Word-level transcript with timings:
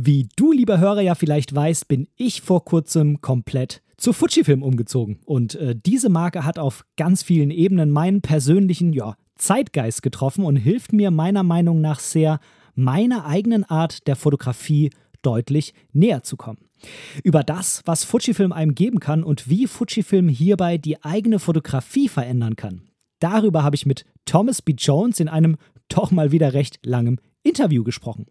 Wie 0.00 0.28
du, 0.36 0.52
lieber 0.52 0.78
Hörer, 0.78 1.00
ja 1.00 1.16
vielleicht 1.16 1.52
weißt, 1.52 1.88
bin 1.88 2.06
ich 2.14 2.40
vor 2.40 2.64
kurzem 2.64 3.20
komplett 3.20 3.82
zu 3.96 4.12
Fujifilm 4.12 4.62
umgezogen. 4.62 5.18
Und 5.24 5.56
äh, 5.56 5.74
diese 5.74 6.08
Marke 6.08 6.44
hat 6.44 6.56
auf 6.56 6.84
ganz 6.96 7.24
vielen 7.24 7.50
Ebenen 7.50 7.90
meinen 7.90 8.20
persönlichen 8.20 8.92
ja, 8.92 9.16
Zeitgeist 9.34 10.04
getroffen 10.04 10.44
und 10.44 10.54
hilft 10.54 10.92
mir 10.92 11.10
meiner 11.10 11.42
Meinung 11.42 11.80
nach 11.80 11.98
sehr, 11.98 12.38
meiner 12.76 13.26
eigenen 13.26 13.64
Art 13.64 14.06
der 14.06 14.14
Fotografie 14.14 14.90
deutlich 15.22 15.74
näher 15.92 16.22
zu 16.22 16.36
kommen. 16.36 16.68
Über 17.24 17.42
das, 17.42 17.82
was 17.84 18.04
Fujifilm 18.04 18.52
einem 18.52 18.76
geben 18.76 19.00
kann 19.00 19.24
und 19.24 19.50
wie 19.50 19.66
Fujifilm 19.66 20.28
hierbei 20.28 20.78
die 20.78 21.02
eigene 21.02 21.40
Fotografie 21.40 22.08
verändern 22.08 22.54
kann. 22.54 22.82
Darüber 23.18 23.64
habe 23.64 23.74
ich 23.74 23.84
mit 23.84 24.04
Thomas 24.26 24.62
B. 24.62 24.76
Jones 24.78 25.18
in 25.18 25.26
einem 25.26 25.56
doch 25.88 26.12
mal 26.12 26.30
wieder 26.30 26.52
recht 26.52 26.78
langem 26.84 27.18
Interview 27.42 27.82
gesprochen. 27.82 28.26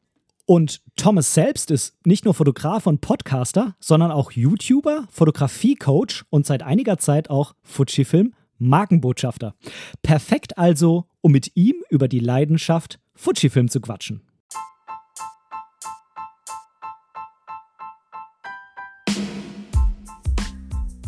Und 0.49 0.81
Thomas 0.95 1.33
selbst 1.33 1.71
ist 1.71 1.93
nicht 2.05 2.23
nur 2.23 2.33
Fotograf 2.33 2.87
und 2.87 3.01
Podcaster, 3.01 3.75
sondern 3.81 4.11
auch 4.11 4.31
YouTuber, 4.31 5.05
Fotografie-Coach 5.11 6.23
und 6.29 6.45
seit 6.45 6.63
einiger 6.63 6.97
Zeit 6.97 7.29
auch 7.29 7.53
Fujifilm 7.63 8.33
Markenbotschafter. 8.57 9.55
Perfekt 10.03 10.57
also, 10.57 11.05
um 11.19 11.33
mit 11.33 11.51
ihm 11.55 11.83
über 11.89 12.07
die 12.07 12.21
Leidenschaft 12.21 12.97
Fujifilm 13.13 13.67
zu 13.67 13.81
quatschen. 13.81 14.21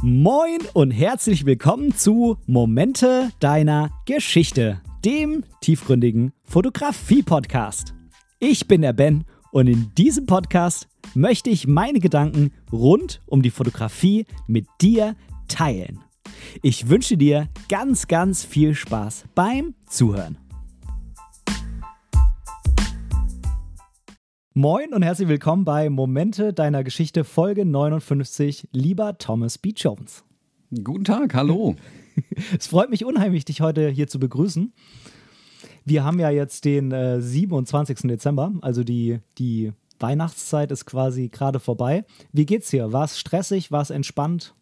Moin 0.01 0.59
und 0.73 0.91
herzlich 0.91 1.45
willkommen 1.45 1.95
zu 1.95 2.37
Momente 2.45 3.29
deiner 3.39 3.89
Geschichte, 4.05 4.81
dem 5.05 5.45
tiefgründigen 5.61 6.33
Fotografie-Podcast. 6.43 7.93
Ich 8.41 8.69
bin 8.69 8.83
der 8.83 8.93
Ben 8.93 9.25
und 9.51 9.67
in 9.67 9.93
diesem 9.95 10.25
Podcast 10.25 10.87
möchte 11.13 11.49
ich 11.49 11.67
meine 11.67 11.99
Gedanken 11.99 12.53
rund 12.71 13.21
um 13.25 13.41
die 13.41 13.49
Fotografie 13.49 14.25
mit 14.47 14.65
dir 14.79 15.17
teilen. 15.49 15.99
Ich 16.63 16.87
wünsche 16.87 17.17
dir 17.17 17.49
ganz, 17.67 18.07
ganz 18.07 18.45
viel 18.45 18.75
Spaß 18.75 19.25
beim 19.35 19.75
Zuhören. 19.87 20.37
Moin 24.53 24.93
und 24.93 25.01
herzlich 25.01 25.27
willkommen 25.27 25.65
bei 25.65 25.89
Momente 25.89 26.53
deiner 26.53 26.85
Geschichte 26.85 27.25
Folge 27.25 27.65
59, 27.65 28.69
lieber 28.71 29.17
Thomas 29.17 29.57
B. 29.57 29.73
Jones. 29.75 30.23
Guten 30.81 31.03
Tag, 31.03 31.33
hallo. 31.33 31.75
Es 32.57 32.67
freut 32.67 32.89
mich 32.89 33.03
unheimlich, 33.03 33.43
dich 33.43 33.59
heute 33.59 33.89
hier 33.89 34.07
zu 34.07 34.17
begrüßen. 34.17 34.71
Wir 35.89 36.03
haben 36.03 36.19
ja 36.19 36.29
jetzt 36.29 36.65
den 36.65 36.91
äh, 36.91 37.19
27. 37.19 38.01
Dezember, 38.03 38.53
also 38.61 38.83
die, 38.83 39.21
die 39.39 39.73
Weihnachtszeit 39.97 40.71
ist 40.71 40.85
quasi 40.85 41.29
gerade 41.29 41.59
vorbei. 41.59 42.05
Wie 42.31 42.45
geht's 42.45 42.69
dir? 42.69 42.93
War 42.93 43.05
es 43.05 43.17
stressig? 43.17 43.71
War 43.71 43.81
es 43.81 43.89
entspannt? 43.89 44.53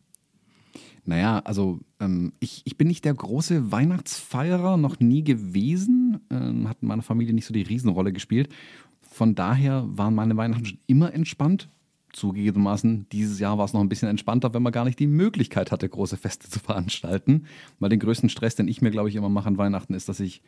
Naja, 1.04 1.40
also 1.40 1.80
ähm, 2.00 2.32
ich, 2.40 2.62
ich 2.64 2.78
bin 2.78 2.88
nicht 2.88 3.04
der 3.04 3.14
große 3.14 3.74
Weihnachtsfeierer, 3.74 4.78
noch 4.78 5.02
nie 5.02 5.22
gewesen. 5.22 6.22
Ähm, 6.30 6.70
hat 6.70 6.78
in 6.82 6.88
meiner 6.88 7.02
Familie 7.02 7.34
nicht 7.34 7.46
so 7.46 7.54
die 7.54 7.62
Riesenrolle 7.62 8.14
gespielt. 8.14 8.48
Von 9.02 9.36
daher 9.36 9.84
waren 9.86 10.16
meine 10.16 10.38
Weihnachten 10.38 10.66
schon 10.66 10.80
immer 10.88 11.14
entspannt. 11.14 11.68
Zugegebenermaßen, 12.14 13.08
dieses 13.12 13.38
Jahr 13.40 13.58
war 13.58 13.66
es 13.66 13.74
noch 13.74 13.82
ein 13.82 13.90
bisschen 13.90 14.08
entspannter, 14.08 14.54
wenn 14.54 14.64
man 14.64 14.72
gar 14.72 14.86
nicht 14.86 14.98
die 14.98 15.08
Möglichkeit 15.08 15.74
hatte, 15.74 15.90
große 15.90 16.16
Feste 16.16 16.50
zu 16.50 16.60
veranstalten. 16.60 17.48
Weil 17.80 17.90
den 17.90 18.00
größten 18.00 18.30
Stress, 18.30 18.56
den 18.56 18.70
ich 18.70 18.82
mir, 18.82 18.92
glaube 18.92 19.10
ich, 19.10 19.16
immer 19.18 19.28
mache 19.28 19.50
an 19.50 19.58
Weihnachten, 19.58 19.94
ist, 19.94 20.08
dass 20.08 20.22
ich 20.22 20.42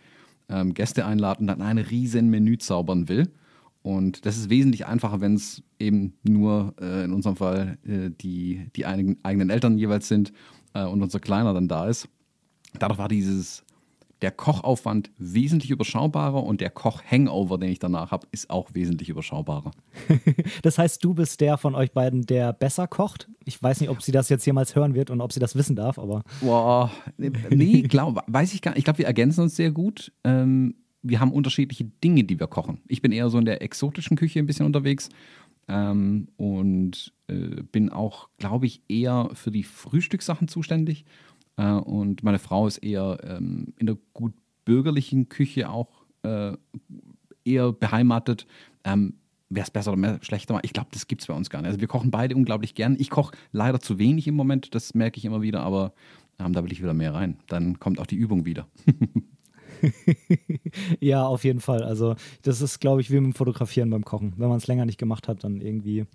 ähm, 0.50 0.74
Gäste 0.74 1.06
einladen 1.06 1.44
und 1.44 1.48
dann 1.48 1.62
ein 1.62 1.78
riesen 1.78 2.30
Menü 2.30 2.58
zaubern 2.58 3.10
will. 3.10 3.32
Und 3.82 4.26
das 4.26 4.38
ist 4.38 4.50
wesentlich 4.50 4.86
einfacher, 4.86 5.22
wenn 5.22 5.36
es 5.36 5.64
eben 5.80 6.14
nur 6.24 6.74
äh, 6.82 7.06
in 7.06 7.14
unserem 7.14 7.38
Fall 7.38 7.78
äh, 7.86 8.10
die, 8.10 8.68
die 8.76 8.86
einigen, 8.86 9.18
eigenen 9.24 9.50
Eltern 9.50 9.78
jeweils 9.78 10.08
sind 10.08 10.34
äh, 10.74 10.84
und 10.84 11.02
unser 11.02 11.20
Kleiner 11.20 11.54
dann 11.54 11.68
da 11.68 11.88
ist. 11.88 12.10
Dadurch 12.78 13.00
war 13.00 13.08
dieses 13.08 13.64
der 14.22 14.32
Kochaufwand 14.32 15.12
wesentlich 15.18 15.72
überschaubarer 15.72 16.44
und 16.44 16.62
der 16.62 16.70
Koch-Hangover, 16.70 17.58
den 17.58 17.70
ich 17.70 17.80
danach 17.80 18.12
habe, 18.12 18.28
ist 18.32 18.50
auch 18.50 18.74
wesentlich 18.74 19.10
überschaubarer. 19.10 19.72
das 20.62 20.78
heißt, 20.78 21.04
du 21.04 21.14
bist 21.14 21.40
der 21.42 21.58
von 21.58 21.76
euch 21.76 21.92
beiden, 21.92 22.26
der 22.26 22.54
besser 22.54 22.88
kocht? 22.88 23.30
Ich 23.46 23.62
weiß 23.62 23.80
nicht, 23.80 23.90
ob 23.90 24.02
sie 24.02 24.12
das 24.12 24.30
jetzt 24.30 24.46
jemals 24.46 24.76
hören 24.76 24.94
wird 24.94 25.10
und 25.10 25.22
ob 25.22 25.32
sie 25.32 25.40
das 25.40 25.56
wissen 25.56 25.76
darf, 25.76 25.98
aber. 25.98 26.24
Boah, 26.42 26.92
nee, 27.18 27.82
glaub, 27.88 28.24
weiß 28.28 28.54
ich 28.54 28.62
gar 28.62 28.72
nicht. 28.72 28.80
Ich 28.80 28.86
glaube, 28.86 29.00
wir 29.00 29.08
ergänzen 29.08 29.42
uns 29.42 29.56
sehr 29.56 29.72
gut. 29.72 30.12
Ähm, 30.24 30.76
wir 31.02 31.20
haben 31.20 31.32
unterschiedliche 31.32 31.86
Dinge, 31.86 32.26
die 32.26 32.40
wir 32.40 32.48
kochen. 32.48 32.82
Ich 32.88 33.02
bin 33.02 33.12
eher 33.12 33.30
so 33.30 33.38
in 33.38 33.46
der 33.46 33.62
exotischen 33.62 34.18
Küche 34.18 34.40
ein 34.40 34.46
bisschen 34.46 34.66
unterwegs 34.66 35.10
ähm, 35.70 36.28
und 36.36 37.14
äh, 37.28 37.64
bin 37.72 37.90
auch, 37.90 38.30
glaube 38.38 38.66
ich, 38.66 38.82
eher 38.90 39.30
für 39.34 39.52
die 39.52 39.64
Frühstückssachen 39.64 40.48
zuständig. 40.48 41.06
Äh, 41.60 41.74
und 41.74 42.24
meine 42.24 42.40
Frau 42.40 42.68
ist 42.68 42.78
eher 42.78 43.18
ähm, 43.24 43.74
in 43.78 43.88
der 43.88 43.98
gut 44.14 44.34
bürgerlichen 44.66 45.30
Küche 45.30 45.70
auch 45.70 46.06
äh, 46.24 46.54
eher 47.44 47.74
beheimatet. 47.74 48.48
Ähm, 48.84 49.16
Wäre 49.52 49.64
es 49.64 49.72
besser 49.72 49.92
oder 49.92 50.00
mehr, 50.00 50.20
schlechter? 50.22 50.60
Ich 50.62 50.74
glaube, 50.74 50.90
das 50.94 51.08
gibt 51.08 51.22
es 51.22 51.28
bei 51.28 51.34
uns 51.34 51.50
gar 51.50 51.62
nicht. 51.62 51.70
Also 51.70 51.82
wir 51.82 51.88
kochen 51.88 52.12
beide 52.12 52.36
unglaublich 52.36 52.76
gern. 52.76 52.96
Ich 53.00 53.10
koche 53.10 53.36
leider 53.52 53.80
zu 53.80 53.98
wenig 53.98 54.28
im 54.28 54.36
Moment, 54.36 54.76
das 54.76 54.94
merke 54.94 55.18
ich 55.18 55.26
immer 55.26 55.42
wieder, 55.42 55.62
aber 55.62 55.94
ähm, 56.38 56.54
da 56.54 56.64
will 56.64 56.72
ich 56.72 56.84
wieder 56.84 56.94
mehr 56.94 57.16
rein. 57.16 57.40
Dann 57.48 57.80
kommt 57.80 58.00
auch 58.00 58.06
die 58.06 58.16
Übung 58.16 58.46
wieder. 58.46 58.68
ja, 61.00 61.26
auf 61.26 61.44
jeden 61.44 61.62
Fall. 61.62 61.82
Also 61.82 62.16
das 62.44 62.62
ist, 62.62 62.80
glaube 62.80 63.02
ich, 63.02 63.10
wie 63.10 63.16
mit 63.16 63.34
dem 63.34 63.34
Fotografieren 63.34 63.90
beim 63.90 64.06
Kochen. 64.06 64.34
Wenn 64.38 64.50
man 64.50 64.60
es 64.60 64.68
länger 64.68 64.86
nicht 64.86 65.00
gemacht 65.00 65.28
hat, 65.28 65.44
dann 65.44 65.62
irgendwie 65.62 66.06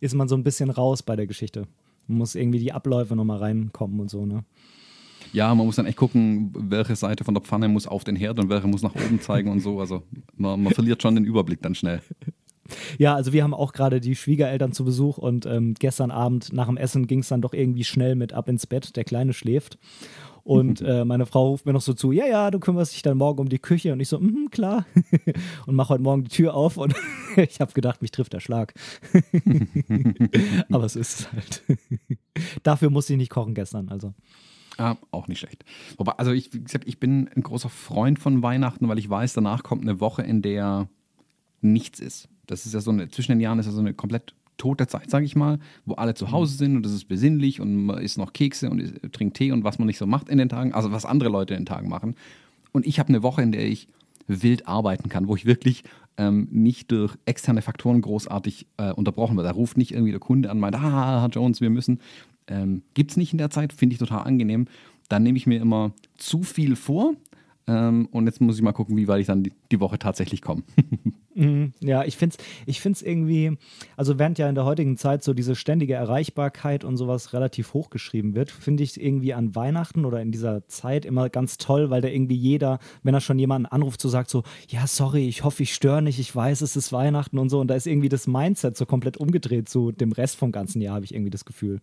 ist 0.00 0.14
man 0.14 0.26
so 0.26 0.34
ein 0.34 0.42
bisschen 0.42 0.70
raus 0.70 1.04
bei 1.04 1.14
der 1.14 1.28
Geschichte. 1.28 1.68
Man 2.08 2.18
muss 2.18 2.34
irgendwie 2.34 2.58
die 2.58 2.72
Abläufe 2.72 3.14
nochmal 3.14 3.38
reinkommen 3.38 4.00
und 4.00 4.10
so, 4.10 4.26
ne? 4.26 4.44
Ja, 5.32 5.54
man 5.54 5.66
muss 5.66 5.76
dann 5.76 5.86
echt 5.86 5.96
gucken, 5.96 6.52
welche 6.56 6.96
Seite 6.96 7.24
von 7.24 7.34
der 7.34 7.42
Pfanne 7.42 7.68
muss 7.68 7.86
auf 7.86 8.04
den 8.04 8.16
Herd 8.16 8.38
und 8.38 8.48
welche 8.48 8.66
muss 8.66 8.82
nach 8.82 8.94
oben 8.94 9.20
zeigen 9.20 9.50
und 9.50 9.60
so. 9.60 9.80
Also 9.80 10.02
man, 10.36 10.62
man 10.62 10.72
verliert 10.72 11.02
schon 11.02 11.14
den 11.14 11.24
Überblick 11.24 11.62
dann 11.62 11.74
schnell. 11.74 12.00
Ja, 12.98 13.14
also 13.14 13.32
wir 13.32 13.42
haben 13.42 13.54
auch 13.54 13.72
gerade 13.72 14.00
die 14.00 14.14
Schwiegereltern 14.14 14.72
zu 14.72 14.84
Besuch 14.84 15.18
und 15.18 15.46
ähm, 15.46 15.74
gestern 15.78 16.10
Abend 16.10 16.52
nach 16.52 16.66
dem 16.66 16.76
Essen 16.76 17.06
ging 17.06 17.20
es 17.20 17.28
dann 17.28 17.42
doch 17.42 17.52
irgendwie 17.52 17.84
schnell 17.84 18.14
mit 18.14 18.32
ab 18.32 18.48
ins 18.48 18.66
Bett. 18.66 18.96
Der 18.96 19.04
Kleine 19.04 19.32
schläft. 19.32 19.78
Und 20.44 20.80
äh, 20.86 21.04
meine 21.04 21.26
Frau 21.26 21.50
ruft 21.50 21.66
mir 21.66 21.72
noch 21.72 21.82
so 21.82 21.92
zu, 21.92 22.12
ja, 22.12 22.26
ja, 22.26 22.50
du 22.50 22.58
kümmerst 22.58 22.94
dich 22.94 23.02
dann 23.02 23.18
morgen 23.18 23.40
um 23.40 23.48
die 23.48 23.58
Küche. 23.58 23.92
Und 23.92 24.00
ich 24.00 24.08
so, 24.08 24.18
mm, 24.18 24.48
klar. 24.50 24.86
und 25.66 25.74
mache 25.74 25.90
heute 25.90 26.02
Morgen 26.02 26.24
die 26.24 26.30
Tür 26.30 26.54
auf 26.54 26.76
und 26.76 26.94
ich 27.36 27.60
habe 27.60 27.72
gedacht, 27.72 28.02
mich 28.02 28.10
trifft 28.10 28.32
der 28.32 28.40
Schlag. 28.40 28.74
Aber 30.70 30.84
es 30.84 30.96
ist 30.96 31.32
halt. 31.32 31.62
Dafür 32.62 32.90
musste 32.90 33.14
ich 33.14 33.18
nicht 33.18 33.30
kochen 33.30 33.54
gestern, 33.54 33.88
also. 33.88 34.14
Ah, 34.78 34.96
auch 35.10 35.28
nicht 35.28 35.40
schlecht. 35.40 35.64
Wobei, 35.98 36.12
also 36.12 36.32
ich, 36.32 36.52
wie 36.54 36.62
gesagt, 36.62 36.88
ich 36.88 36.98
bin 36.98 37.28
ein 37.34 37.42
großer 37.42 37.68
Freund 37.68 38.18
von 38.18 38.42
Weihnachten, 38.42 38.88
weil 38.88 38.98
ich 38.98 39.08
weiß, 39.08 39.34
danach 39.34 39.62
kommt 39.62 39.82
eine 39.82 40.00
Woche, 40.00 40.22
in 40.22 40.42
der 40.42 40.88
nichts 41.60 42.00
ist. 42.00 42.28
Das 42.46 42.66
ist 42.66 42.74
ja 42.74 42.80
so 42.80 42.90
eine, 42.90 43.08
zwischen 43.08 43.32
den 43.32 43.40
Jahren 43.40 43.58
ist 43.58 43.66
ja 43.66 43.72
so 43.72 43.80
eine 43.80 43.94
komplett 43.94 44.34
tote 44.56 44.86
Zeit, 44.86 45.10
sage 45.10 45.24
ich 45.24 45.36
mal, 45.36 45.58
wo 45.84 45.94
alle 45.94 46.14
zu 46.14 46.30
Hause 46.30 46.56
sind 46.56 46.76
und 46.76 46.86
es 46.86 46.92
ist 46.92 47.06
besinnlich 47.06 47.60
und 47.60 47.86
man 47.86 47.98
isst 47.98 48.18
noch 48.18 48.32
Kekse 48.32 48.70
und 48.70 48.80
isst, 48.80 48.94
trinkt 49.12 49.36
Tee 49.36 49.52
und 49.52 49.64
was 49.64 49.78
man 49.78 49.86
nicht 49.86 49.98
so 49.98 50.06
macht 50.06 50.28
in 50.28 50.38
den 50.38 50.48
Tagen, 50.48 50.72
also 50.72 50.92
was 50.92 51.04
andere 51.04 51.30
Leute 51.30 51.54
in 51.54 51.60
den 51.60 51.66
Tagen 51.66 51.88
machen. 51.88 52.14
Und 52.72 52.86
ich 52.86 52.98
habe 52.98 53.10
eine 53.10 53.22
Woche, 53.22 53.42
in 53.42 53.52
der 53.52 53.66
ich 53.66 53.88
wild 54.26 54.68
arbeiten 54.68 55.08
kann, 55.08 55.28
wo 55.28 55.36
ich 55.36 55.46
wirklich 55.46 55.84
ähm, 56.16 56.48
nicht 56.50 56.90
durch 56.92 57.16
externe 57.24 57.62
Faktoren 57.62 58.00
großartig 58.00 58.66
äh, 58.76 58.92
unterbrochen 58.92 59.36
werde. 59.36 59.48
Da 59.48 59.54
ruft 59.54 59.76
nicht 59.76 59.92
irgendwie 59.92 60.12
der 60.12 60.20
Kunde 60.20 60.50
an 60.50 60.60
meint, 60.60 60.76
ah, 60.76 61.22
Herr 61.22 61.28
Jones, 61.28 61.60
wir 61.60 61.70
müssen, 61.70 62.00
ähm, 62.52 62.82
Gibt 62.94 63.12
es 63.12 63.16
nicht 63.16 63.32
in 63.32 63.38
der 63.38 63.50
Zeit, 63.50 63.72
finde 63.72 63.94
ich 63.94 63.98
total 63.98 64.26
angenehm. 64.26 64.66
Dann 65.08 65.22
nehme 65.22 65.38
ich 65.38 65.46
mir 65.46 65.60
immer 65.60 65.92
zu 66.16 66.42
viel 66.42 66.76
vor. 66.76 67.14
Ähm, 67.66 68.08
und 68.10 68.26
jetzt 68.26 68.40
muss 68.40 68.56
ich 68.56 68.62
mal 68.62 68.72
gucken, 68.72 68.96
wie 68.96 69.08
weit 69.08 69.20
ich 69.20 69.26
dann 69.26 69.42
die, 69.42 69.52
die 69.70 69.80
Woche 69.80 69.98
tatsächlich 69.98 70.42
komme. 70.42 70.62
Mhm. 71.34 71.72
ja, 71.80 72.04
ich 72.04 72.18
finde 72.18 72.36
es 72.38 72.44
ich 72.66 72.80
find's 72.82 73.00
irgendwie, 73.00 73.56
also 73.96 74.18
während 74.18 74.36
ja 74.36 74.50
in 74.50 74.54
der 74.54 74.66
heutigen 74.66 74.98
Zeit 74.98 75.24
so 75.24 75.32
diese 75.32 75.56
ständige 75.56 75.94
Erreichbarkeit 75.94 76.84
und 76.84 76.98
sowas 76.98 77.32
relativ 77.32 77.72
hochgeschrieben 77.72 78.34
wird, 78.34 78.50
finde 78.50 78.82
ich 78.82 78.90
es 78.90 78.96
irgendwie 78.98 79.32
an 79.32 79.54
Weihnachten 79.54 80.04
oder 80.04 80.20
in 80.20 80.30
dieser 80.30 80.68
Zeit 80.68 81.06
immer 81.06 81.30
ganz 81.30 81.56
toll, 81.56 81.88
weil 81.88 82.02
da 82.02 82.08
irgendwie 82.08 82.36
jeder, 82.36 82.80
wenn 83.02 83.14
er 83.14 83.22
schon 83.22 83.38
jemanden 83.38 83.64
anruft, 83.64 84.02
so 84.02 84.10
sagt 84.10 84.28
so, 84.28 84.42
ja, 84.68 84.86
sorry, 84.86 85.26
ich 85.26 85.42
hoffe, 85.42 85.62
ich 85.62 85.72
störe 85.72 86.02
nicht, 86.02 86.18
ich 86.18 86.36
weiß, 86.36 86.60
es 86.60 86.76
ist 86.76 86.92
Weihnachten 86.92 87.38
und 87.38 87.48
so. 87.48 87.60
Und 87.60 87.68
da 87.68 87.76
ist 87.76 87.86
irgendwie 87.86 88.10
das 88.10 88.26
Mindset 88.26 88.76
so 88.76 88.84
komplett 88.84 89.16
umgedreht 89.16 89.70
zu 89.70 89.90
dem 89.90 90.12
Rest 90.12 90.36
vom 90.36 90.52
ganzen 90.52 90.82
Jahr, 90.82 90.96
habe 90.96 91.06
ich 91.06 91.14
irgendwie 91.14 91.30
das 91.30 91.46
Gefühl. 91.46 91.80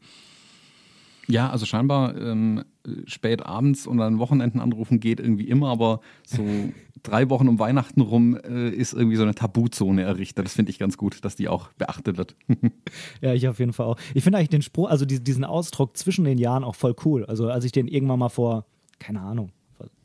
Ja, 1.30 1.50
also 1.50 1.66
scheinbar 1.66 2.18
ähm, 2.18 2.64
spät 3.06 3.46
abends 3.46 3.86
und 3.86 4.02
an 4.02 4.18
Wochenenden 4.18 4.60
anrufen 4.60 5.00
geht 5.00 5.20
irgendwie 5.20 5.48
immer, 5.48 5.70
aber 5.70 6.00
so 6.26 6.44
drei 7.04 7.30
Wochen 7.30 7.48
um 7.48 7.60
Weihnachten 7.60 8.02
rum 8.02 8.36
äh, 8.36 8.70
ist 8.70 8.94
irgendwie 8.94 9.16
so 9.16 9.24
eine 9.24 9.36
Tabuzone 9.36 10.02
errichtet. 10.02 10.46
Das 10.46 10.54
finde 10.54 10.72
ich 10.72 10.80
ganz 10.80 10.98
gut, 10.98 11.24
dass 11.24 11.36
die 11.36 11.48
auch 11.48 11.70
beachtet 11.74 12.18
wird. 12.18 12.36
ja, 13.22 13.34
ich 13.34 13.48
auf 13.48 13.60
jeden 13.60 13.74
Fall 13.74 13.86
auch. 13.86 13.98
Ich 14.14 14.24
finde 14.24 14.40
eigentlich 14.40 14.50
den 14.50 14.64
Spruch, 14.64 14.90
also 14.90 15.06
diesen 15.06 15.46
Ausdruck 15.46 15.96
zwischen 15.98 16.26
den 16.26 16.40
Jahren 16.40 16.64
auch 16.64 16.76
voll 16.76 16.96
cool. 17.06 17.26
Also 17.26 17.48
als 17.48 17.64
ich 17.64 17.72
den 17.72 17.88
irgendwann 17.88 18.20
mal 18.20 18.30
vor, 18.30 18.66
keine 18.98 19.22
Ahnung, 19.22 19.52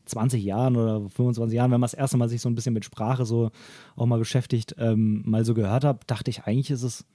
20 0.07 0.45
Jahren 0.45 0.77
oder 0.77 1.09
25 1.09 1.57
Jahren, 1.57 1.71
wenn 1.71 1.81
man 1.81 1.89
das 1.89 1.95
erste 1.95 2.17
Mal 2.17 2.29
sich 2.29 2.41
so 2.41 2.49
ein 2.49 2.55
bisschen 2.55 2.75
mit 2.75 2.85
Sprache 2.85 3.25
so 3.25 3.51
auch 3.97 4.07
mal 4.07 4.19
beschäftigt, 4.19 4.75
ähm, 4.79 5.23
mal 5.25 5.45
so 5.45 5.55
gehört 5.55 5.85
habe, 5.85 6.01
dachte 6.07 6.31
ich, 6.31 6.45
eigentlich 6.45 6.71
ist 6.71 6.83
es 6.83 7.07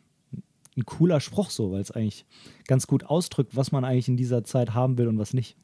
ein 0.79 0.85
cooler 0.85 1.19
Spruch 1.19 1.49
so, 1.49 1.71
weil 1.71 1.81
es 1.81 1.91
eigentlich 1.91 2.25
ganz 2.67 2.87
gut 2.87 3.03
ausdrückt, 3.03 3.55
was 3.55 3.71
man 3.71 3.85
eigentlich 3.85 4.07
in 4.07 4.17
dieser 4.17 4.43
Zeit 4.43 4.73
haben 4.73 4.97
will 4.97 5.07
und 5.07 5.19
was 5.19 5.33
nicht. 5.33 5.55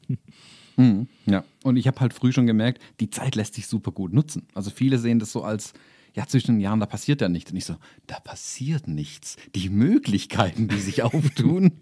Mhm, 0.76 1.08
ja, 1.24 1.44
und 1.64 1.76
ich 1.76 1.86
habe 1.86 2.00
halt 2.00 2.12
früh 2.12 2.32
schon 2.32 2.46
gemerkt, 2.46 2.82
die 3.00 3.10
Zeit 3.10 3.34
lässt 3.34 3.54
sich 3.54 3.66
super 3.66 3.92
gut 3.92 4.12
nutzen. 4.12 4.46
Also 4.54 4.70
viele 4.70 4.98
sehen 4.98 5.18
das 5.18 5.32
so 5.32 5.42
als, 5.42 5.72
ja, 6.14 6.26
zwischen 6.26 6.56
den 6.56 6.60
Jahren, 6.60 6.80
da 6.80 6.86
passiert 6.86 7.20
ja 7.20 7.28
nichts. 7.28 7.50
Und 7.50 7.56
ich 7.56 7.64
so, 7.64 7.76
da 8.06 8.20
passiert 8.20 8.86
nichts. 8.86 9.36
Die 9.54 9.70
Möglichkeiten, 9.70 10.68
die 10.68 10.80
sich 10.80 11.02
auftun. 11.02 11.72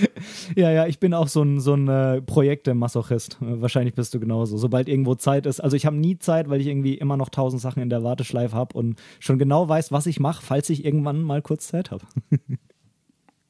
ja, 0.56 0.70
ja, 0.70 0.86
ich 0.86 0.98
bin 0.98 1.14
auch 1.14 1.28
so 1.28 1.42
ein, 1.42 1.60
so 1.60 1.74
ein 1.74 1.88
äh, 1.88 2.22
Projekte-Masochist. 2.22 3.38
Wahrscheinlich 3.40 3.94
bist 3.94 4.14
du 4.14 4.20
genauso. 4.20 4.56
Sobald 4.56 4.88
irgendwo 4.88 5.14
Zeit 5.14 5.46
ist. 5.46 5.60
Also 5.60 5.76
ich 5.76 5.86
habe 5.86 5.96
nie 5.96 6.18
Zeit, 6.18 6.48
weil 6.48 6.60
ich 6.60 6.66
irgendwie 6.66 6.94
immer 6.94 7.16
noch 7.16 7.28
tausend 7.28 7.60
Sachen 7.62 7.82
in 7.82 7.90
der 7.90 8.02
Warteschleife 8.02 8.56
habe 8.56 8.76
und 8.76 9.00
schon 9.20 9.38
genau 9.38 9.68
weiß, 9.68 9.92
was 9.92 10.06
ich 10.06 10.20
mache, 10.20 10.42
falls 10.42 10.70
ich 10.70 10.84
irgendwann 10.84 11.22
mal 11.22 11.42
kurz 11.42 11.68
Zeit 11.68 11.90
habe. 11.90 12.04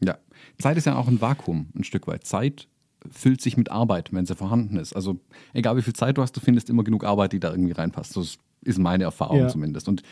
ja, 0.01 0.19
Zeit 0.59 0.77
ist 0.77 0.87
ja 0.87 0.97
auch 0.97 1.09
ein 1.09 1.21
Vakuum, 1.21 1.69
ein 1.77 1.85
Stück 1.85 2.07
weit. 2.07 2.25
Zeit 2.25 2.69
füllt 3.11 3.41
sich 3.41 3.57
mit 3.57 3.71
Arbeit, 3.71 4.13
wenn 4.13 4.27
sie 4.27 4.37
vorhanden 4.37 4.77
ist. 4.77 4.95
Also 4.95 5.19
egal 5.53 5.77
wie 5.77 5.83
viel 5.83 5.95
Zeit 5.95 6.19
du 6.19 6.23
hast, 6.23 6.37
du 6.37 6.41
findest 6.41 6.71
immer 6.71 6.85
genug 6.85 7.05
Arbeit, 7.05 7.33
die 7.33 7.41
da 7.41 7.51
irgendwie 7.51 7.73
reinpasst. 7.73 8.17
Das 8.17 8.39
ist 8.63 8.79
meine 8.79 9.05
Erfahrung 9.05 9.39
ja. 9.39 9.49
zumindest. 9.49 9.89
Und 9.89 10.03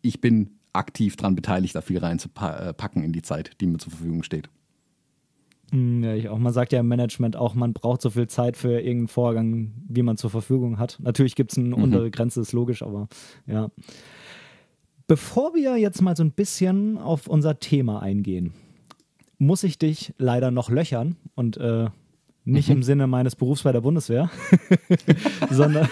ich 0.00 0.20
bin 0.20 0.58
aktiv 0.72 1.16
daran 1.16 1.34
beteiligt, 1.34 1.74
da 1.74 1.80
viel 1.80 1.98
reinzupacken 1.98 3.02
in 3.02 3.12
die 3.12 3.22
Zeit, 3.22 3.60
die 3.60 3.66
mir 3.66 3.78
zur 3.78 3.90
Verfügung 3.90 4.22
steht. 4.22 4.48
Hm, 5.70 6.02
ja, 6.02 6.14
ich 6.14 6.28
auch. 6.28 6.38
Man 6.38 6.52
sagt 6.52 6.72
ja 6.72 6.80
im 6.80 6.88
Management 6.88 7.36
auch, 7.36 7.54
man 7.54 7.72
braucht 7.72 8.00
so 8.00 8.10
viel 8.10 8.26
Zeit 8.26 8.56
für 8.56 8.72
irgendeinen 8.72 9.08
Vorgang, 9.08 9.72
wie 9.88 10.02
man 10.02 10.16
zur 10.16 10.30
Verfügung 10.30 10.78
hat. 10.78 10.98
Natürlich 11.00 11.34
gibt 11.34 11.52
es 11.52 11.58
eine 11.58 11.68
mhm. 11.68 11.82
untere 11.82 12.10
Grenze, 12.10 12.40
ist 12.40 12.52
logisch, 12.52 12.82
aber 12.82 13.08
ja. 13.46 13.70
Bevor 15.06 15.54
wir 15.54 15.76
jetzt 15.76 16.02
mal 16.02 16.16
so 16.16 16.22
ein 16.22 16.32
bisschen 16.32 16.98
auf 16.98 17.28
unser 17.28 17.58
Thema 17.58 18.02
eingehen, 18.02 18.52
muss 19.38 19.62
ich 19.62 19.78
dich 19.78 20.12
leider 20.18 20.50
noch 20.50 20.68
löchern 20.68 21.16
und 21.34 21.56
äh, 21.56 21.88
nicht 22.44 22.68
mhm. 22.68 22.76
im 22.76 22.82
Sinne 22.82 23.06
meines 23.06 23.36
Berufs 23.36 23.62
bei 23.62 23.72
der 23.72 23.80
Bundeswehr, 23.80 24.30
sondern, 25.50 25.88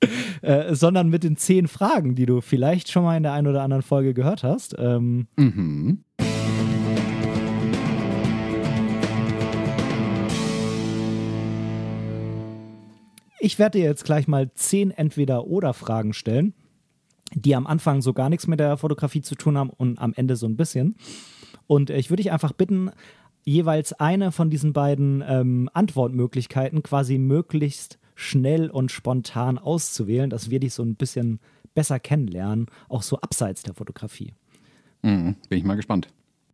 äh, 0.42 0.74
sondern 0.74 1.08
mit 1.08 1.24
den 1.24 1.36
zehn 1.36 1.68
Fragen, 1.68 2.14
die 2.14 2.26
du 2.26 2.40
vielleicht 2.40 2.90
schon 2.90 3.04
mal 3.04 3.16
in 3.16 3.22
der 3.22 3.32
einen 3.32 3.46
oder 3.46 3.62
anderen 3.62 3.82
Folge 3.82 4.12
gehört 4.12 4.42
hast. 4.42 4.74
Ähm, 4.78 5.26
mhm. 5.36 6.04
Ich 13.42 13.58
werde 13.58 13.78
dir 13.78 13.84
jetzt 13.84 14.04
gleich 14.04 14.28
mal 14.28 14.52
zehn 14.52 14.90
Entweder-Oder-Fragen 14.90 16.12
stellen, 16.12 16.52
die 17.34 17.56
am 17.56 17.66
Anfang 17.66 18.02
so 18.02 18.12
gar 18.12 18.28
nichts 18.28 18.46
mit 18.46 18.60
der 18.60 18.76
Fotografie 18.76 19.22
zu 19.22 19.34
tun 19.34 19.56
haben 19.56 19.70
und 19.70 19.98
am 19.98 20.12
Ende 20.14 20.36
so 20.36 20.46
ein 20.46 20.58
bisschen. 20.58 20.96
Und 21.66 21.88
ich 21.88 22.10
würde 22.10 22.22
dich 22.22 22.32
einfach 22.32 22.52
bitten, 22.52 22.90
jeweils 23.44 23.94
eine 23.94 24.30
von 24.30 24.50
diesen 24.50 24.74
beiden 24.74 25.24
ähm, 25.26 25.70
Antwortmöglichkeiten 25.72 26.82
quasi 26.82 27.16
möglichst 27.16 27.98
schnell 28.14 28.68
und 28.68 28.92
spontan 28.92 29.58
auszuwählen, 29.58 30.28
dass 30.28 30.50
wir 30.50 30.60
dich 30.60 30.74
so 30.74 30.82
ein 30.82 30.96
bisschen 30.96 31.40
besser 31.74 31.98
kennenlernen, 31.98 32.66
auch 32.90 33.02
so 33.02 33.20
abseits 33.20 33.62
der 33.62 33.72
Fotografie. 33.72 34.34
Mhm, 35.00 35.36
bin 35.48 35.58
ich 35.58 35.64
mal 35.64 35.76
gespannt. 35.76 36.08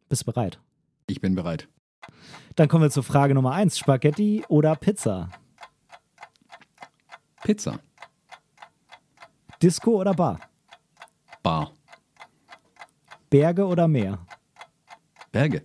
Bist 0.09 0.23
du 0.23 0.27
bereit? 0.27 0.61
Ich 1.09 1.21
bin 1.21 1.35
bereit. 1.35 1.67
Dann 2.55 2.69
kommen 2.69 2.85
wir 2.85 2.91
zur 2.91 3.03
Frage 3.03 3.35
Nummer 3.35 3.53
eins: 3.53 3.77
Spaghetti 3.77 4.45
oder 4.49 4.77
Pizza? 4.77 5.31
Pizza. 7.47 7.79
Disco 9.63 10.01
oder 10.01 10.15
Bar? 10.15 10.41
Bar. 11.45 11.71
Berge 13.31 13.65
oder 13.65 13.87
Meer? 13.87 14.19
Berge. 15.31 15.63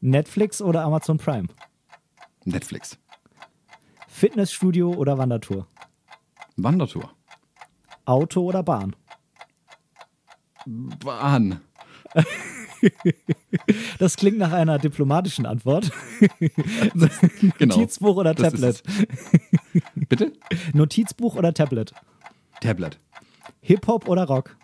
Netflix 0.00 0.62
oder 0.62 0.84
Amazon 0.84 1.18
Prime? 1.18 1.48
Netflix. 2.46 2.96
Fitnessstudio 4.06 4.94
oder 4.94 5.18
Wandertour? 5.18 5.66
Wandertour. 6.56 7.10
Auto 8.06 8.40
oder 8.44 8.62
Bahn? 8.62 8.96
Bahn. 10.64 11.60
Das 13.98 14.16
klingt 14.16 14.38
nach 14.38 14.52
einer 14.52 14.78
diplomatischen 14.78 15.46
Antwort. 15.46 15.90
genau. 17.58 17.76
Notizbuch 17.76 18.16
oder 18.16 18.34
Tablet? 18.34 18.82
Bitte? 19.94 20.32
Notizbuch 20.72 21.34
oder 21.34 21.52
Tablet? 21.54 21.92
Tablet. 22.60 22.98
Hip-Hop 23.60 24.08
oder 24.08 24.26
Rock? 24.26 24.56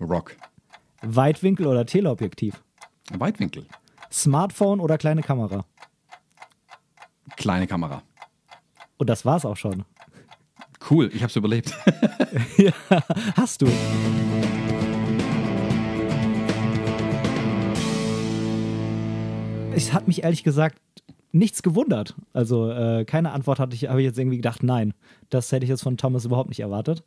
Rock. 0.00 0.36
Weitwinkel 1.02 1.66
oder 1.66 1.86
Teleobjektiv? 1.86 2.62
Weitwinkel. 3.12 3.66
Smartphone 4.10 4.80
oder 4.80 4.98
kleine 4.98 5.22
Kamera? 5.22 5.64
Kleine 7.36 7.66
Kamera. 7.66 8.02
Und 8.96 9.10
das 9.10 9.24
war's 9.24 9.44
auch 9.44 9.56
schon. 9.56 9.84
Cool, 10.90 11.10
ich 11.12 11.22
hab's 11.22 11.36
überlebt. 11.36 11.74
ja, 12.56 12.72
hast 13.36 13.62
du. 13.62 13.66
Es 19.76 19.92
hat 19.92 20.06
mich 20.06 20.24
ehrlich 20.24 20.42
gesagt 20.42 20.80
nichts 21.32 21.62
gewundert. 21.62 22.14
Also 22.32 22.70
äh, 22.70 23.04
keine 23.04 23.32
Antwort 23.32 23.58
hatte 23.58 23.74
ich, 23.74 23.88
habe 23.88 24.00
ich 24.00 24.06
jetzt 24.06 24.18
irgendwie 24.18 24.36
gedacht, 24.36 24.62
nein, 24.62 24.94
das 25.28 25.52
hätte 25.52 25.64
ich 25.64 25.70
jetzt 25.70 25.82
von 25.82 25.96
Thomas 25.96 26.24
überhaupt 26.24 26.48
nicht 26.48 26.60
erwartet. 26.60 27.04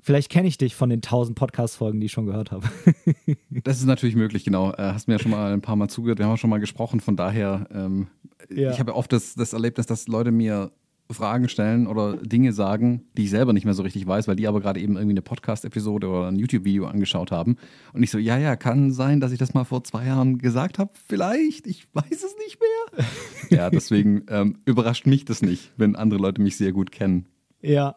Vielleicht 0.00 0.30
kenne 0.30 0.46
ich 0.46 0.56
dich 0.56 0.76
von 0.76 0.88
den 0.88 1.02
tausend 1.02 1.36
Podcast-Folgen, 1.36 1.98
die 1.98 2.06
ich 2.06 2.12
schon 2.12 2.26
gehört 2.26 2.52
habe. 2.52 2.68
das 3.50 3.78
ist 3.78 3.86
natürlich 3.86 4.14
möglich, 4.14 4.44
genau. 4.44 4.70
Äh, 4.72 4.92
hast 4.92 5.08
mir 5.08 5.14
ja 5.14 5.18
schon 5.18 5.32
mal 5.32 5.52
ein 5.52 5.62
paar 5.62 5.74
Mal 5.74 5.88
zugehört. 5.88 6.18
Wir 6.18 6.26
haben 6.26 6.34
auch 6.34 6.38
schon 6.38 6.50
mal 6.50 6.60
gesprochen. 6.60 7.00
Von 7.00 7.16
daher, 7.16 7.66
ähm, 7.72 8.06
ja. 8.48 8.70
ich 8.70 8.78
habe 8.78 8.92
ja 8.92 8.96
oft 8.96 9.12
das, 9.12 9.34
das 9.34 9.52
Erlebnis, 9.52 9.86
dass 9.86 10.06
Leute 10.06 10.30
mir 10.30 10.70
Fragen 11.10 11.48
stellen 11.48 11.86
oder 11.86 12.16
Dinge 12.16 12.52
sagen, 12.52 13.04
die 13.16 13.24
ich 13.24 13.30
selber 13.30 13.52
nicht 13.52 13.64
mehr 13.64 13.74
so 13.74 13.82
richtig 13.82 14.06
weiß, 14.06 14.26
weil 14.28 14.36
die 14.36 14.48
aber 14.48 14.60
gerade 14.60 14.80
eben 14.80 14.96
irgendwie 14.96 15.12
eine 15.12 15.22
Podcast-Episode 15.22 16.08
oder 16.08 16.28
ein 16.28 16.36
YouTube-Video 16.36 16.86
angeschaut 16.86 17.30
haben. 17.30 17.56
Und 17.92 18.02
ich 18.02 18.10
so, 18.10 18.18
ja, 18.18 18.38
ja, 18.38 18.56
kann 18.56 18.92
sein, 18.92 19.20
dass 19.20 19.32
ich 19.32 19.38
das 19.38 19.54
mal 19.54 19.64
vor 19.64 19.84
zwei 19.84 20.06
Jahren 20.06 20.38
gesagt 20.38 20.78
habe. 20.78 20.90
Vielleicht, 21.06 21.66
ich 21.66 21.86
weiß 21.94 22.24
es 22.24 22.36
nicht 22.44 22.58
mehr. 22.60 23.06
ja, 23.50 23.70
deswegen 23.76 24.24
ähm, 24.28 24.58
überrascht 24.64 25.06
mich 25.06 25.24
das 25.24 25.42
nicht, 25.42 25.72
wenn 25.76 25.96
andere 25.96 26.20
Leute 26.20 26.42
mich 26.42 26.56
sehr 26.56 26.72
gut 26.72 26.90
kennen. 26.90 27.26
Ja, 27.62 27.96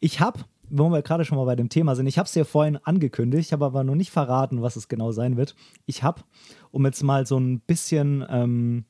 ich 0.00 0.20
habe, 0.20 0.40
wo 0.68 0.88
wir 0.88 1.02
gerade 1.02 1.24
schon 1.24 1.38
mal 1.38 1.44
bei 1.44 1.56
dem 1.56 1.68
Thema 1.68 1.96
sind, 1.96 2.06
ich 2.06 2.18
habe 2.18 2.26
es 2.26 2.32
dir 2.32 2.44
vorhin 2.44 2.76
angekündigt, 2.76 3.52
habe 3.52 3.64
aber 3.64 3.84
noch 3.84 3.94
nicht 3.94 4.10
verraten, 4.10 4.62
was 4.62 4.76
es 4.76 4.88
genau 4.88 5.12
sein 5.12 5.36
wird. 5.36 5.54
Ich 5.86 6.02
habe, 6.02 6.22
um 6.70 6.84
jetzt 6.84 7.02
mal 7.02 7.26
so 7.26 7.38
ein 7.38 7.60
bisschen 7.60 8.24
ähm, 8.28 8.84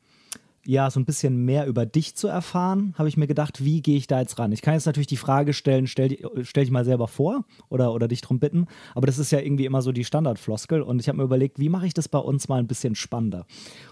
ja, 0.67 0.91
so 0.91 1.01
ein 1.01 1.05
bisschen 1.05 1.45
mehr 1.45 1.67
über 1.67 1.87
dich 1.87 2.17
zu 2.17 2.29
erfahren, 2.29 2.95
habe 2.99 3.09
ich 3.09 3.17
mir 3.17 3.27
gedacht, 3.27 3.65
wie 3.65 3.81
gehe 3.81 3.97
ich 3.97 4.07
da 4.07 4.21
jetzt 4.21 4.39
ran? 4.39 4.53
Ich 4.53 4.63
kann 4.63 4.75
jetzt 4.75 4.87
natürlich 4.87 5.07
die 5.07 5.17
Frage 5.17 5.53
stellen, 5.53 5.87
stell, 5.87 6.19
stell 6.43 6.65
dich 6.65 6.71
mal 6.71 6.85
selber 6.85 7.09
vor 7.09 7.45
oder, 7.69 7.95
oder 7.95 8.09
dich 8.09 8.21
drum 8.21 8.39
bitten, 8.39 8.67
aber 8.95 9.07
das 9.07 9.19
ist 9.19 9.33
ja 9.33 9.41
irgendwie 9.41 9.65
immer 9.65 9.83
so 9.83 9.93
die 9.93 10.05
Standardfloskel 10.05 10.83
und 10.83 11.01
ich 11.01 11.09
habe 11.09 11.19
mir 11.19 11.25
überlegt, 11.25 11.59
wie 11.59 11.71
mache 11.71 11.87
ich 11.87 11.95
das 11.95 12.09
bei 12.09 12.19
uns 12.19 12.49
mal 12.49 12.59
ein 12.59 12.67
bisschen 12.67 12.95
spannender? 12.95 13.47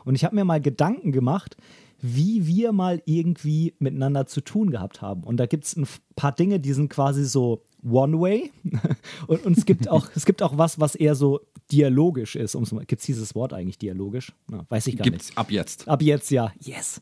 Und 0.05 0.15
ich 0.15 0.25
habe 0.25 0.35
mir 0.35 0.45
mal 0.45 0.61
Gedanken 0.61 1.13
gemacht, 1.13 1.57
wie 2.01 2.47
wir 2.47 2.73
mal 2.73 3.03
irgendwie 3.07 3.75
miteinander 3.79 4.27
zu 4.27 4.41
tun 4.41 4.71
gehabt 4.71 5.03
haben. 5.03 5.25
Und 5.25 5.39
da 5.39 5.47
gibt 5.47 5.65
es 5.65 5.77
ein 5.77 5.87
paar 6.15 6.33
Dinge, 6.33 6.61
die 6.61 6.73
sind 6.73 6.91
quasi 6.91 7.25
so 7.25 7.65
One-Way. 7.83 8.51
und, 9.27 9.47
und 9.47 9.59
es 9.59 9.65
gibt 9.65 9.89
auch, 9.89 10.09
es 10.15 10.25
gibt 10.25 10.43
auch 10.43 10.59
was, 10.59 10.81
was 10.81 10.95
eher 10.95 11.15
so 11.15 11.41
dialogisch 11.71 12.37
ist. 12.37 12.57
Gibt 12.87 13.01
es 13.01 13.07
dieses 13.07 13.35
Wort 13.35 13.53
eigentlich 13.53 13.79
dialogisch? 13.79 14.33
Na, 14.49 14.65
weiß 14.69 14.87
ich 14.87 14.97
gar 14.97 15.05
Gibt's 15.05 15.29
nicht. 15.29 15.39
ab 15.39 15.51
jetzt. 15.51 15.89
Ab 15.89 16.03
jetzt, 16.03 16.31
ja. 16.31 16.53
Yes. 16.61 17.01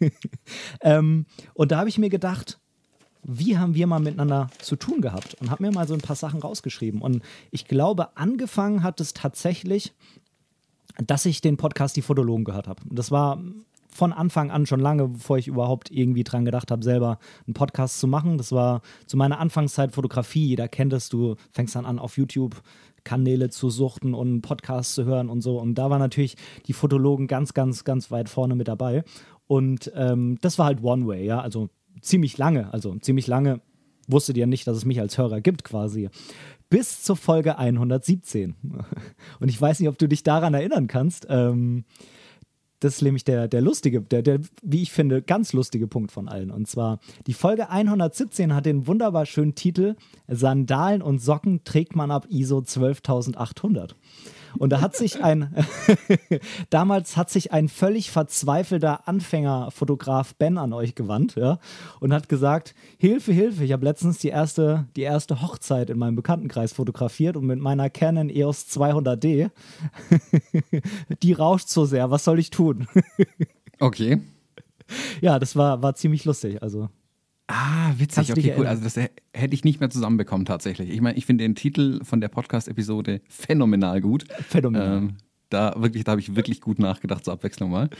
ähm, 0.80 1.26
und 1.54 1.72
da 1.72 1.78
habe 1.78 1.88
ich 1.88 1.98
mir 1.98 2.10
gedacht, 2.10 2.58
wie 3.22 3.56
haben 3.56 3.74
wir 3.74 3.86
mal 3.86 4.00
miteinander 4.00 4.50
zu 4.58 4.76
tun 4.76 5.00
gehabt? 5.00 5.34
Und 5.40 5.50
habe 5.50 5.62
mir 5.62 5.72
mal 5.72 5.88
so 5.88 5.94
ein 5.94 6.00
paar 6.00 6.16
Sachen 6.16 6.40
rausgeschrieben. 6.40 7.00
Und 7.00 7.22
ich 7.50 7.66
glaube, 7.66 8.16
angefangen 8.16 8.82
hat 8.82 9.00
es 9.00 9.14
tatsächlich, 9.14 9.94
dass 10.98 11.24
ich 11.24 11.40
den 11.40 11.56
Podcast 11.56 11.96
Die 11.96 12.02
Fotologen 12.02 12.44
gehört 12.44 12.68
habe. 12.68 12.82
Das 12.90 13.10
war 13.10 13.42
von 13.94 14.12
Anfang 14.12 14.50
an 14.50 14.66
schon 14.66 14.80
lange, 14.80 15.08
bevor 15.08 15.38
ich 15.38 15.48
überhaupt 15.48 15.90
irgendwie 15.90 16.24
dran 16.24 16.44
gedacht 16.44 16.70
habe, 16.70 16.82
selber 16.82 17.18
einen 17.46 17.54
Podcast 17.54 18.00
zu 18.00 18.06
machen. 18.06 18.38
Das 18.38 18.52
war 18.52 18.82
zu 19.06 19.16
meiner 19.16 19.38
Anfangszeit 19.38 19.92
Fotografie. 19.92 20.46
Jeder 20.46 20.68
kennt 20.68 20.92
es. 20.92 21.08
Du 21.08 21.36
fängst 21.52 21.76
dann 21.76 21.86
an, 21.86 21.98
auf 21.98 22.18
YouTube 22.18 22.62
Kanäle 23.04 23.50
zu 23.50 23.70
suchten 23.70 24.14
und 24.14 24.42
Podcasts 24.42 24.94
zu 24.94 25.04
hören 25.04 25.28
und 25.28 25.42
so. 25.42 25.60
Und 25.60 25.76
da 25.76 25.90
waren 25.90 26.00
natürlich 26.00 26.36
die 26.66 26.72
Fotologen 26.72 27.26
ganz, 27.26 27.54
ganz, 27.54 27.84
ganz 27.84 28.10
weit 28.10 28.28
vorne 28.28 28.56
mit 28.56 28.66
dabei. 28.66 29.04
Und 29.46 29.92
ähm, 29.94 30.38
das 30.40 30.58
war 30.58 30.66
halt 30.66 30.82
One 30.82 31.06
Way, 31.06 31.26
ja, 31.26 31.40
also 31.40 31.68
ziemlich 32.00 32.38
lange, 32.38 32.72
also 32.72 32.96
ziemlich 32.96 33.26
lange 33.26 33.60
wusstet 34.08 34.36
ihr 34.36 34.46
nicht, 34.46 34.66
dass 34.66 34.76
es 34.76 34.84
mich 34.84 35.00
als 35.00 35.16
Hörer 35.18 35.40
gibt 35.40 35.64
quasi. 35.64 36.08
Bis 36.70 37.02
zur 37.02 37.16
Folge 37.16 37.58
117. 37.58 38.54
Und 39.40 39.48
ich 39.48 39.60
weiß 39.60 39.80
nicht, 39.80 39.88
ob 39.88 39.98
du 39.98 40.08
dich 40.08 40.22
daran 40.22 40.54
erinnern 40.54 40.86
kannst. 40.86 41.26
Ähm, 41.30 41.84
das 42.84 42.96
ist 42.96 43.02
nämlich 43.02 43.24
der, 43.24 43.48
der 43.48 43.62
lustige, 43.62 44.02
der, 44.02 44.20
der, 44.20 44.40
wie 44.62 44.82
ich 44.82 44.92
finde, 44.92 45.22
ganz 45.22 45.54
lustige 45.54 45.86
Punkt 45.86 46.12
von 46.12 46.28
allen. 46.28 46.50
Und 46.50 46.68
zwar, 46.68 47.00
die 47.26 47.32
Folge 47.32 47.70
117 47.70 48.54
hat 48.54 48.66
den 48.66 48.86
wunderbar 48.86 49.24
schönen 49.24 49.54
Titel 49.54 49.96
Sandalen 50.28 51.00
und 51.00 51.18
Socken 51.20 51.64
trägt 51.64 51.96
man 51.96 52.10
ab 52.10 52.26
ISO 52.28 52.60
12800. 52.60 53.96
Und 54.58 54.70
da 54.70 54.80
hat 54.80 54.96
sich 54.96 55.22
ein, 55.22 55.54
damals 56.70 57.16
hat 57.16 57.30
sich 57.30 57.52
ein 57.52 57.68
völlig 57.68 58.10
verzweifelter 58.10 59.08
Anfängerfotograf 59.08 60.34
Ben 60.36 60.58
an 60.58 60.72
euch 60.72 60.94
gewandt, 60.94 61.36
ja, 61.36 61.58
und 62.00 62.12
hat 62.12 62.28
gesagt, 62.28 62.74
Hilfe, 62.98 63.32
Hilfe, 63.32 63.64
ich 63.64 63.72
habe 63.72 63.84
letztens 63.84 64.18
die 64.18 64.28
erste, 64.28 64.86
die 64.96 65.02
erste 65.02 65.42
Hochzeit 65.42 65.90
in 65.90 65.98
meinem 65.98 66.16
Bekanntenkreis 66.16 66.72
fotografiert 66.72 67.36
und 67.36 67.46
mit 67.46 67.58
meiner 67.58 67.90
Canon 67.90 68.30
EOS 68.30 68.66
200D, 68.68 69.50
die 71.22 71.32
rauscht 71.32 71.68
so 71.68 71.84
sehr, 71.84 72.10
was 72.10 72.24
soll 72.24 72.38
ich 72.38 72.50
tun? 72.50 72.86
okay. 73.80 74.20
Ja, 75.20 75.38
das 75.38 75.56
war, 75.56 75.82
war 75.82 75.94
ziemlich 75.94 76.24
lustig, 76.24 76.62
also. 76.62 76.88
Ah, 77.46 77.92
witzig, 77.98 78.32
okay, 78.32 78.54
cool. 78.56 78.66
Also 78.66 78.82
das 78.82 78.96
hätte 78.96 79.54
ich 79.54 79.64
nicht 79.64 79.80
mehr 79.80 79.90
zusammenbekommen 79.90 80.46
tatsächlich. 80.46 80.90
Ich 80.90 81.00
meine, 81.00 81.18
ich 81.18 81.26
finde 81.26 81.44
den 81.44 81.54
Titel 81.54 82.02
von 82.02 82.20
der 82.20 82.28
Podcast-Episode 82.28 83.20
phänomenal 83.28 84.00
gut. 84.00 84.24
Phänomenal. 84.48 84.96
Ähm, 84.96 85.16
da 85.50 85.74
wirklich, 85.76 86.04
da 86.04 86.12
habe 86.12 86.20
ich 86.20 86.34
wirklich 86.36 86.60
gut 86.62 86.78
nachgedacht 86.78 87.24
zur 87.24 87.34
Abwechslung 87.34 87.70
mal. 87.70 87.90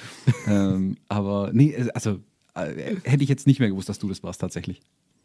ähm, 0.46 0.96
aber 1.08 1.50
nee, 1.52 1.76
also 1.92 2.20
äh, 2.54 2.96
hätte 3.04 3.22
ich 3.22 3.28
jetzt 3.28 3.46
nicht 3.46 3.60
mehr 3.60 3.68
gewusst, 3.68 3.88
dass 3.88 3.98
du 3.98 4.08
das 4.08 4.22
warst 4.22 4.40
tatsächlich. 4.40 4.80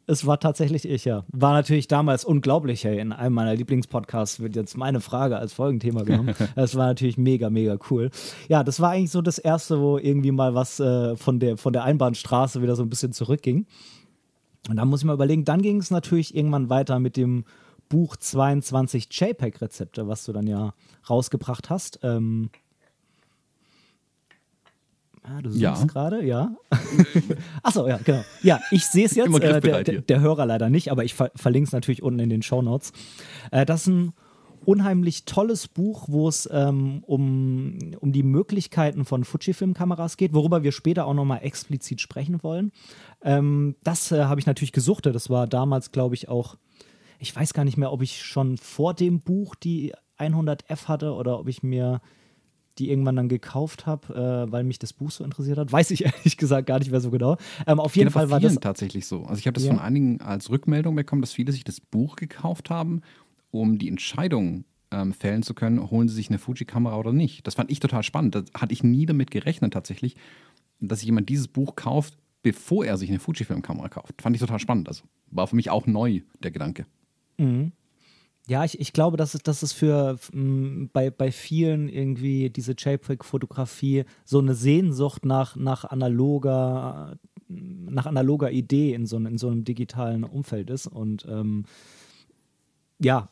Es 0.05 0.25
war 0.25 0.39
tatsächlich 0.39 0.89
ich, 0.89 1.05
ja. 1.05 1.23
War 1.31 1.53
natürlich 1.53 1.87
damals 1.87 2.25
unglaublich, 2.25 2.83
hey, 2.83 2.99
in 2.99 3.13
einem 3.13 3.35
meiner 3.35 3.53
Lieblingspodcasts 3.53 4.39
wird 4.39 4.55
jetzt 4.55 4.75
meine 4.75 5.01
Frage 5.01 5.37
als 5.37 5.53
Folgenthema 5.53 6.01
genommen. 6.01 6.33
Das 6.55 6.73
war 6.73 6.87
natürlich 6.87 7.19
mega, 7.19 7.51
mega 7.51 7.77
cool. 7.91 8.09
Ja, 8.47 8.63
das 8.63 8.79
war 8.79 8.89
eigentlich 8.89 9.11
so 9.11 9.21
das 9.21 9.37
erste, 9.37 9.79
wo 9.79 9.99
irgendwie 9.99 10.31
mal 10.31 10.55
was 10.55 10.79
äh, 10.79 11.15
von, 11.15 11.39
der, 11.39 11.57
von 11.57 11.73
der 11.73 11.83
Einbahnstraße 11.83 12.63
wieder 12.63 12.75
so 12.75 12.81
ein 12.81 12.89
bisschen 12.89 13.13
zurückging. 13.13 13.67
Und 14.69 14.75
da 14.75 14.85
muss 14.85 15.01
ich 15.01 15.05
mal 15.05 15.13
überlegen, 15.13 15.45
dann 15.45 15.63
ging 15.63 15.77
es 15.79 15.89
natürlich 15.89 16.35
irgendwann 16.35 16.69
weiter 16.69 16.99
mit 16.99 17.17
dem 17.17 17.43
Buch 17.89 18.15
22 18.15 19.07
JPEG-Rezepte, 19.09 20.07
was 20.07 20.25
du 20.25 20.31
dann 20.31 20.45
ja 20.45 20.75
rausgebracht 21.09 21.69
hast. 21.69 21.99
Ähm, 22.03 22.51
Ah, 25.21 25.41
du 25.41 25.49
zoomst 25.49 25.61
ja. 25.61 25.85
gerade, 25.85 26.25
ja. 26.25 26.55
Achso, 27.63 27.87
ja, 27.87 27.99
genau. 28.03 28.23
Ja, 28.41 28.61
ich 28.71 28.85
sehe 28.85 29.05
es 29.05 29.15
jetzt. 29.15 29.31
Äh, 29.35 29.59
der, 29.59 29.83
der, 29.83 30.01
der, 30.01 30.19
Hörer 30.21 30.45
leider 30.45 30.69
nicht, 30.69 30.91
aber 30.91 31.03
ich 31.03 31.13
ver 31.13 31.29
verlinke 31.35 31.67
es 31.67 31.73
natürlich 31.73 32.01
unten 32.01 32.19
in 32.19 32.29
den 32.29 32.41
Show 32.41 32.63
Notes. 32.63 32.93
Äh, 33.51 33.65
das 33.65 33.81
ist 33.81 33.87
ein 33.87 34.13
unheimlich 34.69 35.25
tolles 35.25 35.67
Buch, 35.67 36.05
wo 36.09 36.27
es 36.27 36.47
ähm, 36.51 37.03
um, 37.07 37.79
um 37.99 38.11
die 38.11 38.21
Möglichkeiten 38.21 39.03
von 39.03 39.23
Fujifilm-Kameras 39.23 40.15
geht, 40.15 40.31
worüber 40.31 40.61
wir 40.61 40.71
später 40.71 41.07
auch 41.07 41.15
nochmal 41.15 41.39
explizit 41.41 42.01
sprechen 42.01 42.43
wollen. 42.43 42.71
Ähm, 43.23 43.77
das 43.83 44.11
äh, 44.11 44.25
habe 44.25 44.39
ich 44.39 44.45
natürlich 44.45 44.71
gesuchtet. 44.71 45.15
Das 45.15 45.31
war 45.31 45.47
damals, 45.47 45.91
glaube 45.91 46.13
ich, 46.13 46.29
auch, 46.29 46.55
ich 47.17 47.35
weiß 47.35 47.55
gar 47.55 47.65
nicht 47.65 47.77
mehr, 47.77 47.91
ob 47.91 48.03
ich 48.03 48.21
schon 48.21 48.57
vor 48.59 48.93
dem 48.93 49.21
Buch 49.21 49.55
die 49.55 49.93
100F 50.19 50.87
hatte 50.87 51.13
oder 51.13 51.39
ob 51.39 51.47
ich 51.47 51.63
mir 51.63 51.99
die 52.77 52.91
irgendwann 52.91 53.15
dann 53.15 53.27
gekauft 53.27 53.87
habe, 53.87 54.45
äh, 54.47 54.51
weil 54.51 54.63
mich 54.63 54.77
das 54.77 54.93
Buch 54.93 55.09
so 55.09 55.23
interessiert 55.23 55.57
hat. 55.57 55.71
Weiß 55.71 55.89
ich 55.89 56.05
ehrlich 56.05 56.37
gesagt 56.37 56.67
gar 56.67 56.77
nicht 56.77 56.91
mehr 56.91 57.01
so 57.01 57.09
genau. 57.09 57.37
Ähm, 57.65 57.79
auf 57.79 57.95
jeden 57.95 58.11
Fall 58.11 58.29
war 58.29 58.39
das 58.39 58.55
tatsächlich 58.59 59.07
so. 59.07 59.23
Also 59.23 59.39
ich 59.39 59.47
habe 59.47 59.55
das 59.55 59.65
ja. 59.65 59.71
von 59.71 59.79
einigen 59.79 60.21
als 60.21 60.51
Rückmeldung 60.51 60.95
bekommen, 60.95 61.23
dass 61.23 61.33
viele 61.33 61.51
sich 61.51 61.63
das 61.63 61.81
Buch 61.81 62.15
gekauft 62.15 62.69
haben, 62.69 63.01
um 63.51 63.77
die 63.77 63.87
Entscheidung 63.87 64.65
ähm, 64.91 65.13
fällen 65.13 65.43
zu 65.43 65.53
können, 65.53 65.89
holen 65.91 66.07
sie 66.07 66.15
sich 66.15 66.29
eine 66.29 66.39
Fuji-Kamera 66.39 66.97
oder 66.97 67.13
nicht. 67.13 67.45
Das 67.45 67.55
fand 67.55 67.71
ich 67.71 67.79
total 67.79 68.03
spannend. 68.03 68.35
Da 68.35 68.43
hatte 68.53 68.73
ich 68.73 68.83
nie 68.83 69.05
damit 69.05 69.31
gerechnet 69.31 69.73
tatsächlich, 69.73 70.15
dass 70.79 71.03
jemand 71.03 71.29
dieses 71.29 71.47
Buch 71.47 71.75
kauft, 71.75 72.17
bevor 72.41 72.85
er 72.85 72.97
sich 72.97 73.09
eine 73.09 73.19
Fujifilm-Kamera 73.19 73.89
kauft. 73.89 74.21
Fand 74.21 74.35
ich 74.35 74.39
total 74.39 74.59
spannend. 74.59 74.87
Also 74.87 75.03
war 75.27 75.47
für 75.47 75.55
mich 75.55 75.69
auch 75.69 75.85
neu 75.87 76.21
der 76.41 76.51
Gedanke. 76.51 76.85
Mhm. 77.37 77.73
Ja, 78.47 78.63
ich, 78.63 78.79
ich 78.79 78.93
glaube, 78.93 79.15
dass 79.15 79.35
es, 79.35 79.43
dass 79.43 79.61
es 79.61 79.73
für 79.73 80.17
m, 80.33 80.89
bei, 80.91 81.11
bei 81.11 81.31
vielen 81.31 81.87
irgendwie 81.87 82.49
diese 82.49 82.71
JPEG-Fotografie 82.71 84.05
so 84.25 84.39
eine 84.39 84.55
Sehnsucht 84.55 85.23
nach, 85.23 85.55
nach 85.55 85.85
analoger, 85.85 87.17
nach 87.47 88.07
analoger 88.07 88.51
Idee 88.51 88.93
in 88.93 89.05
so, 89.05 89.17
in 89.17 89.37
so 89.37 89.49
einem 89.49 89.65
digitalen 89.65 90.23
Umfeld 90.23 90.71
ist. 90.71 90.87
Und 90.87 91.27
ähm, 91.29 91.65
ja, 93.01 93.29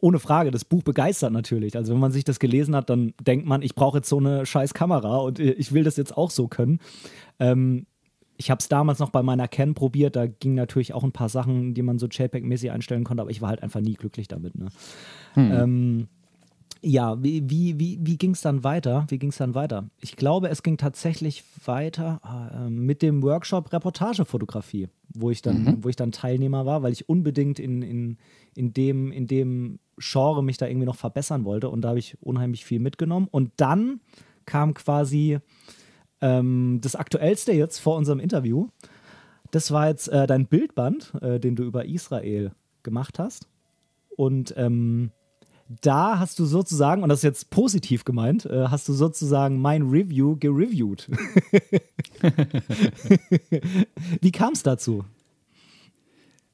ohne 0.00 0.18
Frage, 0.18 0.50
das 0.50 0.64
Buch 0.64 0.82
begeistert 0.82 1.32
natürlich. 1.32 1.76
Also 1.76 1.92
wenn 1.92 2.00
man 2.00 2.12
sich 2.12 2.24
das 2.24 2.38
gelesen 2.38 2.74
hat, 2.74 2.88
dann 2.88 3.12
denkt 3.20 3.46
man, 3.46 3.62
ich 3.62 3.74
brauche 3.74 3.98
jetzt 3.98 4.08
so 4.08 4.18
eine 4.18 4.46
scheiß 4.46 4.72
Kamera 4.72 5.18
und 5.18 5.38
ich 5.38 5.72
will 5.72 5.84
das 5.84 5.96
jetzt 5.96 6.16
auch 6.16 6.30
so 6.30 6.48
können. 6.48 6.80
Ähm, 7.38 7.86
ich 8.38 8.50
habe 8.50 8.58
es 8.60 8.68
damals 8.68 8.98
noch 8.98 9.10
bei 9.10 9.22
meiner 9.22 9.48
Ken 9.48 9.74
probiert, 9.74 10.16
da 10.16 10.26
ging 10.26 10.54
natürlich 10.54 10.92
auch 10.92 11.04
ein 11.04 11.12
paar 11.12 11.28
Sachen, 11.28 11.74
die 11.74 11.82
man 11.82 11.98
so 11.98 12.06
JPEG-mäßig 12.06 12.70
einstellen 12.70 13.04
konnte, 13.04 13.22
aber 13.22 13.30
ich 13.30 13.40
war 13.40 13.50
halt 13.50 13.62
einfach 13.62 13.80
nie 13.80 13.94
glücklich 13.94 14.28
damit. 14.28 14.54
Ne? 14.56 14.68
Hm. 15.34 15.52
Ähm, 15.52 16.08
ja, 16.82 17.22
wie, 17.22 17.48
wie, 17.48 17.78
wie, 17.78 17.98
wie 18.00 18.16
ging 18.16 18.32
es 18.32 18.40
dann 18.40 18.62
weiter? 18.62 19.06
Wie 19.08 19.18
ging 19.18 19.30
es 19.30 19.38
dann 19.38 19.54
weiter? 19.54 19.88
Ich 20.00 20.16
glaube, 20.16 20.48
es 20.48 20.62
ging 20.62 20.76
tatsächlich 20.76 21.44
weiter 21.64 22.20
äh, 22.24 22.70
mit 22.70 23.02
dem 23.02 23.22
Workshop 23.22 23.72
Reportagefotografie, 23.72 24.88
wo 25.14 25.30
ich 25.30 25.42
dann, 25.42 25.64
mhm. 25.64 25.84
wo 25.84 25.88
ich 25.88 25.96
dann 25.96 26.12
Teilnehmer 26.12 26.66
war, 26.66 26.82
weil 26.82 26.92
ich 26.92 27.08
unbedingt 27.08 27.58
in, 27.58 27.82
in, 27.82 28.18
in, 28.54 28.72
dem, 28.72 29.10
in 29.10 29.26
dem 29.26 29.78
Genre 29.98 30.44
mich 30.44 30.58
da 30.58 30.66
irgendwie 30.66 30.86
noch 30.86 30.96
verbessern 30.96 31.44
wollte. 31.44 31.70
Und 31.70 31.82
da 31.82 31.90
habe 31.90 31.98
ich 31.98 32.18
unheimlich 32.22 32.64
viel 32.64 32.80
mitgenommen. 32.80 33.28
Und 33.30 33.52
dann 33.56 34.00
kam 34.44 34.74
quasi 34.74 35.38
ähm, 36.20 36.78
das 36.82 36.94
Aktuellste 36.94 37.52
jetzt 37.52 37.78
vor 37.78 37.96
unserem 37.96 38.20
Interview, 38.20 38.68
das 39.50 39.70
war 39.70 39.88
jetzt 39.88 40.08
äh, 40.08 40.26
dein 40.26 40.46
Bildband, 40.46 41.14
äh, 41.20 41.38
den 41.38 41.56
du 41.56 41.64
über 41.64 41.86
Israel 41.86 42.52
gemacht 42.82 43.18
hast. 43.18 43.48
Und 44.16 44.54
ähm, 44.56 45.12
da 45.82 46.18
hast 46.18 46.38
du 46.38 46.44
sozusagen, 46.44 47.02
und 47.02 47.08
das 47.08 47.20
ist 47.20 47.24
jetzt 47.24 47.50
positiv 47.50 48.04
gemeint, 48.04 48.46
äh, 48.46 48.68
hast 48.68 48.88
du 48.88 48.92
sozusagen 48.92 49.60
mein 49.60 49.82
Review 49.82 50.36
gereviewt. 50.36 51.08
Wie 54.20 54.32
kam 54.32 54.52
es 54.52 54.62
dazu? 54.62 55.04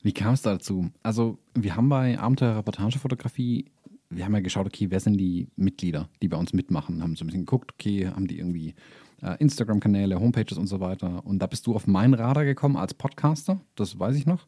Wie 0.03 0.13
kam 0.13 0.35
es 0.35 0.43
dazu? 0.43 0.91
Also, 1.03 1.39
wir 1.55 1.77
haben 1.77 1.89
bei 1.89 2.19
Abenteuer 2.19 2.57
Reportagefotografie, 2.57 3.67
wir 4.11 4.25
haben 4.25 4.35
ja 4.35 4.41
geschaut, 4.41 4.67
okay, 4.67 4.91
wer 4.91 5.01
sind 5.01 5.19
die 5.19 5.49
Mitglieder, 5.57 6.09
die 6.21 6.29
bei 6.29 6.37
uns 6.37 6.53
mitmachen, 6.53 7.03
haben 7.03 7.17
so 7.17 7.25
ein 7.25 7.29
bisschen 7.29 7.47
geguckt, 7.47 7.73
okay, 7.73 8.09
haben 8.09 8.27
die 8.27 8.39
irgendwie 8.39 8.75
äh, 9.23 9.37
Instagram-Kanäle, 9.39 10.19
Homepages 10.19 10.59
und 10.59 10.67
so 10.67 10.81
weiter. 10.81 11.25
Und 11.25 11.39
da 11.39 11.47
bist 11.47 11.67
du 11.67 11.75
auf 11.75 11.87
mein 11.87 12.15
Radar 12.15 12.45
gekommen 12.45 12.77
als 12.77 12.95
Podcaster, 12.95 13.61
das 13.75 13.99
weiß 13.99 14.17
ich 14.17 14.27
noch. 14.27 14.47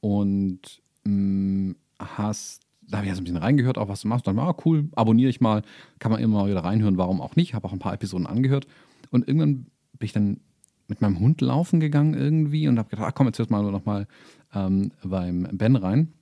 Und 0.00 0.82
mh, 1.04 1.12
mm, 1.12 1.76
hast, 1.98 2.65
da 2.88 2.98
habe 2.98 3.06
ich 3.06 3.14
so 3.14 3.20
ein 3.20 3.24
bisschen 3.24 3.38
reingehört, 3.38 3.78
auch 3.78 3.88
was 3.88 4.02
du 4.02 4.08
machst. 4.08 4.26
Und 4.28 4.36
dann, 4.36 4.46
ah, 4.46 4.54
cool, 4.64 4.88
abonniere 4.94 5.30
ich 5.30 5.40
mal, 5.40 5.62
kann 5.98 6.12
man 6.12 6.20
immer 6.20 6.42
mal 6.42 6.50
wieder 6.50 6.64
reinhören, 6.64 6.98
warum 6.98 7.20
auch 7.20 7.36
nicht. 7.36 7.54
Habe 7.54 7.66
auch 7.66 7.72
ein 7.72 7.78
paar 7.78 7.94
Episoden 7.94 8.26
angehört. 8.26 8.66
Und 9.10 9.26
irgendwann 9.26 9.66
bin 9.98 10.06
ich 10.06 10.12
dann 10.12 10.40
mit 10.88 11.00
meinem 11.00 11.18
Hund 11.18 11.40
laufen 11.40 11.80
gegangen 11.80 12.14
irgendwie 12.14 12.68
und 12.68 12.78
habe 12.78 12.88
gedacht, 12.88 13.08
ach 13.08 13.14
komm, 13.14 13.26
jetzt 13.26 13.38
hörst 13.38 13.50
mal 13.50 13.62
noch 13.62 13.84
mal 13.84 14.06
ähm, 14.54 14.92
beim 15.02 15.48
Ben 15.52 15.76
rein. 15.76 16.12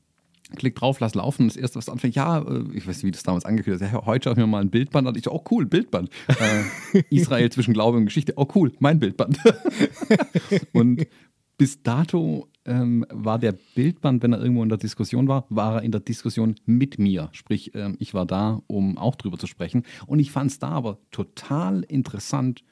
Klick 0.57 0.77
drauf, 0.77 1.01
lass 1.01 1.15
laufen. 1.15 1.43
Und 1.43 1.49
das 1.49 1.57
erste, 1.57 1.77
was 1.77 1.89
anfängt, 1.89 2.15
ja, 2.15 2.39
äh, 2.39 2.65
ich 2.75 2.87
weiß 2.87 2.97
nicht, 2.97 3.05
wie 3.05 3.11
das 3.11 3.23
damals 3.23 3.45
angekündigt 3.45 3.83
ist. 3.83 3.93
Ja, 3.93 4.05
heute 4.05 4.25
schaue 4.25 4.33
ich 4.35 4.39
mir 4.39 4.47
mal 4.47 4.61
ein 4.61 4.71
Bildband 4.71 5.09
an. 5.09 5.17
Ich 5.17 5.25
so, 5.25 5.33
oh 5.33 5.43
cool, 5.51 5.67
Bildband. 5.67 6.11
Äh, 6.29 7.03
Israel 7.11 7.51
zwischen 7.51 7.75
Glaube 7.75 7.99
und 7.99 8.05
Geschichte. 8.05 8.35
Oh 8.37 8.47
cool, 8.55 8.73
mein 8.79 8.99
Bildband. 8.99 9.39
und 10.73 11.07
bis 11.57 11.83
dato 11.83 12.49
ähm, 12.65 13.05
war 13.11 13.39
der 13.39 13.55
Bildband, 13.75 14.23
wenn 14.23 14.33
er 14.33 14.41
irgendwo 14.41 14.63
in 14.63 14.69
der 14.69 14.79
Diskussion 14.79 15.29
war, 15.29 15.47
war 15.51 15.77
er 15.77 15.83
in 15.83 15.93
der 15.93 16.01
Diskussion 16.01 16.57
mit 16.65 16.99
mir. 16.99 17.29
Sprich, 17.33 17.75
ähm, 17.75 17.97
ich 17.99 18.15
war 18.15 18.27
da, 18.27 18.63
um 18.67 18.99
auch 18.99 19.17
drüber 19.17 19.39
zu 19.39 19.47
sprechen. 19.47 19.85
Und 20.07 20.19
ich 20.19 20.31
fand 20.31 20.51
es 20.51 20.59
da 20.59 20.69
aber 20.69 20.99
total 21.11 21.83
interessant, 21.83 22.65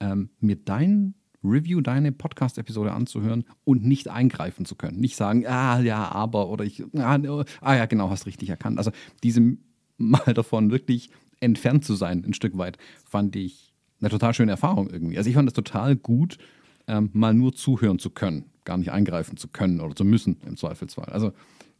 ähm, 0.00 0.30
mir 0.40 0.56
dein 0.56 1.14
Review 1.44 1.82
deine 1.82 2.10
Podcast-Episode 2.10 2.92
anzuhören 2.92 3.44
und 3.64 3.84
nicht 3.84 4.08
eingreifen 4.08 4.64
zu 4.64 4.76
können. 4.76 4.98
Nicht 4.98 5.16
sagen, 5.16 5.46
ah 5.46 5.78
ja, 5.80 6.10
aber 6.10 6.48
oder 6.48 6.64
ich, 6.64 6.82
ah, 6.96 7.18
ah 7.60 7.74
ja, 7.76 7.86
genau, 7.86 8.08
hast 8.08 8.26
richtig 8.26 8.48
erkannt. 8.48 8.78
Also 8.78 8.92
diese 9.22 9.56
mal 9.98 10.32
davon 10.34 10.70
wirklich 10.70 11.10
entfernt 11.40 11.84
zu 11.84 11.94
sein, 11.94 12.24
ein 12.24 12.32
Stück 12.32 12.56
weit, 12.56 12.78
fand 13.04 13.36
ich 13.36 13.74
eine 14.00 14.08
total 14.08 14.34
schöne 14.34 14.52
Erfahrung 14.52 14.88
irgendwie. 14.88 15.18
Also 15.18 15.28
ich 15.28 15.36
fand 15.36 15.48
es 15.48 15.54
total 15.54 15.96
gut, 15.96 16.38
ähm, 16.86 17.10
mal 17.12 17.34
nur 17.34 17.54
zuhören 17.54 17.98
zu 17.98 18.10
können, 18.10 18.44
gar 18.64 18.76
nicht 18.76 18.92
eingreifen 18.92 19.36
zu 19.36 19.48
können 19.48 19.80
oder 19.80 19.94
zu 19.94 20.04
müssen 20.04 20.38
im 20.46 20.56
Zweifelsfall. 20.56 21.06
Also 21.06 21.32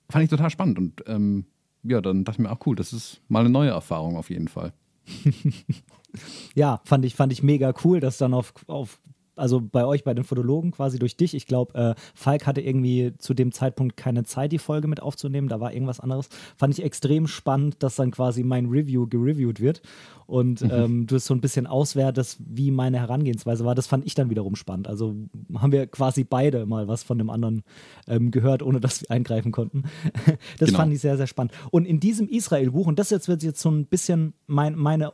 fand 0.08 0.24
ich 0.24 0.30
total 0.30 0.50
spannend 0.50 0.78
und 0.78 1.04
ähm, 1.06 1.46
ja, 1.82 2.00
dann 2.00 2.24
dachte 2.24 2.40
ich 2.40 2.46
mir 2.46 2.50
auch 2.50 2.66
cool, 2.66 2.76
das 2.76 2.92
ist 2.92 3.20
mal 3.28 3.40
eine 3.40 3.50
neue 3.50 3.70
Erfahrung 3.70 4.16
auf 4.16 4.30
jeden 4.30 4.48
Fall. 4.48 4.72
ja, 6.54 6.80
fand 6.84 7.04
ich, 7.04 7.14
fand 7.14 7.32
ich 7.32 7.42
mega 7.42 7.74
cool, 7.84 8.00
dass 8.00 8.18
dann 8.18 8.32
auf, 8.32 8.54
auf 8.66 9.00
also 9.36 9.60
bei 9.60 9.84
euch, 9.84 10.04
bei 10.04 10.14
den 10.14 10.24
Fotologen 10.24 10.70
quasi 10.70 10.98
durch 10.98 11.16
dich. 11.16 11.34
Ich 11.34 11.46
glaube, 11.46 11.74
äh, 11.74 11.94
Falk 12.14 12.46
hatte 12.46 12.60
irgendwie 12.60 13.12
zu 13.18 13.34
dem 13.34 13.52
Zeitpunkt 13.52 13.96
keine 13.96 14.24
Zeit, 14.24 14.52
die 14.52 14.58
Folge 14.58 14.88
mit 14.88 15.00
aufzunehmen. 15.00 15.48
Da 15.48 15.60
war 15.60 15.72
irgendwas 15.72 16.00
anderes. 16.00 16.28
Fand 16.56 16.76
ich 16.76 16.84
extrem 16.84 17.26
spannend, 17.26 17.82
dass 17.82 17.96
dann 17.96 18.10
quasi 18.10 18.42
mein 18.42 18.66
Review 18.66 19.06
gereviewt 19.06 19.60
wird 19.60 19.82
und 20.26 20.62
mhm. 20.62 20.70
ähm, 20.70 21.06
du 21.06 21.16
es 21.16 21.26
so 21.26 21.34
ein 21.34 21.40
bisschen 21.40 21.66
auswertest, 21.66 22.38
wie 22.44 22.70
meine 22.70 22.98
Herangehensweise 22.98 23.64
war. 23.64 23.74
Das 23.74 23.86
fand 23.86 24.06
ich 24.06 24.14
dann 24.14 24.30
wiederum 24.30 24.56
spannend. 24.56 24.88
Also 24.88 25.14
haben 25.54 25.72
wir 25.72 25.86
quasi 25.86 26.24
beide 26.24 26.66
mal 26.66 26.88
was 26.88 27.02
von 27.02 27.18
dem 27.18 27.30
anderen 27.30 27.62
ähm, 28.06 28.30
gehört, 28.30 28.62
ohne 28.62 28.80
dass 28.80 29.02
wir 29.02 29.10
eingreifen 29.10 29.52
konnten. 29.52 29.84
das 30.58 30.68
genau. 30.68 30.80
fand 30.80 30.92
ich 30.92 31.00
sehr, 31.00 31.16
sehr 31.16 31.26
spannend. 31.26 31.52
Und 31.70 31.86
in 31.86 32.00
diesem 32.00 32.28
Israel-Buch, 32.28 32.86
und 32.86 32.98
das 32.98 33.10
jetzt 33.10 33.28
wird 33.28 33.42
jetzt 33.42 33.60
so 33.60 33.70
ein 33.70 33.86
bisschen 33.86 34.34
mein, 34.46 34.76
meine 34.76 35.12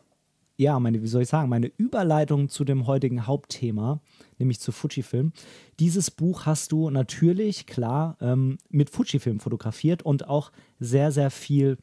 ja, 0.61 0.79
meine, 0.79 1.03
wie 1.03 1.07
soll 1.07 1.23
ich 1.23 1.29
sagen, 1.29 1.49
meine 1.49 1.73
Überleitung 1.79 2.51
zu 2.51 2.65
dem 2.65 2.87
heutigen 2.87 3.27
Hauptthema, 3.27 4.03
nämlich 4.39 4.61
zu 4.61 4.73
Fujifilm. 4.73 5.33
Dieses 5.79 6.11
Buch 6.11 6.45
hast 6.45 6.73
du 6.73 6.91
natürlich, 6.91 7.65
klar, 7.65 8.19
ähm, 8.21 8.59
mit 8.69 8.91
Fujifilm 8.91 9.41
fotografiert 9.41 10.03
und 10.03 10.29
auch 10.29 10.53
sehr, 10.79 11.13
sehr 11.13 11.31
viel 11.31 11.79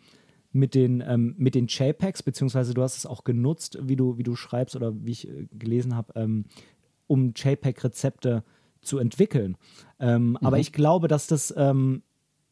mit 0.51 0.75
den, 0.75 1.03
ähm, 1.05 1.34
mit 1.39 1.55
den 1.55 1.65
JPEGs, 1.65 2.22
beziehungsweise 2.22 2.75
du 2.75 2.84
hast 2.84 2.98
es 2.98 3.07
auch 3.07 3.24
genutzt, 3.24 3.79
wie 3.81 3.96
du, 3.96 4.19
wie 4.19 4.24
du 4.24 4.36
schreibst 4.36 4.75
oder 4.75 4.93
wie 5.03 5.12
ich 5.12 5.27
äh, 5.27 5.48
gelesen 5.53 5.96
habe, 5.96 6.13
ähm, 6.15 6.46
um 7.07 7.34
JPEG-Rezepte 7.36 8.43
zu 8.81 9.00
entwickeln. 9.00 9.57
Ähm, 10.00 10.29
mhm. 10.29 10.38
Aber 10.38 10.60
ich 10.60 10.72
glaube, 10.72 11.07
dass 11.07 11.25
das 11.25 11.51
ähm, 11.57 12.03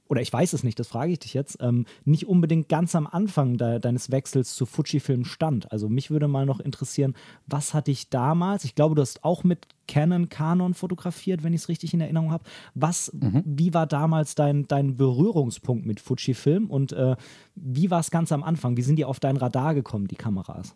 oder 0.07 0.21
ich 0.21 0.31
weiß 0.31 0.53
es 0.53 0.63
nicht, 0.63 0.79
das 0.79 0.88
frage 0.88 1.12
ich 1.12 1.19
dich 1.19 1.33
jetzt, 1.33 1.57
ähm, 1.62 1.85
nicht 2.03 2.27
unbedingt 2.27 2.69
ganz 2.69 2.95
am 2.95 3.07
Anfang 3.07 3.57
de 3.57 3.79
deines 3.79 4.12
Wechsels 4.12 4.55
zu 4.55 4.65
Fujifilm 4.65 5.25
stand. 5.25 5.71
Also 5.71 5.89
mich 5.89 6.12
würde 6.12 6.27
mal 6.27 6.45
noch 6.45 6.59
interessieren, 6.59 7.15
was 7.47 7.74
hat 7.74 7.88
dich 7.88 8.09
damals, 8.09 8.65
ich 8.65 8.75
glaube, 8.75 8.95
du 8.95 9.01
hast 9.01 9.24
auch 9.24 9.43
mit 9.43 9.67
Canon 9.88 10.29
Canon 10.29 10.74
fotografiert, 10.74 11.43
wenn 11.43 11.53
ich 11.53 11.62
es 11.62 11.69
richtig 11.69 11.93
in 11.93 12.01
Erinnerung 12.01 12.31
habe. 12.31 12.43
Was, 12.74 13.12
mhm. 13.13 13.43
wie 13.45 13.74
war 13.74 13.88
damals 13.88 14.35
dein, 14.35 14.67
dein 14.67 14.95
Berührungspunkt 14.95 15.85
mit 15.85 16.00
Fujifilm 16.00 16.69
und 16.69 16.91
äh, 16.91 17.15
wie 17.55 17.89
war 17.89 18.00
es 18.00 18.12
ganz 18.12 18.31
am 18.31 18.43
Anfang? 18.43 18.77
Wie 18.77 18.81
sind 18.81 18.97
die 18.97 19.05
auf 19.05 19.19
dein 19.19 19.38
Radar 19.38 19.74
gekommen, 19.74 20.07
die 20.07 20.15
Kameras? 20.15 20.75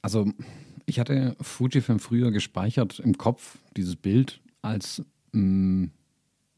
Also 0.00 0.26
ich 0.86 0.98
hatte 0.98 1.36
Fujifilm 1.40 1.98
früher 1.98 2.30
gespeichert 2.30 2.98
im 3.00 3.18
Kopf, 3.18 3.58
dieses 3.76 3.96
Bild 3.96 4.40
als 4.62 5.04
mh, 5.32 5.40
mm, 5.40 5.90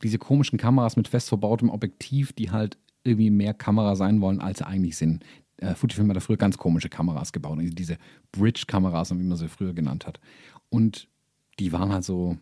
diese 0.02 0.18
komischen 0.18 0.58
Kameras 0.58 0.96
mit 0.96 1.08
fest 1.08 1.28
verbautem 1.28 1.70
Objektiv, 1.70 2.32
die 2.32 2.50
halt 2.50 2.78
irgendwie 3.04 3.30
mehr 3.30 3.54
Kamera 3.54 3.96
sein 3.96 4.20
wollen, 4.20 4.40
als 4.40 4.58
sie 4.58 4.66
eigentlich 4.66 4.96
sind. 4.96 5.24
Äh, 5.58 5.74
Fujifilm 5.74 6.08
hat 6.08 6.16
da 6.16 6.20
früher 6.20 6.36
ganz 6.36 6.58
komische 6.58 6.88
Kameras 6.88 7.32
gebaut, 7.32 7.58
diese 7.60 7.98
Bridge-Kameras, 8.32 9.10
wie 9.10 9.22
man 9.22 9.36
sie 9.36 9.48
früher 9.48 9.74
genannt 9.74 10.06
hat. 10.06 10.20
Und 10.70 11.08
die 11.58 11.72
waren 11.72 11.92
halt 11.92 12.04
so, 12.04 12.36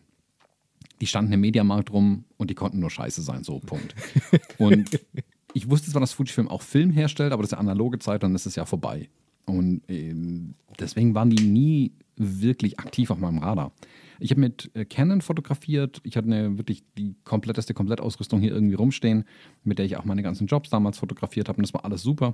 die 1.01 1.07
standen 1.07 1.33
im 1.33 1.41
Mediamarkt 1.41 1.91
rum 1.91 2.25
und 2.37 2.49
die 2.49 2.55
konnten 2.55 2.79
nur 2.79 2.89
scheiße 2.89 3.21
sein, 3.21 3.43
so 3.43 3.59
Punkt. 3.59 3.93
und 4.57 4.99
ich 5.53 5.69
wusste 5.69 5.91
zwar, 5.91 6.01
dass 6.01 6.13
Fujifilm 6.13 6.47
auch 6.47 6.61
Film 6.61 6.91
herstellt, 6.91 7.33
aber 7.33 7.43
das 7.43 7.49
ist 7.49 7.53
ja 7.53 7.59
analoge 7.59 7.99
Zeit, 7.99 8.23
dann 8.23 8.33
ist 8.35 8.45
es 8.45 8.55
ja 8.55 8.65
vorbei. 8.65 9.09
Und 9.45 9.81
äh, 9.89 10.15
deswegen 10.79 11.13
waren 11.13 11.29
die 11.29 11.43
nie 11.43 11.91
wirklich 12.15 12.79
aktiv 12.79 13.11
auf 13.11 13.19
meinem 13.19 13.39
Radar. 13.39 13.71
Ich 14.23 14.31
habe 14.31 14.39
mit 14.39 14.71
äh, 14.73 14.85
Canon 14.85 15.19
fotografiert. 15.19 15.99
Ich 16.03 16.15
hatte 16.15 16.27
eine 16.27 16.57
wirklich 16.57 16.83
die 16.97 17.13
kompletteste 17.25 17.73
Komplettausrüstung 17.73 18.39
hier 18.39 18.53
irgendwie 18.53 18.75
rumstehen, 18.75 19.25
mit 19.65 19.79
der 19.79 19.85
ich 19.85 19.97
auch 19.97 20.05
meine 20.05 20.23
ganzen 20.23 20.47
Jobs 20.47 20.69
damals 20.69 20.97
fotografiert 20.97 21.49
habe. 21.49 21.57
Und 21.57 21.63
das 21.63 21.73
war 21.73 21.83
alles 21.83 22.03
super. 22.03 22.33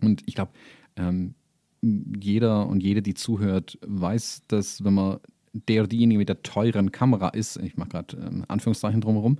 Und 0.00 0.24
ich 0.26 0.34
glaube, 0.34 0.50
ähm, 0.96 1.34
jeder 1.82 2.66
und 2.66 2.82
jede, 2.82 3.00
die 3.00 3.14
zuhört, 3.14 3.78
weiß, 3.86 4.42
dass 4.48 4.82
wenn 4.82 4.94
man 4.94 5.20
der 5.52 5.82
oder 5.82 5.88
diejenige 5.88 6.18
mit 6.18 6.28
der 6.28 6.42
teuren 6.42 6.90
Kamera 6.90 7.28
ist, 7.28 7.58
ich 7.58 7.76
mache 7.76 7.90
gerade 7.90 8.16
ähm, 8.16 8.44
Anführungszeichen 8.48 9.00
drumherum, 9.00 9.38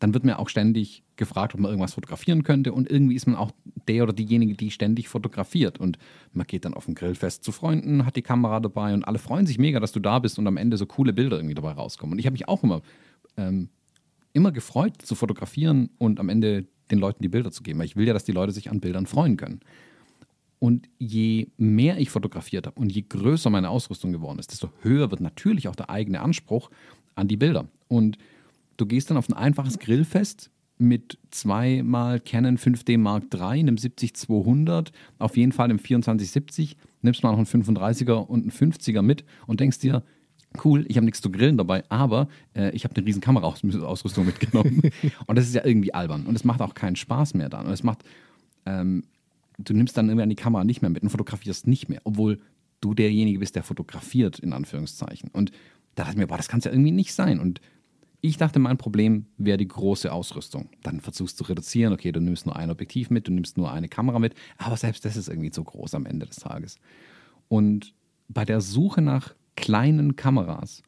dann 0.00 0.14
wird 0.14 0.24
mir 0.24 0.38
auch 0.38 0.48
ständig 0.48 1.02
gefragt, 1.16 1.54
ob 1.54 1.60
man 1.60 1.70
irgendwas 1.70 1.94
fotografieren 1.94 2.42
könnte. 2.42 2.72
Und 2.72 2.90
irgendwie 2.90 3.14
ist 3.14 3.26
man 3.26 3.36
auch 3.36 3.52
der 3.88 4.02
oder 4.02 4.12
diejenige, 4.12 4.54
die 4.54 4.70
ständig 4.70 5.08
fotografiert. 5.08 5.78
Und 5.78 5.98
man 6.32 6.46
geht 6.46 6.64
dann 6.64 6.74
auf 6.74 6.88
ein 6.88 6.94
Grillfest 6.94 7.44
zu 7.44 7.52
Freunden, 7.52 8.04
hat 8.04 8.16
die 8.16 8.22
Kamera 8.22 8.60
dabei 8.60 8.94
und 8.94 9.04
alle 9.04 9.18
freuen 9.18 9.46
sich 9.46 9.58
mega, 9.58 9.80
dass 9.80 9.92
du 9.92 10.00
da 10.00 10.18
bist 10.18 10.38
und 10.38 10.46
am 10.46 10.56
Ende 10.56 10.76
so 10.76 10.86
coole 10.86 11.12
Bilder 11.12 11.36
irgendwie 11.36 11.54
dabei 11.54 11.72
rauskommen. 11.72 12.14
Und 12.14 12.18
ich 12.18 12.26
habe 12.26 12.34
mich 12.34 12.48
auch 12.48 12.62
immer, 12.62 12.82
ähm, 13.36 13.68
immer 14.32 14.52
gefreut 14.52 15.00
zu 15.02 15.14
fotografieren 15.14 15.90
und 15.98 16.18
am 16.18 16.28
Ende 16.28 16.66
den 16.90 16.98
Leuten 16.98 17.22
die 17.22 17.28
Bilder 17.28 17.50
zu 17.50 17.62
geben, 17.62 17.78
weil 17.78 17.86
ich 17.86 17.96
will 17.96 18.06
ja, 18.06 18.12
dass 18.12 18.24
die 18.24 18.32
Leute 18.32 18.52
sich 18.52 18.70
an 18.70 18.80
Bildern 18.80 19.06
freuen 19.06 19.36
können. 19.36 19.60
Und 20.58 20.88
je 20.98 21.48
mehr 21.56 21.98
ich 21.98 22.10
fotografiert 22.10 22.66
habe 22.66 22.80
und 22.80 22.90
je 22.90 23.04
größer 23.06 23.50
meine 23.50 23.68
Ausrüstung 23.68 24.12
geworden 24.12 24.38
ist, 24.38 24.50
desto 24.50 24.70
höher 24.82 25.10
wird 25.10 25.20
natürlich 25.20 25.68
auch 25.68 25.76
der 25.76 25.90
eigene 25.90 26.20
Anspruch 26.20 26.70
an 27.14 27.28
die 27.28 27.36
Bilder. 27.36 27.68
Und 27.88 28.18
Du 28.76 28.86
gehst 28.86 29.10
dann 29.10 29.16
auf 29.16 29.28
ein 29.28 29.34
einfaches 29.34 29.78
Grillfest 29.78 30.50
mit 30.78 31.18
zweimal 31.30 32.20
Canon 32.20 32.58
5D 32.58 32.98
Mark 32.98 33.24
III, 33.32 33.60
einem 33.60 33.76
70-200, 33.76 34.88
auf 35.18 35.36
jeden 35.36 35.52
Fall 35.52 35.64
einem 35.64 35.78
2470, 35.78 36.76
nimmst 37.02 37.22
mal 37.22 37.30
noch 37.30 37.38
einen 37.38 37.46
35er 37.46 38.14
und 38.14 38.42
einen 38.42 38.50
50er 38.50 39.02
mit 39.02 39.24
und 39.46 39.60
denkst 39.60 39.78
dir, 39.78 40.02
cool, 40.64 40.84
ich 40.88 40.96
habe 40.96 41.04
nichts 41.04 41.20
zu 41.20 41.30
grillen 41.30 41.56
dabei, 41.56 41.84
aber 41.90 42.28
äh, 42.54 42.70
ich 42.70 42.84
habe 42.84 42.94
eine 42.96 43.06
riesen 43.06 43.20
Kameraausrüstung 43.20 44.26
mitgenommen. 44.26 44.82
und 45.26 45.36
das 45.36 45.46
ist 45.46 45.54
ja 45.54 45.64
irgendwie 45.64 45.94
albern 45.94 46.26
und 46.26 46.34
es 46.34 46.44
macht 46.44 46.60
auch 46.60 46.74
keinen 46.74 46.96
Spaß 46.96 47.34
mehr 47.34 47.48
dann. 47.48 47.66
Und 47.66 47.72
es 47.72 47.82
macht, 47.82 48.04
ähm, 48.66 49.04
du 49.58 49.74
nimmst 49.74 49.96
dann 49.96 50.08
irgendwann 50.08 50.28
die 50.28 50.36
Kamera 50.36 50.64
nicht 50.64 50.82
mehr 50.82 50.90
mit 50.90 51.02
und 51.02 51.10
fotografierst 51.10 51.66
nicht 51.66 51.88
mehr, 51.88 52.00
obwohl 52.04 52.40
du 52.80 52.94
derjenige 52.94 53.38
bist, 53.38 53.56
der 53.56 53.62
fotografiert, 53.62 54.38
in 54.38 54.52
Anführungszeichen. 54.52 55.30
Und 55.32 55.50
da 55.94 56.02
dachte 56.02 56.12
ich 56.12 56.18
mir, 56.18 56.26
boah, 56.26 56.36
das 56.36 56.48
kann 56.48 56.58
es 56.58 56.64
ja 56.64 56.72
irgendwie 56.72 56.90
nicht 56.90 57.14
sein. 57.14 57.40
Und 57.40 57.60
ich 58.24 58.38
dachte, 58.38 58.58
mein 58.58 58.78
Problem 58.78 59.26
wäre 59.36 59.58
die 59.58 59.68
große 59.68 60.10
Ausrüstung. 60.10 60.70
Dann 60.82 61.02
versuchst 61.02 61.38
du 61.38 61.44
zu 61.44 61.50
reduzieren, 61.50 61.92
okay, 61.92 62.10
du 62.10 62.20
nimmst 62.20 62.46
nur 62.46 62.56
ein 62.56 62.70
Objektiv 62.70 63.10
mit, 63.10 63.28
du 63.28 63.32
nimmst 63.32 63.58
nur 63.58 63.70
eine 63.70 63.86
Kamera 63.86 64.18
mit, 64.18 64.34
aber 64.56 64.78
selbst 64.78 65.04
das 65.04 65.18
ist 65.18 65.28
irgendwie 65.28 65.50
zu 65.50 65.62
groß 65.62 65.92
am 65.94 66.06
Ende 66.06 66.24
des 66.24 66.36
Tages. 66.36 66.78
Und 67.48 67.92
bei 68.28 68.46
der 68.46 68.62
Suche 68.62 69.02
nach 69.02 69.34
kleinen 69.56 70.16
Kameras 70.16 70.82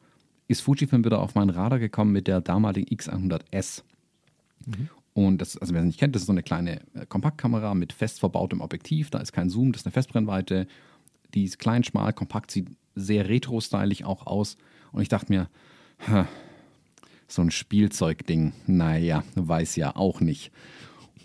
ist 0.47 0.61
Fujifilm 0.61 1.05
wieder 1.05 1.21
auf 1.21 1.35
meinen 1.35 1.51
Radar 1.51 1.77
gekommen 1.77 2.11
mit 2.11 2.25
der 2.25 2.41
damaligen 2.41 2.87
X100S. 2.87 3.83
Mhm. 4.65 4.89
Und 5.13 5.39
das, 5.39 5.59
also 5.59 5.75
wer 5.75 5.81
es 5.81 5.85
nicht 5.85 5.99
kennt, 5.99 6.15
das 6.15 6.23
ist 6.23 6.27
so 6.27 6.31
eine 6.31 6.41
kleine 6.41 6.81
äh, 6.95 7.05
Kompaktkamera 7.07 7.75
mit 7.75 7.93
fest 7.93 8.19
verbautem 8.19 8.61
Objektiv. 8.61 9.11
Da 9.11 9.19
ist 9.19 9.31
kein 9.31 9.51
Zoom, 9.51 9.73
das 9.73 9.81
ist 9.81 9.85
eine 9.85 9.93
Festbrennweite. 9.93 10.65
Die 11.35 11.43
ist 11.43 11.59
klein, 11.59 11.83
schmal, 11.83 12.13
kompakt, 12.13 12.49
sieht 12.49 12.69
sehr 12.95 13.29
retro-stylig 13.29 14.05
auch 14.05 14.25
aus. 14.25 14.57
Und 14.91 15.03
ich 15.03 15.09
dachte 15.09 15.31
mir, 15.31 15.49
so 17.27 17.41
ein 17.41 17.51
Spielzeugding, 17.51 18.53
naja, 18.65 19.23
weiß 19.35 19.75
ja 19.75 19.95
auch 19.95 20.21
nicht. 20.21 20.51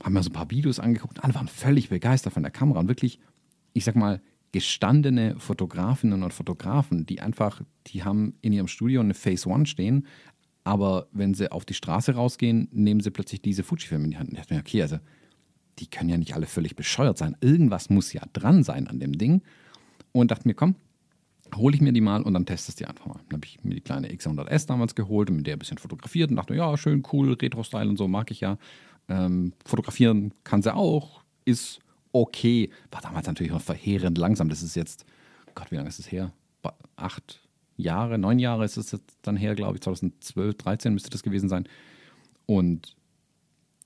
Haben 0.03 0.15
mir 0.15 0.23
so 0.23 0.31
ein 0.31 0.35
paar 0.35 0.51
Videos 0.51 0.81
angeguckt, 0.81 1.23
alle 1.23 1.35
waren 1.35 1.49
völlig 1.49 1.89
begeistert 1.89 2.33
von 2.33 2.43
der 2.43 2.53
Kamera 2.53 2.81
und 2.81 2.89
wirklich, 2.89 3.21
ich 3.73 3.85
sag 3.85 3.95
mal, 3.95 4.21
gestandene 4.51 5.39
Fotografinnen 5.39 6.23
und 6.23 6.35
Fotografen, 6.35 7.07
die 7.07 7.21
einfach, 7.21 7.63
die 7.87 8.05
haben 8.05 8.35
in 8.43 8.53
ihrem 8.53 8.69
Studio 8.69 9.01
eine 9.01 9.15
Phase 9.15 9.49
One 9.49 9.65
stehen, 9.65 10.07
aber 10.65 11.09
wenn 11.13 11.35
sie 11.35 11.51
auf 11.51 11.65
die 11.65 11.75
Straße 11.75 12.15
rausgehen, 12.15 12.69
nehmen 12.71 13.01
sie 13.01 13.11
plötzlich 13.11 13.43
diese 13.43 13.63
Fujifilm 13.63 14.05
in 14.05 14.11
die 14.11 14.19
Hand. 14.19 14.29
Und 14.29 14.35
ich 14.35 14.41
dachte 14.41 14.55
mir, 14.55 14.61
okay, 14.61 14.83
also 14.83 14.99
die 15.79 15.87
können 15.89 16.11
ja 16.11 16.19
nicht 16.19 16.35
alle 16.35 16.47
völlig 16.47 16.77
bescheuert 16.77 17.19
sein. 17.19 17.37
Irgendwas 17.41 17.91
muss 17.91 18.13
ja 18.13 18.23
dran 18.33 18.63
sein 18.63 18.87
an 18.87 19.01
dem 19.01 19.17
Ding. 19.17 19.43
Und 20.13 20.31
dachte 20.31 20.47
mir, 20.47 20.55
komm, 20.55 20.77
hole 21.55 21.75
ich 21.75 21.81
mir 21.81 21.93
die 21.93 22.01
mal 22.01 22.23
und 22.23 22.35
dann 22.35 22.47
testest 22.47 22.81
die 22.81 22.87
einfach 22.87 23.07
mal. 23.07 23.21
Dann 23.29 23.39
habe 23.39 23.47
ich 23.47 23.63
mir 23.63 23.75
die 23.75 23.81
kleine 23.81 24.09
X100S 24.09 24.67
damals 24.67 24.95
geholt 24.95 25.31
und 25.31 25.37
mit 25.37 25.47
der 25.47 25.57
ein 25.57 25.59
bisschen 25.59 25.79
fotografiert 25.79 26.31
und 26.31 26.37
dachte, 26.37 26.55
ja, 26.55 26.77
schön, 26.77 27.03
cool, 27.13 27.33
Retro-Style 27.33 27.89
und 27.89 27.97
so 27.97 28.09
mag 28.09 28.31
ich 28.31 28.41
ja. 28.41 28.59
Ähm, 29.09 29.53
fotografieren 29.65 30.33
kann 30.45 30.63
sie 30.63 30.75
auch, 30.75 31.23
ist 31.45 31.81
okay. 32.13 32.71
War 32.91 33.01
damals 33.01 33.27
natürlich 33.27 33.53
noch 33.53 33.61
verheerend 33.61 34.19
langsam. 34.19 34.49
Das 34.49 34.63
ist 34.63 34.75
jetzt, 34.75 35.05
Gott, 35.55 35.71
wie 35.71 35.77
lange 35.77 35.89
ist 35.89 35.99
es 35.99 36.11
her? 36.11 36.33
Acht 36.97 37.41
Jahre, 37.77 38.19
neun 38.19 38.39
Jahre 38.39 38.65
ist 38.65 38.77
es 38.77 38.93
jetzt 38.93 39.19
dann 39.23 39.37
her, 39.37 39.55
glaube 39.55 39.77
ich. 39.77 39.83
2012, 39.83 40.55
13 40.57 40.93
müsste 40.93 41.11
das 41.11 41.23
gewesen 41.23 41.49
sein. 41.49 41.69
Und 42.47 42.97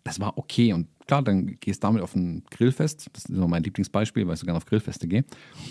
das 0.05 0.21
war 0.21 0.39
okay. 0.39 0.73
Und 0.73 0.89
klar, 1.07 1.23
dann 1.23 1.59
gehst 1.61 1.83
du 1.83 1.87
damit 1.87 2.03
auf 2.03 2.15
ein 2.15 2.45
Grillfest. 2.51 3.09
Das 3.13 3.25
ist 3.25 3.31
immer 3.31 3.49
mein 3.49 3.63
Lieblingsbeispiel, 3.63 4.27
weil 4.27 4.35
ich 4.35 4.41
so 4.41 4.47
gerne 4.47 4.57
auf 4.57 4.67
Grillfeste 4.67 5.09
gehe. 5.09 5.25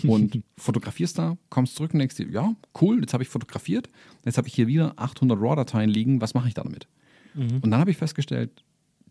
Und 0.06 0.42
fotografierst 0.56 1.18
da, 1.18 1.36
kommst 1.50 1.76
zurück 1.76 1.92
und 1.92 2.00
denkst 2.00 2.16
dir, 2.16 2.28
ja, 2.28 2.54
cool, 2.80 3.00
jetzt 3.00 3.12
habe 3.12 3.22
ich 3.22 3.28
fotografiert. 3.28 3.88
Jetzt 4.24 4.38
habe 4.38 4.48
ich 4.48 4.54
hier 4.54 4.66
wieder 4.66 4.94
800 4.96 5.40
RAW-Dateien 5.40 5.90
liegen. 5.90 6.20
Was 6.20 6.34
mache 6.34 6.48
ich 6.48 6.54
da 6.54 6.62
damit? 6.62 6.88
Mhm. 7.34 7.60
Und 7.62 7.70
dann 7.70 7.80
habe 7.80 7.90
ich 7.90 7.96
festgestellt, 7.96 8.64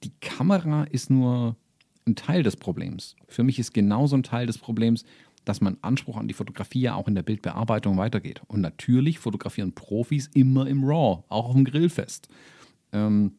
die 0.04 0.12
Kamera 0.22 0.84
ist 0.86 1.10
nur 1.10 1.56
ein 2.06 2.16
Teil 2.16 2.44
des 2.44 2.56
Problems. 2.56 3.16
Für 3.28 3.44
mich 3.44 3.60
ist 3.60 3.74
genauso 3.74 4.16
ein 4.16 4.24
Teil 4.24 4.48
des 4.48 4.58
Problems, 4.58 5.06
dass 5.44 5.62
mein 5.62 5.78
Anspruch 5.84 6.18
an 6.18 6.28
die 6.28 6.34
Fotografie 6.34 6.82
ja 6.82 6.96
auch 6.96 7.08
in 7.08 7.16
der 7.16 7.24
Bildbearbeitung 7.24 7.98
weitergeht. 7.98 8.42
Und 8.48 8.62
natürlich 8.62 9.20
fotografieren 9.20 9.74
Profis 9.74 10.30
immer 10.34 10.68
im 10.68 10.84
RAW, 10.84 11.24
auch 11.30 11.50
auf 11.50 11.54
dem 11.54 11.66
Grillfest. 11.66 12.28
Ähm, 12.92 13.34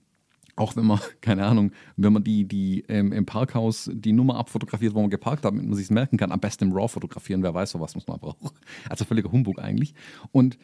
auch 0.57 0.75
wenn 0.77 0.87
man, 0.87 0.99
keine 1.21 1.45
Ahnung, 1.45 1.73
wenn 1.97 2.13
man 2.13 2.25
die, 2.25 2.47
die 2.47 2.85
ähm, 2.89 3.13
im 3.13 3.27
Parkhaus 3.27 3.91
die 3.93 4.13
Nummer 4.13 4.37
abfotografiert, 4.37 4.95
wo 4.95 5.01
man 5.01 5.11
geparkt 5.11 5.45
hat, 5.45 5.53
damit 5.53 5.67
man 5.67 5.75
sich 5.75 5.91
merken 5.91 6.17
kann, 6.17 6.33
am 6.33 6.41
besten 6.41 6.65
im 6.65 6.73
RAW 6.73 6.89
fotografieren, 6.89 7.43
wer 7.43 7.55
weiß, 7.55 7.79
was 7.79 7.95
man 8.07 8.19
braucht. 8.19 8.39
Also 8.89 9.05
völliger 9.05 9.31
Humbug 9.31 9.59
eigentlich. 9.59 9.95
Und 10.33 10.59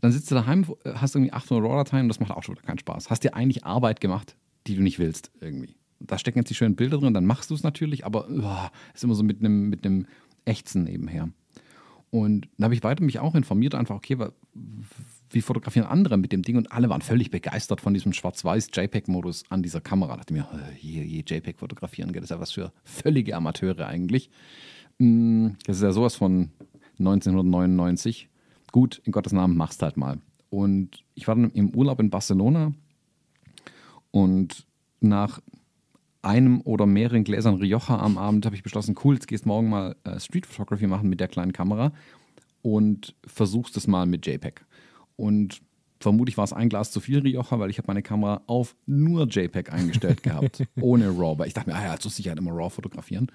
dann 0.00 0.12
sitzt 0.12 0.30
du 0.30 0.34
daheim, 0.34 0.66
hast 0.84 1.14
irgendwie 1.14 1.32
800 1.32 1.64
RAW-Dateien 1.64 2.02
und 2.04 2.08
das 2.08 2.20
macht 2.20 2.30
auch 2.30 2.42
schon 2.42 2.56
wieder 2.56 2.66
keinen 2.66 2.78
Spaß. 2.78 3.10
Hast 3.10 3.24
dir 3.24 3.34
eigentlich 3.34 3.64
Arbeit 3.64 4.00
gemacht, 4.00 4.36
die 4.66 4.74
du 4.74 4.82
nicht 4.82 4.98
willst 4.98 5.30
irgendwie. 5.40 5.76
Da 6.00 6.18
stecken 6.18 6.38
jetzt 6.38 6.50
die 6.50 6.54
schönen 6.54 6.76
Bilder 6.76 6.98
drin, 6.98 7.14
dann 7.14 7.24
machst 7.24 7.50
du 7.50 7.54
es 7.54 7.62
natürlich, 7.62 8.04
aber 8.04 8.28
oh, 8.28 8.68
ist 8.94 9.04
immer 9.04 9.14
so 9.14 9.22
mit 9.22 9.40
einem 9.40 9.68
mit 9.68 9.86
Ächzen 10.44 10.84
nebenher. 10.84 11.30
Und 12.10 12.48
dann 12.56 12.64
habe 12.64 12.74
ich 12.74 12.84
weiter 12.84 13.02
mich 13.02 13.18
auch 13.18 13.34
informiert, 13.34 13.74
einfach, 13.74 13.96
okay, 13.96 14.18
wie 15.30 15.40
fotografieren 15.40 15.86
andere 15.86 16.16
mit 16.16 16.32
dem 16.32 16.42
Ding? 16.42 16.56
Und 16.56 16.72
alle 16.72 16.88
waren 16.88 17.02
völlig 17.02 17.30
begeistert 17.30 17.80
von 17.80 17.94
diesem 17.94 18.12
schwarz-weiß 18.12 18.68
JPEG-Modus 18.72 19.44
an 19.48 19.62
dieser 19.62 19.80
Kamera. 19.80 20.12
Da 20.12 20.16
dachte 20.18 20.34
mir, 20.34 20.46
je, 20.80 21.02
je 21.02 21.24
JPEG 21.26 21.58
fotografieren 21.58 22.12
das 22.12 22.24
ist 22.24 22.30
ja 22.30 22.40
was 22.40 22.52
für 22.52 22.72
völlige 22.84 23.36
Amateure 23.36 23.86
eigentlich. 23.86 24.30
Mm, 24.98 25.48
das 25.64 25.76
ist 25.76 25.82
ja 25.82 25.92
sowas 25.92 26.14
von 26.14 26.50
1999. 26.98 28.28
Gut, 28.72 29.00
in 29.04 29.12
Gottes 29.12 29.32
Namen, 29.32 29.56
machst 29.56 29.82
halt 29.82 29.96
mal. 29.96 30.18
Und 30.50 31.04
ich 31.14 31.28
war 31.28 31.34
dann 31.34 31.50
im 31.50 31.74
Urlaub 31.74 32.00
in 32.00 32.10
Barcelona 32.10 32.72
und 34.10 34.66
nach 35.00 35.40
einem 36.22 36.60
oder 36.62 36.86
mehreren 36.86 37.24
Gläsern 37.24 37.56
Rioja 37.56 37.98
am 37.98 38.18
Abend 38.18 38.46
habe 38.46 38.56
ich 38.56 38.62
beschlossen, 38.62 38.96
cool, 39.04 39.14
jetzt 39.14 39.28
gehst 39.28 39.46
morgen 39.46 39.68
mal 39.68 39.96
äh, 40.04 40.18
Street 40.18 40.46
Photography 40.46 40.86
machen 40.86 41.08
mit 41.08 41.20
der 41.20 41.28
kleinen 41.28 41.52
Kamera 41.52 41.92
und 42.62 43.14
versuchst 43.24 43.76
es 43.76 43.86
mal 43.86 44.06
mit 44.06 44.26
JPEG. 44.26 44.64
Und 45.16 45.62
vermutlich 46.00 46.36
war 46.36 46.44
es 46.44 46.52
ein 46.52 46.68
Glas 46.68 46.90
zu 46.90 47.00
viel 47.00 47.20
Rioja, 47.20 47.58
weil 47.58 47.70
ich 47.70 47.78
habe 47.78 47.88
meine 47.88 48.02
Kamera 48.02 48.42
auf 48.46 48.76
nur 48.86 49.26
JPEG 49.26 49.72
eingestellt 49.72 50.22
gehabt, 50.22 50.64
ohne 50.80 51.08
RAW. 51.08 51.38
Weil 51.38 51.48
ich 51.48 51.54
dachte 51.54 51.70
mir, 51.70 51.76
ah 51.76 51.84
ja, 51.84 51.98
zur 51.98 52.10
Sicherheit 52.10 52.38
immer 52.38 52.52
RAW 52.52 52.70
fotografieren. 52.70 53.30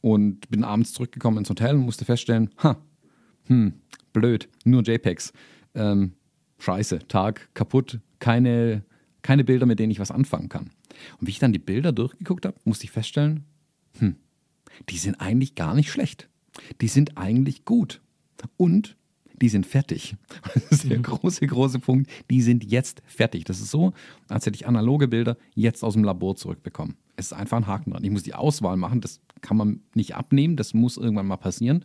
Und 0.00 0.48
bin 0.50 0.64
abends 0.64 0.92
zurückgekommen 0.92 1.38
ins 1.38 1.50
Hotel 1.50 1.74
und 1.74 1.82
musste 1.82 2.04
feststellen, 2.04 2.50
ha, 2.62 2.76
hm, 3.44 3.74
blöd, 4.12 4.48
nur 4.64 4.82
JPEGs. 4.82 5.32
Ähm, 5.74 6.12
scheiße, 6.58 7.08
Tag 7.08 7.48
kaputt, 7.54 8.00
keine, 8.18 8.84
keine 9.22 9.44
Bilder, 9.44 9.66
mit 9.66 9.78
denen 9.78 9.90
ich 9.90 10.00
was 10.00 10.10
anfangen 10.10 10.48
kann. 10.48 10.70
Und 11.18 11.26
wie 11.26 11.30
ich 11.30 11.38
dann 11.38 11.52
die 11.52 11.58
Bilder 11.58 11.92
durchgeguckt 11.92 12.46
habe, 12.46 12.56
musste 12.64 12.84
ich 12.84 12.90
feststellen, 12.90 13.44
hm, 13.98 14.16
die 14.88 14.98
sind 14.98 15.20
eigentlich 15.20 15.54
gar 15.54 15.74
nicht 15.74 15.90
schlecht. 15.90 16.28
Die 16.80 16.88
sind 16.88 17.16
eigentlich 17.16 17.64
gut. 17.64 18.00
Und 18.56 18.96
die 19.40 19.48
sind 19.48 19.66
fertig. 19.66 20.16
Das 20.54 20.70
ist 20.70 20.90
der 20.90 20.98
mhm. 20.98 21.02
große, 21.02 21.46
große 21.46 21.78
Punkt. 21.78 22.10
Die 22.30 22.42
sind 22.42 22.64
jetzt 22.64 23.02
fertig. 23.06 23.44
Das 23.44 23.60
ist 23.60 23.70
so, 23.70 23.92
als 24.28 24.46
hätte 24.46 24.56
ich 24.56 24.66
analoge 24.66 25.08
Bilder 25.08 25.36
jetzt 25.54 25.82
aus 25.82 25.94
dem 25.94 26.04
Labor 26.04 26.36
zurückbekommen. 26.36 26.96
Es 27.16 27.26
ist 27.26 27.32
einfach 27.32 27.56
ein 27.56 27.66
Haken 27.66 27.92
dran. 27.92 28.04
Ich 28.04 28.10
muss 28.10 28.22
die 28.22 28.34
Auswahl 28.34 28.76
machen. 28.76 29.00
Das 29.00 29.20
kann 29.40 29.56
man 29.56 29.80
nicht 29.94 30.14
abnehmen. 30.14 30.56
Das 30.56 30.74
muss 30.74 30.96
irgendwann 30.96 31.26
mal 31.26 31.36
passieren. 31.36 31.84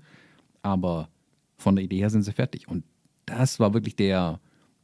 Aber 0.62 1.10
von 1.58 1.76
der 1.76 1.86
Idee 1.86 1.98
her 1.98 2.10
sind 2.10 2.24
sie 2.24 2.32
fertig. 2.32 2.68
Und 2.68 2.84
das 3.26 3.60
war 3.60 3.74
wirklich 3.74 3.96
der, 3.96 4.40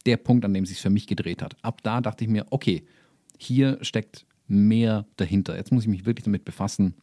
der 0.06 0.18
Punkt, 0.18 0.46
an 0.46 0.54
dem 0.54 0.64
es 0.64 0.70
sich 0.70 0.82
für 0.82 0.90
mich 0.90 1.08
gedreht 1.08 1.42
hat. 1.42 1.56
Ab 1.64 1.82
da 1.84 2.02
dachte 2.02 2.24
ich 2.24 2.30
mir, 2.30 2.46
okay, 2.50 2.84
hier 3.38 3.78
steckt 3.82 4.26
mehr 4.48 5.06
dahinter. 5.18 5.56
Jetzt 5.56 5.72
muss 5.72 5.84
ich 5.84 5.90
mich 5.90 6.06
wirklich 6.06 6.26
damit 6.26 6.46
befassen, 6.46 6.96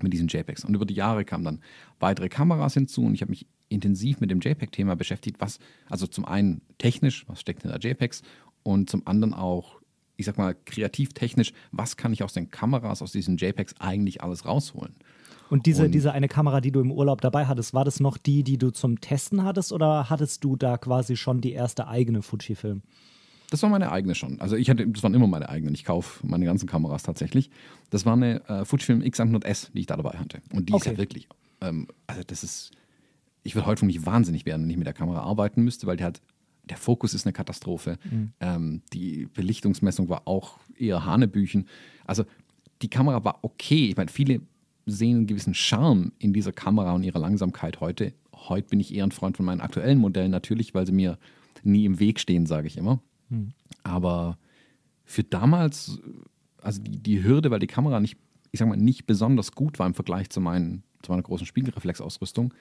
mit 0.00 0.12
diesen 0.12 0.28
JPEGs. 0.28 0.64
Und 0.64 0.74
über 0.74 0.86
die 0.86 0.94
Jahre 0.94 1.24
kamen 1.24 1.44
dann 1.44 1.60
weitere 2.00 2.28
Kameras 2.28 2.74
hinzu 2.74 3.04
und 3.04 3.14
ich 3.14 3.22
habe 3.22 3.30
mich 3.30 3.46
intensiv 3.72 4.20
mit 4.20 4.30
dem 4.30 4.40
JPEG-Thema 4.40 4.96
beschäftigt, 4.96 5.36
was, 5.40 5.58
also 5.88 6.06
zum 6.06 6.24
einen 6.24 6.62
technisch, 6.78 7.24
was 7.28 7.40
steckt 7.40 7.62
hinter 7.62 7.78
JPEGs 7.78 8.22
und 8.62 8.90
zum 8.90 9.06
anderen 9.06 9.34
auch, 9.34 9.80
ich 10.16 10.26
sag 10.26 10.38
mal, 10.38 10.54
kreativ-technisch, 10.64 11.52
was 11.72 11.96
kann 11.96 12.12
ich 12.12 12.22
aus 12.22 12.32
den 12.32 12.50
Kameras, 12.50 13.02
aus 13.02 13.12
diesen 13.12 13.36
JPEGs 13.36 13.74
eigentlich 13.80 14.22
alles 14.22 14.44
rausholen? 14.44 14.94
Und 15.50 15.66
diese, 15.66 15.84
und 15.84 15.92
diese 15.92 16.12
eine 16.12 16.28
Kamera, 16.28 16.62
die 16.62 16.72
du 16.72 16.80
im 16.80 16.90
Urlaub 16.90 17.20
dabei 17.20 17.46
hattest, 17.46 17.74
war 17.74 17.84
das 17.84 18.00
noch 18.00 18.16
die, 18.16 18.42
die 18.42 18.56
du 18.56 18.70
zum 18.70 19.00
Testen 19.00 19.44
hattest 19.44 19.72
oder 19.72 20.08
hattest 20.08 20.44
du 20.44 20.56
da 20.56 20.78
quasi 20.78 21.16
schon 21.16 21.42
die 21.42 21.52
erste 21.52 21.88
eigene 21.88 22.22
Fujifilm? 22.22 22.80
Das 23.50 23.62
war 23.62 23.68
meine 23.68 23.92
eigene 23.92 24.14
schon. 24.14 24.40
Also 24.40 24.56
ich 24.56 24.70
hatte, 24.70 24.88
das 24.88 25.02
waren 25.02 25.12
immer 25.12 25.26
meine 25.26 25.50
eigenen. 25.50 25.74
Ich 25.74 25.84
kaufe 25.84 26.26
meine 26.26 26.46
ganzen 26.46 26.66
Kameras 26.66 27.02
tatsächlich. 27.02 27.50
Das 27.90 28.06
war 28.06 28.14
eine 28.14 28.42
äh, 28.48 28.64
Fujifilm 28.64 29.02
X100S, 29.02 29.72
die 29.74 29.80
ich 29.80 29.86
da 29.86 29.96
dabei 29.98 30.16
hatte. 30.18 30.40
Und 30.54 30.70
die 30.70 30.72
okay. 30.72 30.88
ist 30.88 30.92
ja 30.92 30.98
wirklich, 30.98 31.28
ähm, 31.60 31.86
also 32.06 32.22
das 32.26 32.44
ist, 32.44 32.70
ich 33.42 33.54
würde 33.54 33.66
heute 33.66 33.80
von 33.80 33.86
mich 33.86 34.04
wahnsinnig 34.06 34.46
werden, 34.46 34.62
wenn 34.62 34.70
ich 34.70 34.76
mit 34.76 34.86
der 34.86 34.94
Kamera 34.94 35.20
arbeiten 35.20 35.62
müsste, 35.62 35.86
weil 35.86 35.96
die 35.96 36.04
hat, 36.04 36.20
der 36.64 36.76
Fokus 36.76 37.14
ist 37.14 37.26
eine 37.26 37.32
Katastrophe. 37.32 37.98
Mhm. 38.10 38.32
Ähm, 38.40 38.82
die 38.92 39.26
Belichtungsmessung 39.26 40.08
war 40.08 40.22
auch 40.26 40.58
eher 40.76 41.04
Hanebüchen. 41.04 41.66
Also 42.04 42.24
die 42.82 42.90
Kamera 42.90 43.24
war 43.24 43.40
okay. 43.42 43.88
Ich 43.88 43.96
meine, 43.96 44.10
viele 44.10 44.40
sehen 44.86 45.18
einen 45.18 45.26
gewissen 45.26 45.54
Charme 45.54 46.12
in 46.18 46.32
dieser 46.32 46.52
Kamera 46.52 46.92
und 46.92 47.02
ihrer 47.02 47.18
Langsamkeit 47.18 47.80
heute. 47.80 48.12
Heute 48.48 48.68
bin 48.68 48.80
ich 48.80 48.94
eher 48.94 49.04
ein 49.04 49.12
Freund 49.12 49.36
von 49.36 49.46
meinen 49.46 49.60
aktuellen 49.60 49.98
Modellen 49.98 50.30
natürlich, 50.30 50.74
weil 50.74 50.86
sie 50.86 50.92
mir 50.92 51.18
nie 51.62 51.84
im 51.84 52.00
Weg 52.00 52.18
stehen, 52.18 52.46
sage 52.46 52.66
ich 52.66 52.76
immer. 52.76 53.00
Hm. 53.28 53.52
Aber 53.84 54.38
für 55.04 55.22
damals, 55.22 56.00
also 56.60 56.82
die, 56.82 56.98
die 56.98 57.22
Hürde, 57.22 57.50
weil 57.50 57.60
die 57.60 57.66
Kamera 57.66 58.00
nicht, 58.00 58.16
ich 58.50 58.58
sag 58.58 58.68
mal, 58.68 58.76
nicht 58.76 59.06
besonders 59.06 59.52
gut 59.52 59.78
war 59.78 59.86
im 59.86 59.94
Vergleich 59.94 60.30
zu, 60.30 60.40
meinen, 60.40 60.82
zu 61.02 61.12
meiner 61.12 61.22
großen 61.22 61.46
Spiegelreflexausrüstung, 61.46 62.52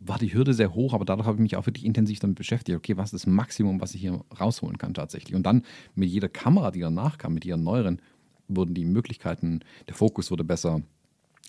war 0.00 0.18
die 0.18 0.32
Hürde 0.32 0.54
sehr 0.54 0.74
hoch, 0.74 0.94
aber 0.94 1.04
dadurch 1.04 1.26
habe 1.26 1.36
ich 1.36 1.42
mich 1.42 1.56
auch 1.56 1.66
wirklich 1.66 1.84
intensiv 1.84 2.18
damit 2.20 2.36
beschäftigt. 2.36 2.76
Okay, 2.76 2.96
was 2.96 3.12
ist 3.12 3.24
das 3.24 3.26
Maximum, 3.26 3.80
was 3.80 3.94
ich 3.94 4.00
hier 4.00 4.20
rausholen 4.38 4.78
kann 4.78 4.94
tatsächlich? 4.94 5.34
Und 5.34 5.44
dann 5.44 5.62
mit 5.94 6.08
jeder 6.08 6.28
Kamera, 6.28 6.70
die 6.70 6.80
danach 6.80 7.18
kam, 7.18 7.34
mit 7.34 7.44
ihren 7.44 7.62
neueren, 7.62 8.00
wurden 8.48 8.74
die 8.74 8.84
Möglichkeiten, 8.84 9.60
der 9.86 9.94
Fokus 9.94 10.30
wurde 10.30 10.44
besser, 10.44 10.82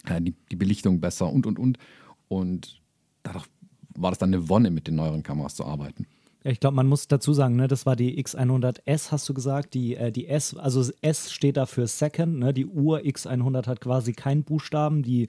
äh, 0.05 0.21
die, 0.21 0.35
die 0.51 0.55
Belichtung 0.55 0.99
besser 0.99 1.31
und, 1.31 1.45
und, 1.45 1.59
und. 1.59 1.77
Und 2.27 2.81
dadurch 3.23 3.45
war 3.95 4.11
das 4.11 4.19
dann 4.19 4.33
eine 4.33 4.49
Wonne, 4.49 4.71
mit 4.71 4.87
den 4.87 4.95
neueren 4.95 5.23
Kameras 5.23 5.55
zu 5.55 5.65
arbeiten. 5.65 6.05
Ja, 6.43 6.51
ich 6.51 6.59
glaube, 6.59 6.75
man 6.75 6.87
muss 6.87 7.07
dazu 7.07 7.33
sagen, 7.33 7.55
ne, 7.57 7.67
das 7.67 7.85
war 7.85 7.95
die 7.95 8.21
X100S, 8.23 9.11
hast 9.11 9.27
du 9.27 9.33
gesagt. 9.33 9.73
Die, 9.73 9.95
äh, 9.95 10.11
die 10.11 10.27
S, 10.27 10.55
also 10.55 10.89
S 11.01 11.31
steht 11.31 11.57
da 11.57 11.65
für 11.65 11.87
Second. 11.87 12.39
Ne, 12.39 12.53
die 12.53 12.65
Uhr 12.65 12.99
X100 12.99 13.67
hat 13.67 13.81
quasi 13.81 14.13
keinen 14.13 14.43
Buchstaben. 14.43 15.03
Die 15.03 15.27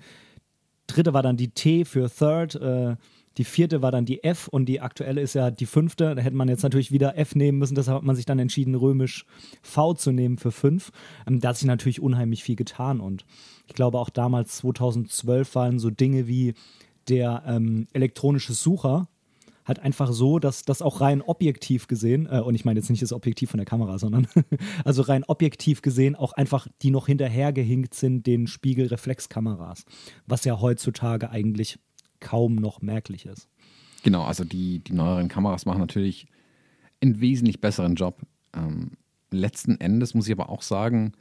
dritte 0.93 1.15
war 1.15 1.23
dann 1.23 1.37
die 1.37 1.49
T 1.49 1.85
für 1.85 2.11
Third. 2.11 2.55
Äh, 2.57 2.97
die 3.39 3.45
vierte 3.45 3.81
war 3.81 3.93
dann 3.93 4.05
die 4.05 4.25
F 4.25 4.49
und 4.49 4.67
die 4.67 4.81
aktuelle 4.81 5.21
ist 5.21 5.35
ja 5.35 5.51
die 5.51 5.67
fünfte. 5.67 6.15
Da 6.15 6.23
hätte 6.23 6.37
man 6.37 6.49
jetzt 6.49 6.63
natürlich 6.63 6.91
wieder 6.91 7.17
F 7.17 7.35
nehmen 7.35 7.59
müssen. 7.59 7.75
Deshalb 7.75 7.99
hat 7.99 8.05
man 8.05 8.17
sich 8.17 8.27
dann 8.27 8.39
entschieden, 8.39 8.75
römisch 8.75 9.25
V 9.63 9.95
zu 9.95 10.13
nehmen 10.13 10.37
für 10.37 10.51
fünf. 10.51 10.91
Ähm, 11.27 11.41
da 11.41 11.51
hat 11.51 11.57
sich 11.57 11.67
natürlich 11.67 12.03
unheimlich 12.03 12.43
viel 12.43 12.57
getan. 12.57 13.01
Und 13.01 13.25
ich 13.67 13.75
glaube, 13.75 13.99
auch 13.99 14.11
damals 14.11 14.57
2012 14.59 15.55
waren 15.55 15.79
so 15.79 15.91
Dinge 15.91 16.27
wie 16.27 16.55
der 17.09 17.43
ähm, 17.47 17.87
elektronische 17.93 18.53
Sucher 18.53 19.09
halt 19.71 19.79
einfach 19.79 20.13
so, 20.13 20.39
dass 20.39 20.65
das 20.65 20.83
auch 20.83 21.01
rein 21.01 21.23
objektiv 21.23 21.87
gesehen, 21.87 22.29
äh, 22.31 22.41
und 22.41 22.55
ich 22.55 22.65
meine 22.65 22.81
jetzt 22.81 22.91
nicht 22.91 23.03
das 23.03 23.13
Objektiv 23.13 23.51
von 23.51 23.59
der 23.59 23.65
Kamera, 23.65 23.99
sondern 23.99 24.27
also 24.85 25.03
rein 25.03 25.25
objektiv 25.25 25.81
gesehen 25.81 26.17
auch 26.17 26.33
einfach 26.33 26.67
die 26.83 26.91
noch 26.91 27.07
hinterhergehinkt 27.07 27.95
sind 27.95 28.27
den 28.27 28.49
Spiegelreflexkameras, 28.49 29.85
was 30.27 30.45
ja 30.45 30.61
heutzutage 30.61 31.31
eigentlich 31.31 31.79
kaum 32.19 32.57
noch 32.57 32.83
merklich 32.83 33.27
ist. 33.27 33.49
Genau, 34.03 34.25
also 34.25 34.45
die, 34.45 34.81
die 34.81 34.93
neueren 34.93 35.29
Kameras 35.29 35.67
machen 35.67 35.81
natürlich 35.81 36.27
einen 37.01 37.21
wesentlich 37.21 37.61
besseren 37.61 37.95
Job. 37.95 38.21
Ähm, 38.55 38.93
letzten 39.31 39.81
Endes 39.81 40.15
muss 40.15 40.27
ich 40.27 40.33
aber 40.33 40.49
auch 40.49 40.63
sagen, 40.63 41.13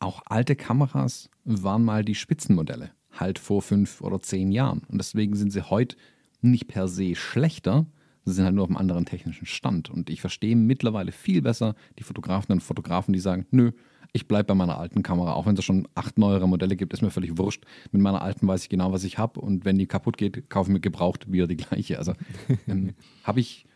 auch 0.00 0.22
alte 0.26 0.54
Kameras 0.54 1.30
waren 1.44 1.84
mal 1.84 2.04
die 2.04 2.14
Spitzenmodelle, 2.14 2.90
halt 3.12 3.38
vor 3.38 3.62
fünf 3.62 4.02
oder 4.02 4.20
zehn 4.20 4.52
Jahren. 4.52 4.82
Und 4.88 4.98
deswegen 4.98 5.34
sind 5.34 5.50
sie 5.50 5.62
heute 5.62 5.96
nicht 6.42 6.68
per 6.68 6.88
se 6.88 7.14
schlechter, 7.14 7.86
sie 8.24 8.32
sind 8.32 8.44
halt 8.44 8.54
nur 8.54 8.64
auf 8.64 8.70
einem 8.70 8.76
anderen 8.76 9.06
technischen 9.06 9.46
Stand. 9.46 9.90
Und 9.90 10.10
ich 10.10 10.20
verstehe 10.20 10.56
mittlerweile 10.56 11.12
viel 11.12 11.42
besser 11.42 11.74
die 11.98 12.02
Fotografen 12.02 12.52
und 12.52 12.62
Fotografen, 12.62 13.12
die 13.12 13.20
sagen, 13.20 13.46
nö, 13.50 13.72
ich 14.12 14.26
bleibe 14.26 14.46
bei 14.46 14.54
meiner 14.54 14.78
alten 14.78 15.02
Kamera, 15.02 15.34
auch 15.34 15.46
wenn 15.46 15.56
es 15.56 15.64
schon 15.64 15.86
acht 15.94 16.18
neuere 16.18 16.48
Modelle 16.48 16.76
gibt, 16.76 16.92
ist 16.92 17.02
mir 17.02 17.10
völlig 17.10 17.38
wurscht. 17.38 17.64
Mit 17.92 18.02
meiner 18.02 18.22
alten 18.22 18.46
weiß 18.46 18.64
ich 18.64 18.68
genau, 18.68 18.92
was 18.92 19.04
ich 19.04 19.18
habe 19.18 19.40
und 19.40 19.64
wenn 19.64 19.78
die 19.78 19.86
kaputt 19.86 20.16
geht, 20.16 20.50
kaufe 20.50 20.70
ich 20.70 20.74
mir 20.74 20.80
gebraucht 20.80 21.30
wieder 21.30 21.46
die 21.46 21.56
gleiche. 21.56 21.98
Also 21.98 22.14
ähm, 22.68 22.94
habe 23.24 23.40
ich, 23.40 23.66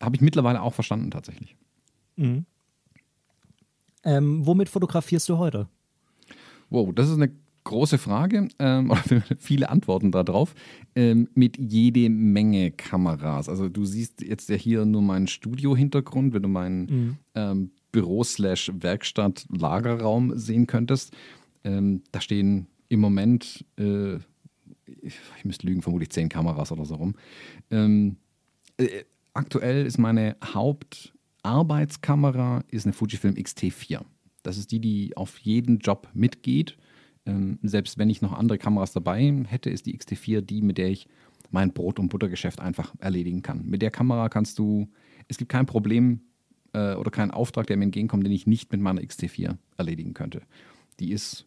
hab 0.00 0.14
ich 0.14 0.20
mittlerweile 0.20 0.62
auch 0.62 0.74
verstanden 0.74 1.10
tatsächlich. 1.10 1.56
Mhm. 2.16 2.46
Ähm, 4.04 4.46
womit 4.46 4.68
fotografierst 4.68 5.28
du 5.28 5.38
heute? 5.38 5.68
Wow, 6.70 6.94
das 6.94 7.08
ist 7.08 7.16
eine 7.16 7.30
große 7.64 7.98
Frage 7.98 8.48
ähm, 8.58 8.90
oder 8.90 9.22
viele 9.38 9.70
Antworten 9.70 10.12
darauf 10.12 10.54
ähm, 10.94 11.28
mit 11.34 11.58
jede 11.58 12.08
Menge 12.10 12.70
Kameras. 12.70 13.48
Also 13.48 13.68
du 13.68 13.84
siehst 13.84 14.22
jetzt 14.22 14.48
ja 14.48 14.54
hier 14.56 14.84
nur 14.84 15.02
meinen 15.02 15.26
Studio-Hintergrund, 15.26 16.32
wenn 16.34 16.42
du 16.42 16.48
meinen 16.48 16.84
mhm. 16.84 17.16
ähm, 17.34 17.72
Büro-Werkstatt-Lagerraum 17.92 20.38
sehen 20.38 20.66
könntest. 20.66 21.14
Ähm, 21.64 22.02
da 22.12 22.20
stehen 22.20 22.66
im 22.88 23.00
Moment, 23.00 23.64
äh, 23.78 24.16
ich 24.86 25.44
müsste 25.44 25.66
lügen, 25.66 25.82
vermutlich 25.82 26.10
zehn 26.10 26.28
Kameras 26.28 26.70
oder 26.72 26.84
so 26.84 26.96
rum. 26.96 27.14
Ähm, 27.70 28.16
äh, 28.76 29.04
aktuell 29.32 29.86
ist 29.86 29.96
meine 29.98 30.36
Hauptarbeitskamera 30.44 32.64
ist 32.68 32.86
eine 32.86 32.92
Fujifilm 32.92 33.36
X-T4. 33.36 34.00
Das 34.42 34.58
ist 34.58 34.72
die, 34.72 34.80
die 34.80 35.16
auf 35.16 35.38
jeden 35.38 35.78
Job 35.78 36.08
mitgeht. 36.12 36.76
Ähm, 37.26 37.58
selbst 37.62 37.98
wenn 37.98 38.10
ich 38.10 38.22
noch 38.22 38.32
andere 38.32 38.58
Kameras 38.58 38.92
dabei 38.92 39.44
hätte, 39.48 39.70
ist 39.70 39.86
die 39.86 39.94
X-T4 39.94 40.40
die, 40.40 40.62
mit 40.62 40.78
der 40.78 40.90
ich 40.90 41.08
mein 41.50 41.72
Brot- 41.72 41.98
und 41.98 42.08
Buttergeschäft 42.08 42.60
einfach 42.60 42.94
erledigen 42.98 43.42
kann. 43.42 43.64
Mit 43.64 43.82
der 43.82 43.90
Kamera 43.90 44.28
kannst 44.28 44.58
du, 44.58 44.88
es 45.28 45.38
gibt 45.38 45.50
kein 45.50 45.66
Problem 45.66 46.20
äh, 46.72 46.94
oder 46.94 47.10
keinen 47.10 47.30
Auftrag, 47.30 47.66
der 47.66 47.76
mir 47.76 47.84
entgegenkommt, 47.84 48.24
den 48.24 48.32
ich 48.32 48.46
nicht 48.46 48.72
mit 48.72 48.80
meiner 48.80 49.00
XT4 49.00 49.56
erledigen 49.76 50.14
könnte. 50.14 50.42
Die 51.00 51.12
ist 51.12 51.46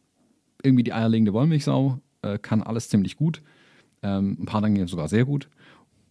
irgendwie 0.63 0.83
die 0.83 0.93
eierlegende 0.93 1.33
Wollmilchsau, 1.33 1.99
äh, 2.21 2.39
kann 2.39 2.63
alles 2.63 2.89
ziemlich 2.89 3.15
gut. 3.15 3.43
Ähm, 4.01 4.37
ein 4.39 4.45
paar 4.45 4.61
Dinge 4.61 4.87
sogar 4.87 5.07
sehr 5.07 5.25
gut. 5.25 5.49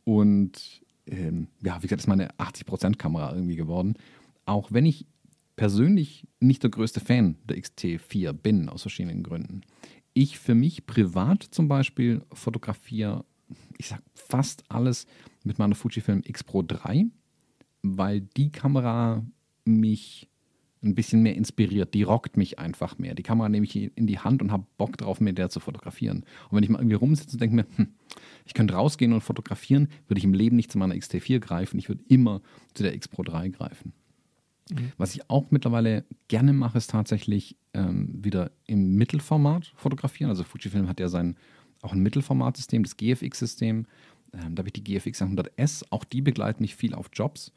Und 0.04 0.82
ähm, 1.06 1.48
ja, 1.62 1.78
wie 1.78 1.86
gesagt, 1.86 2.02
ist 2.02 2.06
meine 2.06 2.30
80%-Kamera 2.34 3.34
irgendwie 3.34 3.56
geworden. 3.56 3.94
Auch 4.44 4.72
wenn 4.72 4.86
ich 4.86 5.06
persönlich 5.56 6.26
nicht 6.38 6.62
der 6.62 6.70
größte 6.70 7.00
Fan 7.00 7.36
der 7.44 7.56
XT4 7.58 8.32
bin, 8.32 8.68
aus 8.68 8.82
verschiedenen 8.82 9.22
Gründen. 9.22 9.62
Ich 10.14 10.38
für 10.38 10.54
mich 10.54 10.86
privat 10.86 11.42
zum 11.42 11.68
Beispiel 11.68 12.22
fotografiere, 12.32 13.24
ich 13.78 13.88
sag 13.88 14.02
fast 14.14 14.64
alles 14.68 15.06
mit 15.44 15.58
meiner 15.58 15.74
Fujifilm 15.74 16.22
X 16.24 16.44
Pro 16.44 16.62
3, 16.62 17.06
weil 17.82 18.20
die 18.20 18.50
Kamera 18.50 19.24
mich 19.64 20.28
ein 20.82 20.94
bisschen 20.94 21.22
mehr 21.22 21.34
inspiriert. 21.34 21.94
Die 21.94 22.02
rockt 22.02 22.36
mich 22.36 22.58
einfach 22.58 22.98
mehr. 22.98 23.14
Die 23.14 23.22
Kamera 23.22 23.48
nehme 23.48 23.66
ich 23.66 23.76
in 23.76 24.06
die 24.06 24.18
Hand 24.18 24.42
und 24.42 24.52
habe 24.52 24.66
Bock 24.76 24.96
drauf, 24.96 25.20
mit 25.20 25.38
der 25.38 25.48
zu 25.48 25.60
fotografieren. 25.60 26.24
Und 26.48 26.56
wenn 26.56 26.62
ich 26.62 26.70
mal 26.70 26.78
irgendwie 26.78 26.96
rumsitze 26.96 27.34
und 27.34 27.40
denke 27.40 27.56
mir, 27.56 27.66
hm, 27.76 27.88
ich 28.44 28.54
könnte 28.54 28.74
rausgehen 28.74 29.12
und 29.12 29.22
fotografieren, 29.22 29.88
würde 30.06 30.18
ich 30.18 30.24
im 30.24 30.34
Leben 30.34 30.56
nicht 30.56 30.70
zu 30.70 30.78
meiner 30.78 30.94
XT4 30.94 31.40
greifen. 31.40 31.78
Ich 31.78 31.88
würde 31.88 32.04
immer 32.08 32.40
zu 32.74 32.82
der 32.82 32.94
X 32.94 33.08
Pro 33.08 33.22
3 33.22 33.48
greifen. 33.48 33.92
Mhm. 34.70 34.92
Was 34.96 35.14
ich 35.14 35.28
auch 35.30 35.50
mittlerweile 35.50 36.04
gerne 36.28 36.52
mache, 36.52 36.78
ist 36.78 36.90
tatsächlich 36.90 37.56
ähm, 37.74 38.24
wieder 38.24 38.50
im 38.66 38.94
Mittelformat 38.94 39.72
fotografieren. 39.76 40.30
Also 40.30 40.44
Fujifilm 40.44 40.88
hat 40.88 41.00
ja 41.00 41.08
sein 41.08 41.36
auch 41.82 41.92
ein 41.92 42.00
Mittelformatsystem, 42.00 42.82
das 42.82 42.96
GFX-System. 42.96 43.86
Ähm, 44.32 44.54
da 44.54 44.60
habe 44.60 44.68
ich 44.68 44.72
die 44.72 44.84
GFX 44.84 45.22
100S. 45.22 45.84
Auch 45.90 46.04
die 46.04 46.22
begleiten 46.22 46.62
mich 46.62 46.74
viel 46.74 46.94
auf 46.94 47.10
Jobs 47.12 47.52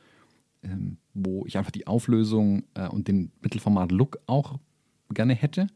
ähm, 0.63 0.97
wo 1.13 1.45
ich 1.45 1.57
einfach 1.57 1.71
die 1.71 1.87
Auflösung 1.87 2.63
äh, 2.73 2.87
und 2.87 3.07
den 3.07 3.31
Mittelformat-Look 3.41 4.19
auch 4.25 4.59
gerne 5.13 5.33
hätte 5.33 5.67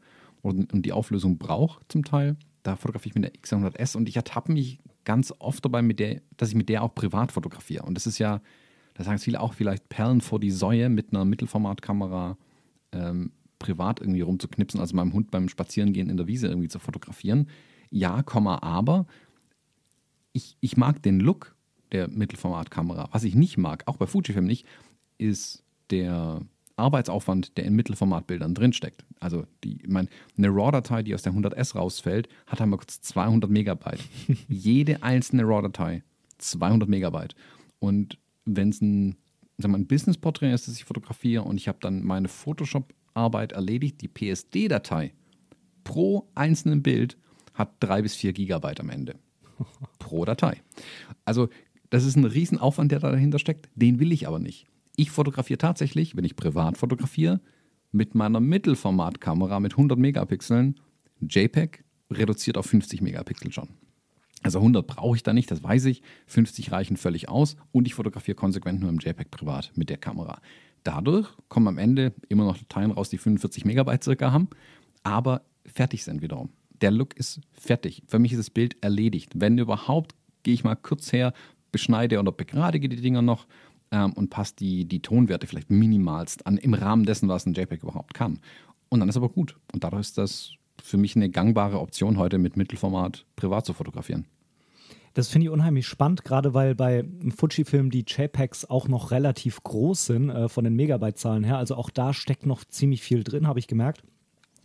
und, 0.42 0.72
und 0.72 0.82
die 0.82 0.92
Auflösung 0.92 1.38
brauche 1.38 1.82
zum 1.88 2.04
Teil. 2.04 2.36
Da 2.62 2.76
fotografiere 2.76 3.10
ich 3.10 3.14
mit 3.14 3.24
der 3.24 3.40
X100S 3.40 3.96
und 3.96 4.08
ich 4.08 4.16
ertappe 4.16 4.52
mich 4.52 4.78
ganz 5.04 5.32
oft 5.38 5.64
dabei, 5.64 5.82
mit 5.82 6.00
der, 6.00 6.22
dass 6.36 6.50
ich 6.50 6.54
mit 6.54 6.68
der 6.68 6.82
auch 6.82 6.94
privat 6.94 7.32
fotografiere. 7.32 7.84
Und 7.84 7.94
das 7.94 8.06
ist 8.06 8.18
ja, 8.18 8.40
da 8.94 9.04
sagen 9.04 9.18
viele 9.18 9.40
auch 9.40 9.54
vielleicht 9.54 9.88
Perlen 9.88 10.20
vor 10.20 10.40
die 10.40 10.50
Säue 10.50 10.88
mit 10.88 11.12
einer 11.12 11.24
Mittelformatkamera 11.24 12.38
ähm, 12.92 13.32
privat 13.58 14.00
irgendwie 14.00 14.20
rumzuknipsen, 14.20 14.80
also 14.80 14.94
meinem 14.94 15.12
Hund 15.12 15.30
beim 15.30 15.48
Spazierengehen 15.48 16.10
in 16.10 16.16
der 16.16 16.26
Wiese 16.26 16.48
irgendwie 16.48 16.68
zu 16.68 16.78
fotografieren. 16.78 17.48
Ja, 17.90 18.22
Komma, 18.22 18.62
aber 18.62 19.06
ich, 20.32 20.56
ich 20.60 20.76
mag 20.76 21.02
den 21.02 21.20
Look 21.20 21.54
der 21.92 22.08
Mittelformatkamera. 22.08 23.08
Was 23.12 23.24
ich 23.24 23.34
nicht 23.34 23.56
mag, 23.56 23.84
auch 23.86 23.96
bei 23.96 24.06
Fujifilm 24.06 24.46
nicht, 24.46 24.66
ist 25.18 25.62
der 25.90 26.42
Arbeitsaufwand, 26.76 27.56
der 27.56 27.64
in 27.64 27.74
Mittelformatbildern 27.74 28.54
drinsteckt. 28.54 29.04
Also 29.20 29.44
die, 29.62 29.80
ich 29.82 29.88
meine, 29.88 30.08
eine 30.36 30.48
RAW-Datei, 30.48 31.02
die 31.02 31.14
aus 31.14 31.22
der 31.22 31.32
100S 31.32 31.76
rausfällt, 31.76 32.28
hat 32.46 32.60
einmal 32.60 32.78
kurz 32.78 33.00
200 33.00 33.48
Megabyte. 33.48 34.00
Jede 34.48 35.02
einzelne 35.02 35.44
RAW-Datei 35.44 36.02
200 36.38 36.88
Megabyte. 36.88 37.34
Und 37.78 38.18
wenn 38.44 38.70
es 38.70 38.80
ein, 38.80 39.16
ein 39.62 39.86
Business-Porträt 39.86 40.52
ist, 40.52 40.68
das 40.68 40.76
ich 40.76 40.84
fotografiere 40.84 41.42
und 41.42 41.56
ich 41.56 41.68
habe 41.68 41.78
dann 41.80 42.02
meine 42.02 42.28
Photoshop-Arbeit 42.28 43.52
erledigt, 43.52 44.00
die 44.00 44.08
PSD-Datei 44.08 45.12
pro 45.84 46.28
einzelnen 46.34 46.82
Bild 46.82 47.16
hat 47.52 47.74
drei 47.80 48.02
bis 48.02 48.14
vier 48.14 48.32
Gigabyte 48.32 48.80
am 48.80 48.90
Ende. 48.90 49.16
Pro 49.98 50.24
Datei. 50.24 50.60
Also 51.24 51.48
das 51.90 52.04
ist 52.04 52.16
ein 52.16 52.24
Riesenaufwand, 52.24 52.90
der 52.90 52.98
da 52.98 53.12
dahinter 53.12 53.38
steckt. 53.38 53.68
Den 53.76 54.00
will 54.00 54.10
ich 54.10 54.26
aber 54.26 54.40
nicht. 54.40 54.66
Ich 54.96 55.10
fotografiere 55.10 55.58
tatsächlich, 55.58 56.16
wenn 56.16 56.24
ich 56.24 56.34
privat 56.34 56.76
fotografiere, 56.76 57.40
mit 57.92 58.14
meiner 58.14 58.40
Mittelformatkamera 58.40 59.60
mit 59.60 59.72
100 59.72 59.98
Megapixeln, 59.98 60.80
JPEG 61.20 61.84
reduziert 62.10 62.58
auf 62.58 62.66
50 62.66 63.00
Megapixel 63.00 63.52
schon. 63.52 63.68
Also 64.44 64.58
100 64.58 64.86
brauche 64.86 65.16
ich 65.16 65.22
da 65.22 65.32
nicht, 65.32 65.50
das 65.50 65.62
weiß 65.62 65.86
ich. 65.86 66.02
50 66.26 66.70
reichen 66.70 66.98
völlig 66.98 67.28
aus 67.28 67.56
und 67.72 67.86
ich 67.86 67.94
fotografiere 67.94 68.36
konsequent 68.36 68.78
nur 68.78 68.90
im 68.90 68.98
JPEG 68.98 69.30
privat 69.30 69.72
mit 69.74 69.88
der 69.88 69.96
Kamera. 69.96 70.40
Dadurch 70.84 71.28
kommen 71.48 71.66
am 71.66 71.78
Ende 71.78 72.12
immer 72.28 72.44
noch 72.44 72.58
Dateien 72.58 72.90
raus, 72.90 73.08
die 73.08 73.16
45 73.16 73.64
Megabyte 73.64 74.04
circa 74.04 74.32
haben, 74.32 74.48
aber 75.02 75.42
fertig 75.64 76.04
sind 76.04 76.20
wiederum. 76.20 76.50
Der 76.82 76.90
Look 76.90 77.16
ist 77.16 77.40
fertig. 77.52 78.02
Für 78.06 78.18
mich 78.18 78.32
ist 78.32 78.38
das 78.38 78.50
Bild 78.50 78.76
erledigt. 78.82 79.32
Wenn 79.34 79.56
überhaupt, 79.56 80.14
gehe 80.42 80.52
ich 80.52 80.62
mal 80.62 80.74
kurz 80.74 81.10
her, 81.10 81.32
beschneide 81.72 82.20
oder 82.20 82.30
begradige 82.30 82.90
die 82.90 83.00
Dinger 83.00 83.22
noch 83.22 83.46
ähm, 83.92 84.12
und 84.12 84.28
passe 84.28 84.56
die, 84.58 84.84
die 84.84 85.00
Tonwerte 85.00 85.46
vielleicht 85.46 85.70
minimalst 85.70 86.46
an, 86.46 86.58
im 86.58 86.74
Rahmen 86.74 87.06
dessen, 87.06 87.30
was 87.30 87.46
ein 87.46 87.54
JPEG 87.54 87.82
überhaupt 87.82 88.12
kann. 88.12 88.40
Und 88.90 89.00
dann 89.00 89.08
ist 89.08 89.16
aber 89.16 89.30
gut. 89.30 89.56
Und 89.72 89.84
dadurch 89.84 90.02
ist 90.02 90.18
das 90.18 90.52
für 90.82 90.98
mich 90.98 91.16
eine 91.16 91.30
gangbare 91.30 91.80
Option, 91.80 92.18
heute 92.18 92.36
mit 92.36 92.58
Mittelformat 92.58 93.24
privat 93.36 93.64
zu 93.64 93.72
fotografieren. 93.72 94.26
Das 95.14 95.28
finde 95.28 95.46
ich 95.46 95.50
unheimlich 95.50 95.86
spannend, 95.86 96.24
gerade 96.24 96.54
weil 96.54 96.74
bei 96.74 97.04
Fujifilm 97.36 97.90
die 97.90 98.04
JPEGs 98.06 98.64
auch 98.64 98.88
noch 98.88 99.12
relativ 99.12 99.62
groß 99.62 100.06
sind 100.06 100.28
äh, 100.28 100.48
von 100.48 100.64
den 100.64 100.74
Megabyte-Zahlen 100.74 101.44
her. 101.44 101.56
Also 101.56 101.76
auch 101.76 101.88
da 101.88 102.12
steckt 102.12 102.46
noch 102.46 102.64
ziemlich 102.64 103.00
viel 103.00 103.22
drin, 103.22 103.46
habe 103.46 103.60
ich 103.60 103.68
gemerkt. 103.68 104.02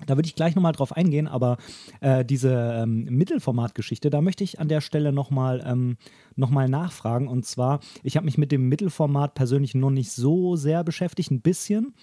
Da 0.06 0.16
würde 0.16 0.28
ich 0.28 0.36
gleich 0.36 0.56
nochmal 0.56 0.72
drauf 0.72 0.96
eingehen, 0.96 1.28
aber 1.28 1.58
äh, 2.00 2.24
diese 2.24 2.82
ähm, 2.84 3.06
Mittelformat-Geschichte, 3.06 4.10
da 4.10 4.22
möchte 4.22 4.44
ich 4.44 4.60
an 4.60 4.70
der 4.70 4.82
Stelle 4.82 5.12
nochmal 5.12 5.64
ähm, 5.66 5.98
noch 6.36 6.50
nachfragen. 6.50 7.28
Und 7.28 7.46
zwar, 7.46 7.80
ich 8.04 8.16
habe 8.16 8.26
mich 8.26 8.38
mit 8.38 8.52
dem 8.52 8.70
Mittelformat 8.70 9.34
persönlich 9.36 9.76
noch 9.76 9.90
nicht 9.92 10.12
so 10.12 10.56
sehr 10.56 10.84
beschäftigt, 10.84 11.32
ein 11.32 11.42
bisschen. 11.42 11.94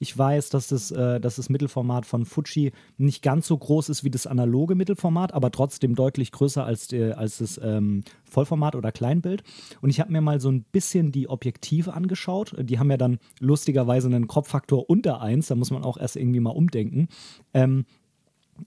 Ich 0.00 0.16
weiß, 0.16 0.50
dass 0.50 0.68
das, 0.68 0.90
äh, 0.90 1.20
dass 1.20 1.36
das 1.36 1.48
Mittelformat 1.48 2.04
von 2.04 2.24
Fuji 2.24 2.72
nicht 2.98 3.22
ganz 3.22 3.46
so 3.46 3.56
groß 3.56 3.88
ist 3.88 4.04
wie 4.04 4.10
das 4.10 4.26
analoge 4.26 4.74
Mittelformat, 4.74 5.32
aber 5.32 5.50
trotzdem 5.50 5.94
deutlich 5.94 6.32
größer 6.32 6.64
als, 6.64 6.88
die, 6.88 7.02
als 7.02 7.38
das 7.38 7.60
ähm, 7.62 8.02
Vollformat 8.24 8.74
oder 8.74 8.90
Kleinbild. 8.90 9.44
Und 9.80 9.90
ich 9.90 10.00
habe 10.00 10.12
mir 10.12 10.20
mal 10.20 10.40
so 10.40 10.50
ein 10.50 10.64
bisschen 10.64 11.12
die 11.12 11.28
Objektive 11.28 11.94
angeschaut. 11.94 12.54
Die 12.58 12.78
haben 12.78 12.90
ja 12.90 12.96
dann 12.96 13.18
lustigerweise 13.38 14.08
einen 14.08 14.26
Kropffaktor 14.26 14.90
unter 14.90 15.20
1, 15.20 15.46
da 15.46 15.54
muss 15.54 15.70
man 15.70 15.84
auch 15.84 15.96
erst 15.96 16.16
irgendwie 16.16 16.40
mal 16.40 16.50
umdenken. 16.50 17.08
Ähm, 17.54 17.86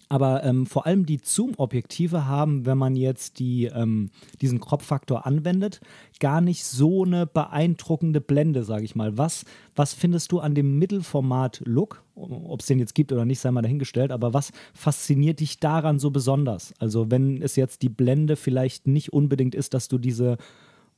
aber 0.09 0.43
ähm, 0.43 0.65
vor 0.65 0.85
allem 0.85 1.05
die 1.05 1.19
Zoom-Objektive 1.23 2.25
haben, 2.25 2.65
wenn 2.65 2.77
man 2.77 2.95
jetzt 2.95 3.39
die, 3.39 3.65
ähm, 3.65 4.09
diesen 4.41 4.59
Kropffaktor 4.59 5.25
anwendet, 5.25 5.79
gar 6.19 6.41
nicht 6.41 6.65
so 6.65 7.03
eine 7.03 7.25
beeindruckende 7.25 8.21
Blende, 8.21 8.63
sage 8.63 8.83
ich 8.83 8.95
mal. 8.95 9.17
Was, 9.17 9.45
was 9.75 9.93
findest 9.93 10.31
du 10.31 10.39
an 10.39 10.55
dem 10.55 10.77
Mittelformat-Look? 10.77 12.03
Ob 12.15 12.59
es 12.59 12.67
den 12.67 12.79
jetzt 12.79 12.95
gibt 12.95 13.11
oder 13.11 13.25
nicht, 13.25 13.39
sei 13.39 13.51
mal 13.51 13.61
dahingestellt. 13.61 14.11
Aber 14.11 14.33
was 14.33 14.51
fasziniert 14.73 15.39
dich 15.39 15.59
daran 15.59 15.99
so 15.99 16.11
besonders? 16.11 16.73
Also 16.79 17.11
wenn 17.11 17.41
es 17.41 17.55
jetzt 17.55 17.81
die 17.81 17.89
Blende 17.89 18.35
vielleicht 18.35 18.87
nicht 18.87 19.13
unbedingt 19.13 19.55
ist, 19.55 19.73
dass 19.73 19.87
du 19.87 19.97
diese 19.97 20.37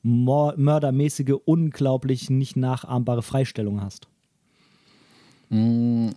mördermäßige, 0.02 1.36
unglaublich 1.46 2.30
nicht 2.30 2.56
nachahmbare 2.56 3.22
Freistellung 3.22 3.82
hast. 3.82 4.08
Mm, 5.50 6.12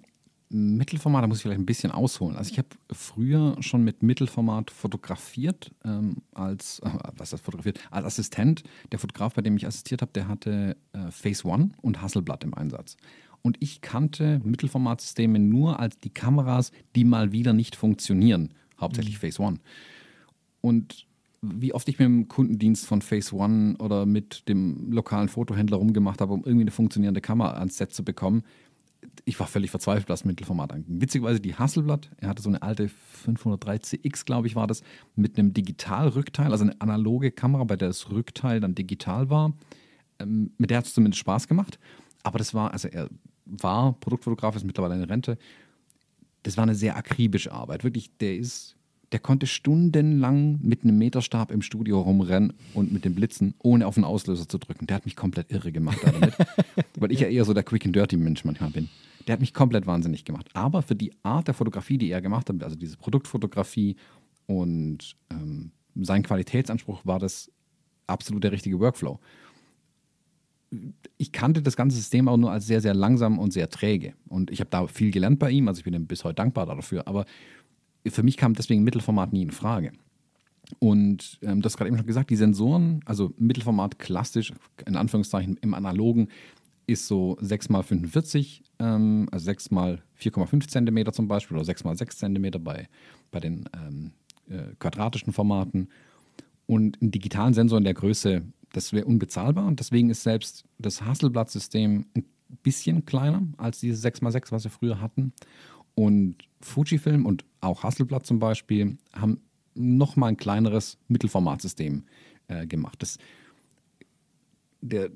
Mittelformat, 0.52 1.22
da 1.22 1.26
muss 1.26 1.38
ich 1.38 1.42
vielleicht 1.42 1.60
ein 1.60 1.66
bisschen 1.66 1.92
ausholen. 1.92 2.36
Also 2.36 2.50
ich 2.50 2.58
habe 2.58 2.68
früher 2.92 3.56
schon 3.60 3.82
mit 3.82 4.02
Mittelformat 4.02 4.70
fotografiert, 4.70 5.72
ähm, 5.84 6.16
als, 6.34 6.80
äh, 6.80 6.90
was 7.16 7.32
heißt 7.32 7.44
fotografiert, 7.44 7.80
als 7.90 8.06
Assistent. 8.06 8.62
Der 8.90 8.98
Fotograf, 8.98 9.34
bei 9.34 9.42
dem 9.42 9.56
ich 9.56 9.66
assistiert 9.66 10.02
habe, 10.02 10.12
der 10.12 10.28
hatte 10.28 10.76
äh, 10.92 11.10
Phase 11.10 11.46
One 11.46 11.70
und 11.80 12.02
Hasselblatt 12.02 12.44
im 12.44 12.54
Einsatz. 12.54 12.96
Und 13.42 13.56
ich 13.60 13.80
kannte 13.80 14.40
Mittelformatsysteme 14.44 15.38
nur 15.38 15.80
als 15.80 15.98
die 15.98 16.10
Kameras, 16.10 16.70
die 16.94 17.04
mal 17.04 17.32
wieder 17.32 17.52
nicht 17.52 17.74
funktionieren. 17.74 18.54
Hauptsächlich 18.80 19.16
mhm. 19.16 19.26
Phase 19.26 19.42
One. 19.42 19.58
Und 20.60 21.06
wie 21.42 21.74
oft 21.74 21.88
ich 21.88 21.98
mit 21.98 22.06
dem 22.06 22.28
Kundendienst 22.28 22.86
von 22.86 23.02
Phase 23.02 23.34
One 23.34 23.76
oder 23.78 24.06
mit 24.06 24.48
dem 24.48 24.92
lokalen 24.92 25.28
Fotohändler 25.28 25.76
rumgemacht 25.76 26.20
habe, 26.20 26.32
um 26.32 26.44
irgendwie 26.44 26.62
eine 26.62 26.70
funktionierende 26.70 27.20
Kamera 27.20 27.54
ans 27.54 27.76
Set 27.76 27.92
zu 27.92 28.04
bekommen, 28.04 28.44
ich 29.24 29.38
war 29.38 29.46
völlig 29.46 29.70
verzweifelt, 29.70 30.08
was 30.08 30.24
Mittelformat 30.24 30.72
anging. 30.72 31.00
Witzigerweise 31.00 31.40
die 31.40 31.54
Hasselblatt, 31.54 32.10
er 32.18 32.28
hatte 32.28 32.42
so 32.42 32.48
eine 32.48 32.62
alte 32.62 32.88
503 32.88 33.78
CX, 33.78 34.24
glaube 34.24 34.46
ich, 34.46 34.56
war 34.56 34.66
das, 34.66 34.82
mit 35.16 35.38
einem 35.38 35.52
Digitalrückteil, 35.52 36.50
also 36.52 36.64
eine 36.64 36.80
analoge 36.80 37.30
Kamera, 37.30 37.64
bei 37.64 37.76
der 37.76 37.88
das 37.88 38.10
Rückteil 38.10 38.60
dann 38.60 38.74
digital 38.74 39.30
war. 39.30 39.52
Ähm, 40.18 40.52
mit 40.58 40.70
der 40.70 40.78
hat 40.78 40.86
es 40.86 40.94
zumindest 40.94 41.20
Spaß 41.20 41.48
gemacht. 41.48 41.78
Aber 42.22 42.38
das 42.38 42.54
war, 42.54 42.72
also 42.72 42.88
er 42.88 43.08
war 43.44 43.92
Produktfotograf, 44.00 44.56
ist 44.56 44.64
mittlerweile 44.64 44.94
in 44.94 45.04
Rente. 45.04 45.38
Das 46.42 46.56
war 46.56 46.62
eine 46.62 46.74
sehr 46.74 46.96
akribische 46.96 47.52
Arbeit. 47.52 47.84
Wirklich, 47.84 48.16
der 48.18 48.36
ist 48.36 48.76
der 49.12 49.20
konnte 49.20 49.46
stundenlang 49.46 50.58
mit 50.62 50.82
einem 50.82 50.96
Meterstab 50.96 51.50
im 51.50 51.60
Studio 51.60 52.00
rumrennen 52.00 52.54
und 52.72 52.92
mit 52.92 53.04
den 53.04 53.14
Blitzen, 53.14 53.54
ohne 53.58 53.86
auf 53.86 53.94
den 53.94 54.04
Auslöser 54.04 54.48
zu 54.48 54.58
drücken. 54.58 54.86
Der 54.86 54.96
hat 54.96 55.04
mich 55.04 55.16
komplett 55.16 55.52
irre 55.52 55.70
gemacht 55.70 55.98
damit, 56.02 56.34
weil 56.96 57.12
ich 57.12 57.20
ja 57.20 57.28
eher 57.28 57.44
so 57.44 57.52
der 57.52 57.62
Quick 57.62 57.84
and 57.84 57.94
Dirty 57.94 58.16
Mensch 58.16 58.44
manchmal 58.44 58.70
bin. 58.70 58.88
Der 59.26 59.34
hat 59.34 59.40
mich 59.40 59.52
komplett 59.52 59.86
wahnsinnig 59.86 60.24
gemacht. 60.24 60.48
Aber 60.54 60.82
für 60.82 60.96
die 60.96 61.12
Art 61.22 61.46
der 61.46 61.54
Fotografie, 61.54 61.98
die 61.98 62.10
er 62.10 62.22
gemacht 62.22 62.48
hat, 62.48 62.62
also 62.62 62.74
diese 62.74 62.96
Produktfotografie 62.96 63.96
und 64.46 65.14
ähm, 65.30 65.72
sein 65.94 66.22
Qualitätsanspruch, 66.22 67.04
war 67.04 67.18
das 67.18 67.50
absolut 68.06 68.42
der 68.42 68.52
richtige 68.52 68.80
Workflow. 68.80 69.20
Ich 71.18 71.32
kannte 71.32 71.60
das 71.60 71.76
ganze 71.76 71.98
System 71.98 72.28
auch 72.28 72.38
nur 72.38 72.50
als 72.50 72.66
sehr, 72.66 72.80
sehr 72.80 72.94
langsam 72.94 73.38
und 73.38 73.52
sehr 73.52 73.68
träge. 73.68 74.14
Und 74.26 74.50
ich 74.50 74.60
habe 74.60 74.70
da 74.70 74.86
viel 74.86 75.10
gelernt 75.10 75.38
bei 75.38 75.50
ihm, 75.50 75.68
also 75.68 75.80
ich 75.80 75.84
bin 75.84 75.92
ihm 75.92 76.06
bis 76.06 76.24
heute 76.24 76.36
dankbar 76.36 76.64
dafür. 76.64 77.06
Aber 77.06 77.26
für 78.06 78.22
mich 78.22 78.36
kam 78.36 78.54
deswegen 78.54 78.84
Mittelformat 78.84 79.32
nie 79.32 79.42
in 79.42 79.50
Frage. 79.50 79.92
Und 80.78 81.38
ähm, 81.42 81.62
das 81.62 81.76
gerade 81.76 81.88
eben 81.88 81.98
schon 81.98 82.06
gesagt, 82.06 82.30
die 82.30 82.36
Sensoren, 82.36 83.00
also 83.04 83.32
Mittelformat 83.36 83.98
klassisch, 83.98 84.52
in 84.86 84.96
Anführungszeichen 84.96 85.58
im 85.60 85.74
Analogen, 85.74 86.28
ist 86.86 87.06
so 87.06 87.36
6x45, 87.40 88.62
ähm, 88.78 89.28
also 89.30 89.50
6x4,5 89.50 90.68
cm 90.68 91.12
zum 91.12 91.28
Beispiel 91.28 91.56
oder 91.56 91.66
6x6 91.66 92.16
cm 92.16 92.62
bei, 92.64 92.88
bei 93.30 93.40
den 93.40 93.68
ähm, 93.76 94.12
äh, 94.48 94.74
quadratischen 94.78 95.32
Formaten. 95.32 95.88
Und 96.66 97.00
einen 97.00 97.10
digitalen 97.10 97.54
Sensor 97.54 97.78
in 97.78 97.84
der 97.84 97.94
Größe, 97.94 98.42
das 98.72 98.92
wäre 98.92 99.04
unbezahlbar. 99.04 99.66
Und 99.66 99.80
deswegen 99.80 100.10
ist 100.10 100.22
selbst 100.22 100.64
das 100.78 101.02
Hasselblad-System 101.02 102.06
ein 102.16 102.24
bisschen 102.62 103.04
kleiner 103.04 103.42
als 103.58 103.80
dieses 103.80 104.04
6x6, 104.04 104.52
was 104.52 104.64
wir 104.64 104.70
früher 104.70 105.00
hatten. 105.00 105.32
Und 105.94 106.36
Fujifilm 106.60 107.26
und 107.26 107.44
auch 107.60 107.82
Hasselblad 107.82 108.26
zum 108.26 108.38
Beispiel 108.38 108.96
haben 109.12 109.40
nochmal 109.74 110.30
ein 110.30 110.36
kleineres 110.36 110.98
Mittelformatsystem 111.08 112.04
äh, 112.48 112.66
gemacht. 112.66 113.02
Das, 113.02 113.18
der, 114.80 115.10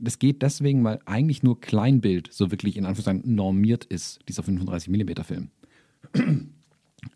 das 0.00 0.18
geht 0.18 0.42
deswegen, 0.42 0.82
weil 0.84 1.00
eigentlich 1.04 1.42
nur 1.42 1.60
Kleinbild 1.60 2.32
so 2.32 2.50
wirklich 2.50 2.76
in 2.76 2.86
Anführungszeichen 2.86 3.34
normiert 3.34 3.84
ist, 3.84 4.20
dieser 4.28 4.42
35mm 4.42 5.24
Film. 5.24 5.50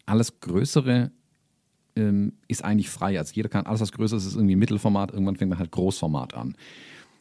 Alles 0.06 0.40
Größere 0.40 1.10
ähm, 1.96 2.32
ist 2.48 2.64
eigentlich 2.64 2.90
frei. 2.90 3.18
Also 3.18 3.34
jeder 3.34 3.48
kann, 3.48 3.66
alles 3.66 3.80
was 3.80 3.92
größer 3.92 4.16
ist, 4.16 4.26
ist 4.26 4.34
irgendwie 4.34 4.56
Mittelformat, 4.56 5.12
irgendwann 5.12 5.36
fängt 5.36 5.50
man 5.50 5.58
halt 5.58 5.70
Großformat 5.70 6.34
an. 6.34 6.56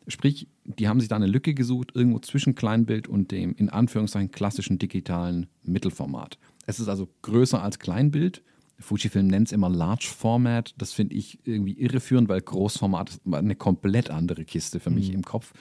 Sprich, 0.08 0.48
die 0.66 0.88
haben 0.88 1.00
sich 1.00 1.10
da 1.10 1.16
eine 1.16 1.28
Lücke 1.28 1.54
gesucht, 1.54 1.92
irgendwo 1.96 2.20
zwischen 2.20 2.56
Kleinbild 2.56 3.08
und 3.08 3.32
dem 3.32 3.56
in 3.56 3.70
Anführungszeichen 3.70 4.32
klassischen 4.32 4.80
digitalen 4.80 5.48
Mittelformat. 5.64 6.38
Es 6.66 6.80
ist 6.80 6.88
also 6.88 7.08
größer 7.22 7.62
als 7.62 7.80
Kleinbild, 7.80 8.44
Fujifilm 8.80 9.28
nennt 9.28 9.48
es 9.48 9.52
immer 9.52 9.70
Large 9.70 10.08
Format. 10.16 10.74
Das 10.78 10.94
finde 10.94 11.16
ich 11.16 11.40
irgendwie 11.46 11.74
irreführend, 11.74 12.30
weil 12.30 12.42
Großformat 12.42 13.10
ist 13.10 13.22
eine 13.32 13.56
komplett 13.56 14.10
andere 14.10 14.46
Kiste 14.46 14.80
für 14.80 14.90
mich 14.90 15.10
mhm. 15.10 15.16
im 15.16 15.22
Kopf. 15.24 15.54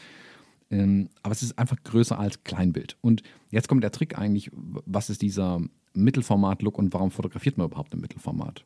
Ähm, 0.71 1.09
aber 1.23 1.33
es 1.33 1.43
ist 1.43 1.59
einfach 1.59 1.77
größer 1.85 2.19
als 2.19 2.45
Kleinbild. 2.45 2.97
Und 3.01 3.23
jetzt 3.51 3.69
kommt 3.69 3.85
der 3.85 3.93
Trick 3.93 4.19
eigentlich, 4.19 4.51
was 4.53 5.11
ist 5.11 5.23
dieser 5.23 5.61
Mittelformat-Look 5.95 6.79
und 6.79 6.93
warum 6.93 7.11
fotografiert 7.11 7.59
man 7.59 7.67
überhaupt 7.67 7.95
im 7.95 8.01
Mittelformat? 8.01 8.65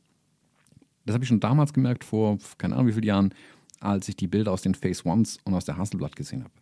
Das 1.04 1.14
habe 1.14 1.24
ich 1.24 1.28
schon 1.28 1.40
damals 1.40 1.72
gemerkt, 1.72 2.04
vor 2.04 2.38
keine 2.58 2.74
Ahnung 2.74 2.88
wie 2.88 2.92
vielen 2.92 3.04
Jahren, 3.04 3.34
als 3.80 4.08
ich 4.08 4.16
die 4.16 4.26
Bilder 4.26 4.52
aus 4.52 4.62
den 4.62 4.74
Phase 4.74 5.06
Ones 5.06 5.38
und 5.44 5.54
aus 5.54 5.64
der 5.64 5.76
Hasselblatt 5.76 6.16
gesehen 6.16 6.42
habe. 6.44 6.52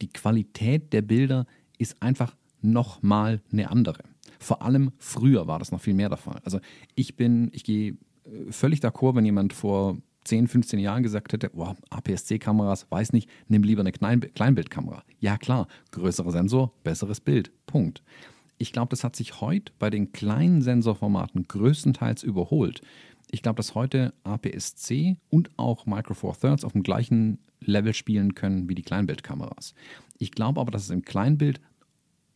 Die 0.00 0.08
Qualität 0.08 0.92
der 0.92 1.02
Bilder 1.02 1.46
ist 1.78 2.02
einfach 2.02 2.36
nochmal 2.62 3.40
eine 3.52 3.70
andere. 3.70 4.02
Vor 4.38 4.62
allem 4.62 4.92
früher 4.98 5.46
war 5.46 5.58
das 5.58 5.72
noch 5.72 5.80
viel 5.80 5.94
mehr 5.94 6.08
der 6.08 6.18
Fall. 6.18 6.40
Also 6.44 6.60
ich 6.94 7.16
bin, 7.16 7.50
ich 7.52 7.64
gehe 7.64 7.92
äh, 8.24 8.50
völlig 8.50 8.80
d'accord, 8.80 9.14
wenn 9.14 9.24
jemand 9.24 9.52
vor 9.52 9.98
10, 10.24 10.48
15 10.48 10.78
Jahren 10.78 11.02
gesagt 11.02 11.32
hätte, 11.32 11.50
oh, 11.54 11.74
APS-C-Kameras, 11.90 12.86
weiß 12.90 13.12
nicht, 13.12 13.28
nimm 13.48 13.62
lieber 13.62 13.80
eine 13.80 13.92
Kleinbildkamera. 13.92 15.02
Ja 15.18 15.38
klar, 15.38 15.66
größerer 15.92 16.30
Sensor, 16.30 16.72
besseres 16.82 17.20
Bild. 17.20 17.50
Punkt. 17.66 18.02
Ich 18.58 18.72
glaube, 18.72 18.90
das 18.90 19.04
hat 19.04 19.16
sich 19.16 19.40
heute 19.40 19.72
bei 19.78 19.88
den 19.88 20.12
kleinen 20.12 20.60
Sensorformaten 20.60 21.48
größtenteils 21.48 22.22
überholt. 22.22 22.82
Ich 23.30 23.42
glaube, 23.42 23.56
dass 23.56 23.74
heute 23.74 24.12
APS-C 24.24 25.16
und 25.28 25.50
auch 25.56 25.86
Micro 25.86 26.14
Four 26.14 26.38
Thirds 26.38 26.64
auf 26.64 26.72
dem 26.72 26.82
gleichen 26.82 27.38
Level 27.60 27.94
spielen 27.94 28.34
können 28.34 28.68
wie 28.68 28.74
die 28.74 28.82
Kleinbildkameras. 28.82 29.74
Ich 30.18 30.32
glaube 30.32 30.60
aber, 30.60 30.70
dass 30.70 30.84
es 30.84 30.90
im 30.90 31.02
Kleinbild 31.02 31.60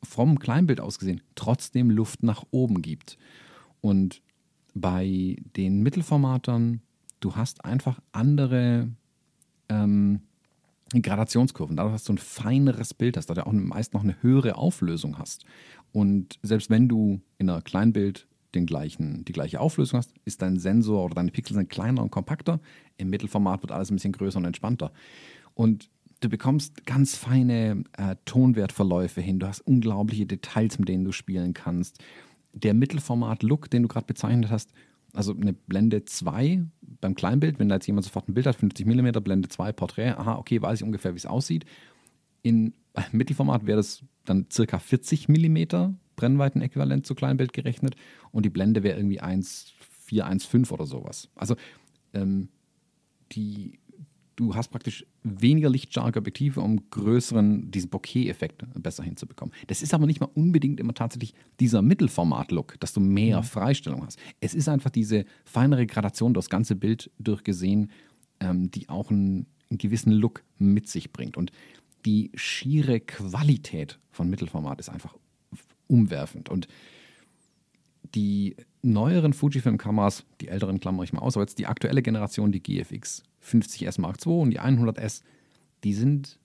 vom 0.03 0.39
Kleinbild 0.39 0.81
aus 0.81 0.99
gesehen 0.99 1.23
trotzdem 1.35 1.91
Luft 1.91 2.23
nach 2.23 2.45
oben 2.51 2.83
gibt. 2.83 3.19
Und 3.81 4.23
bei 4.75 5.37
den 5.57 5.83
Mittelformatern, 5.83 6.83
du 7.21 7.37
hast 7.37 7.65
einfach 7.65 8.01
andere 8.13 8.89
ähm, 9.69 10.21
Gradationskurven. 10.91 11.77
Dadurch, 11.77 11.95
dass 11.95 12.05
du 12.05 12.13
ein 12.13 12.19
feineres 12.19 12.95
Bild 12.95 13.17
hast, 13.17 13.27
da 13.27 13.35
du 13.35 13.47
auch 13.47 13.53
meist 13.53 13.95
noch 13.95 14.03
eine 14.03 14.23
höhere 14.23 14.57
Auflösung 14.57 15.19
hast. 15.19 15.45
Und 15.93 16.39
selbst 16.43 16.71
wenn 16.71 16.89
du 16.89 17.21
in 17.39 17.49
einer 17.49 17.63
Kleinbild 17.63 18.27
den 18.55 18.67
gleichen, 18.67 19.25
die 19.25 19.33
gleiche 19.33 19.61
Auflösung 19.61 19.99
hast, 19.99 20.13
ist 20.25 20.43
dein 20.43 20.59
Sensor 20.59 21.05
oder 21.05 21.17
deine 21.17 21.31
Pixel 21.31 21.55
sind 21.55 21.71
kleiner 21.71 22.03
und 22.03 22.11
kompakter. 22.11 22.61
Im 22.97 23.11
Mittelformat 23.11 23.63
wird 23.63 23.73
alles 23.73 23.91
ein 23.91 23.97
bisschen 23.97 24.13
größer 24.13 24.39
und 24.39 24.45
entspannter. 24.45 24.93
Und 25.55 25.91
Du 26.25 26.31
bekommst 26.31 26.87
ganz 26.87 27.17
feine 27.17 27.85
äh, 27.99 28.17
Tonwertverläufe 28.25 29.21
hin. 29.21 29.41
Du 29.41 29.47
hast 29.47 29.61
unglaubliche 29.61 30.25
Details, 30.25 30.79
mit 30.79 30.89
denen 30.89 31.05
du 31.05 31.13
spielen 31.13 31.53
kannst. 31.53 32.03
Der 32.55 32.73
Mittelformat-Look, 32.73 33.69
den 33.69 33.83
du 33.83 33.89
gerade 33.89 34.07
bezeichnet 34.07 34.51
hast, 34.51 34.73
also 35.13 35.35
eine 35.35 35.53
Blende 35.53 36.07
2 36.07 36.65
beim 36.81 37.15
Kleinbild, 37.15 37.59
wenn 37.59 37.69
da 37.69 37.75
jetzt 37.75 37.87
jemand 37.87 38.07
sofort 38.07 38.27
ein 38.27 38.33
Bild 38.33 38.47
hat, 38.47 38.57
50 38.57 38.87
mm, 38.87 39.23
Blende 39.23 39.51
2, 39.51 39.73
Porträt, 39.73 40.13
aha, 40.13 40.37
okay, 40.37 40.63
weiß 40.63 40.81
ich 40.81 40.85
ungefähr, 40.85 41.13
wie 41.13 41.19
es 41.19 41.27
aussieht. 41.27 41.67
In 42.41 42.73
Mittelformat 43.13 43.67
wäre 43.67 43.77
das 43.77 44.03
dann 44.25 44.47
circa 44.51 44.79
40 44.79 45.29
mm 45.29 45.97
Brennweiten-Äquivalent 46.17 47.07
zu 47.07 47.15
Kleinbild 47.15 47.53
gerechnet 47.53 47.97
und 48.31 48.45
die 48.45 48.51
Blende 48.51 48.83
wäre 48.83 48.99
irgendwie 48.99 49.23
1,4, 49.23 50.23
1,5 50.23 50.71
oder 50.73 50.87
sowas. 50.87 51.29
Also 51.35 51.57
ähm, 52.13 52.49
die 53.33 53.79
du 54.37 54.55
hast 54.55 54.69
praktisch 54.69 55.07
weniger 55.23 55.71
lichtstarke 55.71 56.19
Objektive, 56.19 56.61
um 56.61 56.91
größeren, 56.91 57.71
diesen 57.71 57.91
Bokeh-Effekt 57.91 58.65
besser 58.75 59.03
hinzubekommen. 59.03 59.55
Das 59.67 59.83
ist 59.83 59.95
aber 59.95 60.07
nicht 60.07 60.21
mal 60.21 60.31
unbedingt 60.35 60.81
immer 60.81 60.95
tatsächlich 60.95 61.35
dieser 61.61 61.83
Mittelformat-Look, 61.83 62.79
dass 62.81 62.93
du 62.93 63.01
mehr 63.01 63.39
mhm. 63.39 63.45
Freistellung 63.45 64.05
hast. 64.05 64.19
Es 64.41 64.55
ist 64.55 64.69
einfach 64.69 64.91
diese 64.91 65.25
feinere 65.45 65.87
Gradation 65.87 66.35
das 66.35 66.51
ganze 66.51 66.77
Bild 66.77 67.11
durchgesehen, 67.19 67.91
ähm, 68.41 68.71
die 68.71 68.89
auch 68.89 69.11
einen, 69.11 69.47
einen 69.71 69.79
gewissen 69.79 70.13
Look 70.13 70.43
mit 70.59 70.89
sich 70.89 71.13
bringt. 71.13 71.37
Und 71.37 71.53
die 72.05 72.31
schiere 72.35 73.01
Qualität 73.01 73.99
von 74.11 74.29
Mittelformat 74.29 74.79
ist 74.81 74.89
einfach 74.89 75.17
umwerfend. 75.95 76.49
Und 76.49 76.67
die 78.15 78.57
neueren 78.83 79.33
Fujifilm-Kameras, 79.33 80.25
die 80.41 80.49
älteren 80.49 80.81
klammere 80.81 81.05
ich 81.05 81.13
mal 81.13 81.23
aus, 81.23 81.37
aber 81.37 81.45
jetzt 81.45 81.59
die 81.59 81.67
aktuelle 81.67 82.03
Generation, 82.03 82.53
die 82.53 82.63
GFX 82.63 83.23
50S 83.43 84.01
Mark 84.01 84.25
II 84.27 84.35
und 84.35 84.51
die 84.51 84.61
100S, 84.61 85.23
die 85.85 85.95
sind 85.95 86.39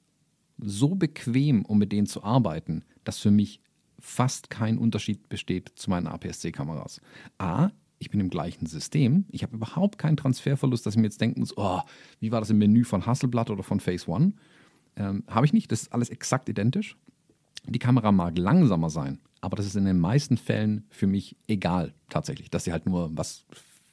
so 0.58 0.96
bequem, 0.96 1.66
um 1.66 1.78
mit 1.78 1.92
denen 1.92 2.08
zu 2.08 2.24
arbeiten, 2.24 2.84
dass 3.04 3.20
für 3.20 3.32
mich 3.32 3.62
fast 4.00 4.50
kein 4.50 4.78
Unterschied 4.78 5.30
besteht 5.30 5.72
zu 5.76 5.90
meinen 5.90 6.08
APS-C-Kameras. 6.08 7.02
A, 7.38 7.70
ich 8.00 8.10
bin 8.10 8.20
im 8.20 8.30
gleichen 8.30 8.66
System. 8.66 9.26
Ich 9.30 9.44
habe 9.44 9.56
überhaupt 9.56 9.98
keinen 9.98 10.18
Transferverlust, 10.18 10.86
dass 10.86 10.96
ich 10.96 11.00
mir 11.00 11.08
jetzt 11.08 11.22
denken 11.22 11.42
muss, 11.42 11.58
oh, 11.58 11.82
wie 12.20 12.32
war 12.32 12.40
das 12.40 12.50
im 12.50 12.58
Menü 12.58 12.84
von 12.84 13.06
Hasselblatt 13.06 13.50
oder 13.50 13.64
von 13.64 13.80
Phase 13.80 14.10
One? 14.10 14.34
Ähm, 14.96 15.24
habe 15.28 15.46
ich 15.46 15.54
nicht. 15.54 15.72
Das 15.72 15.84
ist 15.84 15.94
alles 15.94 16.10
exakt 16.10 16.48
identisch. 16.50 16.96
Die 17.66 17.80
Kamera 17.80 18.12
mag 18.12 18.38
langsamer 18.38 18.90
sein, 18.90 19.20
aber 19.42 19.58
das 19.58 19.66
ist 19.66 19.76
in 19.76 19.86
den 19.86 20.00
meisten 20.00 20.38
Fällen 20.38 20.86
für 20.90 21.08
mich 21.08 21.36
egal 21.48 21.94
tatsächlich, 22.10 22.50
dass 22.50 22.64
sie 22.64 22.72
halt 22.72 22.86
nur 22.86 23.10
was 23.16 23.46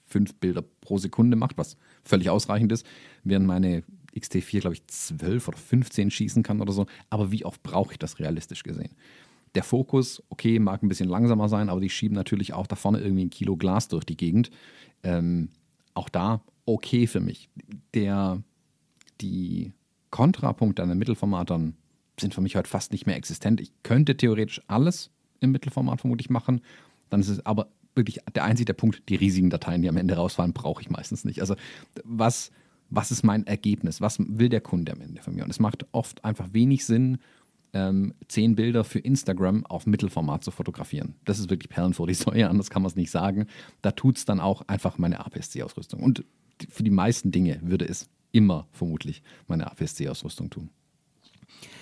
fünf 0.06 0.34
Bilder 0.34 0.62
pro 0.80 0.98
Sekunde 0.98 1.36
macht, 1.36 1.58
was 1.58 1.76
völlig 2.04 2.30
ausreichend 2.30 2.72
ist, 2.72 2.86
während 3.24 3.46
meine 3.46 3.82
XT4, 4.14 4.60
glaube 4.60 4.74
ich, 4.74 4.86
12 4.86 5.48
oder 5.48 5.56
15 5.56 6.10
schießen 6.10 6.42
kann 6.42 6.60
oder 6.60 6.72
so. 6.72 6.86
Aber 7.10 7.32
wie 7.32 7.44
oft 7.44 7.62
brauche 7.62 7.92
ich 7.92 7.98
das 7.98 8.18
realistisch 8.18 8.62
gesehen? 8.62 8.94
Der 9.54 9.62
Fokus, 9.62 10.22
okay, 10.28 10.58
mag 10.58 10.82
ein 10.82 10.88
bisschen 10.88 11.08
langsamer 11.08 11.48
sein, 11.48 11.68
aber 11.68 11.80
die 11.80 11.90
schieben 11.90 12.14
natürlich 12.14 12.52
auch 12.52 12.66
da 12.66 12.76
vorne 12.76 13.00
irgendwie 13.00 13.24
ein 13.24 13.30
Kilo 13.30 13.56
Glas 13.56 13.88
durch 13.88 14.04
die 14.04 14.16
Gegend. 14.16 14.50
Ähm, 15.02 15.50
auch 15.94 16.08
da 16.08 16.42
okay 16.66 17.06
für 17.06 17.20
mich. 17.20 17.48
Der, 17.94 18.42
die 19.20 19.72
Kontrapunkte 20.10 20.82
an 20.82 20.88
den 20.88 20.98
Mittelformatern 20.98 21.74
sind 22.20 22.34
für 22.34 22.40
mich 22.40 22.56
heute 22.56 22.68
fast 22.68 22.92
nicht 22.92 23.06
mehr 23.06 23.16
existent. 23.16 23.60
Ich 23.60 23.72
könnte 23.82 24.16
theoretisch 24.16 24.60
alles 24.66 25.10
im 25.40 25.52
Mittelformat 25.52 26.00
vermutlich 26.00 26.30
machen. 26.30 26.60
Dann 27.10 27.20
ist 27.20 27.28
es 27.28 27.44
aber 27.44 27.68
wirklich 27.94 28.20
der 28.34 28.44
einzige 28.44 28.74
Punkt, 28.74 29.08
die 29.08 29.16
riesigen 29.16 29.50
Dateien, 29.50 29.82
die 29.82 29.88
am 29.88 29.96
Ende 29.96 30.16
rausfallen, 30.16 30.52
brauche 30.52 30.82
ich 30.82 30.90
meistens 30.90 31.24
nicht. 31.24 31.40
Also 31.40 31.56
was, 32.04 32.50
was 32.90 33.10
ist 33.10 33.22
mein 33.22 33.46
Ergebnis? 33.46 34.00
Was 34.00 34.18
will 34.18 34.48
der 34.48 34.60
Kunde 34.60 34.92
am 34.92 35.00
Ende 35.00 35.22
von 35.22 35.34
mir? 35.34 35.44
Und 35.44 35.50
es 35.50 35.60
macht 35.60 35.86
oft 35.92 36.24
einfach 36.24 36.52
wenig 36.52 36.84
Sinn, 36.84 37.18
ähm, 37.72 38.14
zehn 38.28 38.54
Bilder 38.54 38.84
für 38.84 38.98
Instagram 38.98 39.66
auf 39.66 39.86
Mittelformat 39.86 40.44
zu 40.44 40.50
fotografieren. 40.50 41.16
Das 41.24 41.38
ist 41.38 41.50
wirklich 41.50 41.68
Perlen 41.68 41.94
vor 41.94 42.06
die 42.06 42.14
Säue, 42.14 42.48
anders 42.48 42.70
kann 42.70 42.82
man 42.82 42.90
es 42.90 42.96
nicht 42.96 43.10
sagen. 43.10 43.46
Da 43.82 43.92
tut 43.92 44.18
es 44.18 44.24
dann 44.24 44.40
auch 44.40 44.62
einfach 44.68 44.98
meine 44.98 45.24
APS-C-Ausrüstung. 45.24 46.02
Und 46.02 46.24
für 46.68 46.82
die 46.82 46.90
meisten 46.90 47.32
Dinge 47.32 47.58
würde 47.62 47.86
es 47.86 48.08
immer 48.32 48.66
vermutlich 48.72 49.22
meine 49.46 49.70
APS-C-Ausrüstung 49.70 50.50
tun. 50.50 50.70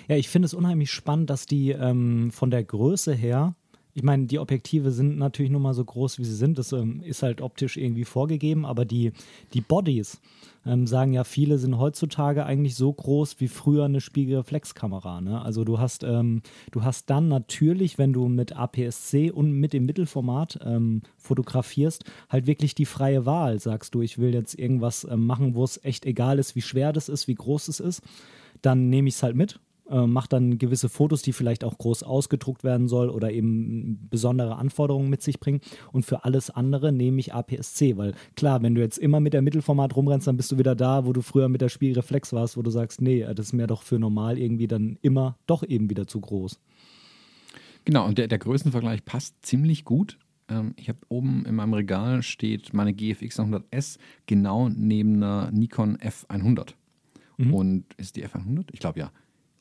Ja, 0.08 0.16
ich 0.16 0.28
finde 0.28 0.46
es 0.46 0.54
unheimlich 0.54 0.90
spannend, 0.90 1.30
dass 1.30 1.46
die 1.46 1.70
ähm, 1.70 2.30
von 2.30 2.50
der 2.50 2.64
Größe 2.64 3.14
her 3.14 3.54
ich 3.96 4.02
meine, 4.02 4.26
die 4.26 4.40
Objektive 4.40 4.90
sind 4.90 5.18
natürlich 5.18 5.52
nur 5.52 5.60
mal 5.60 5.72
so 5.72 5.84
groß, 5.84 6.18
wie 6.18 6.24
sie 6.24 6.34
sind. 6.34 6.58
Das 6.58 6.72
ähm, 6.72 7.00
ist 7.02 7.22
halt 7.22 7.40
optisch 7.40 7.76
irgendwie 7.76 8.04
vorgegeben, 8.04 8.66
aber 8.66 8.84
die, 8.84 9.12
die 9.52 9.60
Bodies, 9.60 10.20
ähm, 10.66 10.86
sagen 10.86 11.12
ja 11.12 11.22
viele, 11.22 11.58
sind 11.58 11.78
heutzutage 11.78 12.44
eigentlich 12.44 12.74
so 12.74 12.92
groß 12.92 13.38
wie 13.38 13.46
früher 13.46 13.84
eine 13.84 14.00
Spiegelreflexkamera. 14.00 15.20
Ne? 15.20 15.40
Also 15.40 15.62
du 15.62 15.78
hast, 15.78 16.02
ähm, 16.02 16.42
du 16.72 16.82
hast 16.82 17.08
dann 17.08 17.28
natürlich, 17.28 17.96
wenn 17.96 18.12
du 18.12 18.28
mit 18.28 18.56
APS-C 18.56 19.30
und 19.30 19.52
mit 19.52 19.72
dem 19.72 19.86
Mittelformat 19.86 20.58
ähm, 20.64 21.02
fotografierst, 21.16 22.04
halt 22.28 22.48
wirklich 22.48 22.74
die 22.74 22.86
freie 22.86 23.26
Wahl. 23.26 23.60
Sagst 23.60 23.94
du, 23.94 24.02
ich 24.02 24.18
will 24.18 24.34
jetzt 24.34 24.58
irgendwas 24.58 25.06
ähm, 25.08 25.24
machen, 25.24 25.54
wo 25.54 25.62
es 25.62 25.82
echt 25.84 26.04
egal 26.04 26.40
ist, 26.40 26.56
wie 26.56 26.62
schwer 26.62 26.92
das 26.92 27.08
ist, 27.08 27.28
wie 27.28 27.36
groß 27.36 27.68
es 27.68 27.78
ist, 27.78 28.02
dann 28.64 28.88
nehme 28.88 29.08
ich 29.08 29.14
es 29.14 29.22
halt 29.22 29.36
mit 29.36 29.60
äh, 29.88 30.06
macht 30.06 30.32
dann 30.32 30.58
gewisse 30.58 30.88
Fotos, 30.88 31.22
die 31.22 31.32
vielleicht 31.32 31.64
auch 31.64 31.78
groß 31.78 32.02
ausgedruckt 32.02 32.64
werden 32.64 32.88
soll 32.88 33.10
oder 33.10 33.32
eben 33.32 34.08
besondere 34.08 34.56
Anforderungen 34.56 35.10
mit 35.10 35.22
sich 35.22 35.40
bringen. 35.40 35.60
Und 35.92 36.04
für 36.04 36.24
alles 36.24 36.50
andere 36.50 36.92
nehme 36.92 37.20
ich 37.20 37.34
APS-C, 37.34 37.96
weil 37.96 38.14
klar, 38.34 38.62
wenn 38.62 38.74
du 38.74 38.80
jetzt 38.80 38.98
immer 38.98 39.20
mit 39.20 39.34
der 39.34 39.42
Mittelformat 39.42 39.94
rumrennst, 39.94 40.26
dann 40.26 40.36
bist 40.36 40.50
du 40.52 40.58
wieder 40.58 40.74
da, 40.74 41.06
wo 41.06 41.12
du 41.12 41.20
früher 41.20 41.48
mit 41.48 41.60
der 41.60 41.68
Spielreflex 41.68 42.32
warst, 42.32 42.56
wo 42.56 42.62
du 42.62 42.70
sagst, 42.70 43.00
nee, 43.00 43.24
das 43.34 43.46
ist 43.46 43.52
mir 43.52 43.66
doch 43.66 43.82
für 43.82 43.98
normal 43.98 44.38
irgendwie 44.38 44.68
dann 44.68 44.98
immer 45.02 45.36
doch 45.46 45.62
eben 45.62 45.90
wieder 45.90 46.06
zu 46.06 46.20
groß. 46.20 46.58
Genau, 47.84 48.06
und 48.06 48.16
der, 48.16 48.28
der 48.28 48.38
Größenvergleich 48.38 49.04
passt 49.04 49.44
ziemlich 49.44 49.84
gut. 49.84 50.18
Ähm, 50.48 50.72
ich 50.76 50.88
habe 50.88 51.00
oben 51.10 51.44
in 51.44 51.54
meinem 51.54 51.74
Regal 51.74 52.22
steht 52.22 52.72
meine 52.72 52.94
GFX 52.94 53.38
100S 53.38 53.98
genau 54.24 54.70
neben 54.70 55.16
einer 55.16 55.50
Nikon 55.50 55.98
F100. 55.98 56.74
Mhm. 57.36 57.54
Und 57.54 57.94
ist 57.94 58.16
die 58.16 58.26
F100? 58.26 58.66
Ich 58.72 58.80
glaube 58.80 59.00
ja. 59.00 59.10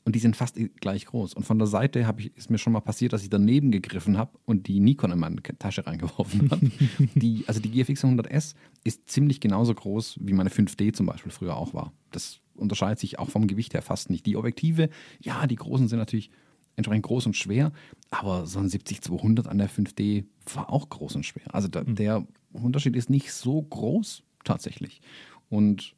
Und 0.04 0.14
die 0.14 0.18
sind 0.18 0.36
fast 0.36 0.58
gleich 0.80 1.06
groß. 1.06 1.32
Und 1.32 1.44
von 1.44 1.58
der 1.58 1.66
Seite 1.66 2.06
ich, 2.18 2.36
ist 2.36 2.50
mir 2.50 2.58
schon 2.58 2.74
mal 2.74 2.80
passiert, 2.80 3.14
dass 3.14 3.22
ich 3.22 3.30
daneben 3.30 3.70
gegriffen 3.70 4.18
habe 4.18 4.38
und 4.44 4.66
die 4.66 4.78
Nikon 4.78 5.10
in 5.10 5.18
meine 5.18 5.42
Tasche 5.42 5.86
reingeworfen 5.86 6.50
habe. 6.50 6.70
die, 7.14 7.44
also 7.46 7.60
die 7.60 7.70
GFX 7.70 8.04
100S 8.04 8.54
ist 8.84 9.08
ziemlich 9.08 9.40
genauso 9.40 9.74
groß, 9.74 10.18
wie 10.20 10.34
meine 10.34 10.50
5D 10.50 10.92
zum 10.92 11.06
Beispiel 11.06 11.32
früher 11.32 11.56
auch 11.56 11.72
war. 11.72 11.92
Das 12.10 12.40
unterscheidet 12.54 12.98
sich 12.98 13.18
auch 13.18 13.30
vom 13.30 13.46
Gewicht 13.46 13.72
her 13.72 13.80
fast 13.80 14.10
nicht. 14.10 14.26
Die 14.26 14.36
Objektive, 14.36 14.90
ja, 15.20 15.46
die 15.46 15.56
großen 15.56 15.88
sind 15.88 15.98
natürlich 15.98 16.30
entsprechend 16.76 17.06
groß 17.06 17.26
und 17.26 17.36
schwer, 17.36 17.72
aber 18.10 18.46
so 18.46 18.58
ein 18.58 18.68
70-200 18.68 19.46
an 19.46 19.58
der 19.58 19.70
5D 19.70 20.24
war 20.52 20.70
auch 20.70 20.88
groß 20.88 21.16
und 21.16 21.24
schwer. 21.24 21.54
Also 21.54 21.68
da, 21.68 21.82
mhm. 21.82 21.94
der 21.94 22.26
Unterschied 22.52 22.96
ist 22.96 23.10
nicht 23.10 23.32
so 23.32 23.62
groß 23.62 24.22
tatsächlich. 24.44 25.00
Und 25.48 25.94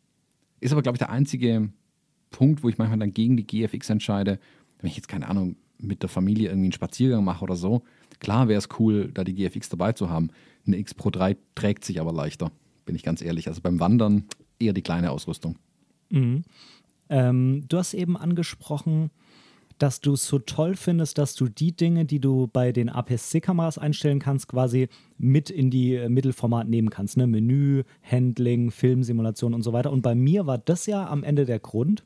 ist 0.61 0.73
aber, 0.73 0.83
glaube 0.83 0.97
ich, 0.97 1.01
der 1.01 1.11
einzige 1.11 1.71
Punkt, 2.31 2.63
wo 2.63 2.69
ich 2.69 2.79
manchmal 2.79 2.99
dann 2.99 3.13
gegen 3.13 3.37
die 3.37 3.47
GFX 3.47 3.91
entscheide, 3.91 4.39
wenn 4.79 4.89
ich 4.89 4.97
jetzt 4.97 5.09
keine 5.09 5.29
Ahnung 5.29 5.57
mit 5.79 6.03
der 6.03 6.09
Familie 6.09 6.49
irgendwie 6.49 6.67
einen 6.67 6.73
Spaziergang 6.73 7.25
mache 7.25 7.45
oder 7.45 7.57
so. 7.57 7.83
Klar 8.19 8.49
wäre 8.49 8.59
es 8.59 8.69
cool, 8.79 9.11
da 9.13 9.25
die 9.25 9.35
GFX 9.35 9.69
dabei 9.69 9.93
zu 9.93 10.09
haben. 10.09 10.31
Eine 10.67 10.79
X 10.79 10.95
Pro 10.95 11.11
3 11.11 11.37
trägt 11.55 11.85
sich 11.85 12.01
aber 12.01 12.13
leichter, 12.13 12.51
bin 12.85 12.95
ich 12.95 13.03
ganz 13.03 13.23
ehrlich. 13.23 13.49
Also 13.49 13.61
beim 13.61 13.79
Wandern 13.81 14.25
eher 14.59 14.73
die 14.73 14.83
kleine 14.83 15.11
Ausrüstung. 15.11 15.57
Mhm. 16.11 16.45
Ähm, 17.09 17.65
du 17.69 17.79
hast 17.79 17.95
eben 17.95 18.17
angesprochen, 18.17 19.11
dass 19.79 20.01
du 20.01 20.15
es 20.15 20.27
so 20.27 20.39
toll 20.39 20.75
findest, 20.75 21.19
dass 21.19 21.35
du 21.35 21.49
die 21.49 21.77
Dinge, 21.77 22.05
die 22.05 22.21
du 22.21 22.49
bei 22.51 22.73
den 22.73 22.89
APS-C-Kameras 22.89 23.79
einstellen 23.79 24.19
kannst, 24.19 24.49
quasi 24.49 24.89
mit 25.19 25.51
in 25.51 25.71
die 25.71 25.95
äh, 25.95 26.09
Mittelformat 26.09 26.69
nehmen 26.69 26.91
kannst. 26.91 27.17
Ne? 27.17 27.27
Menü, 27.27 27.83
Handling, 28.03 28.71
Filmsimulation 28.71 29.55
und 29.55 29.63
so 29.63 29.73
weiter. 29.73 29.93
Und 29.93 30.03
bei 30.03 30.15
mir 30.15 30.47
war 30.47 30.59
das 30.59 30.87
ja 30.87 31.07
am 31.07 31.23
Ende 31.23 31.45
der 31.45 31.59
Grund, 31.59 32.05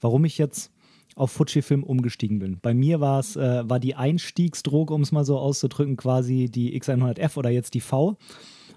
warum 0.00 0.24
ich 0.24 0.38
jetzt 0.38 0.72
auf 1.14 1.30
Fujifilm 1.30 1.82
umgestiegen 1.82 2.38
bin. 2.38 2.58
Bei 2.62 2.72
mir 2.72 3.00
war 3.00 3.20
es, 3.20 3.36
äh, 3.36 3.68
war 3.68 3.78
die 3.78 3.94
Einstiegsdroge, 3.94 4.94
um 4.94 5.02
es 5.02 5.12
mal 5.12 5.26
so 5.26 5.38
auszudrücken, 5.38 5.96
quasi 5.96 6.48
die 6.50 6.80
X100F 6.80 7.36
oder 7.36 7.50
jetzt 7.50 7.74
die 7.74 7.80
V. 7.80 8.16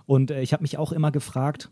Und 0.06 0.32
äh, 0.32 0.42
ich 0.42 0.52
habe 0.52 0.64
mich 0.64 0.78
auch 0.78 0.92
immer 0.92 1.12
gefragt, 1.12 1.72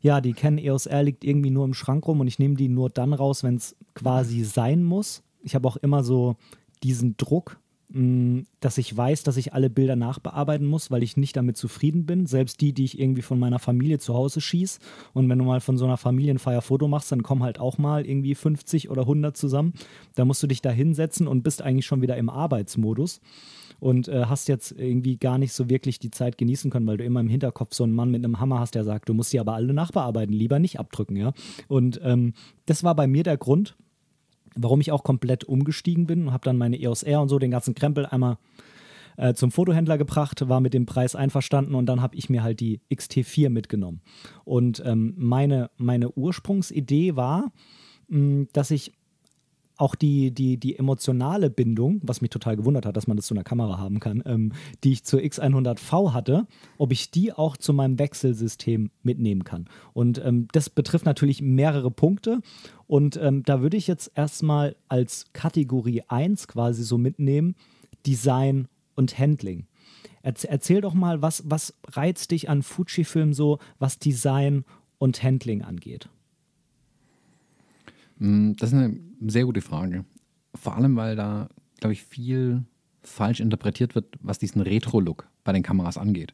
ja, 0.00 0.20
die 0.20 0.32
Canon 0.32 0.58
EOS 0.58 0.86
R 0.86 1.04
liegt 1.04 1.22
irgendwie 1.22 1.50
nur 1.50 1.64
im 1.64 1.74
Schrank 1.74 2.08
rum 2.08 2.18
und 2.18 2.26
ich 2.26 2.40
nehme 2.40 2.56
die 2.56 2.68
nur 2.68 2.90
dann 2.90 3.12
raus, 3.12 3.44
wenn 3.44 3.54
es 3.54 3.76
quasi 3.94 4.42
sein 4.42 4.82
muss 4.82 5.22
ich 5.42 5.54
habe 5.54 5.68
auch 5.68 5.76
immer 5.76 6.02
so 6.04 6.36
diesen 6.82 7.16
Druck, 7.16 7.60
mm, 7.90 8.40
dass 8.60 8.78
ich 8.78 8.96
weiß, 8.96 9.22
dass 9.22 9.36
ich 9.36 9.52
alle 9.52 9.70
Bilder 9.70 9.96
nachbearbeiten 9.96 10.66
muss, 10.66 10.90
weil 10.90 11.02
ich 11.02 11.16
nicht 11.16 11.36
damit 11.36 11.56
zufrieden 11.56 12.06
bin. 12.06 12.26
Selbst 12.26 12.60
die, 12.60 12.72
die 12.72 12.84
ich 12.84 12.98
irgendwie 12.98 13.22
von 13.22 13.38
meiner 13.38 13.58
Familie 13.58 13.98
zu 13.98 14.14
Hause 14.14 14.40
schieße. 14.40 14.80
Und 15.12 15.28
wenn 15.28 15.38
du 15.38 15.44
mal 15.44 15.60
von 15.60 15.76
so 15.76 15.84
einer 15.84 15.96
Familienfeier 15.96 16.62
Foto 16.62 16.88
machst, 16.88 17.12
dann 17.12 17.22
kommen 17.22 17.42
halt 17.42 17.60
auch 17.60 17.78
mal 17.78 18.06
irgendwie 18.06 18.34
50 18.34 18.90
oder 18.90 19.02
100 19.02 19.36
zusammen. 19.36 19.74
Da 20.14 20.24
musst 20.24 20.42
du 20.42 20.46
dich 20.46 20.62
da 20.62 20.70
hinsetzen 20.70 21.28
und 21.28 21.42
bist 21.42 21.62
eigentlich 21.62 21.86
schon 21.86 22.02
wieder 22.02 22.16
im 22.16 22.28
Arbeitsmodus. 22.28 23.20
Und 23.80 24.06
äh, 24.06 24.26
hast 24.26 24.46
jetzt 24.46 24.70
irgendwie 24.70 25.16
gar 25.16 25.38
nicht 25.38 25.52
so 25.52 25.68
wirklich 25.68 25.98
die 25.98 26.12
Zeit 26.12 26.38
genießen 26.38 26.70
können, 26.70 26.86
weil 26.86 26.98
du 26.98 27.04
immer 27.04 27.18
im 27.18 27.28
Hinterkopf 27.28 27.74
so 27.74 27.82
einen 27.82 27.94
Mann 27.94 28.12
mit 28.12 28.24
einem 28.24 28.38
Hammer 28.38 28.60
hast, 28.60 28.76
der 28.76 28.84
sagt, 28.84 29.08
du 29.08 29.14
musst 29.14 29.30
sie 29.30 29.40
aber 29.40 29.54
alle 29.54 29.74
nachbearbeiten, 29.74 30.32
lieber 30.32 30.60
nicht 30.60 30.78
abdrücken, 30.78 31.16
ja. 31.16 31.32
Und 31.66 32.00
ähm, 32.04 32.34
das 32.66 32.84
war 32.84 32.94
bei 32.94 33.08
mir 33.08 33.24
der 33.24 33.38
Grund, 33.38 33.74
warum 34.56 34.80
ich 34.80 34.92
auch 34.92 35.04
komplett 35.04 35.44
umgestiegen 35.44 36.06
bin 36.06 36.26
und 36.26 36.32
habe 36.32 36.44
dann 36.44 36.58
meine 36.58 36.80
EOS 36.80 37.02
R 37.02 37.20
und 37.20 37.28
so 37.28 37.38
den 37.38 37.50
ganzen 37.50 37.74
Krempel 37.74 38.06
einmal 38.06 38.38
äh, 39.16 39.34
zum 39.34 39.50
Fotohändler 39.50 39.98
gebracht, 39.98 40.48
war 40.48 40.60
mit 40.60 40.74
dem 40.74 40.86
Preis 40.86 41.14
einverstanden 41.14 41.74
und 41.74 41.86
dann 41.86 42.00
habe 42.00 42.16
ich 42.16 42.30
mir 42.30 42.42
halt 42.42 42.60
die 42.60 42.80
XT4 42.90 43.50
mitgenommen. 43.50 44.00
Und 44.44 44.82
ähm, 44.84 45.14
meine, 45.16 45.70
meine 45.76 46.10
Ursprungsidee 46.12 47.16
war, 47.16 47.52
mh, 48.08 48.46
dass 48.52 48.70
ich 48.70 48.92
auch 49.82 49.96
die, 49.96 50.30
die, 50.30 50.58
die 50.58 50.78
emotionale 50.78 51.50
Bindung, 51.50 52.00
was 52.04 52.20
mich 52.20 52.30
total 52.30 52.56
gewundert 52.56 52.86
hat, 52.86 52.96
dass 52.96 53.08
man 53.08 53.16
das 53.16 53.26
zu 53.26 53.34
einer 53.34 53.42
Kamera 53.42 53.78
haben 53.78 53.98
kann, 53.98 54.22
ähm, 54.24 54.52
die 54.84 54.92
ich 54.92 55.02
zur 55.02 55.18
X100V 55.18 56.12
hatte, 56.12 56.46
ob 56.78 56.92
ich 56.92 57.10
die 57.10 57.32
auch 57.32 57.56
zu 57.56 57.72
meinem 57.72 57.98
Wechselsystem 57.98 58.90
mitnehmen 59.02 59.42
kann. 59.42 59.66
Und 59.92 60.24
ähm, 60.24 60.46
das 60.52 60.70
betrifft 60.70 61.04
natürlich 61.04 61.42
mehrere 61.42 61.90
Punkte. 61.90 62.40
Und 62.86 63.16
ähm, 63.16 63.42
da 63.42 63.60
würde 63.60 63.76
ich 63.76 63.88
jetzt 63.88 64.12
erstmal 64.14 64.76
als 64.88 65.24
Kategorie 65.32 66.02
1 66.06 66.46
quasi 66.46 66.84
so 66.84 66.96
mitnehmen, 66.96 67.56
Design 68.06 68.68
und 68.94 69.18
Handling. 69.18 69.66
Erzähl 70.22 70.80
doch 70.80 70.94
mal, 70.94 71.22
was, 71.22 71.42
was 71.46 71.74
reizt 71.88 72.30
dich 72.30 72.48
an 72.48 72.62
Fujifilm 72.62 73.32
so, 73.32 73.58
was 73.80 73.98
Design 73.98 74.64
und 74.98 75.24
Handling 75.24 75.62
angeht? 75.62 76.08
Mm, 78.22 78.52
das 78.56 78.72
ist 78.72 78.78
eine 78.78 78.98
sehr 79.26 79.44
gute 79.44 79.60
Frage. 79.60 80.06
Vor 80.54 80.74
allem, 80.76 80.96
weil 80.96 81.16
da, 81.16 81.48
glaube 81.80 81.94
ich, 81.94 82.04
viel 82.04 82.62
falsch 83.02 83.40
interpretiert 83.40 83.96
wird, 83.96 84.14
was 84.20 84.38
diesen 84.38 84.60
Retro-Look 84.60 85.26
bei 85.42 85.52
den 85.52 85.64
Kameras 85.64 85.98
angeht. 85.98 86.32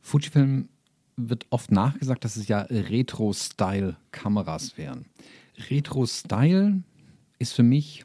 Fujifilm 0.00 0.68
wird 1.16 1.46
oft 1.50 1.72
nachgesagt, 1.72 2.24
dass 2.24 2.36
es 2.36 2.46
ja 2.46 2.60
Retro-Style-Kameras 2.60 4.78
wären. 4.78 5.06
Retro-Style 5.68 6.84
ist 7.40 7.52
für 7.52 7.64
mich, 7.64 8.04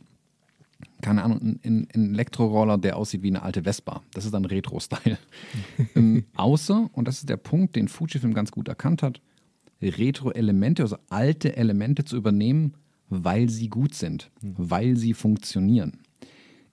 keine 1.01 1.24
Ahnung, 1.24 1.59
ein, 1.64 1.88
ein 1.93 2.16
Elektroroller, 2.16 2.80
der 2.80 2.97
aussieht 2.97 3.22
wie 3.22 3.28
eine 3.28 3.43
alte 3.43 3.61
Vespa. 3.61 4.01
Das 4.14 4.26
ist 4.26 4.34
dann 4.34 4.45
Retro-Style. 4.45 5.20
ähm, 5.95 6.26
außer, 6.36 6.89
und 6.93 7.07
das 7.07 7.20
ist 7.20 7.30
der 7.30 7.38
Punkt, 7.38 7.76
den 7.76 7.89
Fujifilm 7.89 8.34
ganz 8.34 8.49
gut 8.49 8.68
erkannt 8.68 9.03
hat, 9.03 9.22
Retro-Elemente, 9.84 10.82
also 10.82 10.97
alte 11.09 11.55
Elemente 11.55 12.05
zu 12.05 12.18
übernehmen 12.18 12.74
weil 13.14 13.49
sie 13.49 13.70
gut 13.70 13.93
sind, 13.93 14.32
mhm. 14.41 14.55
weil 14.57 14.97
sie 14.97 15.14
funktionieren. 15.14 15.99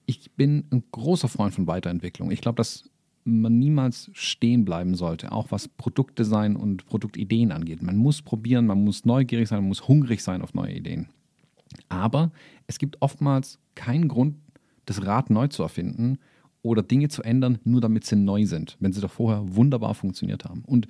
Ich 0.06 0.32
bin 0.32 0.64
ein 0.70 0.82
großer 0.90 1.28
Freund 1.28 1.54
von 1.54 1.66
Weiterentwicklung. 1.66 2.30
Ich 2.30 2.40
glaube, 2.40 2.56
dass 2.56 2.90
man 3.24 3.58
niemals 3.58 4.10
stehen 4.12 4.64
bleiben 4.64 4.94
sollte, 4.94 5.30
auch 5.30 5.50
was 5.50 5.68
Produktdesign 5.68 6.56
und 6.56 6.86
Produktideen 6.86 7.52
angeht. 7.52 7.82
Man 7.82 7.96
muss 7.96 8.22
probieren, 8.22 8.66
man 8.66 8.82
muss 8.82 9.04
neugierig 9.04 9.48
sein, 9.48 9.60
man 9.60 9.68
muss 9.68 9.86
hungrig 9.86 10.22
sein 10.22 10.42
auf 10.42 10.54
neue 10.54 10.74
Ideen. 10.74 11.08
Aber 11.88 12.32
es 12.66 12.78
gibt 12.78 13.00
oftmals 13.00 13.58
keinen 13.74 14.08
Grund, 14.08 14.36
das 14.86 15.04
Rad 15.04 15.30
neu 15.30 15.48
zu 15.48 15.62
erfinden 15.62 16.18
oder 16.62 16.82
Dinge 16.82 17.08
zu 17.08 17.22
ändern, 17.22 17.58
nur 17.64 17.80
damit 17.80 18.04
sie 18.04 18.16
neu 18.16 18.46
sind, 18.46 18.76
wenn 18.80 18.92
sie 18.92 19.00
doch 19.00 19.12
vorher 19.12 19.54
wunderbar 19.54 19.94
funktioniert 19.94 20.44
haben. 20.44 20.62
Und 20.64 20.88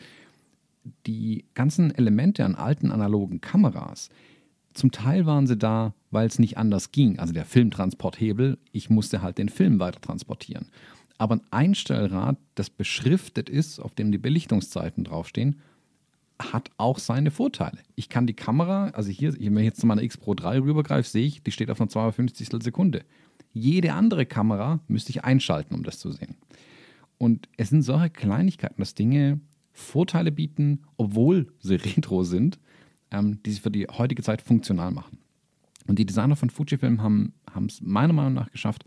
die 1.06 1.44
ganzen 1.54 1.94
Elemente 1.94 2.44
an 2.44 2.54
alten 2.54 2.90
analogen 2.90 3.40
Kameras, 3.40 4.08
zum 4.74 4.90
Teil 4.90 5.26
waren 5.26 5.46
sie 5.46 5.56
da, 5.56 5.94
weil 6.10 6.26
es 6.26 6.38
nicht 6.38 6.58
anders 6.58 6.92
ging. 6.92 7.18
Also 7.18 7.32
der 7.32 7.44
Filmtransporthebel, 7.44 8.58
ich 8.72 8.90
musste 8.90 9.22
halt 9.22 9.38
den 9.38 9.48
Film 9.48 9.80
weiter 9.80 10.00
transportieren. 10.00 10.68
Aber 11.18 11.36
ein 11.36 11.42
Einstellrad, 11.50 12.38
das 12.54 12.70
beschriftet 12.70 13.50
ist, 13.50 13.78
auf 13.78 13.94
dem 13.94 14.10
die 14.10 14.18
Belichtungszeiten 14.18 15.04
draufstehen, 15.04 15.60
hat 16.38 16.70
auch 16.78 16.98
seine 16.98 17.30
Vorteile. 17.30 17.78
Ich 17.94 18.08
kann 18.08 18.26
die 18.26 18.34
Kamera, 18.34 18.88
also 18.90 19.10
hier, 19.10 19.34
wenn 19.34 19.58
ich 19.58 19.64
jetzt 19.64 19.80
zu 19.80 19.86
meiner 19.86 20.02
X 20.02 20.16
Pro 20.16 20.34
3 20.34 20.60
rübergreife, 20.60 21.08
sehe 21.08 21.26
ich, 21.26 21.42
die 21.42 21.52
steht 21.52 21.70
auf 21.70 21.80
einer 21.80 21.90
250 21.90 22.48
Sekunde. 22.62 23.02
Jede 23.52 23.92
andere 23.92 24.24
Kamera 24.24 24.80
müsste 24.88 25.10
ich 25.10 25.24
einschalten, 25.24 25.74
um 25.74 25.82
das 25.82 25.98
zu 25.98 26.10
sehen. 26.10 26.36
Und 27.18 27.48
es 27.58 27.68
sind 27.68 27.82
solche 27.82 28.10
Kleinigkeiten, 28.10 28.80
dass 28.80 28.94
Dinge 28.94 29.40
Vorteile 29.72 30.32
bieten, 30.32 30.80
obwohl 30.96 31.52
sie 31.58 31.74
retro 31.96 32.22
sind 32.22 32.58
ähm, 33.10 33.42
die 33.44 33.52
sie 33.52 33.60
für 33.60 33.70
die 33.70 33.86
heutige 33.86 34.22
Zeit 34.22 34.42
funktional 34.42 34.90
machen. 34.90 35.18
Und 35.86 35.98
die 35.98 36.06
Designer 36.06 36.36
von 36.36 36.50
Fujifilm 36.50 37.02
haben 37.02 37.32
es 37.66 37.80
meiner 37.80 38.12
Meinung 38.12 38.34
nach 38.34 38.50
geschafft, 38.50 38.84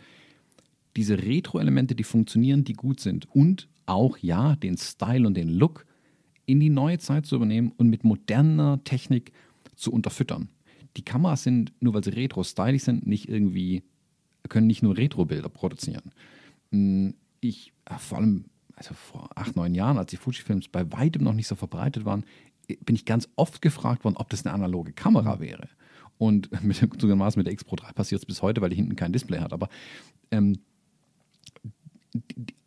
diese 0.95 1.21
Retro-Elemente, 1.23 1.95
die 1.95 2.03
funktionieren, 2.03 2.63
die 2.63 2.73
gut 2.73 2.99
sind 2.99 3.27
und 3.33 3.67
auch, 3.85 4.17
ja, 4.19 4.55
den 4.55 4.77
Style 4.77 5.27
und 5.27 5.35
den 5.35 5.49
Look 5.49 5.85
in 6.45 6.59
die 6.59 6.69
neue 6.69 6.99
Zeit 6.99 7.25
zu 7.25 7.35
übernehmen 7.35 7.71
und 7.77 7.89
mit 7.89 8.03
moderner 8.03 8.83
Technik 8.83 9.31
zu 9.75 9.91
unterfüttern. 9.91 10.49
Die 10.97 11.03
Kameras 11.03 11.43
sind, 11.43 11.73
nur 11.79 11.93
weil 11.93 12.03
sie 12.03 12.11
retro-stylig 12.11 12.83
sind, 12.83 13.07
nicht 13.07 13.27
irgendwie, 13.27 13.83
können 14.49 14.67
nicht 14.67 14.83
nur 14.83 14.95
Retro-Bilder 14.95 15.49
produzieren. 15.49 16.11
Hm, 16.71 17.15
ich, 17.39 17.73
äh, 17.85 17.97
vor 17.97 18.19
allem, 18.19 18.45
also 18.75 18.93
vor 18.93 19.29
acht, 19.35 19.55
neun 19.55 19.73
Jahren, 19.73 19.97
als 19.97 20.11
die 20.11 20.17
Fujifilms 20.17 20.67
bei 20.67 20.89
weitem 20.91 21.23
noch 21.23 21.33
nicht 21.33 21.47
so 21.47 21.55
verbreitet 21.55 22.05
waren, 22.05 22.23
bin 22.81 22.95
ich 22.95 23.05
ganz 23.05 23.29
oft 23.35 23.61
gefragt 23.61 24.03
worden, 24.03 24.17
ob 24.17 24.29
das 24.29 24.45
eine 24.45 24.53
analoge 24.53 24.93
Kamera 24.93 25.39
wäre. 25.39 25.67
Und 26.17 26.49
mit, 26.63 26.77
zugegebenermaßen 26.77 27.39
mit 27.39 27.47
der 27.47 27.53
X 27.53 27.63
Pro 27.63 27.75
3 27.75 27.91
passiert 27.93 28.21
es 28.21 28.25
bis 28.25 28.41
heute, 28.41 28.61
weil 28.61 28.69
die 28.69 28.75
hinten 28.75 28.95
kein 28.95 29.13
Display 29.13 29.39
hat. 29.39 29.53
Aber 29.53 29.69
ähm, 30.31 30.59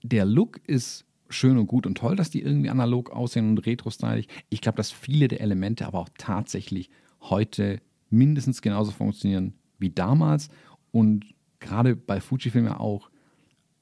der 0.03 0.25
Look 0.25 0.61
ist 0.67 1.05
schön 1.29 1.59
und 1.59 1.67
gut 1.67 1.87
und 1.87 1.99
toll, 1.99 2.17
dass 2.17 2.31
die 2.31 2.43
irgendwie 2.43 2.71
analog 2.71 3.11
aussehen 3.11 3.51
und 3.51 3.67
retro-stylig. 3.67 4.29
Ich 4.49 4.61
glaube, 4.61 4.77
dass 4.77 4.91
viele 4.91 5.29
der 5.29 5.41
Elemente 5.41 5.87
aber 5.87 6.01
auch 6.01 6.09
tatsächlich 6.19 6.91
heute 7.21 7.81
mindestens 8.11 8.63
genauso 8.63 8.93
funktionieren 8.93 9.55
wie 9.79 9.91
damals 9.91 10.49
und 10.93 11.27
gerade 11.59 11.97
bei 11.97 12.21
Fujifilm 12.21 12.67
ja 12.67 12.79
auch 12.79 13.11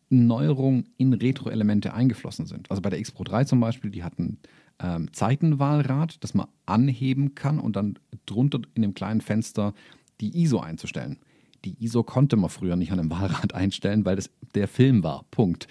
Neuerungen 0.08 0.88
in 0.96 1.12
Retro-Elemente 1.12 1.92
eingeflossen 1.92 2.46
sind. 2.46 2.70
Also 2.70 2.82
bei 2.82 2.90
der 2.90 2.98
X 2.98 3.10
Pro 3.10 3.24
3 3.24 3.44
zum 3.44 3.60
Beispiel, 3.60 3.90
die 3.90 4.04
hatten 4.04 4.38
ähm, 4.84 5.12
Zeitenwahlrad, 5.12 6.22
das 6.22 6.34
man 6.34 6.46
anheben 6.66 7.34
kann 7.34 7.58
und 7.58 7.76
dann 7.76 7.98
drunter 8.26 8.60
in 8.74 8.82
dem 8.82 8.94
kleinen 8.94 9.22
Fenster 9.22 9.72
die 10.20 10.42
ISO 10.42 10.60
einzustellen. 10.60 11.18
Die 11.64 11.82
ISO 11.82 12.02
konnte 12.02 12.36
man 12.36 12.50
früher 12.50 12.76
nicht 12.76 12.92
an 12.92 13.00
einem 13.00 13.10
Wahlrad 13.10 13.54
einstellen, 13.54 14.04
weil 14.04 14.16
das 14.16 14.30
der 14.54 14.68
Film 14.68 15.02
war. 15.02 15.24
Punkt. 15.30 15.66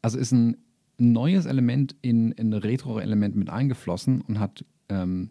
Also 0.00 0.18
ist 0.18 0.32
ein 0.32 0.56
neues 0.98 1.44
Element 1.44 1.94
in, 2.00 2.32
in 2.32 2.54
ein 2.54 2.58
Retro-Element 2.58 3.36
mit 3.36 3.50
eingeflossen 3.50 4.22
und 4.22 4.40
hat 4.40 4.64
ähm, 4.88 5.30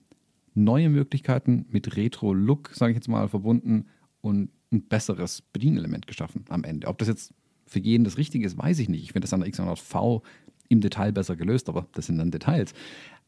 neue 0.53 0.89
Möglichkeiten 0.89 1.65
mit 1.69 1.97
Retro-Look, 1.97 2.69
sage 2.73 2.91
ich 2.91 2.95
jetzt 2.95 3.07
mal, 3.07 3.27
verbunden 3.27 3.87
und 4.21 4.51
ein 4.71 4.83
besseres 4.83 5.41
Bedienelement 5.41 6.05
geschaffen 6.05 6.45
am 6.49 6.63
Ende. 6.63 6.87
Ob 6.87 6.99
das 6.99 7.07
jetzt 7.07 7.33
für 7.65 7.79
jeden 7.79 8.03
das 8.03 8.17
Richtige 8.17 8.45
ist, 8.45 8.57
weiß 8.57 8.77
ich 8.77 8.89
nicht. 8.89 9.03
Ich 9.03 9.13
finde 9.13 9.25
das 9.25 9.33
an 9.33 9.41
der 9.41 9.49
X100V 9.49 10.21
im 10.69 10.81
Detail 10.81 11.11
besser 11.11 11.35
gelöst, 11.35 11.69
aber 11.69 11.87
das 11.93 12.07
sind 12.07 12.17
dann 12.17 12.31
Details. 12.31 12.73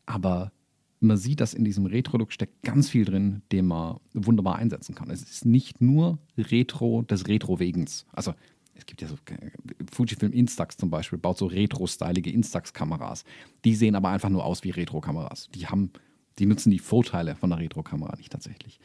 Aber 0.08 0.52
man 1.00 1.18
sieht, 1.18 1.40
dass 1.42 1.54
in 1.54 1.64
diesem 1.64 1.86
Retro-Look 1.86 2.32
steckt 2.32 2.64
ganz 2.64 2.90
viel 2.90 3.06
drin, 3.06 3.44
den 3.52 3.68
man 3.68 4.00
wunderbar 4.14 4.56
einsetzen 4.56 4.96
kann. 4.96 5.12
Es 5.12 5.22
ist 5.22 5.46
nicht 5.46 5.80
nur 5.80 6.18
Retro 6.38 7.04
des 7.04 7.28
Retro-Wegens. 7.28 8.08
Also 8.12 8.34
es 8.78 8.86
gibt 8.86 9.02
ja 9.02 9.08
so 9.08 9.16
äh, 9.30 9.52
Fujifilm 9.92 10.32
Instax 10.32 10.78
zum 10.78 10.90
Beispiel, 10.90 11.20
baut 11.20 11.38
so 11.38 11.48
retro-stylige 11.48 12.32
Instax-Kameras. 12.32 13.24
Die 13.66 13.76
sehen 13.76 13.96
aber 13.96 14.10
einfach 14.10 14.30
nur 14.30 14.46
aus 14.46 14.64
wie 14.64 14.72
Retro-Kameras. 14.72 15.50
Die 15.54 15.68
haben, 15.68 15.92
die 16.40 16.46
nutzen 16.46 16.72
die 16.72 16.80
Vorteile 16.80 17.36
von 17.36 17.50
der 17.50 17.60
Retro-Kamera 17.60 18.16
nicht 18.16 18.32
tatsächlich. 18.32 18.80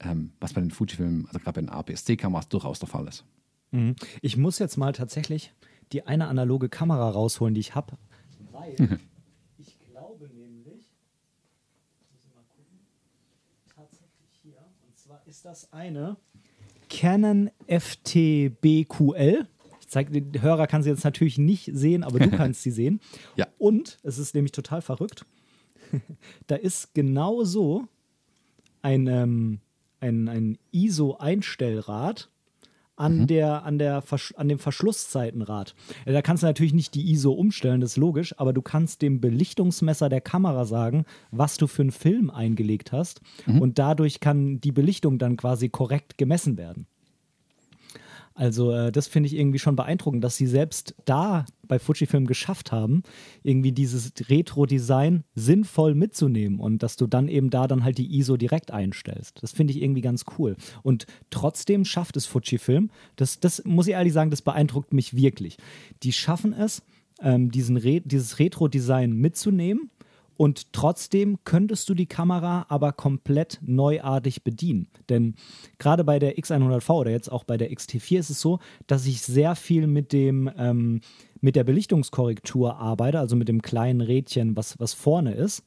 Ähm, 0.00 0.32
was 0.40 0.52
bei 0.52 0.60
den 0.60 0.70
Fujifilm, 0.70 1.26
also 1.26 1.38
gerade 1.40 1.54
bei 1.54 1.60
den 1.62 1.70
APS-C-Kameras 1.70 2.48
durchaus 2.48 2.78
der 2.78 2.88
Fall 2.88 3.08
ist. 3.08 3.24
Mhm. 3.70 3.96
Ich 4.22 4.36
muss 4.36 4.58
jetzt 4.58 4.76
mal 4.76 4.92
tatsächlich 4.92 5.52
die 5.92 6.06
eine 6.06 6.28
analoge 6.28 6.68
Kamera 6.68 7.10
rausholen, 7.10 7.54
die 7.54 7.60
ich 7.60 7.74
habe, 7.74 7.96
weil 8.52 8.74
ich 9.58 9.78
glaube 9.78 10.28
nämlich, 10.28 10.94
muss 12.12 12.24
ich 12.24 12.34
mal 12.34 12.44
gucken, 12.54 12.80
tatsächlich 13.74 14.30
hier, 14.42 14.58
und 14.86 14.96
zwar 14.96 15.17
ist 15.28 15.44
das 15.44 15.70
eine 15.74 16.16
Canon 16.88 17.50
FTBQL. 17.66 19.46
Ich 19.78 19.88
zeige, 19.88 20.22
den 20.22 20.40
Hörer 20.40 20.66
kann 20.66 20.82
sie 20.82 20.88
jetzt 20.88 21.04
natürlich 21.04 21.36
nicht 21.36 21.70
sehen, 21.74 22.02
aber 22.02 22.18
du 22.18 22.30
kannst 22.36 22.62
sie 22.62 22.70
sehen. 22.70 22.98
Ja. 23.36 23.46
Und 23.58 23.98
es 24.02 24.16
ist 24.16 24.34
nämlich 24.34 24.52
total 24.52 24.80
verrückt. 24.80 25.26
da 26.46 26.56
ist 26.56 26.94
genau 26.94 27.44
so 27.44 27.84
ein, 28.80 29.06
ähm, 29.06 29.60
ein, 30.00 30.30
ein 30.30 30.58
ISO-Einstellrad 30.72 32.30
an, 32.98 33.20
mhm. 33.20 33.26
der, 33.26 33.64
an, 33.64 33.78
der 33.78 34.02
an 34.36 34.48
dem 34.48 34.58
Verschlusszeitenrad. 34.58 35.74
Ja, 36.06 36.12
da 36.12 36.22
kannst 36.22 36.42
du 36.42 36.46
natürlich 36.46 36.74
nicht 36.74 36.94
die 36.94 37.10
ISO 37.12 37.32
umstellen, 37.32 37.80
das 37.80 37.92
ist 37.92 37.96
logisch, 37.96 38.34
aber 38.38 38.52
du 38.52 38.62
kannst 38.62 39.02
dem 39.02 39.20
Belichtungsmesser 39.20 40.08
der 40.08 40.20
Kamera 40.20 40.64
sagen, 40.64 41.04
was 41.30 41.56
du 41.56 41.66
für 41.66 41.82
einen 41.82 41.92
Film 41.92 42.30
eingelegt 42.30 42.92
hast. 42.92 43.20
Mhm. 43.46 43.60
Und 43.60 43.78
dadurch 43.78 44.20
kann 44.20 44.60
die 44.60 44.72
Belichtung 44.72 45.18
dann 45.18 45.36
quasi 45.36 45.68
korrekt 45.68 46.18
gemessen 46.18 46.56
werden. 46.56 46.86
Also 48.38 48.70
äh, 48.70 48.92
das 48.92 49.08
finde 49.08 49.26
ich 49.26 49.34
irgendwie 49.34 49.58
schon 49.58 49.74
beeindruckend, 49.74 50.22
dass 50.22 50.36
sie 50.36 50.46
selbst 50.46 50.94
da 51.04 51.44
bei 51.66 51.80
Fujifilm 51.80 52.24
geschafft 52.24 52.70
haben, 52.70 53.02
irgendwie 53.42 53.72
dieses 53.72 54.12
Retro-Design 54.28 55.24
sinnvoll 55.34 55.96
mitzunehmen 55.96 56.60
und 56.60 56.84
dass 56.84 56.94
du 56.94 57.08
dann 57.08 57.26
eben 57.26 57.50
da 57.50 57.66
dann 57.66 57.82
halt 57.82 57.98
die 57.98 58.16
ISO 58.16 58.36
direkt 58.36 58.70
einstellst. 58.70 59.42
Das 59.42 59.50
finde 59.50 59.72
ich 59.72 59.82
irgendwie 59.82 60.02
ganz 60.02 60.24
cool. 60.38 60.54
Und 60.84 61.06
trotzdem 61.30 61.84
schafft 61.84 62.16
es 62.16 62.26
Fujifilm, 62.26 62.90
das, 63.16 63.40
das 63.40 63.64
muss 63.64 63.88
ich 63.88 63.94
ehrlich 63.94 64.12
sagen, 64.12 64.30
das 64.30 64.42
beeindruckt 64.42 64.92
mich 64.92 65.16
wirklich. 65.16 65.56
Die 66.04 66.12
schaffen 66.12 66.52
es, 66.52 66.82
ähm, 67.20 67.50
diesen 67.50 67.76
Re 67.76 68.00
dieses 68.02 68.38
Retro-Design 68.38 69.14
mitzunehmen 69.14 69.90
und 70.38 70.72
trotzdem 70.72 71.38
könntest 71.42 71.88
du 71.88 71.94
die 71.94 72.06
Kamera 72.06 72.64
aber 72.68 72.92
komplett 72.92 73.58
neuartig 73.60 74.44
bedienen. 74.44 74.86
Denn 75.08 75.34
gerade 75.78 76.04
bei 76.04 76.20
der 76.20 76.38
X100V 76.38 76.92
oder 76.92 77.10
jetzt 77.10 77.30
auch 77.30 77.42
bei 77.42 77.56
der 77.56 77.72
XT4 77.72 78.20
ist 78.20 78.30
es 78.30 78.40
so, 78.40 78.60
dass 78.86 79.04
ich 79.04 79.20
sehr 79.20 79.56
viel 79.56 79.88
mit 79.88 80.12
dem 80.12 80.48
ähm, 80.56 81.00
mit 81.40 81.56
der 81.56 81.64
Belichtungskorrektur 81.64 82.76
arbeite, 82.76 83.18
also 83.18 83.34
mit 83.34 83.48
dem 83.48 83.62
kleinen 83.62 84.00
Rädchen, 84.00 84.56
was, 84.56 84.78
was 84.78 84.94
vorne 84.94 85.34
ist. 85.34 85.64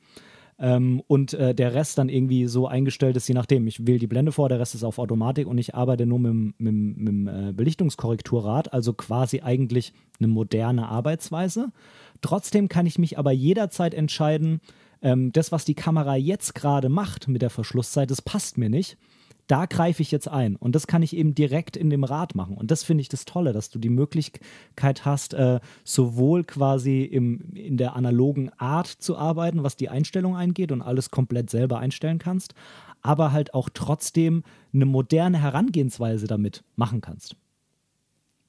Ähm, 0.58 1.02
und 1.08 1.34
äh, 1.34 1.56
der 1.56 1.74
Rest 1.74 1.98
dann 1.98 2.08
irgendwie 2.08 2.46
so 2.46 2.68
eingestellt 2.68 3.18
ist, 3.18 3.28
je 3.28 3.34
nachdem. 3.34 3.68
Ich 3.68 3.88
wähle 3.88 4.00
die 4.00 4.08
Blende 4.08 4.32
vor, 4.32 4.48
der 4.48 4.60
Rest 4.60 4.76
ist 4.76 4.84
auf 4.84 5.00
Automatik 5.00 5.48
und 5.48 5.58
ich 5.58 5.74
arbeite 5.74 6.06
nur 6.06 6.20
mit, 6.20 6.54
dem 6.60 7.28
äh, 7.28 7.52
Belichtungskorrekturrad, 7.52 8.72
also 8.72 8.94
quasi 8.94 9.42
eigentlich 9.42 9.92
eine 10.20 10.28
moderne 10.28 10.88
Arbeitsweise. 10.88 11.72
Trotzdem 12.22 12.70
kann 12.70 12.86
ich 12.86 13.00
mich 13.00 13.18
aber 13.18 13.32
jederzeit 13.32 13.94
entscheiden, 13.94 14.62
ähm, 15.02 15.32
das, 15.32 15.52
was 15.52 15.66
die 15.66 15.74
Kamera 15.74 16.16
jetzt 16.16 16.56
gerade 16.56 16.90
macht 16.90 17.28
mit 17.28 17.42
der 17.42 17.50
Verschlusszeit, 17.50 18.12
das 18.12 18.22
passt 18.22 18.58
mir 18.58 18.70
nicht. 18.70 18.98
Da 19.48 19.66
greife 19.66 20.02
ich 20.02 20.12
jetzt 20.12 20.30
ein. 20.30 20.56
Und 20.56 20.76
das 20.76 20.88
kann 20.88 21.04
ich 21.04 21.16
eben 21.16 21.36
direkt 21.36 21.76
in 21.76 21.90
dem 21.90 22.04
Rad 22.04 22.36
machen. 22.36 22.56
Und 22.56 22.72
das 22.72 22.84
finde 22.84 23.02
ich 23.02 23.10
das 23.10 23.26
Tolle, 23.26 23.52
dass 23.52 23.70
du 23.70 23.80
die 23.80 23.90
Möglichkeit 23.90 25.04
hast, 25.04 25.34
äh, 25.34 25.60
sowohl 25.84 26.44
quasi 26.44 27.02
im, 27.02 27.52
in 27.54 27.76
der 27.76 27.96
analogen 27.96 28.52
Art 28.58 28.88
zu 28.88 29.18
arbeiten, 29.18 29.64
was 29.64 29.76
die 29.76 29.90
Einstellung 29.90 30.38
eingeht 30.38 30.72
und 30.72 30.82
alles 30.82 31.12
komplett 31.12 31.50
selber 31.50 31.80
einstellen 31.80 32.20
kannst, 32.20 32.54
aber 33.02 33.32
halt 33.32 33.54
auch 33.54 33.70
trotzdem 33.74 34.44
eine 34.74 34.86
moderne 34.86 35.42
Herangehensweise 35.42 36.28
damit 36.28 36.64
machen 36.76 37.02
kannst. 37.02 37.36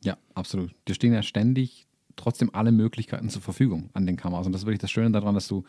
Ja, 0.05 0.19
absolut. 0.35 0.73
Wir 0.87 0.95
stehen 0.95 1.15
ja 1.15 1.23
ständig 1.23 1.87
trotzdem 2.17 2.51
alle 2.55 2.73
Möglichkeiten 2.73 3.29
zur 3.29 3.43
Verfügung 3.43 3.91
an 3.93 4.07
den 4.07 4.17
Kameras. 4.17 4.47
Und 4.47 4.53
das 4.53 4.63
ist 4.63 4.67
wirklich 4.67 4.81
das 4.81 4.91
Schöne 4.91 5.11
daran, 5.11 5.35
dass 5.35 5.49
du, 5.49 5.65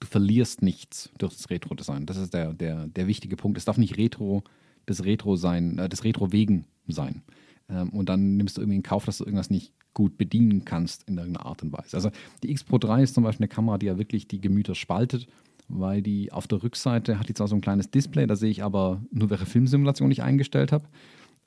du 0.00 0.06
verlierst 0.06 0.62
nichts 0.62 1.10
durch 1.18 1.34
das 1.34 1.50
Retro-Design. 1.50 2.06
Das 2.06 2.16
ist 2.16 2.34
der, 2.34 2.52
der, 2.52 2.86
der 2.86 3.06
wichtige 3.06 3.36
Punkt. 3.36 3.58
Es 3.58 3.64
darf 3.64 3.78
nicht 3.78 3.96
Retro 3.96 4.44
des 4.88 5.04
Retro 5.04 5.36
sein, 5.36 5.78
äh, 5.78 5.88
des 5.88 6.04
Retro 6.04 6.32
wegen 6.32 6.66
sein. 6.88 7.22
Ähm, 7.68 7.90
und 7.90 8.08
dann 8.08 8.36
nimmst 8.36 8.56
du 8.56 8.60
irgendwie 8.60 8.76
in 8.76 8.82
Kauf, 8.82 9.04
dass 9.04 9.18
du 9.18 9.24
irgendwas 9.24 9.50
nicht 9.50 9.72
gut 9.94 10.18
bedienen 10.18 10.64
kannst 10.64 11.04
in 11.08 11.16
irgendeiner 11.16 11.46
Art 11.46 11.62
und 11.62 11.72
Weise. 11.72 11.96
Also 11.96 12.10
die 12.42 12.50
X 12.50 12.64
Pro 12.64 12.78
3 12.78 13.02
ist 13.02 13.14
zum 13.14 13.24
Beispiel 13.24 13.44
eine 13.44 13.54
Kamera, 13.54 13.78
die 13.78 13.86
ja 13.86 13.96
wirklich 13.96 14.26
die 14.26 14.40
Gemüter 14.40 14.74
spaltet, 14.74 15.28
weil 15.68 16.02
die 16.02 16.32
auf 16.32 16.46
der 16.46 16.62
Rückseite 16.62 17.18
hat 17.18 17.28
jetzt 17.28 17.40
auch 17.40 17.46
so 17.46 17.54
ein 17.54 17.60
kleines 17.60 17.90
Display, 17.90 18.26
da 18.26 18.36
sehe 18.36 18.50
ich 18.50 18.62
aber 18.62 19.02
nur, 19.10 19.30
welche 19.30 19.46
Filmsimulation 19.46 20.10
ich 20.10 20.22
eingestellt 20.22 20.72
habe. 20.72 20.88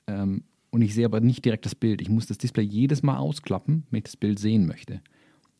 Ähm, 0.06 0.44
und 0.70 0.82
ich 0.82 0.94
sehe 0.94 1.04
aber 1.04 1.20
nicht 1.20 1.44
direkt 1.44 1.64
das 1.64 1.74
Bild. 1.74 2.00
Ich 2.00 2.08
muss 2.08 2.26
das 2.26 2.38
Display 2.38 2.64
jedes 2.64 3.02
Mal 3.02 3.16
ausklappen, 3.16 3.86
wenn 3.90 3.98
ich 3.98 4.04
das 4.04 4.16
Bild 4.16 4.38
sehen 4.38 4.66
möchte. 4.66 5.00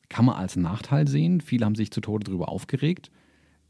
Kann 0.08 0.24
man 0.24 0.36
als 0.36 0.56
Nachteil 0.56 1.08
sehen. 1.08 1.40
Viele 1.40 1.64
haben 1.64 1.74
sich 1.74 1.90
zu 1.90 2.00
Tode 2.00 2.24
darüber 2.24 2.48
aufgeregt. 2.48 3.10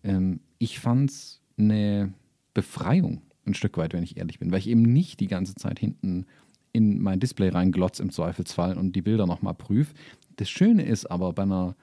Ähm, 0.02 0.40
ich 0.58 0.78
fand 0.78 1.10
es 1.10 1.40
eine 1.58 2.12
Befreiung, 2.54 3.22
ein 3.44 3.54
Stück 3.54 3.76
weit, 3.76 3.92
wenn 3.92 4.02
ich 4.02 4.16
ehrlich 4.16 4.38
bin, 4.38 4.50
weil 4.50 4.58
ich 4.58 4.68
eben 4.68 4.82
nicht 4.82 5.20
die 5.20 5.26
ganze 5.26 5.54
Zeit 5.54 5.78
hinten 5.78 6.26
in 6.72 7.00
mein 7.00 7.20
Display 7.20 7.48
reinglotz 7.48 7.98
im 7.98 8.10
Zweifelsfall 8.10 8.76
und 8.76 8.94
die 8.94 9.02
Bilder 9.02 9.26
nochmal 9.26 9.54
prüfe. 9.54 9.94
Das 10.36 10.48
Schöne 10.48 10.84
ist 10.84 11.06
aber 11.06 11.32
bei 11.32 11.42
einer 11.42 11.76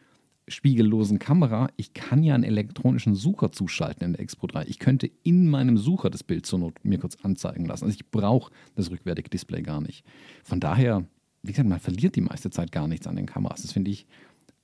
spiegellosen 0.47 1.19
Kamera, 1.19 1.69
ich 1.75 1.93
kann 1.93 2.23
ja 2.23 2.35
einen 2.35 2.43
elektronischen 2.43 3.15
Sucher 3.15 3.51
zuschalten 3.51 4.05
in 4.05 4.13
der 4.13 4.21
Expo 4.21 4.47
3. 4.47 4.65
Ich 4.65 4.79
könnte 4.79 5.09
in 5.23 5.49
meinem 5.49 5.77
Sucher 5.77 6.09
das 6.09 6.23
Bild 6.23 6.45
zur 6.45 6.59
Not 6.59 6.83
mir 6.83 6.99
kurz 6.99 7.17
anzeigen 7.23 7.65
lassen. 7.65 7.85
Also 7.85 7.95
ich 7.95 8.09
brauche 8.11 8.51
das 8.75 8.91
rückwärtige 8.91 9.29
Display 9.29 9.61
gar 9.61 9.81
nicht. 9.81 10.05
Von 10.43 10.59
daher, 10.59 11.05
wie 11.41 11.51
gesagt, 11.51 11.67
man 11.67 11.79
verliert 11.79 12.15
die 12.15 12.21
meiste 12.21 12.51
Zeit 12.51 12.71
gar 12.71 12.87
nichts 12.87 13.07
an 13.07 13.15
den 13.15 13.25
Kameras. 13.25 13.63
Das 13.63 13.71
finde 13.71 13.91
ich 13.91 14.05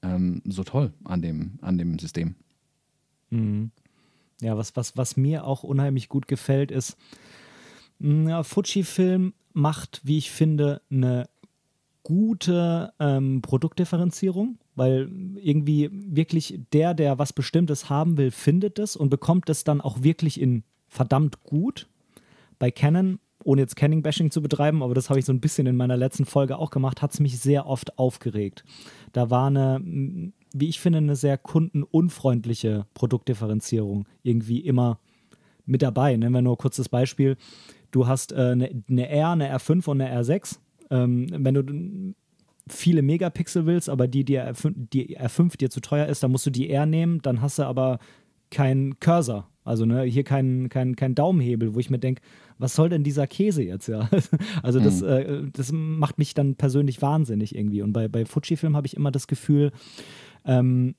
ähm, 0.04 0.42
so 0.46 0.64
toll 0.64 0.94
an 1.04 1.22
dem, 1.22 1.58
an 1.62 1.78
dem 1.78 1.98
System. 1.98 2.36
Mhm. 3.32 3.72
Ja, 4.42 4.58
was, 4.58 4.76
was, 4.76 4.98
was 4.98 5.18
mir 5.18 5.46
auch 5.46 5.64
unheimlich 5.64 6.10
gut 6.10 6.28
gefällt, 6.28 6.72
ist, 6.72 6.98
ja, 8.00 8.44
Fujifilm 8.44 9.34
macht, 9.54 10.02
wie 10.04 10.18
ich 10.18 10.32
finde, 10.32 10.82
eine 10.90 11.30
gute 12.04 12.94
ähm, 13.00 13.42
Produktdifferenzierung, 13.42 14.58
weil 14.76 15.10
irgendwie 15.36 15.90
wirklich 15.92 16.60
der, 16.74 16.94
der 16.94 17.20
was 17.20 17.34
Bestimmtes 17.34 17.90
haben 17.90 18.18
will, 18.18 18.32
findet 18.32 18.80
es 18.80 18.96
und 18.96 19.10
bekommt 19.10 19.50
es 19.50 19.64
dann 19.64 19.82
auch 19.82 20.04
wirklich 20.04 20.40
in 20.40 20.64
verdammt 20.88 21.44
gut. 21.44 21.88
Bei 22.60 22.72
Canon, 22.72 23.20
ohne 23.44 23.62
jetzt 23.62 23.76
Canning-Bashing 23.76 24.32
zu 24.32 24.42
betreiben, 24.42 24.84
aber 24.84 24.94
das 24.94 25.10
habe 25.10 25.20
ich 25.20 25.26
so 25.26 25.34
ein 25.34 25.40
bisschen 25.40 25.68
in 25.68 25.78
meiner 25.78 25.98
letzten 25.98 26.26
Folge 26.26 26.58
auch 26.58 26.70
gemacht, 26.70 27.02
hat 27.02 27.14
es 27.14 27.20
mich 27.20 27.40
sehr 27.40 27.66
oft 27.66 27.98
aufgeregt. 27.98 28.64
Da 29.14 29.30
war 29.30 29.48
eine, 29.48 29.82
wie 30.54 30.70
ich 30.70 30.80
finde, 30.80 30.98
eine 30.98 31.16
sehr 31.16 31.38
kundenunfreundliche 31.38 32.86
Produktdifferenzierung 32.94 34.08
irgendwie 34.22 34.60
immer 34.60 35.00
mit 35.66 35.82
dabei. 35.82 36.16
Nehmen 36.18 36.34
wir 36.34 36.42
nur 36.42 36.58
kurz 36.58 36.76
das 36.76 36.90
Beispiel. 36.90 37.38
Du 37.92 38.08
hast 38.08 38.32
äh, 38.32 38.36
eine, 38.36 38.84
eine 38.90 39.10
R, 39.10 39.30
eine 39.30 39.56
R5 39.56 39.90
und 39.90 40.02
eine 40.02 40.22
R6 40.22 40.58
ähm, 40.92 41.28
wenn 41.32 41.54
du 41.56 42.14
viele 42.68 43.02
Megapixel 43.02 43.66
willst, 43.66 43.90
aber 43.90 44.08
die, 44.08 44.24
die, 44.24 44.40
R5, 44.40 44.74
die 44.76 45.18
R5 45.18 45.58
dir 45.58 45.70
zu 45.70 45.82
teuer 45.82 46.06
ist, 46.06 46.22
dann 46.24 46.32
musst 46.32 46.46
du 46.46 46.52
die 46.52 46.70
R 46.70 46.86
nehmen, 46.86 47.22
dann 47.22 47.42
hast 47.42 47.60
du 47.60 47.64
aber 47.64 48.00
keinen 48.52 49.00
Cursor. 49.00 49.48
Also 49.64 49.86
ne, 49.86 50.04
hier 50.04 50.24
kein, 50.24 50.70
kein, 50.70 50.96
kein 50.96 51.16
Daumenhebel, 51.16 51.76
wo 51.76 51.80
ich 51.80 51.90
mir 51.90 52.00
denke, 52.00 52.22
was 52.58 52.76
soll 52.76 52.90
denn 52.90 53.04
dieser 53.04 53.28
Käse 53.28 53.64
jetzt, 53.64 53.88
ja? 53.88 54.10
Also 54.64 54.80
das, 54.80 55.02
mhm. 55.02 55.08
äh, 55.08 55.44
das 55.52 55.72
macht 55.72 56.18
mich 56.18 56.34
dann 56.34 56.56
persönlich 56.56 57.02
wahnsinnig 57.02 57.56
irgendwie. 57.56 57.82
Und 57.82 57.94
bei, 57.94 58.08
bei 58.08 58.26
Fujifilm 58.26 58.76
habe 58.76 58.88
ich 58.88 58.96
immer 58.96 59.12
das 59.12 59.28
Gefühl, 59.28 59.72
ähm, 60.46 60.96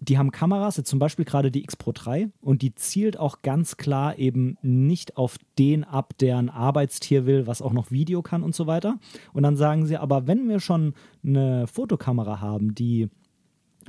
die 0.00 0.16
haben 0.16 0.30
Kameras, 0.30 0.78
jetzt 0.78 0.88
zum 0.88 0.98
Beispiel 0.98 1.26
gerade 1.26 1.50
die 1.50 1.62
X 1.62 1.76
Pro 1.76 1.92
3, 1.92 2.30
und 2.40 2.62
die 2.62 2.74
zielt 2.74 3.18
auch 3.18 3.42
ganz 3.42 3.76
klar 3.76 4.18
eben 4.18 4.56
nicht 4.62 5.16
auf 5.18 5.36
den 5.58 5.84
ab, 5.84 6.14
der 6.18 6.38
ein 6.38 6.48
Arbeitstier 6.48 7.26
will, 7.26 7.46
was 7.46 7.60
auch 7.60 7.72
noch 7.72 7.90
Video 7.90 8.22
kann 8.22 8.42
und 8.42 8.54
so 8.54 8.66
weiter. 8.66 8.98
Und 9.34 9.42
dann 9.42 9.56
sagen 9.56 9.86
sie, 9.86 9.98
aber 9.98 10.26
wenn 10.26 10.48
wir 10.48 10.58
schon 10.58 10.94
eine 11.22 11.66
Fotokamera 11.66 12.40
haben, 12.40 12.74
die 12.74 13.08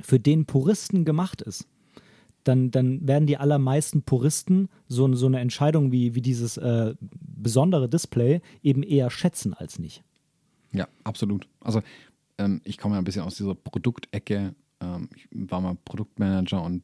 für 0.00 0.20
den 0.20 0.44
Puristen 0.44 1.04
gemacht 1.04 1.40
ist, 1.40 1.66
dann, 2.44 2.70
dann 2.70 3.06
werden 3.06 3.26
die 3.26 3.36
allermeisten 3.38 4.02
Puristen 4.02 4.68
so, 4.88 5.12
so 5.14 5.26
eine 5.26 5.40
Entscheidung 5.40 5.92
wie, 5.92 6.14
wie 6.14 6.22
dieses 6.22 6.56
äh, 6.56 6.94
besondere 7.00 7.88
Display 7.88 8.42
eben 8.62 8.82
eher 8.82 9.10
schätzen 9.10 9.54
als 9.54 9.78
nicht. 9.78 10.02
Ja, 10.72 10.88
absolut. 11.04 11.46
Also 11.60 11.82
ähm, 12.38 12.60
ich 12.64 12.78
komme 12.78 12.96
ja 12.96 13.00
ein 13.00 13.04
bisschen 13.04 13.22
aus 13.22 13.36
dieser 13.36 13.54
Produktecke 13.54 14.54
ähm, 14.82 15.08
ich 15.14 15.26
war 15.32 15.60
mal 15.60 15.76
Produktmanager 15.84 16.62
und 16.62 16.82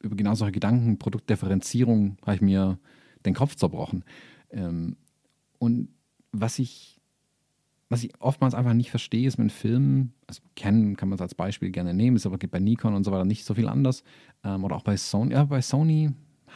über 0.00 0.16
genau 0.16 0.34
solche 0.34 0.52
Gedanken, 0.52 0.98
Produktdifferenzierung, 0.98 2.16
habe 2.22 2.36
ich 2.36 2.40
mir 2.40 2.78
den 3.26 3.34
Kopf 3.34 3.54
zerbrochen. 3.54 4.04
Ähm, 4.50 4.96
und 5.58 5.88
was 6.32 6.58
ich, 6.58 7.00
was 7.90 8.02
ich 8.02 8.12
oftmals 8.20 8.54
einfach 8.54 8.72
nicht 8.72 8.90
verstehe, 8.90 9.28
ist 9.28 9.36
mit 9.36 9.52
Filmen, 9.52 10.14
also 10.26 10.40
Canon 10.56 10.96
kann 10.96 11.10
man 11.10 11.16
es 11.16 11.22
als 11.22 11.34
Beispiel 11.34 11.70
gerne 11.70 11.92
nehmen, 11.92 12.16
ist 12.16 12.26
aber 12.26 12.38
bei 12.38 12.60
Nikon 12.60 12.94
und 12.94 13.04
so 13.04 13.12
weiter 13.12 13.24
nicht 13.24 13.44
so 13.44 13.54
viel 13.54 13.68
anders. 13.68 14.02
Ähm, 14.42 14.64
oder 14.64 14.76
auch 14.76 14.84
bei 14.84 14.96
Sony, 14.96 15.32
ja, 15.32 15.44
bei 15.44 15.60
Sony, 15.60 16.10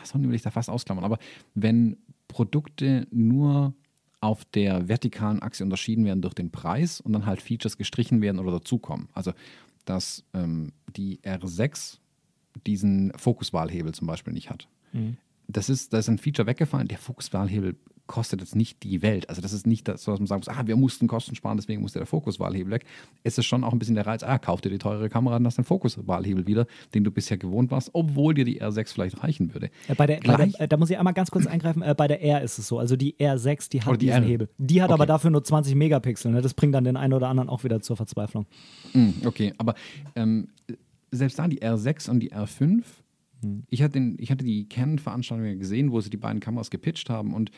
Sony 0.04 0.28
will 0.28 0.34
ich 0.34 0.42
da 0.42 0.50
fast 0.50 0.70
ausklammern, 0.70 1.04
aber 1.04 1.18
wenn 1.54 1.96
Produkte 2.28 3.06
nur 3.10 3.74
auf 4.20 4.44
der 4.46 4.88
vertikalen 4.88 5.42
Achse 5.42 5.62
unterschieden 5.62 6.06
werden 6.06 6.22
durch 6.22 6.32
den 6.32 6.50
Preis 6.50 6.98
und 7.00 7.12
dann 7.12 7.26
halt 7.26 7.42
Features 7.42 7.76
gestrichen 7.76 8.22
werden 8.22 8.38
oder 8.38 8.52
dazukommen. 8.52 9.08
Also 9.12 9.32
dass 9.84 10.24
ähm, 10.34 10.72
die 10.96 11.20
R6 11.20 11.98
diesen 12.66 13.12
Fokuswahlhebel 13.16 13.92
zum 13.94 14.06
Beispiel 14.06 14.32
nicht 14.32 14.50
hat. 14.50 14.68
Mhm. 14.92 15.16
Das 15.48 15.68
ist, 15.68 15.92
da 15.92 15.98
ist 15.98 16.08
ein 16.08 16.18
Feature 16.18 16.46
weggefallen. 16.46 16.88
Der 16.88 16.98
Fokuswahlhebel 16.98 17.76
kostet 18.06 18.40
jetzt 18.40 18.54
nicht 18.54 18.82
die 18.82 19.02
Welt. 19.02 19.28
Also 19.28 19.40
das 19.40 19.52
ist 19.52 19.66
nicht 19.66 19.86
so, 19.86 20.10
dass 20.10 20.20
man 20.20 20.26
sagt, 20.26 20.48
ah, 20.48 20.66
wir 20.66 20.76
mussten 20.76 21.06
Kosten 21.06 21.34
sparen, 21.34 21.56
deswegen 21.56 21.80
musste 21.80 21.98
der 21.98 22.06
Fokuswahlhebel 22.06 22.72
weg. 22.72 22.84
Es 23.22 23.38
ist 23.38 23.46
schon 23.46 23.64
auch 23.64 23.72
ein 23.72 23.78
bisschen 23.78 23.94
der 23.94 24.06
Reiz, 24.06 24.22
ah, 24.22 24.38
kauf 24.38 24.60
dir 24.60 24.68
die 24.68 24.78
teure 24.78 25.08
Kamera, 25.08 25.36
dann 25.36 25.46
hast 25.46 25.58
du 25.58 25.62
den 25.62 25.66
Fokuswahlhebel 25.66 26.46
wieder, 26.46 26.66
den 26.94 27.04
du 27.04 27.10
bisher 27.10 27.38
gewohnt 27.38 27.70
warst, 27.70 27.90
obwohl 27.92 28.34
dir 28.34 28.44
die 28.44 28.60
R6 28.60 28.92
vielleicht 28.92 29.22
reichen 29.22 29.54
würde. 29.54 29.70
Äh, 29.88 29.94
bei 29.94 30.06
der, 30.06 30.20
bei 30.20 30.36
der, 30.36 30.60
äh, 30.60 30.68
da 30.68 30.76
muss 30.76 30.90
ich 30.90 30.98
einmal 30.98 31.14
ganz 31.14 31.30
kurz 31.30 31.46
eingreifen, 31.46 31.82
äh, 31.82 31.94
bei 31.96 32.08
der 32.08 32.22
R 32.22 32.42
ist 32.42 32.58
es 32.58 32.68
so, 32.68 32.78
also 32.78 32.96
die 32.96 33.14
R6, 33.16 33.70
die 33.70 33.82
hat 33.82 33.94
die 33.94 34.06
diesen 34.06 34.22
R. 34.22 34.28
Hebel. 34.28 34.48
Die 34.58 34.82
hat 34.82 34.90
okay. 34.90 34.94
aber 34.94 35.06
dafür 35.06 35.30
nur 35.30 35.42
20 35.42 35.74
Megapixel, 35.74 36.30
ne? 36.30 36.42
das 36.42 36.54
bringt 36.54 36.74
dann 36.74 36.84
den 36.84 36.96
einen 36.96 37.14
oder 37.14 37.28
anderen 37.28 37.48
auch 37.48 37.64
wieder 37.64 37.80
zur 37.80 37.96
Verzweiflung. 37.96 38.46
Mm, 38.92 39.26
okay, 39.26 39.54
aber 39.56 39.74
ähm, 40.14 40.48
selbst 41.10 41.38
da 41.38 41.48
die 41.48 41.62
R6 41.62 42.10
und 42.10 42.20
die 42.20 42.32
R5, 42.32 42.82
hm. 43.40 43.64
ich, 43.70 43.82
hatte 43.82 43.94
den, 43.94 44.16
ich 44.18 44.30
hatte 44.30 44.44
die 44.44 44.68
Canon-Veranstaltung 44.68 45.58
gesehen, 45.58 45.92
wo 45.92 46.00
sie 46.00 46.10
die 46.10 46.16
beiden 46.16 46.40
Kameras 46.40 46.70
gepitcht 46.70 47.10
haben 47.10 47.32
und 47.32 47.50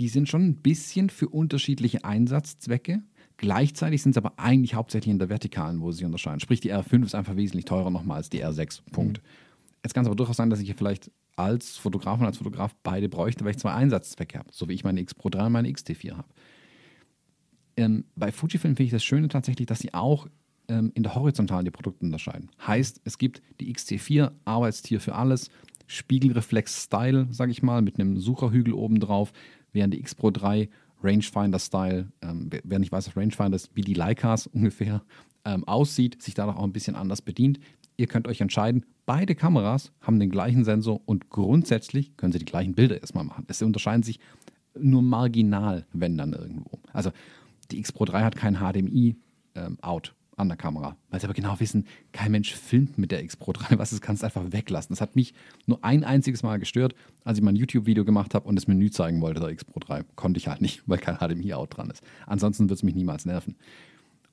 die 0.00 0.08
sind 0.08 0.28
schon 0.28 0.42
ein 0.42 0.56
bisschen 0.56 1.10
für 1.10 1.28
unterschiedliche 1.28 2.04
Einsatzzwecke. 2.04 3.02
Gleichzeitig 3.36 4.02
sind 4.02 4.14
sie 4.14 4.18
aber 4.18 4.32
eigentlich 4.38 4.74
hauptsächlich 4.74 5.12
in 5.12 5.18
der 5.18 5.28
Vertikalen, 5.28 5.80
wo 5.82 5.92
sie 5.92 5.98
sich 5.98 6.06
unterscheiden. 6.06 6.40
Sprich, 6.40 6.60
die 6.60 6.72
R5 6.72 7.04
ist 7.04 7.14
einfach 7.14 7.36
wesentlich 7.36 7.66
teurer 7.66 7.90
nochmal 7.90 8.16
als 8.16 8.30
die 8.30 8.42
R6. 8.42 8.80
Punkt. 8.92 9.18
Mhm. 9.18 9.28
Jetzt 9.84 9.94
kann 9.94 10.02
es 10.02 10.08
aber 10.08 10.16
durchaus 10.16 10.38
sein, 10.38 10.48
dass 10.50 10.58
ich 10.58 10.66
hier 10.66 10.74
vielleicht 10.74 11.10
als 11.36 11.76
Fotograf 11.76 12.18
und 12.18 12.26
als 12.26 12.38
Fotograf 12.38 12.74
beide 12.82 13.08
bräuchte, 13.10 13.44
weil 13.44 13.52
ich 13.52 13.58
zwei 13.58 13.72
Einsatzzwecke 13.72 14.38
habe, 14.38 14.48
so 14.52 14.68
wie 14.68 14.72
ich 14.72 14.84
meine 14.84 15.00
X 15.00 15.14
Pro 15.14 15.28
3 15.28 15.46
und 15.46 15.52
meine 15.52 15.68
XT4 15.68 16.16
habe. 16.16 16.28
Ähm, 17.76 18.04
bei 18.16 18.32
Fujifilm 18.32 18.76
finde 18.76 18.86
ich 18.86 18.90
das 18.90 19.04
Schöne 19.04 19.28
tatsächlich, 19.28 19.66
dass 19.66 19.80
sie 19.80 19.92
auch 19.92 20.28
ähm, 20.68 20.92
in 20.94 21.02
der 21.02 21.14
Horizontalen 21.14 21.66
die 21.66 21.70
Produkte 21.70 22.04
unterscheiden. 22.06 22.50
Heißt, 22.66 23.02
es 23.04 23.18
gibt 23.18 23.42
die 23.60 23.72
XT4, 23.74 24.32
Arbeitstier 24.44 25.00
für 25.00 25.14
alles, 25.14 25.50
Spiegelreflex-Style, 25.86 27.28
sage 27.30 27.50
ich 27.50 27.62
mal, 27.62 27.82
mit 27.82 27.98
einem 27.98 28.16
Sucherhügel 28.16 28.74
oben 28.74 29.00
drauf, 29.00 29.32
während 29.72 29.94
die 29.94 30.00
X 30.00 30.14
Pro 30.14 30.30
3 30.30 30.68
Rangefinder-Style, 31.02 32.12
ähm, 32.22 32.50
wer 32.62 32.78
nicht 32.78 32.92
weiß, 32.92 33.06
was 33.06 33.16
Rangefinder 33.16 33.56
ist, 33.56 33.70
wie 33.74 33.82
die 33.82 33.94
Leicas 33.94 34.46
ungefähr 34.52 35.02
ähm, 35.44 35.64
aussieht, 35.64 36.22
sich 36.22 36.34
dadurch 36.34 36.56
auch 36.56 36.64
ein 36.64 36.72
bisschen 36.72 36.96
anders 36.96 37.22
bedient. 37.22 37.58
Ihr 37.96 38.06
könnt 38.06 38.28
euch 38.28 38.40
entscheiden, 38.40 38.84
beide 39.06 39.34
Kameras 39.34 39.92
haben 40.00 40.20
den 40.20 40.30
gleichen 40.30 40.64
Sensor 40.64 41.00
und 41.04 41.30
grundsätzlich 41.30 42.16
können 42.16 42.32
sie 42.32 42.38
die 42.38 42.44
gleichen 42.44 42.74
Bilder 42.74 43.00
erstmal 43.00 43.24
machen. 43.24 43.44
Es 43.48 43.62
unterscheiden 43.62 44.02
sich 44.02 44.20
nur 44.78 45.02
marginal, 45.02 45.86
wenn 45.92 46.16
dann 46.16 46.32
irgendwo. 46.32 46.78
Also 46.92 47.10
die 47.70 47.78
X 47.78 47.92
Pro 47.92 48.04
3 48.04 48.22
hat 48.22 48.36
kein 48.36 48.56
HDMI-Out. 48.56 50.08
Ähm, 50.08 50.19
an 50.40 50.48
der 50.48 50.56
Kamera, 50.56 50.96
weil 51.10 51.20
sie 51.20 51.26
aber 51.26 51.34
genau 51.34 51.60
wissen, 51.60 51.86
kein 52.12 52.32
Mensch 52.32 52.54
filmt 52.54 52.98
mit 52.98 53.10
der 53.10 53.22
X 53.22 53.36
Pro 53.36 53.52
3, 53.52 53.78
was 53.78 53.92
es 53.92 54.00
kannst 54.00 54.24
einfach 54.24 54.52
weglassen. 54.52 54.92
Das 54.92 55.00
hat 55.00 55.16
mich 55.16 55.34
nur 55.66 55.84
ein 55.84 56.04
einziges 56.04 56.42
Mal 56.42 56.58
gestört, 56.58 56.94
als 57.24 57.38
ich 57.38 57.44
mein 57.44 57.56
YouTube-Video 57.56 58.04
gemacht 58.04 58.34
habe 58.34 58.48
und 58.48 58.56
das 58.56 58.66
Menü 58.66 58.90
zeigen 58.90 59.20
wollte, 59.20 59.40
der 59.40 59.50
X 59.50 59.64
Pro 59.64 59.80
3. 59.80 60.04
Konnte 60.16 60.38
ich 60.38 60.48
halt 60.48 60.60
nicht, 60.60 60.82
weil 60.86 60.98
kein 60.98 61.16
HDMI-Out 61.16 61.76
dran 61.76 61.90
ist. 61.90 62.02
Ansonsten 62.26 62.68
wird 62.68 62.78
es 62.78 62.82
mich 62.82 62.94
niemals 62.94 63.24
nerven. 63.24 63.56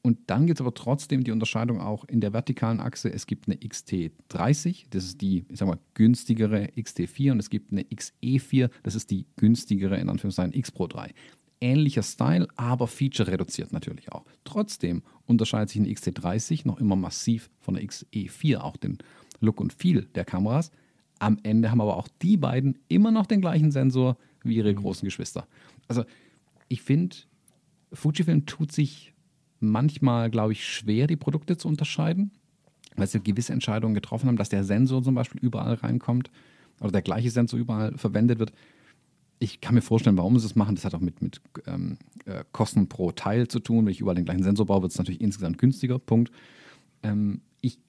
Und 0.03 0.19
dann 0.27 0.47
gibt 0.47 0.59
es 0.59 0.61
aber 0.61 0.73
trotzdem 0.73 1.25
die 1.25 1.31
Unterscheidung 1.31 1.81
auch 1.81 2.05
in 2.05 2.21
der 2.21 2.31
vertikalen 2.31 2.79
Achse. 2.79 3.11
Es 3.11 3.27
gibt 3.27 3.47
eine 3.47 3.57
XT30, 3.57 4.85
das 4.89 5.03
ist 5.03 5.21
die, 5.21 5.43
ich 5.49 5.59
sag 5.59 5.67
mal, 5.67 5.79
günstigere 5.95 6.69
XT4 6.77 7.33
und 7.33 7.39
es 7.39 7.49
gibt 7.49 7.73
eine 7.73 7.81
XE4, 7.81 8.69
das 8.83 8.95
ist 8.95 9.11
die 9.11 9.25
günstigere, 9.35 9.97
in 9.97 10.07
Anführungszeichen, 10.07 10.53
X 10.53 10.71
Pro 10.71 10.87
3 10.87 11.11
ähnlicher 11.61 12.03
Style, 12.03 12.47
aber 12.55 12.87
feature 12.87 13.31
reduziert 13.31 13.71
natürlich 13.71 14.11
auch. 14.11 14.25
Trotzdem 14.43 15.03
unterscheidet 15.25 15.69
sich 15.69 15.81
ein 15.81 15.87
XT30 15.87 16.67
noch 16.67 16.79
immer 16.79 16.95
massiv 16.95 17.49
von 17.59 17.75
der 17.75 17.83
XE4, 17.83 18.57
auch 18.57 18.77
den 18.77 18.97
Look 19.39 19.59
und 19.59 19.73
Feel 19.73 20.07
der 20.15 20.25
Kameras. 20.25 20.71
Am 21.19 21.39
Ende 21.43 21.71
haben 21.71 21.81
aber 21.81 21.97
auch 21.97 22.07
die 22.21 22.37
beiden 22.37 22.77
immer 22.87 23.11
noch 23.11 23.25
den 23.25 23.41
gleichen 23.41 23.71
Sensor 23.71 24.17
wie 24.43 24.55
ihre 24.55 24.71
mhm. 24.71 24.77
großen 24.77 25.05
Geschwister. 25.05 25.47
Also 25.87 26.03
ich 26.67 26.81
finde, 26.81 27.15
Fujifilm 27.93 28.45
tut 28.45 28.71
sich 28.71 29.13
manchmal, 29.59 30.29
glaube 30.29 30.51
ich, 30.51 30.67
schwer, 30.67 31.07
die 31.07 31.15
Produkte 31.15 31.57
zu 31.57 31.67
unterscheiden, 31.67 32.31
weil 32.95 33.07
sie 33.07 33.21
gewisse 33.21 33.53
Entscheidungen 33.53 33.95
getroffen 33.95 34.27
haben, 34.27 34.37
dass 34.37 34.49
der 34.49 34.63
Sensor 34.63 35.01
zum 35.03 35.15
Beispiel 35.15 35.41
überall 35.41 35.75
reinkommt 35.75 36.29
oder 36.79 36.91
der 36.91 37.01
gleiche 37.01 37.31
Sensor 37.31 37.59
überall 37.59 37.97
verwendet 37.97 38.39
wird 38.39 38.53
ich 39.39 39.61
kann 39.61 39.75
mir 39.75 39.81
vorstellen, 39.81 40.17
warum 40.17 40.37
sie 40.39 40.45
es 40.45 40.55
machen. 40.55 40.75
Das 40.75 40.85
hat 40.85 40.95
auch 40.95 40.99
mit, 40.99 41.21
mit 41.21 41.41
ähm, 41.67 41.97
äh, 42.25 42.43
Kosten 42.51 42.87
pro 42.89 43.11
Teil 43.11 43.47
zu 43.47 43.59
tun. 43.59 43.85
Wenn 43.85 43.91
ich 43.91 43.99
überall 43.99 44.15
den 44.15 44.25
gleichen 44.25 44.43
Sensor 44.43 44.65
baue, 44.65 44.81
wird 44.81 44.91
es 44.91 44.97
natürlich 44.97 45.21
insgesamt 45.21 45.57
günstiger. 45.57 45.99
Punkt. 45.99 46.31
Ähm, 47.03 47.41
ich, 47.61 47.79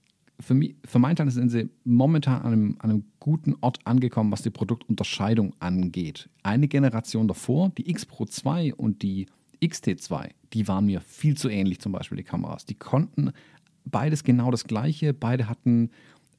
für, 0.40 0.54
mich, 0.54 0.76
für 0.84 0.98
meinen 0.98 1.16
Teil 1.16 1.30
sind 1.30 1.48
sie 1.48 1.70
momentan 1.84 2.42
an 2.42 2.52
einem, 2.52 2.76
an 2.80 2.90
einem 2.90 3.04
guten 3.18 3.54
Ort 3.60 3.78
angekommen, 3.84 4.30
was 4.30 4.42
die 4.42 4.50
Produktunterscheidung 4.50 5.54
angeht. 5.58 6.28
Eine 6.42 6.68
Generation 6.68 7.28
davor, 7.28 7.70
die 7.76 7.88
X 7.90 8.04
Pro 8.04 8.26
2 8.26 8.74
und 8.74 9.02
die 9.02 9.26
XT2, 9.62 10.30
die 10.52 10.68
waren 10.68 10.86
mir 10.86 11.00
viel 11.00 11.36
zu 11.36 11.48
ähnlich, 11.48 11.80
zum 11.80 11.92
Beispiel 11.92 12.16
die 12.16 12.24
Kameras. 12.24 12.66
Die 12.66 12.74
konnten 12.74 13.32
beides 13.84 14.22
genau 14.22 14.50
das 14.50 14.64
Gleiche. 14.64 15.14
Beide 15.14 15.48
hatten, 15.48 15.90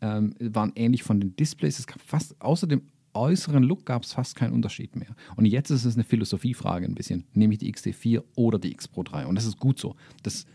ähm, 0.01 0.35
waren 0.39 0.71
ähnlich 0.75 1.03
von 1.03 1.19
den 1.19 1.35
Displays. 1.35 1.79
Es 1.79 1.87
gab 1.87 1.99
fast 1.99 2.39
außer 2.39 2.67
dem 2.67 2.83
äußeren 3.13 3.63
Look 3.63 3.85
gab 3.85 4.03
es 4.03 4.13
fast 4.13 4.35
keinen 4.35 4.53
Unterschied 4.53 4.95
mehr. 4.95 5.15
Und 5.35 5.45
jetzt 5.45 5.69
ist 5.69 5.85
es 5.85 5.95
eine 5.95 6.03
Philosophiefrage 6.03 6.85
ein 6.85 6.95
bisschen. 6.95 7.25
Nehme 7.33 7.53
ich 7.53 7.59
die 7.59 7.73
XT4 7.73 8.23
oder 8.35 8.59
die 8.59 8.71
X 8.71 8.87
Pro 8.87 9.03
3? 9.03 9.25
Und 9.25 9.35
das 9.35 9.45
ist 9.45 9.59
gut 9.59 9.79
so. 9.79 9.95
Das 10.23 10.45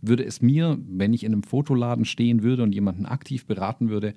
würde 0.00 0.24
es 0.24 0.40
mir, 0.40 0.78
wenn 0.88 1.12
ich 1.12 1.24
in 1.24 1.32
einem 1.32 1.42
Fotoladen 1.42 2.04
stehen 2.04 2.42
würde 2.42 2.62
und 2.62 2.74
jemanden 2.74 3.06
aktiv 3.06 3.46
beraten 3.46 3.88
würde, 3.88 4.14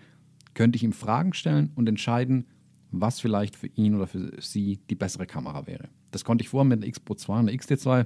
könnte 0.54 0.76
ich 0.76 0.84
ihm 0.84 0.94
Fragen 0.94 1.34
stellen 1.34 1.72
und 1.76 1.88
entscheiden, 1.88 2.46
was 2.92 3.20
vielleicht 3.20 3.56
für 3.56 3.68
ihn 3.68 3.96
oder 3.96 4.08
für 4.08 4.34
sie 4.42 4.80
die 4.90 4.96
bessere 4.96 5.26
Kamera 5.26 5.66
wäre. 5.66 5.90
Das 6.12 6.26
konnte 6.26 6.44
ich 6.44 6.50
vorher 6.50 6.68
mit 6.68 6.82
der 6.82 6.90
X 6.90 7.00
Pro 7.00 7.16
2 7.16 7.40
und 7.40 7.46
der 7.48 7.56
XT2 7.56 8.06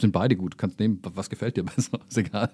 sind 0.00 0.12
beide 0.12 0.36
gut. 0.36 0.58
Kannst 0.58 0.78
nehmen, 0.78 1.00
was 1.02 1.30
gefällt 1.30 1.56
dir 1.56 1.64
besser, 1.64 2.00
ist 2.08 2.18
egal. 2.18 2.50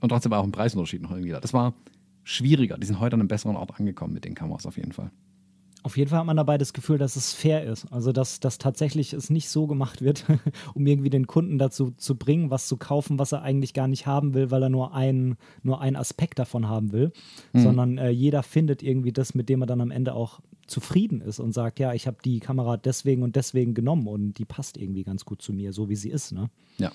Und 0.00 0.08
trotzdem 0.10 0.30
war 0.30 0.40
auch 0.40 0.44
ein 0.44 0.52
Preisunterschied 0.52 1.02
noch 1.02 1.10
irgendwie 1.10 1.30
da. 1.30 1.40
Das 1.40 1.54
war 1.54 1.74
schwieriger. 2.22 2.76
Die 2.76 2.86
sind 2.86 3.00
heute 3.00 3.14
an 3.14 3.20
einem 3.20 3.28
besseren 3.28 3.56
Ort 3.56 3.78
angekommen 3.78 4.12
mit 4.12 4.24
den 4.24 4.34
Kameras 4.34 4.66
auf 4.66 4.76
jeden 4.76 4.92
Fall. 4.92 5.10
Auf 5.86 5.96
jeden 5.96 6.10
Fall 6.10 6.18
hat 6.18 6.26
man 6.26 6.36
dabei 6.36 6.58
das 6.58 6.72
Gefühl, 6.72 6.98
dass 6.98 7.14
es 7.14 7.32
fair 7.32 7.62
ist. 7.62 7.84
Also, 7.92 8.10
dass, 8.10 8.40
dass 8.40 8.58
tatsächlich 8.58 9.12
es 9.12 9.30
nicht 9.30 9.48
so 9.48 9.68
gemacht 9.68 10.02
wird, 10.02 10.24
um 10.74 10.84
irgendwie 10.84 11.10
den 11.10 11.28
Kunden 11.28 11.58
dazu 11.58 11.92
zu 11.92 12.16
bringen, 12.16 12.50
was 12.50 12.66
zu 12.66 12.76
kaufen, 12.76 13.20
was 13.20 13.30
er 13.30 13.42
eigentlich 13.42 13.72
gar 13.72 13.86
nicht 13.86 14.04
haben 14.04 14.34
will, 14.34 14.50
weil 14.50 14.64
er 14.64 14.68
nur 14.68 14.94
einen, 14.94 15.36
nur 15.62 15.80
einen 15.80 15.94
Aspekt 15.94 16.40
davon 16.40 16.68
haben 16.68 16.90
will. 16.90 17.12
Mhm. 17.52 17.60
Sondern 17.60 17.98
äh, 17.98 18.10
jeder 18.10 18.42
findet 18.42 18.82
irgendwie 18.82 19.12
das, 19.12 19.36
mit 19.36 19.48
dem 19.48 19.62
er 19.62 19.66
dann 19.66 19.80
am 19.80 19.92
Ende 19.92 20.14
auch 20.14 20.40
zufrieden 20.66 21.20
ist 21.20 21.38
und 21.38 21.52
sagt, 21.52 21.78
ja, 21.78 21.94
ich 21.94 22.08
habe 22.08 22.16
die 22.24 22.40
Kamera 22.40 22.76
deswegen 22.76 23.22
und 23.22 23.36
deswegen 23.36 23.72
genommen 23.72 24.08
und 24.08 24.32
die 24.38 24.44
passt 24.44 24.78
irgendwie 24.78 25.04
ganz 25.04 25.24
gut 25.24 25.40
zu 25.40 25.52
mir, 25.52 25.72
so 25.72 25.88
wie 25.88 25.94
sie 25.94 26.10
ist. 26.10 26.32
Ne? 26.32 26.50
Ja, 26.78 26.90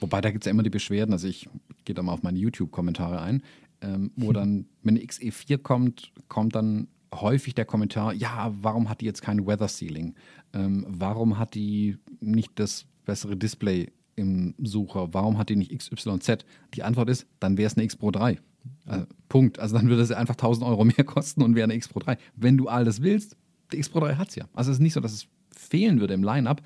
wobei 0.00 0.20
da 0.20 0.32
gibt 0.32 0.42
es 0.42 0.46
ja 0.46 0.50
immer 0.50 0.64
die 0.64 0.70
Beschwerden, 0.70 1.12
also 1.12 1.28
ich 1.28 1.48
gehe 1.84 1.94
da 1.94 2.02
mal 2.02 2.14
auf 2.14 2.24
meine 2.24 2.40
YouTube-Kommentare 2.40 3.22
ein, 3.22 3.44
ähm, 3.80 4.10
wo 4.16 4.32
dann, 4.32 4.66
wenn 4.82 4.96
eine 4.96 5.06
XE4 5.06 5.58
kommt, 5.58 6.10
kommt 6.26 6.56
dann 6.56 6.88
häufig 7.20 7.54
der 7.54 7.64
Kommentar, 7.64 8.12
ja, 8.12 8.52
warum 8.60 8.88
hat 8.88 9.00
die 9.00 9.06
jetzt 9.06 9.22
kein 9.22 9.46
Weather 9.46 9.68
Sealing? 9.68 10.14
Ähm, 10.52 10.86
warum 10.88 11.38
hat 11.38 11.54
die 11.54 11.98
nicht 12.20 12.52
das 12.58 12.86
bessere 13.04 13.36
Display 13.36 13.90
im 14.16 14.54
Sucher? 14.58 15.12
Warum 15.12 15.38
hat 15.38 15.48
die 15.48 15.56
nicht 15.56 15.76
XYZ? 15.76 16.44
Die 16.74 16.82
Antwort 16.82 17.10
ist, 17.10 17.26
dann 17.40 17.56
wäre 17.56 17.66
es 17.66 17.76
eine 17.76 17.84
X 17.84 17.96
Pro 17.96 18.10
3. 18.10 18.38
Also, 18.86 19.06
Punkt. 19.28 19.58
Also 19.58 19.76
dann 19.76 19.88
würde 19.88 20.02
es 20.02 20.10
einfach 20.10 20.34
1000 20.34 20.66
Euro 20.66 20.84
mehr 20.84 21.04
kosten 21.04 21.42
und 21.42 21.54
wäre 21.54 21.64
eine 21.64 21.74
X 21.74 21.88
Pro 21.88 22.00
3. 22.00 22.16
Wenn 22.36 22.56
du 22.56 22.68
alles 22.68 23.02
willst, 23.02 23.36
die 23.72 23.78
X 23.78 23.88
Pro 23.88 24.00
3 24.00 24.14
hat 24.16 24.28
es 24.28 24.36
ja. 24.36 24.46
Also 24.52 24.70
es 24.70 24.78
ist 24.78 24.82
nicht 24.82 24.94
so, 24.94 25.00
dass 25.00 25.12
es 25.12 25.26
fehlen 25.50 26.00
würde 26.00 26.14
im 26.14 26.22
Line-Up, 26.22 26.62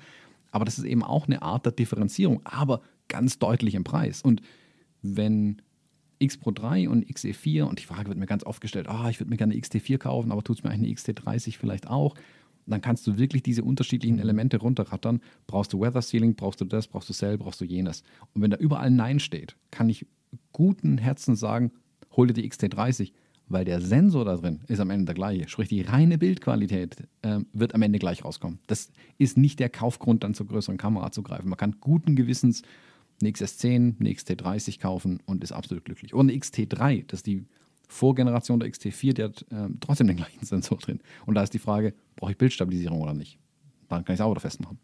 aber 0.51 0.65
das 0.65 0.77
ist 0.79 0.85
eben 0.85 1.03
auch 1.03 1.27
eine 1.27 1.41
Art 1.41 1.65
der 1.65 1.73
Differenzierung, 1.73 2.41
aber 2.43 2.81
ganz 3.07 3.39
deutlich 3.39 3.75
im 3.75 3.83
Preis. 3.83 4.21
Und 4.21 4.41
wenn 5.01 5.61
X 6.19 6.37
Pro 6.37 6.51
3 6.51 6.89
und 6.89 7.05
XE4 7.05 7.63
und 7.63 7.79
die 7.79 7.85
Frage 7.85 8.09
wird 8.09 8.19
mir 8.19 8.25
ganz 8.25 8.43
oft 8.43 8.61
gestellt, 8.61 8.87
ah, 8.87 9.09
ich 9.09 9.19
würde 9.19 9.29
mir 9.29 9.37
gerne 9.37 9.53
eine 9.53 9.61
XT4 9.61 9.97
kaufen, 9.97 10.31
aber 10.31 10.43
tut 10.43 10.57
es 10.57 10.63
mir 10.63 10.69
eigentlich 10.69 11.07
eine 11.07 11.15
XT30 11.15 11.57
vielleicht 11.57 11.87
auch? 11.87 12.15
dann 12.69 12.81
kannst 12.81 13.05
du 13.07 13.17
wirklich 13.17 13.43
diese 13.43 13.63
unterschiedlichen 13.63 14.15
mhm. 14.15 14.21
Elemente 14.21 14.57
runterrattern. 14.57 15.21
Brauchst 15.47 15.73
du 15.73 15.81
Weather 15.81 16.01
Sealing, 16.01 16.35
brauchst 16.35 16.61
du 16.61 16.65
das, 16.65 16.87
brauchst 16.87 17.09
du 17.09 17.13
Cell, 17.13 17.37
brauchst 17.37 17.59
du 17.61 17.65
jenes. 17.65 18.03
Und 18.33 18.41
wenn 18.41 18.51
da 18.51 18.57
überall 18.57 18.91
Nein 18.91 19.19
steht, 19.19 19.55
kann 19.71 19.89
ich 19.89 20.05
guten 20.51 20.97
Herzens 20.97 21.39
sagen, 21.39 21.71
hol 22.15 22.27
dir 22.27 22.33
die 22.33 22.49
XT30, 22.49 23.11
weil 23.47 23.65
der 23.65 23.81
Sensor 23.81 24.25
da 24.25 24.35
drin 24.35 24.61
ist 24.67 24.79
am 24.79 24.91
Ende 24.91 25.05
der 25.05 25.15
gleiche. 25.15 25.49
Sprich, 25.49 25.69
die 25.69 25.81
reine 25.81 26.17
Bildqualität 26.17 27.07
äh, 27.23 27.39
wird 27.53 27.73
am 27.73 27.81
Ende 27.81 27.97
gleich 27.97 28.23
rauskommen. 28.23 28.59
Das 28.67 28.91
ist 29.17 29.37
nicht 29.37 29.59
der 29.59 29.69
Kaufgrund, 29.69 30.23
dann 30.23 30.35
zur 30.35 30.45
größeren 30.45 30.77
Kamera 30.77 31.11
zu 31.11 31.23
greifen. 31.23 31.49
Man 31.49 31.57
kann 31.57 31.77
guten 31.79 32.15
Gewissens 32.15 32.61
eine 33.21 33.31
XS10, 33.31 33.99
eine 33.99 34.09
XT30 34.09 34.79
kaufen 34.79 35.19
und 35.25 35.43
ist 35.43 35.51
absolut 35.51 35.85
glücklich. 35.85 36.13
Oder 36.13 36.29
eine 36.29 36.33
XT3, 36.33 37.05
das 37.07 37.19
ist 37.19 37.27
die 37.27 37.45
Vorgeneration 37.87 38.59
der 38.59 38.69
XT4, 38.69 39.13
die 39.13 39.23
hat 39.23 39.45
äh, 39.51 39.69
trotzdem 39.79 40.07
den 40.07 40.17
gleichen 40.17 40.45
Sensor 40.45 40.77
drin. 40.77 40.99
Und 41.25 41.35
da 41.35 41.43
ist 41.43 41.53
die 41.53 41.59
Frage, 41.59 41.93
brauche 42.15 42.31
ich 42.31 42.37
Bildstabilisierung 42.37 43.01
oder 43.01 43.13
nicht? 43.13 43.39
Dann 43.89 44.05
kann 44.05 44.13
ich 44.13 44.19
es 44.19 44.25
auch 44.25 44.31
wieder 44.31 44.41
festmachen. 44.41 44.77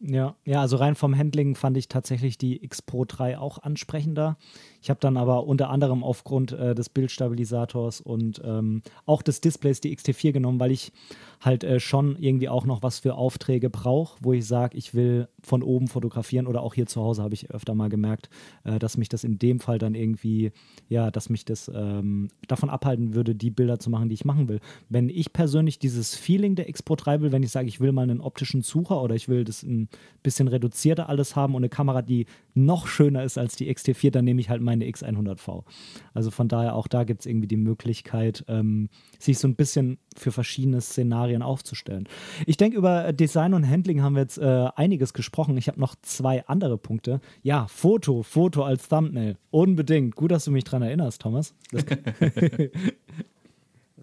Ja, 0.00 0.36
ja, 0.44 0.60
also 0.60 0.76
rein 0.76 0.96
vom 0.96 1.16
Handling 1.16 1.54
fand 1.54 1.76
ich 1.76 1.88
tatsächlich 1.88 2.36
die 2.36 2.62
X 2.62 2.82
Pro 2.82 3.04
3 3.04 3.38
auch 3.38 3.62
ansprechender. 3.62 4.36
Ich 4.84 4.90
habe 4.90 5.00
dann 5.00 5.16
aber 5.16 5.46
unter 5.46 5.70
anderem 5.70 6.04
aufgrund 6.04 6.52
äh, 6.52 6.74
des 6.74 6.90
Bildstabilisators 6.90 8.02
und 8.02 8.42
ähm, 8.44 8.82
auch 9.06 9.22
des 9.22 9.40
Displays 9.40 9.80
die 9.80 9.96
XT4 9.96 10.32
genommen, 10.32 10.60
weil 10.60 10.72
ich 10.72 10.92
halt 11.40 11.64
äh, 11.64 11.80
schon 11.80 12.16
irgendwie 12.18 12.50
auch 12.50 12.66
noch 12.66 12.82
was 12.82 12.98
für 12.98 13.14
Aufträge 13.14 13.70
brauche, 13.70 14.18
wo 14.20 14.34
ich 14.34 14.46
sage, 14.46 14.76
ich 14.76 14.92
will 14.92 15.28
von 15.42 15.62
oben 15.62 15.88
fotografieren 15.88 16.46
oder 16.46 16.62
auch 16.62 16.74
hier 16.74 16.84
zu 16.84 17.00
Hause 17.00 17.22
habe 17.22 17.32
ich 17.32 17.50
öfter 17.50 17.74
mal 17.74 17.88
gemerkt, 17.88 18.28
äh, 18.64 18.78
dass 18.78 18.98
mich 18.98 19.08
das 19.08 19.24
in 19.24 19.38
dem 19.38 19.58
Fall 19.58 19.78
dann 19.78 19.94
irgendwie, 19.94 20.52
ja, 20.90 21.10
dass 21.10 21.30
mich 21.30 21.46
das 21.46 21.70
ähm, 21.74 22.28
davon 22.46 22.68
abhalten 22.68 23.14
würde, 23.14 23.34
die 23.34 23.50
Bilder 23.50 23.78
zu 23.78 23.88
machen, 23.88 24.10
die 24.10 24.14
ich 24.14 24.26
machen 24.26 24.50
will. 24.50 24.60
Wenn 24.90 25.08
ich 25.08 25.32
persönlich 25.32 25.78
dieses 25.78 26.14
Feeling 26.14 26.56
der 26.56 26.68
X 26.68 26.82
Pro 26.82 26.96
3 26.96 27.22
will, 27.22 27.32
wenn 27.32 27.42
ich 27.42 27.52
sage, 27.52 27.68
ich 27.68 27.80
will 27.80 27.92
mal 27.92 28.02
einen 28.02 28.20
optischen 28.20 28.60
Sucher 28.60 29.00
oder 29.00 29.14
ich 29.14 29.30
will 29.30 29.44
das 29.44 29.62
ein 29.62 29.88
bisschen 30.22 30.46
reduzierter 30.46 31.08
alles 31.08 31.36
haben 31.36 31.54
und 31.54 31.60
eine 31.60 31.70
Kamera, 31.70 32.02
die 32.02 32.26
noch 32.54 32.86
schöner 32.86 33.24
ist 33.24 33.36
als 33.36 33.56
die 33.56 33.72
XT4, 33.72 34.10
dann 34.10 34.24
nehme 34.24 34.40
ich 34.40 34.48
halt 34.48 34.62
meine 34.62 34.84
X100V. 34.84 35.64
Also 36.12 36.30
von 36.30 36.48
daher 36.48 36.74
auch 36.76 36.86
da 36.86 37.04
gibt 37.04 37.20
es 37.20 37.26
irgendwie 37.26 37.48
die 37.48 37.56
Möglichkeit, 37.56 38.44
ähm, 38.48 38.88
sich 39.18 39.38
so 39.38 39.48
ein 39.48 39.56
bisschen 39.56 39.98
für 40.16 40.32
verschiedene 40.32 40.80
Szenarien 40.80 41.42
aufzustellen. 41.42 42.08
Ich 42.46 42.56
denke, 42.56 42.76
über 42.76 43.12
Design 43.12 43.54
und 43.54 43.68
Handling 43.68 44.02
haben 44.02 44.14
wir 44.14 44.22
jetzt 44.22 44.38
äh, 44.38 44.68
einiges 44.76 45.12
gesprochen. 45.12 45.56
Ich 45.56 45.68
habe 45.68 45.80
noch 45.80 45.96
zwei 46.02 46.46
andere 46.46 46.78
Punkte. 46.78 47.20
Ja, 47.42 47.66
Foto, 47.66 48.22
Foto 48.22 48.62
als 48.62 48.88
Thumbnail. 48.88 49.36
Unbedingt. 49.50 50.14
Gut, 50.14 50.30
dass 50.30 50.44
du 50.44 50.50
mich 50.52 50.64
daran 50.64 50.82
erinnerst, 50.82 51.20
Thomas. 51.20 51.54
Das, 51.72 51.84
das 51.86 52.00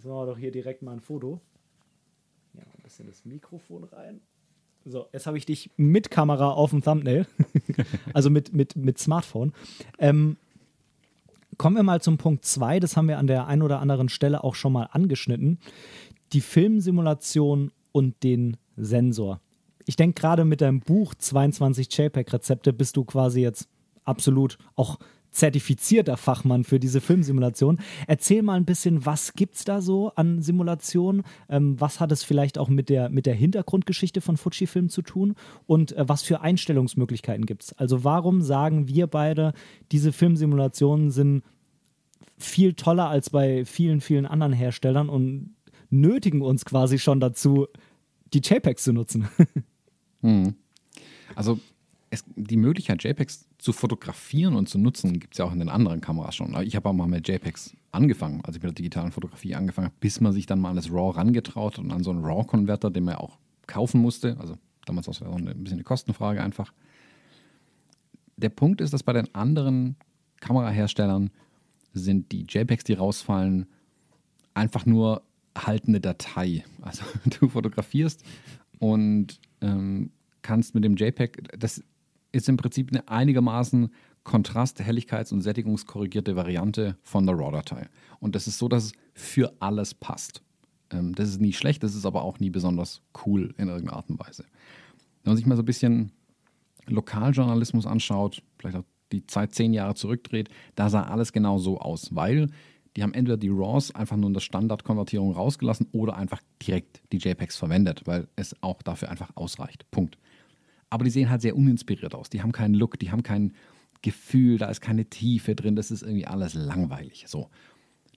machen 0.03 0.17
wir 0.17 0.25
doch 0.25 0.37
hier 0.37 0.51
direkt 0.51 0.81
mal 0.81 0.93
ein 0.93 0.99
Foto. 0.99 1.39
Ja, 2.53 2.61
ein 2.61 2.83
bisschen 2.83 3.07
das 3.07 3.23
Mikrofon 3.23 3.85
rein. 3.85 4.19
So, 4.83 5.07
jetzt 5.13 5.27
habe 5.27 5.37
ich 5.37 5.45
dich 5.45 5.69
mit 5.77 6.09
Kamera 6.09 6.51
auf 6.51 6.71
dem 6.71 6.81
Thumbnail, 6.81 7.27
also 8.13 8.29
mit, 8.29 8.53
mit, 8.53 8.75
mit 8.75 8.97
Smartphone. 8.97 9.53
Ähm, 9.99 10.37
kommen 11.57 11.75
wir 11.75 11.83
mal 11.83 12.01
zum 12.01 12.17
Punkt 12.17 12.45
2, 12.45 12.79
das 12.79 12.97
haben 12.97 13.07
wir 13.07 13.19
an 13.19 13.27
der 13.27 13.45
einen 13.45 13.61
oder 13.61 13.79
anderen 13.79 14.09
Stelle 14.09 14.43
auch 14.43 14.55
schon 14.55 14.73
mal 14.73 14.89
angeschnitten. 14.91 15.59
Die 16.33 16.41
Filmsimulation 16.41 17.71
und 17.91 18.23
den 18.23 18.57
Sensor. 18.75 19.39
Ich 19.85 19.97
denke, 19.97 20.19
gerade 20.19 20.45
mit 20.45 20.61
deinem 20.61 20.79
Buch 20.79 21.13
22 21.13 21.95
JPEG-Rezepte 21.95 22.73
bist 22.73 22.97
du 22.97 23.03
quasi 23.03 23.41
jetzt 23.41 23.67
absolut 24.03 24.57
auch 24.75 24.97
zertifizierter 25.31 26.17
Fachmann 26.17 26.63
für 26.63 26.79
diese 26.79 27.01
Filmsimulation. 27.01 27.79
Erzähl 28.07 28.41
mal 28.41 28.55
ein 28.55 28.65
bisschen, 28.65 29.05
was 29.05 29.33
gibt 29.33 29.55
es 29.55 29.63
da 29.63 29.81
so 29.81 30.11
an 30.15 30.41
Simulationen? 30.41 31.23
Ähm, 31.49 31.79
was 31.79 31.99
hat 31.99 32.11
es 32.11 32.23
vielleicht 32.23 32.57
auch 32.57 32.69
mit 32.69 32.89
der, 32.89 33.09
mit 33.09 33.25
der 33.25 33.33
Hintergrundgeschichte 33.33 34.21
von 34.21 34.37
Fujifilm 34.37 34.89
zu 34.89 35.01
tun? 35.01 35.35
Und 35.65 35.93
äh, 35.93 36.07
was 36.07 36.21
für 36.21 36.41
Einstellungsmöglichkeiten 36.41 37.45
gibt 37.45 37.63
es? 37.63 37.73
Also 37.73 38.03
warum 38.03 38.41
sagen 38.41 38.87
wir 38.87 39.07
beide, 39.07 39.53
diese 39.91 40.11
Filmsimulationen 40.11 41.11
sind 41.11 41.43
viel 42.37 42.73
toller 42.73 43.07
als 43.07 43.29
bei 43.29 43.65
vielen, 43.65 44.01
vielen 44.01 44.25
anderen 44.25 44.53
Herstellern 44.53 45.09
und 45.09 45.55
nötigen 45.89 46.41
uns 46.41 46.65
quasi 46.65 46.99
schon 46.99 47.19
dazu, 47.19 47.67
die 48.33 48.39
JPEGs 48.39 48.83
zu 48.83 48.93
nutzen? 48.93 49.29
hm. 50.21 50.55
Also 51.35 51.59
es, 52.11 52.25
die 52.35 52.57
Möglichkeit, 52.57 53.03
JPEGs 53.03 53.47
zu 53.57 53.73
fotografieren 53.73 54.55
und 54.55 54.67
zu 54.69 54.77
nutzen, 54.77 55.19
gibt 55.19 55.33
es 55.33 55.37
ja 55.39 55.45
auch 55.45 55.53
in 55.53 55.59
den 55.59 55.69
anderen 55.69 56.01
Kameras 56.01 56.35
schon. 56.35 56.55
Ich 56.61 56.75
habe 56.75 56.89
auch 56.89 56.93
mal 56.93 57.07
mit 57.07 57.27
JPEGs 57.27 57.73
angefangen, 57.91 58.41
als 58.43 58.57
ich 58.57 58.61
mit 58.61 58.69
der 58.69 58.75
digitalen 58.75 59.11
Fotografie 59.11 59.55
angefangen 59.55 59.85
habe, 59.85 59.95
bis 59.99 60.19
man 60.19 60.33
sich 60.33 60.45
dann 60.45 60.59
mal 60.59 60.69
an 60.69 60.75
das 60.75 60.91
RAW 60.91 61.15
rangetraut 61.15 61.79
und 61.79 61.91
an 61.91 62.03
so 62.03 62.11
einen 62.11 62.23
RAW-Konverter, 62.23 62.91
den 62.91 63.05
man 63.05 63.13
ja 63.13 63.19
auch 63.21 63.37
kaufen 63.65 64.01
musste. 64.01 64.37
Also 64.39 64.57
damals 64.85 65.07
war 65.07 65.13
es 65.13 65.21
auch 65.21 65.35
ein 65.35 65.45
bisschen 65.45 65.77
eine 65.77 65.83
Kostenfrage 65.83 66.43
einfach. 66.43 66.73
Der 68.35 68.49
Punkt 68.49 68.81
ist, 68.81 68.93
dass 68.93 69.03
bei 69.03 69.13
den 69.13 69.33
anderen 69.33 69.95
Kameraherstellern 70.41 71.31
sind 71.93 72.31
die 72.33 72.45
JPEGs, 72.47 72.83
die 72.83 72.93
rausfallen, 72.93 73.67
einfach 74.53 74.85
nur 74.85 75.23
haltende 75.57 76.01
Datei. 76.01 76.65
Also 76.81 77.03
du 77.39 77.47
fotografierst 77.47 78.23
und 78.79 79.39
ähm, 79.61 80.11
kannst 80.41 80.75
mit 80.75 80.83
dem 80.83 80.95
JPEG, 80.95 81.57
das 81.57 81.83
ist 82.31 82.49
im 82.49 82.57
Prinzip 82.57 82.89
eine 82.91 83.07
einigermaßen 83.07 83.91
kontrast-, 84.23 84.81
helligkeits- 84.81 85.33
und 85.33 85.41
sättigungskorrigierte 85.41 86.35
Variante 86.35 86.97
von 87.03 87.25
der 87.25 87.37
RAW-Datei. 87.37 87.87
Und 88.19 88.35
das 88.35 88.47
ist 88.47 88.57
so, 88.57 88.67
dass 88.67 88.85
es 88.85 88.91
für 89.13 89.53
alles 89.59 89.93
passt. 89.93 90.43
Ähm, 90.91 91.15
das 91.15 91.29
ist 91.29 91.41
nie 91.41 91.53
schlecht, 91.53 91.83
das 91.83 91.95
ist 91.95 92.05
aber 92.05 92.23
auch 92.23 92.39
nie 92.39 92.49
besonders 92.49 93.01
cool 93.25 93.53
in 93.57 93.67
irgendeiner 93.67 93.97
Art 93.97 94.09
und 94.09 94.19
Weise. 94.19 94.45
Wenn 95.23 95.31
man 95.31 95.37
sich 95.37 95.45
mal 95.45 95.55
so 95.55 95.63
ein 95.63 95.65
bisschen 95.65 96.11
Lokaljournalismus 96.87 97.85
anschaut, 97.85 98.43
vielleicht 98.59 98.77
auch 98.77 98.85
die 99.11 99.25
Zeit 99.27 99.53
zehn 99.53 99.73
Jahre 99.73 99.95
zurückdreht, 99.95 100.49
da 100.75 100.89
sah 100.89 101.03
alles 101.03 101.33
genau 101.33 101.57
so 101.57 101.79
aus, 101.79 102.15
weil 102.15 102.49
die 102.95 103.03
haben 103.03 103.13
entweder 103.13 103.37
die 103.37 103.49
RAWs 103.49 103.93
einfach 103.95 104.17
nur 104.17 104.27
in 104.27 104.33
der 104.33 104.41
Standardkonvertierung 104.41 105.33
rausgelassen 105.33 105.87
oder 105.91 106.17
einfach 106.17 106.41
direkt 106.61 107.01
die 107.11 107.17
JPEGs 107.17 107.55
verwendet, 107.55 108.01
weil 108.05 108.27
es 108.35 108.55
auch 108.61 108.81
dafür 108.81 109.09
einfach 109.09 109.31
ausreicht. 109.35 109.89
Punkt 109.91 110.17
aber 110.91 111.05
die 111.05 111.09
sehen 111.09 111.29
halt 111.29 111.41
sehr 111.41 111.55
uninspiriert 111.55 112.13
aus. 112.13 112.29
Die 112.29 112.43
haben 112.43 112.51
keinen 112.51 112.75
Look, 112.75 112.99
die 112.99 113.11
haben 113.11 113.23
kein 113.23 113.53
Gefühl, 114.03 114.57
da 114.57 114.67
ist 114.67 114.81
keine 114.81 115.05
Tiefe 115.05 115.55
drin, 115.55 115.75
das 115.75 115.89
ist 115.89 116.03
irgendwie 116.03 116.27
alles 116.27 116.53
langweilig. 116.53 117.25
So. 117.27 117.49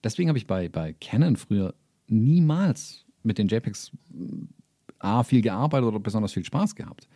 Deswegen 0.03 0.29
habe 0.29 0.39
ich 0.39 0.47
bei, 0.47 0.69
bei 0.69 0.93
Canon 0.95 1.37
früher 1.37 1.75
niemals 2.09 3.07
mit 3.23 3.39
den 3.39 3.49
JPEGs 3.49 3.93
A 4.99 5.23
viel 5.23 5.41
gearbeitet 5.41 5.87
oder 5.87 6.01
besonders 6.01 6.33
viel 6.33 6.45
Spaß 6.45 6.75
gehabt. 6.75 7.09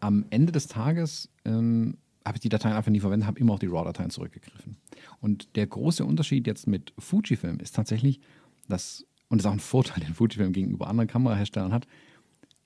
Am 0.00 0.24
Ende 0.30 0.52
des 0.52 0.68
Tages 0.68 1.30
ähm, 1.44 1.98
habe 2.24 2.36
ich 2.36 2.40
die 2.40 2.48
Dateien 2.48 2.74
einfach 2.74 2.90
nie 2.92 3.00
verwendet, 3.00 3.26
habe 3.26 3.40
immer 3.40 3.54
auf 3.54 3.58
die 3.58 3.66
RAW-Dateien 3.66 4.10
zurückgegriffen. 4.10 4.76
Und 5.20 5.56
der 5.56 5.66
große 5.66 6.04
Unterschied 6.04 6.46
jetzt 6.46 6.66
mit 6.66 6.92
Fujifilm 6.98 7.58
ist 7.58 7.74
tatsächlich, 7.74 8.20
dass, 8.68 9.04
und 9.28 9.38
das 9.38 9.44
ist 9.44 9.48
auch 9.48 9.54
ein 9.54 9.60
Vorteil, 9.60 10.04
den 10.04 10.14
Fujifilm 10.14 10.52
gegenüber 10.52 10.86
anderen 10.86 11.08
Kameraherstellern 11.08 11.72
hat, 11.72 11.86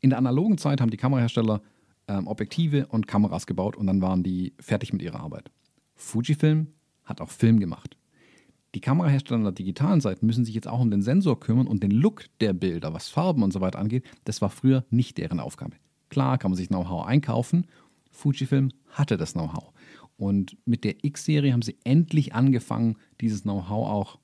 in 0.00 0.10
der 0.10 0.18
analogen 0.18 0.58
Zeit 0.58 0.80
haben 0.80 0.90
die 0.90 0.98
Kamerahersteller 0.98 1.62
ähm, 2.08 2.26
Objektive 2.26 2.86
und 2.86 3.06
Kameras 3.06 3.46
gebaut 3.46 3.76
und 3.76 3.86
dann 3.86 4.02
waren 4.02 4.22
die 4.22 4.54
fertig 4.58 4.92
mit 4.92 5.02
ihrer 5.02 5.20
Arbeit. 5.20 5.50
Fujifilm 5.94 6.68
hat 7.04 7.20
auch 7.20 7.30
Film 7.30 7.60
gemacht. 7.60 7.96
Die 8.74 8.80
Kamerahersteller 8.80 9.44
der 9.44 9.52
digitalen 9.52 10.00
Seite 10.00 10.24
müssen 10.26 10.44
sich 10.44 10.54
jetzt 10.54 10.68
auch 10.68 10.80
um 10.80 10.90
den 10.90 11.00
Sensor 11.00 11.40
kümmern 11.40 11.66
und 11.66 11.82
den 11.82 11.90
Look 11.90 12.26
der 12.40 12.52
Bilder, 12.52 12.92
was 12.92 13.08
Farben 13.08 13.42
und 13.42 13.52
so 13.52 13.60
weiter 13.60 13.78
angeht. 13.78 14.04
Das 14.24 14.42
war 14.42 14.50
früher 14.50 14.84
nicht 14.90 15.16
deren 15.16 15.40
Aufgabe. 15.40 15.76
Klar 16.10 16.36
kann 16.38 16.50
man 16.50 16.56
sich 16.56 16.68
Know-how 16.68 17.06
einkaufen. 17.06 17.66
Fujifilm 18.10 18.70
hatte 18.90 19.16
das 19.16 19.32
Know-how. 19.32 19.72
Und 20.18 20.56
mit 20.66 20.84
der 20.84 21.04
X-Serie 21.04 21.52
haben 21.52 21.62
sie 21.62 21.76
endlich 21.84 22.34
angefangen, 22.34 22.96
dieses 23.20 23.42
Know-how 23.42 23.88
auch, 23.88 24.18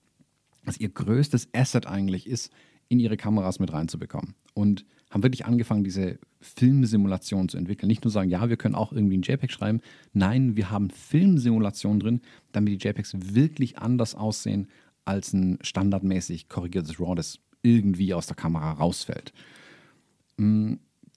was 0.64 0.78
ihr 0.78 0.88
größtes 0.88 1.48
Asset 1.54 1.86
eigentlich 1.86 2.26
ist, 2.26 2.50
in 2.88 3.00
ihre 3.00 3.16
Kameras 3.16 3.58
mit 3.58 3.72
reinzubekommen. 3.72 4.34
Und 4.54 4.84
haben 5.12 5.22
wirklich 5.22 5.44
angefangen, 5.44 5.84
diese 5.84 6.18
Filmsimulation 6.40 7.48
zu 7.48 7.58
entwickeln. 7.58 7.86
Nicht 7.86 8.02
nur 8.02 8.10
sagen, 8.10 8.30
ja, 8.30 8.48
wir 8.48 8.56
können 8.56 8.74
auch 8.74 8.92
irgendwie 8.92 9.18
ein 9.18 9.22
JPEG 9.22 9.52
schreiben. 9.52 9.80
Nein, 10.14 10.56
wir 10.56 10.70
haben 10.70 10.88
Filmsimulationen 10.90 12.00
drin, 12.00 12.20
damit 12.50 12.72
die 12.72 12.88
JPEGs 12.88 13.34
wirklich 13.34 13.78
anders 13.78 14.14
aussehen 14.14 14.68
als 15.04 15.34
ein 15.34 15.58
standardmäßig 15.60 16.48
korrigiertes 16.48 16.98
RAW, 16.98 17.14
das 17.14 17.38
irgendwie 17.60 18.14
aus 18.14 18.26
der 18.26 18.36
Kamera 18.36 18.72
rausfällt. 18.72 19.34
Mm, 20.38 20.74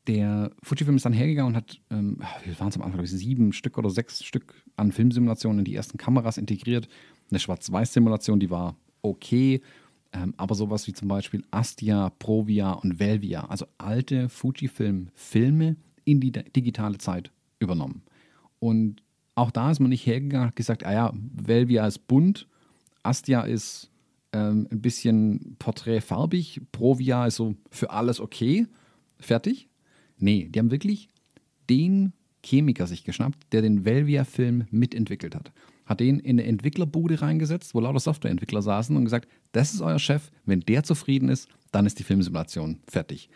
der 0.08 0.52
Fujifilm 0.62 0.98
ist 0.98 1.06
dann 1.06 1.14
hergegangen 1.14 1.54
und 1.54 1.56
hat, 1.56 1.80
ähm, 1.90 2.20
wie 2.44 2.60
waren 2.60 2.68
es 2.68 2.76
am 2.76 2.82
Anfang, 2.82 3.00
glaube 3.00 3.06
ich, 3.06 3.12
sieben 3.12 3.54
Stück 3.54 3.78
oder 3.78 3.90
sechs 3.90 4.24
Stück 4.24 4.62
an 4.76 4.92
Filmsimulationen 4.92 5.60
in 5.60 5.66
die 5.66 5.76
ersten 5.76 5.98
Kameras 5.98 6.38
integriert. 6.38 6.90
Eine 7.32 7.40
Schwarz-Weiß-Simulation, 7.40 8.40
die 8.40 8.50
war 8.50 8.76
okay 9.02 9.62
ähm, 10.16 10.34
aber 10.38 10.56
sowas 10.56 10.88
wie 10.88 10.94
zum 10.94 11.10
Beispiel 11.10 11.44
Astia, 11.52 12.10
Provia 12.20 12.72
und 12.72 13.00
Velvia, 13.00 13.46
also 13.46 13.66
alte 13.78 14.30
Fujifilm-Filme 14.30 15.76
in 16.06 16.22
die 16.22 16.32
digitale 16.32 16.98
Zeit 16.98 17.32
übernommen. 17.60 18.02
Und 18.60 19.02
auch 19.36 19.52
da 19.52 19.72
ist 19.72 19.80
man 19.80 19.90
nicht 19.90 20.06
hergegangen 20.06 20.50
und 20.50 20.56
gesagt, 20.56 20.86
ah 20.86 20.94
ja, 20.94 21.14
Velvia 21.14 21.86
ist 21.86 22.08
bunt, 22.08 22.48
Astia 23.04 23.42
ist 23.42 23.92
ähm, 24.32 24.68
ein 24.72 24.82
bisschen 24.82 25.58
porträtfarbig, 25.60 26.62
Provia 26.72 27.28
ist 27.28 27.36
so 27.36 27.56
für 27.70 27.90
alles 27.90 28.22
okay, 28.22 28.68
fertig. 29.20 29.68
Nee, 30.18 30.48
die 30.50 30.60
haben 30.60 30.72
wirklich 30.72 31.10
den 31.70 32.14
Chemiker 32.42 32.88
sich 32.88 33.04
geschnappt, 33.04 33.52
der 33.52 33.62
den 33.62 33.84
Velvia-Film 33.84 34.66
mitentwickelt 34.72 35.36
hat 35.36 35.52
hat 35.86 36.00
den 36.00 36.20
in 36.20 36.40
eine 36.40 36.48
Entwicklerbude 36.48 37.22
reingesetzt, 37.22 37.76
wo 37.76 37.80
lauter 37.80 38.00
Softwareentwickler 38.00 38.62
saßen 38.62 38.96
und 38.96 39.04
gesagt, 39.06 39.28
das 39.52 39.74
ist 39.74 39.82
euer 39.82 40.00
Chef, 40.00 40.32
wenn 40.46 40.62
der 40.62 40.84
zufrieden 40.84 41.30
ist, 41.30 41.48
dann 41.72 41.86
ist 41.86 42.00
die 42.00 42.04
Filmsimulation 42.04 42.80
fertig. 42.88 43.30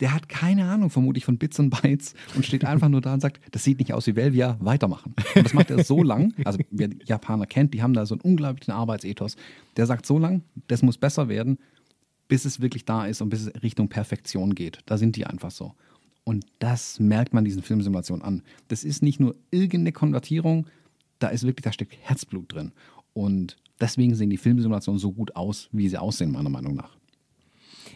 Der 0.00 0.12
hat 0.12 0.28
keine 0.28 0.64
Ahnung, 0.64 0.90
vermutlich 0.90 1.24
von 1.24 1.38
Bits 1.38 1.60
und 1.60 1.70
Bytes 1.70 2.14
und 2.34 2.44
steht 2.44 2.64
einfach 2.64 2.88
nur 2.88 3.00
da 3.00 3.14
und 3.14 3.20
sagt, 3.20 3.40
das 3.52 3.62
sieht 3.62 3.78
nicht 3.78 3.92
aus 3.92 4.06
wie 4.08 4.16
Velvia, 4.16 4.56
weitermachen. 4.60 5.14
Und 5.36 5.44
das 5.44 5.54
macht 5.54 5.70
er 5.70 5.84
so 5.84 6.02
lang, 6.02 6.34
also 6.44 6.58
wer 6.70 6.88
Japaner 7.04 7.46
kennt, 7.46 7.72
die 7.72 7.82
haben 7.82 7.94
da 7.94 8.04
so 8.04 8.14
einen 8.14 8.22
unglaublichen 8.22 8.74
Arbeitsethos. 8.74 9.36
Der 9.76 9.86
sagt 9.86 10.06
so 10.06 10.18
lang, 10.18 10.42
das 10.66 10.82
muss 10.82 10.98
besser 10.98 11.28
werden, 11.28 11.58
bis 12.26 12.44
es 12.44 12.60
wirklich 12.60 12.84
da 12.84 13.06
ist 13.06 13.20
und 13.22 13.28
bis 13.28 13.46
es 13.46 13.62
Richtung 13.62 13.88
Perfektion 13.88 14.54
geht. 14.54 14.80
Da 14.86 14.98
sind 14.98 15.14
die 15.14 15.26
einfach 15.26 15.50
so. 15.50 15.74
Und 16.24 16.46
das 16.58 16.98
merkt 16.98 17.34
man 17.34 17.44
diesen 17.44 17.62
Filmsimulationen 17.62 18.24
an. 18.24 18.42
Das 18.68 18.84
ist 18.84 19.02
nicht 19.02 19.20
nur 19.20 19.36
irgendeine 19.50 19.92
Konvertierung, 19.92 20.66
da 21.22 21.28
ist 21.28 21.46
wirklich, 21.46 21.64
da 21.64 21.72
steckt 21.72 21.96
Herzblut 22.00 22.52
drin. 22.52 22.72
Und 23.12 23.56
deswegen 23.80 24.14
sehen 24.14 24.30
die 24.30 24.36
Filmsimulationen 24.36 24.98
so 24.98 25.12
gut 25.12 25.36
aus, 25.36 25.68
wie 25.72 25.88
sie 25.88 25.98
aussehen, 25.98 26.32
meiner 26.32 26.50
Meinung 26.50 26.74
nach. 26.74 26.96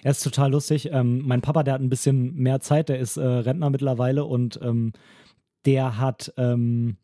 Er 0.03 0.11
ist 0.11 0.23
total 0.23 0.53
lustig. 0.53 0.91
Ähm, 0.93 1.23
mein 1.25 1.41
Papa, 1.41 1.63
der 1.63 1.75
hat 1.75 1.81
ein 1.81 1.89
bisschen 1.89 2.35
mehr 2.35 2.61
Zeit, 2.61 2.89
der 2.89 2.99
ist 2.99 3.17
äh, 3.17 3.25
Rentner 3.27 3.71
mittlerweile 3.71 4.25
und 4.25 4.61
ähm, 4.63 4.93
der 5.65 5.99
hat 5.99 6.33
ähm, 6.37 6.97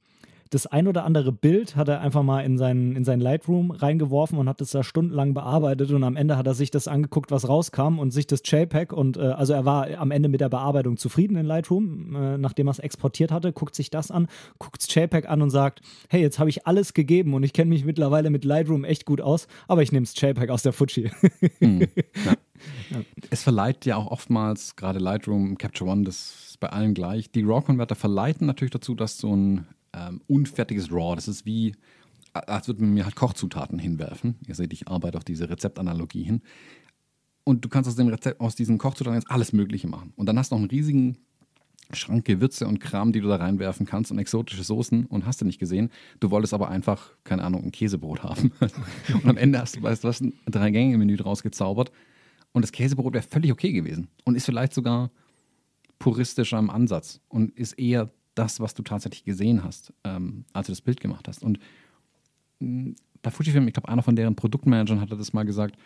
das 0.52 0.66
ein 0.66 0.86
oder 0.86 1.04
andere 1.04 1.32
Bild 1.32 1.76
hat 1.76 1.88
er 1.88 2.02
einfach 2.02 2.22
mal 2.22 2.40
in 2.40 2.58
seinen, 2.58 2.94
in 2.94 3.04
seinen 3.04 3.20
Lightroom 3.20 3.70
reingeworfen 3.70 4.36
und 4.38 4.50
hat 4.50 4.60
das 4.60 4.70
da 4.70 4.82
stundenlang 4.82 5.32
bearbeitet 5.32 5.90
und 5.92 6.04
am 6.04 6.14
Ende 6.14 6.36
hat 6.36 6.46
er 6.46 6.52
sich 6.52 6.70
das 6.70 6.88
angeguckt, 6.88 7.30
was 7.30 7.48
rauskam 7.48 7.98
und 7.98 8.10
sich 8.10 8.26
das 8.26 8.42
JPEG 8.44 8.92
und 8.92 9.16
äh, 9.16 9.20
also 9.20 9.54
er 9.54 9.64
war 9.64 9.88
am 9.98 10.10
Ende 10.10 10.28
mit 10.28 10.42
der 10.42 10.50
Bearbeitung 10.50 10.98
zufrieden 10.98 11.36
in 11.36 11.46
Lightroom, 11.46 12.14
äh, 12.14 12.38
nachdem 12.38 12.68
er 12.68 12.72
es 12.72 12.80
exportiert 12.80 13.32
hatte, 13.32 13.52
guckt 13.52 13.74
sich 13.74 13.88
das 13.88 14.10
an, 14.10 14.28
guckt 14.58 14.82
das 14.82 14.94
JPEG 14.94 15.26
an 15.26 15.40
und 15.40 15.48
sagt, 15.48 15.80
hey, 16.10 16.20
jetzt 16.20 16.38
habe 16.38 16.50
ich 16.50 16.66
alles 16.66 16.92
gegeben 16.92 17.32
und 17.32 17.44
ich 17.44 17.54
kenne 17.54 17.70
mich 17.70 17.86
mittlerweile 17.86 18.28
mit 18.28 18.44
Lightroom 18.44 18.84
echt 18.84 19.06
gut 19.06 19.22
aus, 19.22 19.46
aber 19.68 19.82
ich 19.82 19.90
nehme 19.90 20.04
das 20.04 20.20
JPEG 20.20 20.50
aus 20.50 20.62
der 20.62 20.74
Fuji. 20.74 21.10
hm. 21.60 21.80
ja. 22.26 22.34
Ja. 22.90 23.00
Es 23.30 23.42
verleiht 23.42 23.86
ja 23.86 23.96
auch 23.96 24.06
oftmals, 24.06 24.76
gerade 24.76 25.00
Lightroom, 25.00 25.58
Capture 25.58 25.90
One, 25.90 26.04
das 26.04 26.50
ist 26.50 26.60
bei 26.60 26.68
allen 26.68 26.94
gleich. 26.94 27.28
Die 27.32 27.42
RAW-Converter 27.42 27.96
verleiten 27.96 28.46
natürlich 28.46 28.70
dazu, 28.70 28.94
dass 28.94 29.18
so 29.18 29.34
ein 29.34 29.66
ähm, 29.92 30.20
unfertiges 30.26 30.90
Raw. 30.90 31.14
Das 31.14 31.28
ist 31.28 31.46
wie, 31.46 31.74
als 32.32 32.66
würde 32.68 32.82
man 32.82 32.94
mir 32.94 33.04
halt 33.04 33.16
Kochzutaten 33.16 33.78
hinwerfen. 33.78 34.36
Ihr 34.46 34.54
seht, 34.54 34.72
ich 34.72 34.88
arbeite 34.88 35.18
auf 35.18 35.24
diese 35.24 35.48
Rezeptanalogie 35.48 36.22
hin. 36.22 36.42
Und 37.44 37.64
du 37.64 37.68
kannst 37.68 37.88
aus, 37.88 37.96
dem 37.96 38.08
Rezept, 38.08 38.40
aus 38.40 38.54
diesen 38.54 38.78
Kochzutaten 38.78 39.18
jetzt 39.18 39.30
alles 39.30 39.52
Mögliche 39.52 39.88
machen. 39.88 40.12
Und 40.16 40.26
dann 40.26 40.38
hast 40.38 40.52
du 40.52 40.54
noch 40.54 40.60
einen 40.60 40.70
riesigen 40.70 41.18
Schrank 41.94 42.24
Gewürze 42.24 42.66
und 42.66 42.80
Kram, 42.80 43.12
die 43.12 43.20
du 43.20 43.28
da 43.28 43.36
reinwerfen 43.36 43.86
kannst 43.86 44.10
und 44.10 44.18
exotische 44.18 44.62
Soßen 44.62 45.06
und 45.06 45.26
hast 45.26 45.40
du 45.40 45.44
nicht 45.44 45.58
gesehen. 45.58 45.90
Du 46.20 46.30
wolltest 46.30 46.54
aber 46.54 46.68
einfach, 46.68 47.10
keine 47.24 47.44
Ahnung, 47.44 47.64
ein 47.64 47.72
Käsebrot 47.72 48.22
haben. 48.22 48.52
und 49.14 49.26
am 49.26 49.36
Ende 49.36 49.60
hast 49.60 49.76
du, 49.76 49.82
weißt 49.82 50.04
du 50.04 50.08
was, 50.08 50.20
ein 50.20 50.32
Drei-Gänge-Menü 50.46 51.16
draus 51.16 51.42
gezaubert. 51.42 51.92
Und 52.52 52.62
das 52.62 52.72
Käsebrot 52.72 53.14
wäre 53.14 53.24
völlig 53.24 53.52
okay 53.52 53.72
gewesen 53.72 54.08
und 54.24 54.36
ist 54.36 54.44
vielleicht 54.44 54.74
sogar 54.74 55.10
puristischer 55.98 56.58
im 56.58 56.70
Ansatz 56.70 57.20
und 57.28 57.50
ist 57.56 57.74
eher 57.74 58.10
das, 58.34 58.60
was 58.60 58.74
du 58.74 58.82
tatsächlich 58.82 59.24
gesehen 59.24 59.64
hast, 59.64 59.92
ähm, 60.04 60.44
als 60.52 60.66
du 60.66 60.72
das 60.72 60.80
Bild 60.80 61.00
gemacht 61.00 61.28
hast. 61.28 61.42
Und 61.42 61.58
mh, 62.60 62.90
mm, 62.90 62.96
bei 63.22 63.30
Fujifilm, 63.30 63.68
ich 63.68 63.74
glaube, 63.74 63.88
einer 63.88 64.02
von 64.02 64.16
deren 64.16 64.34
Produktmanagern 64.34 65.00
hatte 65.00 65.16
das 65.16 65.32
mal 65.32 65.44
gesagt, 65.44 65.76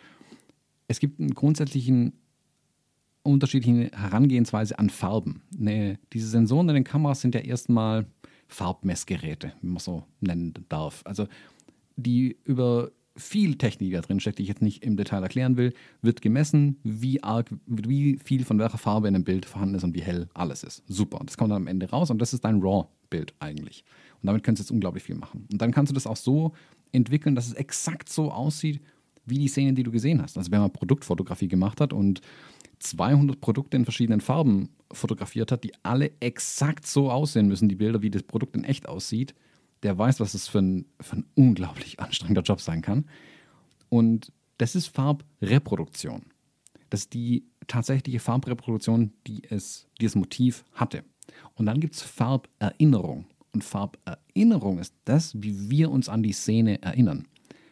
es 0.87 0.99
gibt 0.99 1.19
einen 1.19 1.35
grundsätzlichen 1.35 2.13
unterschiedlichen 3.21 3.91
Herangehensweise 3.91 4.79
an 4.79 4.89
Farben. 4.89 5.41
Nee, 5.55 5.97
diese 6.13 6.27
Sensoren 6.27 6.69
in 6.69 6.75
den 6.75 6.83
Kameras 6.83 7.21
sind 7.21 7.35
ja 7.35 7.41
erstmal 7.41 8.07
Farbmessgeräte, 8.47 9.53
wie 9.61 9.67
man 9.67 9.79
so 9.79 10.05
nennen 10.21 10.53
darf. 10.69 11.01
Also 11.05 11.27
die 11.97 12.37
über 12.45 12.91
viel 13.17 13.55
Technik 13.55 13.93
da 13.93 14.01
drin 14.01 14.19
steckt, 14.19 14.39
die 14.39 14.43
ich 14.43 14.49
jetzt 14.49 14.61
nicht 14.61 14.83
im 14.83 14.95
Detail 14.95 15.23
erklären 15.23 15.57
will, 15.57 15.73
wird 16.01 16.21
gemessen, 16.21 16.77
wie 16.83 17.23
arg, 17.23 17.49
wie 17.65 18.19
viel 18.23 18.45
von 18.45 18.59
welcher 18.59 18.77
Farbe 18.77 19.07
in 19.07 19.15
einem 19.15 19.23
Bild 19.23 19.45
vorhanden 19.45 19.75
ist 19.75 19.83
und 19.83 19.95
wie 19.95 20.01
hell 20.01 20.29
alles 20.33 20.63
ist. 20.63 20.83
Super. 20.87 21.19
Das 21.25 21.37
kommt 21.37 21.51
dann 21.51 21.63
am 21.63 21.67
Ende 21.67 21.89
raus 21.89 22.09
und 22.09 22.19
das 22.19 22.33
ist 22.33 22.45
dein 22.45 22.61
RAW-Bild 22.61 23.33
eigentlich. 23.39 23.83
Und 24.21 24.27
damit 24.27 24.43
kannst 24.43 24.59
du 24.59 24.63
jetzt 24.63 24.71
unglaublich 24.71 25.03
viel 25.03 25.15
machen. 25.15 25.47
Und 25.51 25.61
dann 25.61 25.71
kannst 25.71 25.91
du 25.91 25.93
das 25.93 26.07
auch 26.07 26.15
so 26.15 26.53
entwickeln, 26.91 27.35
dass 27.35 27.47
es 27.47 27.53
exakt 27.53 28.09
so 28.09 28.31
aussieht, 28.31 28.81
wie 29.25 29.39
die 29.39 29.47
Szene, 29.47 29.73
die 29.73 29.83
du 29.83 29.91
gesehen 29.91 30.21
hast. 30.21 30.37
Also 30.37 30.51
wenn 30.51 30.61
man 30.61 30.71
Produktfotografie 30.71 31.47
gemacht 31.47 31.81
hat 31.81 31.93
und 31.93 32.21
200 32.79 33.41
Produkte 33.41 33.77
in 33.77 33.83
verschiedenen 33.83 34.21
Farben 34.21 34.69
fotografiert 34.91 35.51
hat, 35.51 35.63
die 35.63 35.73
alle 35.83 36.11
exakt 36.19 36.85
so 36.87 37.11
aussehen 37.11 37.47
müssen, 37.47 37.67
die 37.67 37.75
Bilder, 37.75 38.01
wie 38.01 38.11
das 38.11 38.23
Produkt 38.23 38.55
in 38.55 38.63
echt 38.63 38.87
aussieht, 38.87 39.33
der 39.83 39.97
weiß, 39.97 40.19
was 40.19 40.33
es 40.33 40.47
für 40.47 40.59
ein, 40.59 40.85
für 40.99 41.17
ein 41.17 41.25
unglaublich 41.35 41.99
anstrengender 41.99 42.41
Job 42.41 42.61
sein 42.61 42.81
kann. 42.81 43.05
Und 43.89 44.31
das 44.57 44.75
ist 44.75 44.87
Farbreproduktion. 44.87 46.25
Das 46.89 47.01
ist 47.01 47.13
die 47.13 47.45
tatsächliche 47.67 48.19
Farbreproduktion, 48.19 49.13
die, 49.27 49.43
es, 49.49 49.87
die 49.99 50.05
das 50.05 50.15
Motiv 50.15 50.63
hatte. 50.73 51.03
Und 51.55 51.65
dann 51.65 51.79
gibt 51.79 51.95
es 51.95 52.01
Farberinnerung. 52.01 53.25
Und 53.53 53.63
Farberinnerung 53.63 54.79
ist 54.79 54.93
das, 55.05 55.33
wie 55.41 55.69
wir 55.69 55.91
uns 55.91 56.09
an 56.09 56.23
die 56.23 56.33
Szene 56.33 56.81
erinnern. 56.81 57.27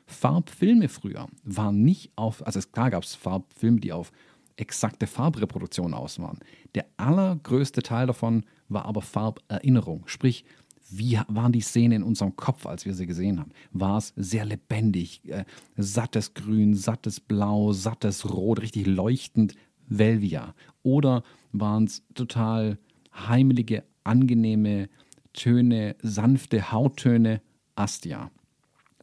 Farbfilme 0.07 0.87
früher 0.89 1.27
waren 1.43 1.83
nicht 1.83 2.11
auf, 2.15 2.45
also 2.45 2.59
klar 2.71 2.91
gab 2.91 3.03
es 3.03 3.15
Farbfilme, 3.15 3.79
die 3.79 3.91
auf 3.91 4.11
exakte 4.57 5.07
Farbreproduktion 5.07 5.93
aus 5.93 6.19
waren. 6.19 6.39
Der 6.75 6.85
allergrößte 6.97 7.81
Teil 7.81 8.07
davon 8.07 8.45
war 8.69 8.85
aber 8.85 9.01
Farberinnerung. 9.01 10.03
Sprich, 10.07 10.45
wie 10.89 11.19
waren 11.27 11.51
die 11.51 11.61
Szenen 11.61 12.01
in 12.01 12.03
unserem 12.03 12.35
Kopf, 12.35 12.65
als 12.65 12.85
wir 12.85 12.93
sie 12.93 13.07
gesehen 13.07 13.39
haben? 13.39 13.51
War 13.71 13.97
es 13.97 14.13
sehr 14.15 14.45
lebendig, 14.45 15.21
äh, 15.25 15.45
sattes 15.77 16.33
Grün, 16.33 16.75
sattes 16.75 17.19
Blau, 17.19 17.73
sattes 17.73 18.29
Rot, 18.29 18.61
richtig 18.61 18.85
leuchtend 18.85 19.55
Velvia? 19.87 20.53
Oder 20.83 21.23
waren 21.51 21.85
es 21.85 22.03
total 22.13 22.77
heimelige, 23.13 23.83
angenehme 24.03 24.89
Töne, 25.33 25.95
sanfte 26.01 26.71
Hauttöne 26.71 27.41
Astia? 27.75 28.29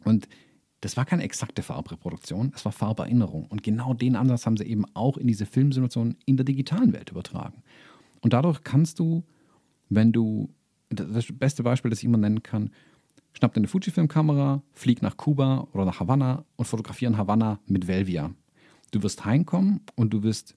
Und 0.05 0.29
das 0.83 0.97
war 0.97 1.05
keine 1.05 1.23
exakte 1.23 1.63
Farbreproduktion, 1.63 2.53
es 2.55 2.65
war 2.65 2.73
Farberinnerung. 2.73 3.47
Und 3.47 3.63
genau 3.63 3.95
den 3.95 4.17
Ansatz 4.17 4.47
haben 4.47 4.57
sie 4.57 4.65
eben 4.65 4.85
auch 4.95 5.17
in 5.17 5.27
diese 5.27 5.47
Filmsimulation 5.47 6.17
in 6.27 6.37
der 6.37 6.45
digitalen 6.45 6.93
Welt 6.93 7.11
übertragen. 7.11 7.63
Und 8.21 8.33
dadurch 8.33 8.63
kannst 8.63 8.99
du, 8.99 9.25
wenn 9.89 10.13
du 10.13 10.49
das 10.93 11.27
beste 11.33 11.63
Beispiel, 11.63 11.91
das 11.91 12.01
ich 12.01 12.05
immer 12.05 12.19
nennen 12.19 12.43
kann, 12.43 12.71
schnapp 13.33 13.55
dir 13.55 13.61
eine 13.61 13.69
Fujifilm-Kamera, 13.69 14.63
flieg 14.73 15.03
nach 15.03 15.17
Kuba 15.17 15.69
oder 15.73 15.85
nach 15.85 16.01
Havanna 16.01 16.45
und 16.57 16.67
fotografiere 16.67 17.13
in 17.13 17.19
Havanna 17.19 17.61
mit 17.67 17.87
Velvia. 17.87 18.31
Du 18.91 19.03
wirst 19.03 19.25
heimkommen 19.25 19.81
und 19.97 20.13
du 20.13 20.23
wirst 20.23 20.55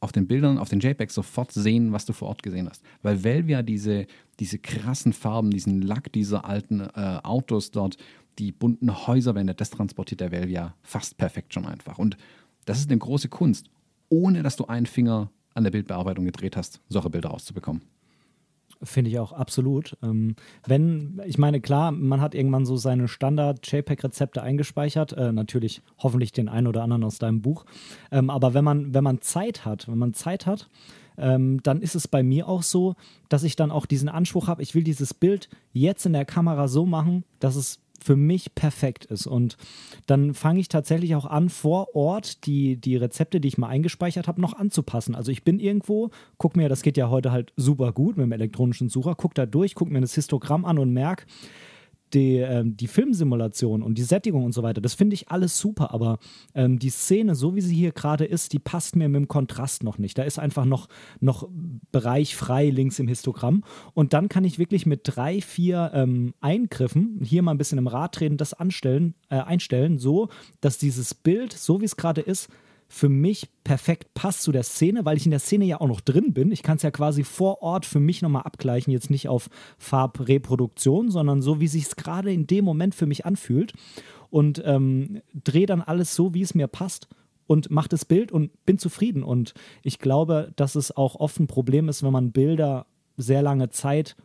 auf 0.00 0.12
den 0.12 0.26
Bildern, 0.26 0.58
auf 0.58 0.68
den 0.68 0.80
JPEGs 0.80 1.14
sofort 1.14 1.52
sehen, 1.52 1.92
was 1.92 2.04
du 2.04 2.12
vor 2.12 2.28
Ort 2.28 2.42
gesehen 2.42 2.68
hast. 2.68 2.82
Weil 3.02 3.24
Velvia 3.24 3.62
diese, 3.62 4.06
diese 4.40 4.58
krassen 4.58 5.12
Farben, 5.12 5.50
diesen 5.50 5.82
Lack 5.82 6.12
dieser 6.12 6.44
alten 6.44 6.80
äh, 6.80 7.20
Autos 7.22 7.70
dort, 7.70 7.96
die 8.38 8.52
bunten 8.52 9.06
Häuserwände, 9.06 9.54
das 9.54 9.70
transportiert 9.70 10.20
der 10.20 10.32
Velvia 10.32 10.74
fast 10.82 11.16
perfekt 11.16 11.54
schon 11.54 11.66
einfach. 11.66 11.98
Und 11.98 12.16
das 12.66 12.78
ist 12.78 12.90
eine 12.90 12.98
große 12.98 13.28
Kunst, 13.28 13.70
ohne 14.08 14.42
dass 14.42 14.56
du 14.56 14.66
einen 14.66 14.86
Finger 14.86 15.30
an 15.54 15.64
der 15.64 15.70
Bildbearbeitung 15.70 16.24
gedreht 16.26 16.56
hast, 16.56 16.80
solche 16.88 17.10
Bilder 17.10 17.30
rauszubekommen. 17.30 17.82
Finde 18.82 19.10
ich 19.10 19.18
auch 19.18 19.32
absolut. 19.32 19.96
Ähm, 20.02 20.36
wenn, 20.66 21.20
ich 21.24 21.38
meine, 21.38 21.60
klar, 21.60 21.92
man 21.92 22.20
hat 22.20 22.34
irgendwann 22.34 22.66
so 22.66 22.76
seine 22.76 23.08
Standard-JPEG-Rezepte 23.08 24.42
eingespeichert, 24.42 25.12
äh, 25.12 25.32
natürlich 25.32 25.82
hoffentlich 25.98 26.32
den 26.32 26.48
einen 26.48 26.66
oder 26.66 26.82
anderen 26.82 27.04
aus 27.04 27.18
deinem 27.18 27.40
Buch. 27.40 27.64
Ähm, 28.10 28.28
aber 28.28 28.52
wenn 28.52 28.64
man, 28.64 28.92
wenn 28.92 29.04
man 29.04 29.20
Zeit 29.22 29.64
hat, 29.64 29.88
wenn 29.88 29.98
man 29.98 30.12
Zeit 30.12 30.46
hat, 30.46 30.68
ähm, 31.18 31.62
dann 31.62 31.80
ist 31.80 31.94
es 31.94 32.08
bei 32.08 32.22
mir 32.22 32.48
auch 32.48 32.62
so, 32.62 32.94
dass 33.28 33.44
ich 33.44 33.56
dann 33.56 33.70
auch 33.70 33.86
diesen 33.86 34.10
Anspruch 34.10 34.48
habe, 34.48 34.62
ich 34.62 34.74
will 34.74 34.84
dieses 34.84 35.14
Bild 35.14 35.48
jetzt 35.72 36.04
in 36.04 36.12
der 36.12 36.26
Kamera 36.26 36.68
so 36.68 36.84
machen, 36.84 37.24
dass 37.40 37.56
es 37.56 37.80
für 38.02 38.16
mich 38.16 38.54
perfekt 38.54 39.04
ist. 39.06 39.26
Und 39.26 39.56
dann 40.06 40.34
fange 40.34 40.60
ich 40.60 40.68
tatsächlich 40.68 41.14
auch 41.14 41.26
an, 41.26 41.48
vor 41.48 41.94
Ort 41.94 42.46
die, 42.46 42.76
die 42.76 42.96
Rezepte, 42.96 43.40
die 43.40 43.48
ich 43.48 43.58
mal 43.58 43.68
eingespeichert 43.68 44.28
habe, 44.28 44.40
noch 44.40 44.54
anzupassen. 44.54 45.14
Also 45.14 45.32
ich 45.32 45.44
bin 45.44 45.58
irgendwo, 45.58 46.10
guck 46.38 46.56
mir, 46.56 46.68
das 46.68 46.82
geht 46.82 46.96
ja 46.96 47.10
heute 47.10 47.32
halt 47.32 47.52
super 47.56 47.92
gut 47.92 48.16
mit 48.16 48.24
dem 48.24 48.32
elektronischen 48.32 48.88
Sucher, 48.88 49.14
guck 49.16 49.34
da 49.34 49.46
durch, 49.46 49.74
guck 49.74 49.90
mir 49.90 50.00
das 50.00 50.14
Histogramm 50.14 50.64
an 50.64 50.78
und 50.78 50.92
merke, 50.92 51.26
die, 52.14 52.36
ähm, 52.36 52.76
die 52.76 52.86
Filmsimulation 52.86 53.82
und 53.82 53.98
die 53.98 54.02
Sättigung 54.02 54.44
und 54.44 54.52
so 54.52 54.62
weiter, 54.62 54.80
das 54.80 54.94
finde 54.94 55.14
ich 55.14 55.30
alles 55.30 55.58
super, 55.58 55.92
aber 55.92 56.18
ähm, 56.54 56.78
die 56.78 56.90
Szene, 56.90 57.34
so 57.34 57.54
wie 57.54 57.60
sie 57.60 57.74
hier 57.74 57.92
gerade 57.92 58.24
ist, 58.24 58.52
die 58.52 58.58
passt 58.58 58.96
mir 58.96 59.08
mit 59.08 59.16
dem 59.16 59.28
Kontrast 59.28 59.82
noch 59.82 59.98
nicht. 59.98 60.16
Da 60.18 60.22
ist 60.22 60.38
einfach 60.38 60.64
noch, 60.64 60.88
noch 61.20 61.48
Bereich 61.92 62.36
frei 62.36 62.70
links 62.70 62.98
im 62.98 63.08
Histogramm. 63.08 63.64
Und 63.94 64.12
dann 64.12 64.28
kann 64.28 64.44
ich 64.44 64.58
wirklich 64.58 64.86
mit 64.86 65.00
drei, 65.04 65.40
vier 65.40 65.90
ähm, 65.94 66.34
Eingriffen, 66.40 67.20
hier 67.22 67.42
mal 67.42 67.52
ein 67.52 67.58
bisschen 67.58 67.78
im 67.78 67.86
Rad 67.86 68.18
drehen, 68.20 68.36
das 68.36 68.54
anstellen, 68.54 69.14
äh, 69.28 69.36
einstellen, 69.36 69.98
so, 69.98 70.28
dass 70.60 70.78
dieses 70.78 71.14
Bild, 71.14 71.52
so 71.52 71.80
wie 71.80 71.86
es 71.86 71.96
gerade 71.96 72.20
ist, 72.20 72.48
für 72.88 73.08
mich 73.08 73.48
perfekt 73.64 74.14
passt 74.14 74.42
zu 74.42 74.52
der 74.52 74.62
Szene, 74.62 75.04
weil 75.04 75.16
ich 75.16 75.24
in 75.24 75.30
der 75.30 75.40
Szene 75.40 75.64
ja 75.64 75.80
auch 75.80 75.88
noch 75.88 76.00
drin 76.00 76.32
bin. 76.32 76.52
Ich 76.52 76.62
kann 76.62 76.76
es 76.76 76.82
ja 76.82 76.90
quasi 76.90 77.24
vor 77.24 77.62
Ort 77.62 77.84
für 77.84 78.00
mich 78.00 78.22
nochmal 78.22 78.42
abgleichen, 78.42 78.92
jetzt 78.92 79.10
nicht 79.10 79.28
auf 79.28 79.48
Farbreproduktion, 79.78 81.10
sondern 81.10 81.42
so, 81.42 81.60
wie 81.60 81.68
sich 81.68 81.84
es 81.84 81.96
gerade 81.96 82.32
in 82.32 82.46
dem 82.46 82.64
Moment 82.64 82.94
für 82.94 83.06
mich 83.06 83.26
anfühlt. 83.26 83.72
Und 84.30 84.62
ähm, 84.64 85.22
drehe 85.44 85.66
dann 85.66 85.82
alles 85.82 86.14
so, 86.14 86.34
wie 86.34 86.42
es 86.42 86.54
mir 86.54 86.66
passt 86.66 87.08
und 87.46 87.70
mache 87.70 87.88
das 87.88 88.04
Bild 88.04 88.32
und 88.32 88.50
bin 88.66 88.78
zufrieden. 88.78 89.22
Und 89.22 89.54
ich 89.82 89.98
glaube, 89.98 90.52
dass 90.56 90.74
es 90.74 90.96
auch 90.96 91.16
oft 91.16 91.38
ein 91.40 91.46
Problem 91.46 91.88
ist, 91.88 92.02
wenn 92.02 92.12
man 92.12 92.32
Bilder 92.32 92.86
sehr 93.16 93.42
lange 93.42 93.70
Zeit 93.70 94.16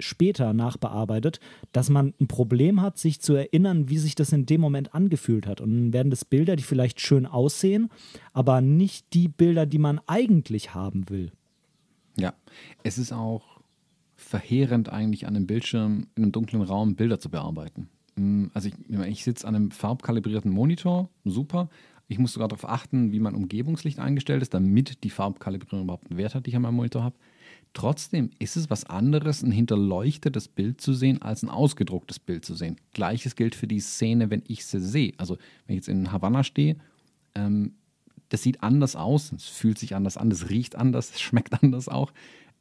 später 0.00 0.52
nachbearbeitet, 0.52 1.40
dass 1.72 1.90
man 1.90 2.14
ein 2.20 2.28
Problem 2.28 2.80
hat, 2.80 2.98
sich 2.98 3.20
zu 3.20 3.34
erinnern, 3.34 3.88
wie 3.88 3.98
sich 3.98 4.14
das 4.14 4.32
in 4.32 4.46
dem 4.46 4.60
Moment 4.60 4.94
angefühlt 4.94 5.46
hat. 5.46 5.60
Und 5.60 5.70
dann 5.70 5.92
werden 5.92 6.10
das 6.10 6.24
Bilder, 6.24 6.56
die 6.56 6.62
vielleicht 6.62 7.00
schön 7.00 7.26
aussehen, 7.26 7.90
aber 8.32 8.60
nicht 8.60 9.12
die 9.12 9.28
Bilder, 9.28 9.66
die 9.66 9.78
man 9.78 10.00
eigentlich 10.06 10.74
haben 10.74 11.08
will. 11.08 11.32
Ja, 12.16 12.34
es 12.82 12.98
ist 12.98 13.12
auch 13.12 13.60
verheerend 14.16 14.88
eigentlich 14.88 15.26
an 15.26 15.36
einem 15.36 15.46
Bildschirm 15.46 16.08
in 16.16 16.24
einem 16.24 16.32
dunklen 16.32 16.62
Raum 16.62 16.96
Bilder 16.96 17.20
zu 17.20 17.30
bearbeiten. 17.30 17.88
Mm, 18.16 18.46
also 18.52 18.68
ich, 18.68 18.74
ich 19.06 19.24
sitze 19.24 19.46
an 19.46 19.54
einem 19.54 19.70
farbkalibrierten 19.70 20.50
Monitor, 20.50 21.08
super. 21.24 21.68
Ich 22.08 22.18
muss 22.18 22.32
sogar 22.32 22.48
darauf 22.48 22.68
achten, 22.68 23.12
wie 23.12 23.20
mein 23.20 23.34
Umgebungslicht 23.34 23.98
eingestellt 23.98 24.42
ist, 24.42 24.54
damit 24.54 25.04
die 25.04 25.10
Farbkalibrierung 25.10 25.84
überhaupt 25.84 26.10
einen 26.10 26.18
Wert 26.18 26.34
hat, 26.34 26.46
die 26.46 26.50
ich 26.50 26.56
an 26.56 26.62
meinem 26.62 26.76
Monitor 26.76 27.04
habe. 27.04 27.16
Trotzdem 27.74 28.30
ist 28.38 28.56
es 28.56 28.70
was 28.70 28.84
anderes, 28.84 29.42
ein 29.42 29.52
hinterleuchtetes 29.52 30.48
Bild 30.48 30.80
zu 30.80 30.94
sehen, 30.94 31.22
als 31.22 31.42
ein 31.42 31.48
ausgedrucktes 31.48 32.18
Bild 32.18 32.44
zu 32.44 32.54
sehen. 32.54 32.76
Gleiches 32.92 33.36
gilt 33.36 33.54
für 33.54 33.66
die 33.66 33.80
Szene, 33.80 34.30
wenn 34.30 34.42
ich 34.48 34.64
sie 34.64 34.80
sehe. 34.80 35.12
Also, 35.16 35.36
wenn 35.66 35.76
ich 35.76 35.80
jetzt 35.80 35.88
in 35.88 36.10
Havanna 36.10 36.42
stehe, 36.44 36.76
ähm, 37.34 37.74
das 38.30 38.42
sieht 38.42 38.62
anders 38.62 38.96
aus, 38.96 39.32
es 39.32 39.44
fühlt 39.44 39.78
sich 39.78 39.94
anders 39.94 40.16
an, 40.16 40.30
es 40.30 40.50
riecht 40.50 40.76
anders, 40.76 41.10
es 41.10 41.20
schmeckt 41.20 41.62
anders 41.62 41.88
auch, 41.88 42.12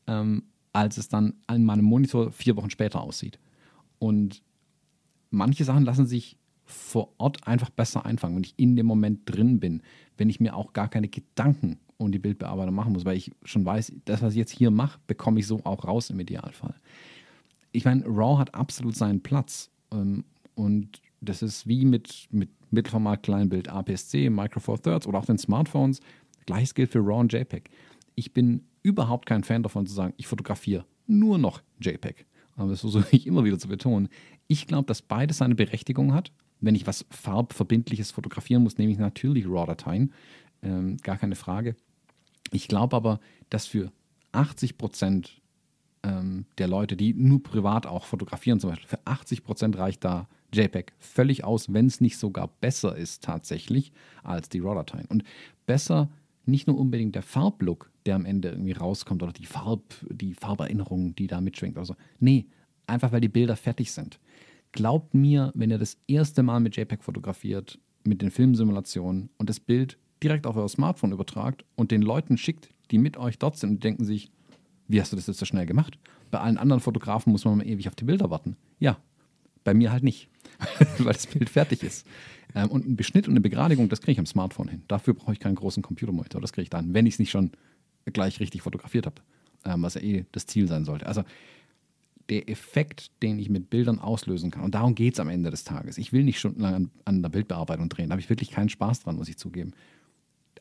ähm, 0.08 0.44
als 0.74 0.98
es 0.98 1.10
dann 1.10 1.34
an 1.48 1.64
meinem 1.64 1.86
Monitor 1.86 2.32
vier 2.32 2.56
Wochen 2.56 2.70
später 2.70 3.02
aussieht. 3.02 3.40
Und 4.00 4.44
manche 5.30 5.64
Sachen 5.64 5.84
lassen 5.84 6.06
sich 6.06 6.38
vor 6.66 7.14
Ort 7.18 7.48
einfach 7.48 7.70
besser 7.70 8.06
einfangen, 8.06 8.36
wenn 8.36 8.44
ich 8.44 8.54
in 8.58 8.76
dem 8.76 8.86
Moment 8.86 9.22
drin 9.26 9.60
bin, 9.60 9.82
wenn 10.18 10.30
ich 10.30 10.40
mir 10.40 10.56
auch 10.56 10.74
gar 10.74 10.90
keine 10.90 11.08
Gedanken 11.08 11.80
um 11.98 12.12
die 12.12 12.20
Bildbearbeitung 12.20 12.76
machen 12.76 12.94
muss, 12.94 13.06
weil 13.06 13.18
ich 13.18 13.32
schon 13.44 13.66
weiß, 13.66 13.94
das, 14.06 14.22
was 14.22 14.34
ich 14.34 14.38
jetzt 14.38 14.52
hier 14.52 14.72
mache, 14.72 15.00
bekomme 15.08 15.40
ich 15.40 15.48
so 15.48 15.62
auch 15.64 15.84
raus 15.86 16.10
im 16.10 16.20
Idealfall. 16.20 16.76
Ich 17.72 17.86
meine, 17.86 18.06
RAW 18.06 18.38
hat 18.38 18.56
absolut 18.56 18.96
seinen 18.96 19.22
Platz. 19.22 19.70
Ähm, 19.92 20.24
und 20.56 21.02
das 21.22 21.42
ist 21.42 21.68
wie 21.68 21.86
mit, 21.86 22.28
mit 22.32 22.50
Mittelformat 22.72 23.24
Kleinbild 23.24 23.70
APS-C, 23.70 24.30
Micro 24.30 24.60
Four 24.60 24.82
Thirds 24.82 25.08
oder 25.08 25.20
auch 25.20 25.26
den 25.26 25.38
Smartphones. 25.38 26.00
Gleiches 26.46 26.74
gilt 26.74 26.92
für 26.92 27.00
RAW 27.00 27.20
und 27.20 27.34
JPEG. 27.34 27.70
Ich 28.16 28.34
bin 28.34 28.64
überhaupt 28.84 29.26
kein 29.26 29.44
Fan 29.44 29.64
davon 29.64 29.86
zu 29.86 29.94
sagen, 29.94 30.14
ich 30.18 30.28
fotografiere 30.28 30.86
nur 31.08 31.38
noch 31.38 31.62
JPEG. 31.80 32.26
Aber 32.56 32.70
das 32.72 32.82
versuche 32.82 33.08
ich 33.12 33.28
immer 33.28 33.44
wieder 33.44 33.60
zu 33.60 33.68
betonen. 33.68 34.10
Ich 34.48 34.68
glaube, 34.68 34.88
dass 34.88 35.02
beides 35.02 35.38
seine 35.38 35.56
Berechtigung 35.56 36.14
hat. 36.14 36.32
Wenn 36.60 36.74
ich 36.74 36.88
was 36.88 37.06
Farbverbindliches 37.12 38.12
fotografieren 38.12 38.64
muss, 38.64 38.78
nehme 38.78 38.92
ich 38.92 38.98
natürlich 38.98 39.46
RAW-Dateien. 39.46 40.12
Ähm, 40.64 40.98
gar 40.98 41.18
keine 41.18 41.36
Frage. 41.36 41.76
Ich 42.52 42.68
glaube 42.68 42.96
aber, 42.96 43.20
dass 43.50 43.68
für 43.68 43.92
80 44.32 44.78
Prozent 44.78 45.42
ähm, 46.04 46.46
der 46.58 46.68
Leute, 46.68 46.96
die 46.96 47.14
nur 47.14 47.42
privat 47.44 47.86
auch 47.86 48.06
fotografieren, 48.06 48.60
zum 48.60 48.70
Beispiel, 48.70 48.88
für 48.88 49.00
80 49.06 49.44
Prozent 49.44 49.78
reicht 49.78 50.04
da 50.04 50.28
JPEG 50.54 50.94
völlig 51.00 51.44
aus, 51.44 51.74
wenn 51.74 51.88
es 51.88 52.02
nicht 52.02 52.18
sogar 52.18 52.48
besser 52.62 52.96
ist 52.96 53.24
tatsächlich 53.24 53.92
als 54.24 54.50
die 54.50 54.60
RAW-Dateien. 54.60 55.06
Und 55.08 55.24
besser 55.66 56.10
nicht 56.46 56.68
nur 56.68 56.78
unbedingt 56.78 57.16
der 57.16 57.24
Farblook, 57.24 57.92
der 58.06 58.16
am 58.16 58.26
Ende 58.26 58.50
irgendwie 58.50 58.72
rauskommt 58.72 59.22
oder 59.22 59.34
die, 59.34 59.46
Farb, 59.46 59.82
die 60.10 60.34
Farberinnerung, 60.34 61.16
die 61.16 61.28
da 61.28 61.42
mitschwingt. 61.42 61.78
Also, 61.78 61.96
nee, 62.20 62.48
einfach 62.86 63.12
weil 63.12 63.22
die 63.22 63.28
Bilder 63.28 63.58
fertig 63.58 63.92
sind. 63.92 64.20
Glaubt 64.72 65.14
mir, 65.14 65.52
wenn 65.56 65.72
ihr 65.72 65.78
das 65.78 65.98
erste 66.08 66.44
Mal 66.44 66.62
mit 66.62 66.78
JPEG 66.78 67.04
fotografiert, 67.04 67.80
mit 68.06 68.22
den 68.22 68.32
Filmsimulationen 68.32 69.30
und 69.38 69.50
das 69.50 69.60
Bild 69.60 69.98
direkt 70.24 70.48
auf 70.48 70.56
euer 70.56 70.70
Smartphone 70.70 71.12
übertragt 71.12 71.64
und 71.76 71.92
den 71.92 72.02
Leuten 72.02 72.38
schickt, 72.38 72.70
die 72.92 72.98
mit 72.98 73.18
euch 73.18 73.38
dort 73.38 73.58
sind 73.58 73.70
und 73.70 73.84
denken 73.84 74.06
sich, 74.06 74.32
wie 74.88 75.02
hast 75.02 75.12
du 75.12 75.16
das 75.16 75.28
jetzt 75.28 75.40
so 75.40 75.46
schnell 75.46 75.66
gemacht? 75.66 75.98
Bei 76.32 76.40
allen 76.40 76.58
anderen 76.58 76.82
Fotografen 76.82 77.32
muss 77.32 77.46
man 77.46 77.58
mal 77.58 77.68
ewig 77.68 77.88
auf 77.88 77.96
die 77.96 78.06
Bilder 78.06 78.30
warten. 78.30 78.56
Ja, 78.80 78.98
bei 79.64 79.74
mir 79.74 79.92
halt 79.92 80.04
nicht, 80.04 80.30
weil 80.98 81.14
das 81.14 81.28
Bild 81.28 81.50
fertig 81.50 81.84
ist. 81.84 82.08
Ähm, 82.56 82.70
und 82.70 82.88
ein 82.88 82.96
Beschnitt 82.96 83.28
und 83.28 83.34
eine 83.34 83.42
Begradigung, 83.42 83.90
das 83.90 84.02
kriege 84.02 84.14
ich 84.14 84.20
am 84.20 84.26
Smartphone 84.26 84.70
hin. 84.70 84.84
Dafür 84.88 85.14
brauche 85.14 85.34
ich 85.34 85.40
keinen 85.40 85.56
großen 85.56 85.84
Computermonitor. 85.84 86.42
Das 86.42 86.54
kriege 86.54 86.64
ich 86.64 86.70
dann, 86.70 86.94
wenn 86.94 87.06
ich 87.06 87.16
es 87.16 87.20
nicht 87.20 87.32
schon 87.32 87.52
gleich 88.06 88.40
richtig 88.40 88.62
fotografiert 88.62 89.06
habe, 89.06 89.22
ähm, 89.66 89.84
was 89.84 89.96
ja 89.96 90.02
eh 90.02 90.26
das 90.32 90.48
Ziel 90.48 90.68
sein 90.68 90.86
sollte. 90.86 91.06
Also 91.06 91.24
der 92.30 92.50
Effekt, 92.50 93.12
den 93.22 93.40
ich 93.40 93.50
mit 93.50 93.70
Bildern 93.70 94.00
auslösen 94.00 94.52
kann, 94.52 94.64
und 94.64 94.76
darum 94.76 94.96
geht 94.96 95.14
es 95.14 95.20
am 95.20 95.30
Ende 95.30 95.50
des 95.50 95.64
Tages. 95.64 95.98
Ich 95.98 96.12
will 96.12 96.24
nicht 96.24 96.40
stundenlang 96.40 96.74
an, 96.74 96.92
an 97.06 97.22
der 97.22 97.30
Bildbearbeitung 97.30 97.88
drehen, 97.88 98.10
da 98.10 98.14
habe 98.14 98.22
ich 98.22 98.30
wirklich 98.30 98.52
keinen 98.52 98.70
Spaß 98.70 99.02
dran, 99.02 99.16
muss 99.16 99.30
ich 99.30 99.38
zugeben 99.38 99.74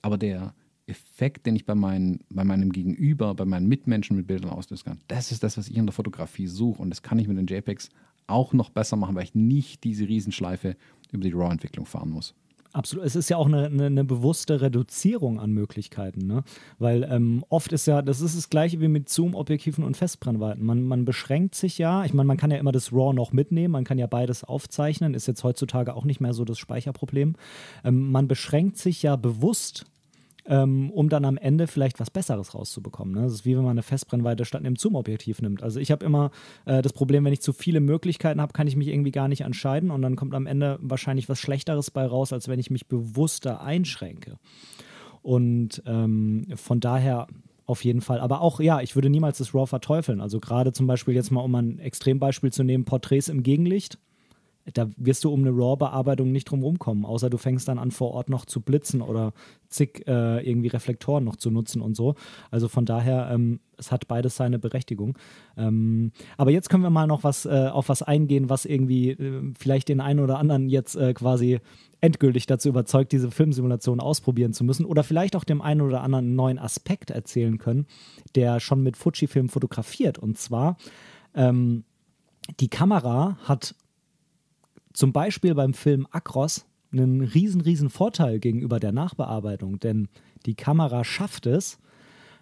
aber 0.07 0.19
der 0.19 0.55
Effekt, 0.87 1.47
den 1.47 1.57
ich 1.57 1.67
bei, 1.67 1.75
meinen, 1.75 2.21
bei 2.31 2.45
meinem 2.45 2.71
Gegenüber, 2.71 3.35
bei 3.35 3.45
meinen 3.45 3.67
Mitmenschen 3.67 4.17
mit 4.17 4.29
Bildern 4.29 4.53
auslösen 4.53 4.85
kann, 4.85 5.01
das 5.09 5.33
ist 5.33 5.43
das, 5.43 5.59
was 5.59 5.67
ich 5.67 5.77
in 5.77 5.85
der 5.85 5.93
Fotografie 5.93 6.47
suche. 6.47 6.81
Und 6.81 6.91
das 6.91 7.03
kann 7.03 7.19
ich 7.19 7.27
mit 7.27 7.37
den 7.37 7.49
JPEGs 7.49 7.91
auch 8.29 8.53
noch 8.53 8.71
besser 8.71 8.95
machen, 8.95 9.17
weil 9.17 9.25
ich 9.25 9.35
nicht 9.35 9.83
diese 9.83 10.07
Riesenschleife 10.07 10.77
über 11.11 11.25
die 11.25 11.33
RAW-Entwicklung 11.33 11.87
fahren 11.87 12.11
muss. 12.11 12.35
Absolut. 12.73 13.07
Es 13.07 13.17
ist 13.17 13.31
ja 13.31 13.37
auch 13.37 13.47
eine, 13.47 13.67
eine, 13.67 13.87
eine 13.87 14.05
bewusste 14.05 14.61
Reduzierung 14.61 15.41
an 15.41 15.51
Möglichkeiten, 15.51 16.27
ne? 16.27 16.45
Weil 16.79 17.05
ähm, 17.11 17.43
oft 17.49 17.73
ist 17.73 17.87
ja, 17.87 18.03
das 18.03 18.21
ist 18.21 18.37
das 18.37 18.51
gleiche 18.51 18.81
wie 18.83 18.89
mit 18.89 19.09
Zoom-Objektiven 19.09 19.83
und 19.83 19.97
Festbrennweiten. 19.97 20.65
Man, 20.65 20.85
man 20.85 21.07
beschränkt 21.07 21.55
sich 21.55 21.79
ja, 21.79 22.05
ich 22.05 22.13
meine, 22.13 22.27
man 22.27 22.37
kann 22.37 22.51
ja 22.51 22.59
immer 22.59 22.73
das 22.73 22.93
RAW 22.93 23.15
noch 23.15 23.33
mitnehmen, 23.33 23.73
man 23.73 23.85
kann 23.85 23.99
ja 23.99 24.07
beides 24.07 24.45
aufzeichnen, 24.45 25.15
ist 25.15 25.27
jetzt 25.27 25.43
heutzutage 25.43 25.95
auch 25.95 26.05
nicht 26.05 26.21
mehr 26.21 26.35
so 26.35 26.45
das 26.45 26.59
Speicherproblem. 26.59 27.37
Ähm, 27.83 28.13
man 28.13 28.29
beschränkt 28.29 28.77
sich 28.77 29.03
ja 29.03 29.17
bewusst 29.17 29.87
ähm, 30.49 30.91
um 30.91 31.09
dann 31.09 31.25
am 31.25 31.37
Ende 31.37 31.67
vielleicht 31.67 32.01
was 32.01 32.11
Besseres 32.11 32.55
rauszubekommen. 32.55 33.15
Ne? 33.15 33.23
Das 33.23 33.33
ist 33.33 33.45
wie 33.45 33.57
wenn 33.57 33.65
man 33.65 33.73
eine 33.73 33.83
Festbrennweite 33.83 34.45
statt 34.45 34.65
einem 34.65 34.77
Zoom-Objektiv 34.77 35.43
nimmt. 35.43 35.63
Also 35.63 35.81
ich 35.81 35.91
habe 35.91 36.05
immer 36.05 36.31
äh, 36.65 36.83
das 36.83 36.93
Problem, 36.93 37.25
wenn 37.25 37.33
ich 37.33 37.41
zu 37.41 37.53
viele 37.53 37.81
Möglichkeiten 37.81 38.41
habe, 38.41 38.53
kann 38.53 38.67
ich 38.67 38.77
mich 38.77 38.89
irgendwie 38.89 39.13
gar 39.13 39.29
nicht 39.29 39.43
entscheiden 39.43 39.91
und 39.91 40.03
dann 40.03 40.17
kommt 40.17 40.35
am 40.35 40.47
Ende 40.47 40.79
wahrscheinlich 40.81 41.29
was 41.29 41.39
Schlechteres 41.39 41.91
bei 41.91 42.07
raus, 42.07 42.33
als 42.33 42.49
wenn 42.49 42.59
ich 42.59 42.71
mich 42.71 42.87
bewusster 42.87 43.61
einschränke. 43.61 44.39
Und 45.23 45.83
ähm, 45.87 46.47
von 46.55 46.81
daher 46.81 47.27
auf 47.67 47.85
jeden 47.85 48.01
Fall. 48.01 48.21
Aber 48.21 48.41
auch, 48.41 48.61
ja, 48.61 48.81
ich 48.81 48.95
würde 48.95 49.11
niemals 49.11 49.39
das 49.39 49.53
RAW 49.53 49.67
verteufeln. 49.67 50.21
Also 50.21 50.39
gerade 50.39 50.73
zum 50.73 50.87
Beispiel 50.87 51.15
jetzt 51.15 51.33
mal, 51.33 51.41
um 51.41 51.55
ein 51.57 51.81
Extrembeispiel 51.81 52.53
zu 52.53 52.63
nehmen, 52.63 52.85
Porträts 52.85 53.29
im 53.29 53.43
Gegenlicht 53.43 53.99
da 54.75 54.89
wirst 54.97 55.25
du 55.25 55.33
um 55.33 55.41
eine 55.41 55.51
RAW-Bearbeitung 55.51 56.33
nicht 56.33 56.51
drum 56.51 56.63
rumkommen, 56.63 57.05
außer 57.05 57.31
du 57.31 57.39
fängst 57.39 57.69
dann 57.69 57.79
an, 57.79 57.91
vor 57.91 58.13
Ort 58.13 58.29
noch 58.29 58.45
zu 58.45 58.61
blitzen 58.61 59.01
oder 59.01 59.33
zig 59.69 60.07
äh, 60.07 60.49
irgendwie 60.49 60.69
Reflektoren 60.69 61.25
noch 61.25 61.37
zu 61.37 61.51
nutzen 61.51 61.81
und 61.83 61.97
so. 61.97 62.15
Also 62.51 62.69
von 62.69 62.85
daher, 62.85 63.31
ähm, 63.33 63.61
es 63.77 63.93
hat 63.93 64.09
beides 64.09 64.37
seine 64.37 64.59
Berechtigung. 64.59 65.17
Ähm, 65.57 66.13
aber 66.37 66.51
jetzt 66.51 66.69
können 66.69 66.83
wir 66.83 66.91
mal 66.91 67.07
noch 67.07 67.25
was 67.25 67.47
äh, 67.47 67.69
auf 67.73 67.89
was 67.89 68.03
eingehen, 68.03 68.51
was 68.51 68.65
irgendwie 68.65 69.11
äh, 69.11 69.53
vielleicht 69.59 69.89
den 69.89 70.01
einen 70.01 70.21
oder 70.21 70.39
anderen 70.39 70.69
jetzt 70.69 70.97
äh, 70.97 71.15
quasi 71.15 71.61
endgültig 72.01 72.47
dazu 72.47 72.69
überzeugt, 72.69 73.13
diese 73.13 73.31
Filmsimulation 73.31 74.01
ausprobieren 74.01 74.53
zu 74.53 74.65
müssen 74.65 74.85
oder 74.85 75.03
vielleicht 75.03 75.37
auch 75.37 75.45
dem 75.45 75.63
einen 75.63 75.81
oder 75.81 76.03
anderen 76.03 76.35
neuen 76.35 76.59
Aspekt 76.59 77.11
erzählen 77.11 77.59
können, 77.59 77.87
der 78.35 78.61
schon 78.61 78.83
mit 78.83 78.97
Fujifilm 78.97 79.49
fotografiert. 79.49 80.19
Und 80.19 80.39
zwar, 80.39 80.77
ähm, 81.35 81.85
die 82.61 82.69
Kamera 82.69 83.39
hat 83.45 83.75
zum 84.97 85.13
Beispiel 85.13 85.55
beim 85.55 85.75
Film 85.75 86.07
Akros 86.11 86.67
einen 86.91 87.21
riesen, 87.21 87.61
riesen 87.61 87.91
Vorteil 87.91 88.41
gegenüber 88.41 88.81
der 88.81 88.93
Nachbearbeitung, 88.93 89.79
denn 89.79 90.09
die 90.47 90.55
Kamera 90.55 91.05
schafft 91.05 91.47
es, 91.47 91.79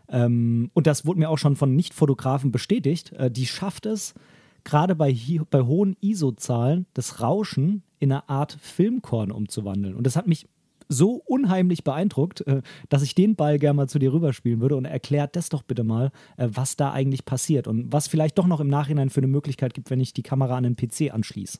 ähm, 0.09 0.70
und 0.72 0.86
das 0.86 1.05
wurde 1.05 1.18
mir 1.18 1.30
auch 1.30 1.38
schon 1.38 1.57
von 1.57 1.74
Nicht-Fotografen 1.74 2.52
bestätigt, 2.52 3.12
äh, 3.12 3.30
die 3.30 3.46
schafft 3.46 3.86
es, 3.86 4.14
gerade 4.62 4.94
bei, 4.94 5.16
bei 5.50 5.62
hohen 5.62 5.96
ISO-Zahlen, 6.00 6.86
das 6.94 7.20
Rauschen 7.20 7.82
in 7.98 8.12
eine 8.12 8.28
Art 8.28 8.57
Filmkorn 8.61 9.32
umzuwandeln. 9.32 9.96
Und 9.96 10.07
das 10.07 10.16
hat 10.16 10.26
mich 10.26 10.46
so 10.88 11.22
unheimlich 11.26 11.82
beeindruckt, 11.82 12.46
äh, 12.46 12.62
dass 12.88 13.02
ich 13.02 13.16
den 13.16 13.34
Ball 13.34 13.59
gerne 13.59 13.78
mal 13.78 13.88
zu 13.88 13.98
dir 13.98 14.12
rüberspielen 14.12 14.61
würde 14.61 14.76
und 14.76 14.84
erklärt 14.84 15.34
das 15.34 15.48
doch 15.48 15.62
bitte 15.62 15.82
mal, 15.82 16.12
äh, 16.36 16.48
was 16.52 16.76
da 16.76 16.92
eigentlich 16.92 17.24
passiert 17.24 17.66
und 17.66 17.92
was 17.92 18.07
vielleicht 18.07 18.38
doch 18.38 18.46
noch 18.46 18.61
im 18.61 18.68
Nachhinein 18.68 19.11
für 19.11 19.20
eine 19.20 19.26
Möglichkeit 19.26 19.74
gibt, 19.74 19.90
wenn 19.90 20.00
ich 20.00 20.12
die 20.12 20.22
Kamera 20.22 20.57
an 20.57 20.62
den 20.62 20.76
PC 20.76 21.12
anschließe. 21.12 21.59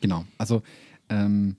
Genau, 0.00 0.24
also 0.36 0.62
ähm, 1.08 1.56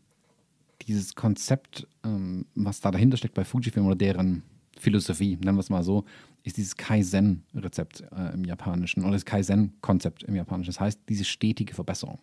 dieses 0.87 1.15
Konzept, 1.15 1.87
ähm, 2.03 2.45
was 2.55 2.81
da 2.81 2.91
dahinter 2.91 3.17
steckt 3.17 3.33
bei 3.33 3.43
Fujifilm 3.43 3.85
oder 3.85 3.95
deren 3.95 4.43
Philosophie, 4.79 5.37
nennen 5.43 5.57
wir 5.57 5.61
es 5.61 5.69
mal 5.69 5.83
so, 5.83 6.05
ist 6.43 6.57
dieses 6.57 6.77
Kaizen-Rezept 6.77 8.01
äh, 8.15 8.33
im 8.33 8.45
Japanischen 8.45 9.03
oder 9.03 9.13
das 9.13 9.25
Kaizen-Konzept 9.25 10.23
im 10.23 10.35
Japanischen. 10.35 10.69
Das 10.69 10.79
heißt, 10.79 11.01
diese 11.09 11.25
stetige 11.25 11.73
Verbesserung. 11.73 12.19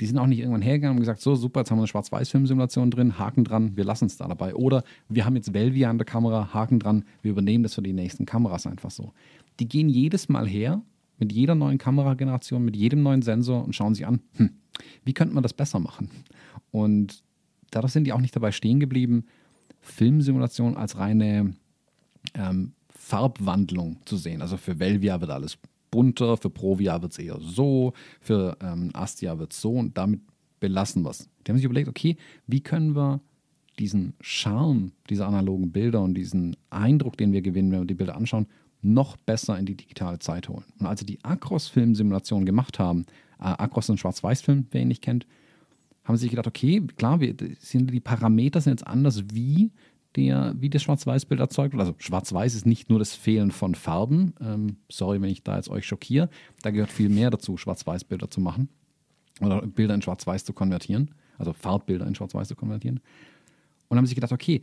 Die 0.00 0.06
sind 0.06 0.18
auch 0.18 0.26
nicht 0.26 0.40
irgendwann 0.40 0.62
hergegangen 0.62 0.96
und 0.96 1.00
gesagt, 1.00 1.20
so 1.20 1.34
super, 1.36 1.60
jetzt 1.60 1.70
haben 1.70 1.78
wir 1.78 1.82
eine 1.82 1.88
Schwarz-Weiß-Film-Simulation 1.88 2.90
drin, 2.90 3.18
Haken 3.18 3.44
dran, 3.44 3.76
wir 3.76 3.84
lassen 3.84 4.06
es 4.06 4.18
da 4.18 4.28
dabei. 4.28 4.54
Oder 4.54 4.82
wir 5.08 5.24
haben 5.24 5.36
jetzt 5.36 5.54
Velvia 5.54 5.88
an 5.88 5.96
der 5.96 6.04
Kamera, 6.04 6.52
Haken 6.52 6.80
dran, 6.80 7.04
wir 7.22 7.30
übernehmen 7.30 7.62
das 7.62 7.74
für 7.74 7.82
die 7.82 7.94
nächsten 7.94 8.26
Kameras 8.26 8.66
einfach 8.66 8.90
so. 8.90 9.12
Die 9.58 9.68
gehen 9.68 9.88
jedes 9.88 10.28
Mal 10.28 10.46
her 10.46 10.82
mit 11.18 11.32
jeder 11.32 11.54
neuen 11.54 11.78
Kamerageneration, 11.78 12.64
mit 12.64 12.76
jedem 12.76 13.02
neuen 13.02 13.22
Sensor 13.22 13.64
und 13.64 13.74
schauen 13.74 13.94
sich 13.94 14.06
an, 14.06 14.20
hm, 14.34 14.50
wie 15.04 15.14
könnte 15.14 15.34
man 15.34 15.42
das 15.42 15.52
besser 15.52 15.78
machen? 15.78 16.10
Und 16.70 17.22
dadurch 17.70 17.92
sind 17.92 18.04
die 18.04 18.12
auch 18.12 18.20
nicht 18.20 18.36
dabei 18.36 18.52
stehen 18.52 18.80
geblieben, 18.80 19.24
Filmsimulation 19.80 20.76
als 20.76 20.98
reine 20.98 21.54
ähm, 22.34 22.72
Farbwandlung 22.90 23.98
zu 24.04 24.16
sehen. 24.16 24.42
Also 24.42 24.56
für 24.56 24.78
Velvia 24.78 25.20
wird 25.20 25.30
alles 25.30 25.58
bunter, 25.90 26.36
für 26.36 26.50
Provia 26.50 27.00
wird 27.00 27.12
es 27.12 27.18
eher 27.18 27.38
so, 27.40 27.92
für 28.20 28.56
ähm, 28.60 28.90
Astia 28.92 29.38
wird 29.38 29.52
es 29.52 29.60
so 29.60 29.72
und 29.72 29.96
damit 29.96 30.20
belassen 30.60 31.02
wir 31.02 31.10
es. 31.10 31.28
Die 31.46 31.50
haben 31.50 31.56
sich 31.56 31.64
überlegt, 31.64 31.88
okay, 31.88 32.16
wie 32.46 32.60
können 32.60 32.96
wir 32.96 33.20
diesen 33.78 34.14
Charme 34.20 34.92
dieser 35.08 35.26
analogen 35.26 35.70
Bilder 35.70 36.02
und 36.02 36.14
diesen 36.14 36.56
Eindruck, 36.70 37.16
den 37.16 37.32
wir 37.32 37.42
gewinnen, 37.42 37.70
wenn 37.70 37.80
wir 37.80 37.86
die 37.86 37.94
Bilder 37.94 38.16
anschauen, 38.16 38.46
noch 38.86 39.16
besser 39.16 39.58
in 39.58 39.66
die 39.66 39.76
digitale 39.76 40.18
Zeit 40.18 40.48
holen. 40.48 40.64
Und 40.78 40.86
als 40.86 41.00
sie 41.00 41.06
die 41.06 41.22
Acros-Filmsimulation 41.24 42.44
gemacht 42.44 42.78
haben, 42.78 43.06
äh, 43.38 43.44
Acros 43.44 43.86
ist 43.86 43.90
ein 43.90 43.98
Schwarz-Weiß-Film, 43.98 44.66
wer 44.70 44.82
ihn 44.82 44.88
nicht 44.88 45.02
kennt, 45.02 45.26
haben 46.04 46.16
sie 46.16 46.22
sich 46.22 46.30
gedacht, 46.30 46.46
okay, 46.46 46.82
klar, 46.96 47.20
wir, 47.20 47.34
sind 47.58 47.92
die 47.92 48.00
Parameter 48.00 48.60
sind 48.60 48.72
jetzt 48.72 48.86
anders, 48.86 49.24
wie, 49.32 49.72
der, 50.14 50.54
wie 50.58 50.70
das 50.70 50.82
Schwarz-Weiß-Bild 50.82 51.40
erzeugt 51.40 51.72
wird. 51.74 51.80
Also 51.80 51.94
Schwarz-Weiß 51.98 52.54
ist 52.54 52.66
nicht 52.66 52.88
nur 52.88 52.98
das 52.98 53.14
Fehlen 53.14 53.50
von 53.50 53.74
Farben. 53.74 54.34
Ähm, 54.40 54.76
sorry, 54.88 55.20
wenn 55.20 55.30
ich 55.30 55.42
da 55.42 55.56
jetzt 55.56 55.68
euch 55.68 55.86
schockiere. 55.86 56.30
Da 56.62 56.70
gehört 56.70 56.90
viel 56.90 57.08
mehr 57.08 57.30
dazu, 57.30 57.56
Schwarz-Weiß-Bilder 57.56 58.30
zu 58.30 58.40
machen 58.40 58.68
oder 59.40 59.60
Bilder 59.66 59.94
in 59.94 60.02
Schwarz-Weiß 60.02 60.44
zu 60.44 60.52
konvertieren, 60.52 61.14
also 61.38 61.52
Farbbilder 61.52 62.06
in 62.06 62.14
Schwarz-Weiß 62.14 62.48
zu 62.48 62.56
konvertieren. 62.56 63.00
Und 63.88 63.98
haben 63.98 64.06
sich 64.06 64.14
gedacht, 64.14 64.32
okay, 64.32 64.62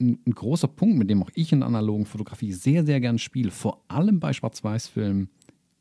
ein, 0.00 0.18
ein, 0.26 0.34
großer 0.34 0.68
Punkt, 0.68 0.98
mit 0.98 1.10
dem 1.10 1.22
auch 1.22 1.30
ich 1.34 1.52
in 1.52 1.60
der 1.60 1.68
analogen 1.68 2.06
Fotografie 2.06 2.52
sehr, 2.52 2.84
sehr 2.84 3.00
gern 3.00 3.18
spiele, 3.18 3.50
vor 3.50 3.84
allem 3.88 4.20
bei 4.20 4.32
Schwarz-Weiß-Filmen, 4.32 5.28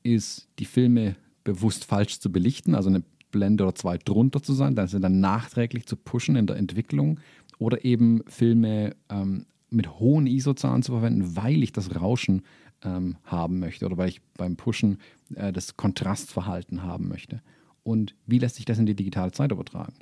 ist, 0.03 0.49
die 0.59 0.65
Filme 0.65 1.15
bewusst 1.43 1.85
falsch 1.85 2.19
zu 2.19 2.31
belichten, 2.31 2.75
also 2.75 2.89
eine 2.89 3.03
Blende 3.31 3.63
oder 3.63 3.75
zwei 3.75 3.97
drunter 3.97 4.41
zu 4.43 4.53
sein, 4.53 4.75
dann 4.75 4.87
sind 4.87 5.01
dann 5.01 5.19
nachträglich 5.19 5.85
zu 5.85 5.95
pushen 5.95 6.35
in 6.35 6.47
der 6.47 6.57
Entwicklung 6.57 7.19
oder 7.57 7.83
eben 7.83 8.21
Filme 8.27 8.95
ähm, 9.09 9.45
mit 9.69 9.99
hohen 9.99 10.27
ISO-Zahlen 10.27 10.83
zu 10.83 10.91
verwenden, 10.91 11.35
weil 11.35 11.63
ich 11.63 11.71
das 11.71 11.95
Rauschen 11.95 12.43
ähm, 12.83 13.17
haben 13.23 13.59
möchte 13.59 13.85
oder 13.85 13.97
weil 13.97 14.09
ich 14.09 14.21
beim 14.37 14.55
Pushen 14.55 14.99
äh, 15.35 15.51
das 15.51 15.75
Kontrastverhalten 15.75 16.83
haben 16.83 17.07
möchte. 17.07 17.41
Und 17.83 18.15
wie 18.25 18.39
lässt 18.39 18.55
sich 18.55 18.65
das 18.65 18.79
in 18.79 18.85
die 18.85 18.95
digitale 18.95 19.31
Zeit 19.31 19.51
übertragen? 19.51 19.95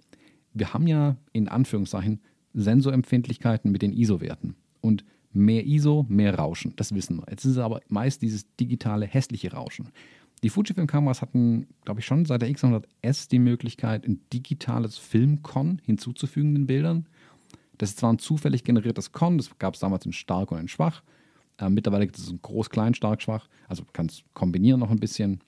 Wir 0.53 0.73
haben 0.73 0.87
ja 0.87 1.15
in 1.31 1.47
Anführungszeichen 1.47 2.19
Sensorempfindlichkeiten 2.53 3.71
mit 3.71 3.81
den 3.81 3.93
ISO-Werten. 3.93 4.55
Und 4.81 5.03
mehr 5.33 5.65
ISO, 5.65 6.05
mehr 6.09 6.35
Rauschen, 6.35 6.73
das 6.75 6.93
wissen 6.93 7.17
wir. 7.17 7.25
Jetzt 7.29 7.45
ist 7.45 7.51
es 7.51 7.57
aber 7.57 7.81
meist 7.87 8.21
dieses 8.21 8.45
digitale 8.57 9.05
hässliche 9.05 9.53
Rauschen. 9.53 9.89
Die 10.43 10.49
Fujifilm-Kameras 10.49 11.21
hatten, 11.21 11.67
glaube 11.85 11.99
ich, 11.99 12.05
schon 12.05 12.25
seit 12.25 12.41
der 12.41 12.49
X100S 12.49 13.29
die 13.29 13.39
Möglichkeit, 13.39 14.07
ein 14.07 14.21
digitales 14.33 14.97
Filmkon 14.97 15.79
hinzuzufügen 15.85 16.55
den 16.55 16.67
Bildern. 16.67 17.05
Das 17.77 17.91
ist 17.91 17.99
zwar 17.99 18.11
ein 18.11 18.19
zufällig 18.19 18.63
generiertes 18.63 19.11
Con, 19.11 19.37
das 19.37 19.57
gab 19.59 19.75
es 19.75 19.79
damals 19.79 20.05
in 20.05 20.13
stark 20.13 20.51
und 20.51 20.59
in 20.59 20.67
schwach. 20.67 21.03
Äh, 21.57 21.69
mittlerweile 21.69 22.05
gibt 22.05 22.17
es 22.17 22.29
ein 22.29 22.41
groß, 22.41 22.69
klein, 22.69 22.93
stark, 22.95 23.21
schwach. 23.21 23.47
Also 23.67 23.83
kann 23.93 24.07
es 24.07 24.23
kombinieren 24.33 24.79
noch 24.79 24.89
ein 24.89 24.99
bisschen. 24.99 25.41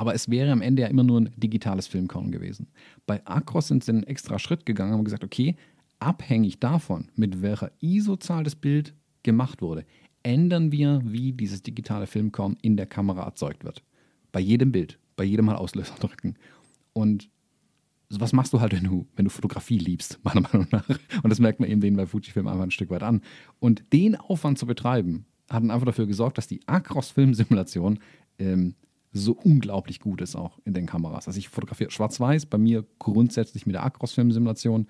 Aber 0.00 0.14
es 0.14 0.30
wäre 0.30 0.50
am 0.50 0.62
Ende 0.62 0.80
ja 0.80 0.88
immer 0.88 1.02
nur 1.02 1.20
ein 1.20 1.30
digitales 1.36 1.86
Filmkorn 1.86 2.30
gewesen. 2.30 2.68
Bei 3.04 3.20
Acros 3.26 3.68
sind 3.68 3.84
sie 3.84 3.92
einen 3.92 4.04
extra 4.04 4.38
Schritt 4.38 4.64
gegangen 4.64 4.92
und 4.92 4.98
haben 5.00 5.04
gesagt, 5.04 5.24
okay, 5.24 5.56
abhängig 5.98 6.58
davon, 6.58 7.10
mit 7.16 7.42
welcher 7.42 7.70
ISO-Zahl 7.82 8.42
das 8.42 8.56
Bild 8.56 8.94
gemacht 9.24 9.60
wurde, 9.60 9.84
ändern 10.22 10.72
wir, 10.72 11.02
wie 11.04 11.34
dieses 11.34 11.62
digitale 11.62 12.06
Filmkorn 12.06 12.56
in 12.62 12.78
der 12.78 12.86
Kamera 12.86 13.24
erzeugt 13.24 13.62
wird. 13.62 13.82
Bei 14.32 14.40
jedem 14.40 14.72
Bild, 14.72 14.98
bei 15.16 15.24
jedem 15.24 15.44
Mal 15.44 15.56
Auslöser 15.56 15.96
drücken. 16.00 16.36
Und 16.94 17.28
was 18.08 18.32
machst 18.32 18.54
du 18.54 18.60
halt, 18.62 18.72
wenn 18.72 18.84
du, 18.84 19.06
wenn 19.16 19.26
du 19.26 19.30
Fotografie 19.30 19.76
liebst, 19.76 20.18
meiner 20.24 20.40
Meinung 20.40 20.66
nach. 20.70 20.88
Und 21.22 21.28
das 21.28 21.40
merkt 21.40 21.60
man 21.60 21.68
eben 21.68 21.82
denen 21.82 21.98
bei 21.98 22.06
Fujifilm 22.06 22.48
einfach 22.48 22.62
ein 22.62 22.70
Stück 22.70 22.88
weit 22.88 23.02
an. 23.02 23.20
Und 23.58 23.92
den 23.92 24.16
Aufwand 24.16 24.58
zu 24.58 24.64
betreiben, 24.64 25.26
hat 25.50 25.62
einfach 25.62 25.84
dafür 25.84 26.06
gesorgt, 26.06 26.38
dass 26.38 26.46
die 26.46 26.66
Acros-Filmsimulation 26.66 27.98
ähm, 28.38 28.76
so 29.12 29.32
unglaublich 29.32 30.00
gut 30.00 30.20
ist 30.20 30.36
auch 30.36 30.58
in 30.64 30.74
den 30.74 30.86
Kameras. 30.86 31.26
Also 31.26 31.38
ich 31.38 31.48
fotografiere 31.48 31.90
schwarz-weiß, 31.90 32.46
bei 32.46 32.58
mir 32.58 32.84
grundsätzlich 32.98 33.66
mit 33.66 33.74
der 33.74 33.84
Acros-Filmsimulation, 33.84 34.86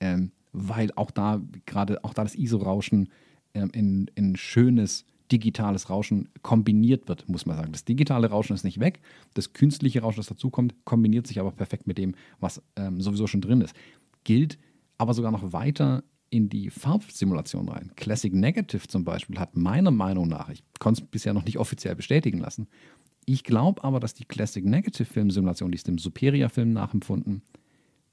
ähm, 0.00 0.32
weil 0.52 0.90
auch 0.96 1.10
da 1.10 1.40
gerade 1.66 2.02
auch 2.04 2.14
da 2.14 2.24
das 2.24 2.34
ISO-Rauschen 2.34 3.08
ähm, 3.54 3.70
in, 3.72 4.10
in 4.14 4.36
schönes 4.36 5.04
digitales 5.30 5.90
Rauschen 5.90 6.28
kombiniert 6.42 7.08
wird, 7.08 7.28
muss 7.28 7.46
man 7.46 7.56
sagen. 7.56 7.72
Das 7.72 7.84
digitale 7.84 8.28
Rauschen 8.28 8.54
ist 8.54 8.64
nicht 8.64 8.80
weg, 8.80 9.00
das 9.34 9.52
künstliche 9.52 10.00
Rauschen, 10.00 10.18
das 10.18 10.26
dazukommt, 10.26 10.74
kombiniert 10.84 11.26
sich 11.26 11.38
aber 11.38 11.52
perfekt 11.52 11.86
mit 11.86 11.98
dem, 11.98 12.14
was 12.40 12.62
ähm, 12.76 13.00
sowieso 13.00 13.28
schon 13.28 13.40
drin 13.40 13.60
ist. 13.60 13.74
Gilt 14.24 14.58
aber 14.98 15.14
sogar 15.14 15.30
noch 15.30 15.52
weiter 15.52 16.02
in 16.30 16.48
die 16.48 16.70
Farbsimulation 16.70 17.68
rein. 17.68 17.92
Classic 17.96 18.32
Negative 18.32 18.86
zum 18.86 19.04
Beispiel 19.04 19.38
hat 19.38 19.56
meiner 19.56 19.90
Meinung 19.90 20.28
nach, 20.28 20.48
ich 20.48 20.62
konnte 20.78 21.02
es 21.02 21.08
bisher 21.08 21.34
noch 21.34 21.44
nicht 21.44 21.58
offiziell 21.58 21.96
bestätigen 21.96 22.38
lassen, 22.38 22.68
ich 23.32 23.44
glaube 23.44 23.84
aber, 23.84 24.00
dass 24.00 24.14
die 24.14 24.24
Classic 24.24 24.64
Negative 24.64 25.04
Filmsimulation, 25.04 25.70
die 25.70 25.76
ist 25.76 25.86
dem 25.86 25.98
Superior-Film 25.98 26.72
nachempfunden, 26.72 27.42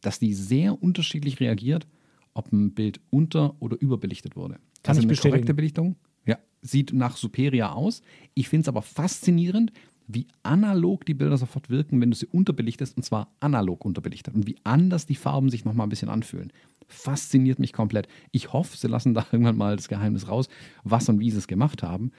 dass 0.01 0.19
die 0.19 0.33
sehr 0.33 0.81
unterschiedlich 0.81 1.39
reagiert, 1.39 1.87
ob 2.33 2.51
ein 2.51 2.73
Bild 2.73 2.99
unter- 3.09 3.55
oder 3.59 3.81
überbelichtet 3.81 4.35
wurde. 4.35 4.55
Kann 4.83 4.91
also 4.95 4.99
ich 4.99 5.05
eine 5.05 5.09
bestätigen. 5.09 5.31
korrekte 5.31 5.53
Belichtung 5.53 5.95
ja, 6.25 6.37
sieht 6.61 6.93
nach 6.93 7.17
Superior 7.17 7.75
aus. 7.75 8.01
Ich 8.35 8.47
finde 8.49 8.63
es 8.63 8.67
aber 8.67 8.81
faszinierend, 8.81 9.71
wie 10.07 10.27
analog 10.43 11.05
die 11.05 11.13
Bilder 11.13 11.37
sofort 11.37 11.69
wirken, 11.69 11.99
wenn 11.99 12.11
du 12.11 12.15
sie 12.15 12.27
unterbelichtest, 12.27 12.95
und 12.95 13.03
zwar 13.03 13.29
analog 13.39 13.83
unterbelichtet. 13.83 14.35
Und 14.35 14.47
wie 14.47 14.55
anders 14.63 15.05
die 15.05 15.15
Farben 15.15 15.49
sich 15.49 15.65
nochmal 15.65 15.87
ein 15.87 15.89
bisschen 15.89 16.09
anfühlen. 16.09 16.53
Fasziniert 16.87 17.59
mich 17.59 17.73
komplett. 17.73 18.07
Ich 18.31 18.53
hoffe, 18.53 18.77
sie 18.77 18.87
lassen 18.87 19.13
da 19.13 19.25
irgendwann 19.31 19.57
mal 19.57 19.75
das 19.75 19.89
Geheimnis 19.89 20.29
raus, 20.29 20.47
was 20.83 21.09
und 21.09 21.19
wie 21.19 21.31
sie 21.31 21.39
es 21.39 21.47
gemacht 21.47 21.83
haben. 21.83 22.11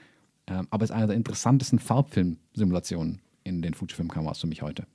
Ähm, 0.49 0.67
aber 0.69 0.83
es 0.83 0.89
ist 0.89 0.95
eine 0.95 1.07
der 1.07 1.15
interessantesten 1.15 1.79
Farbfilmsimulationen 1.79 3.21
in 3.43 3.61
den 3.61 3.73
Fujifilm-Kameras 3.73 4.39
für 4.39 4.47
mich 4.47 4.61
heute. 4.61 4.85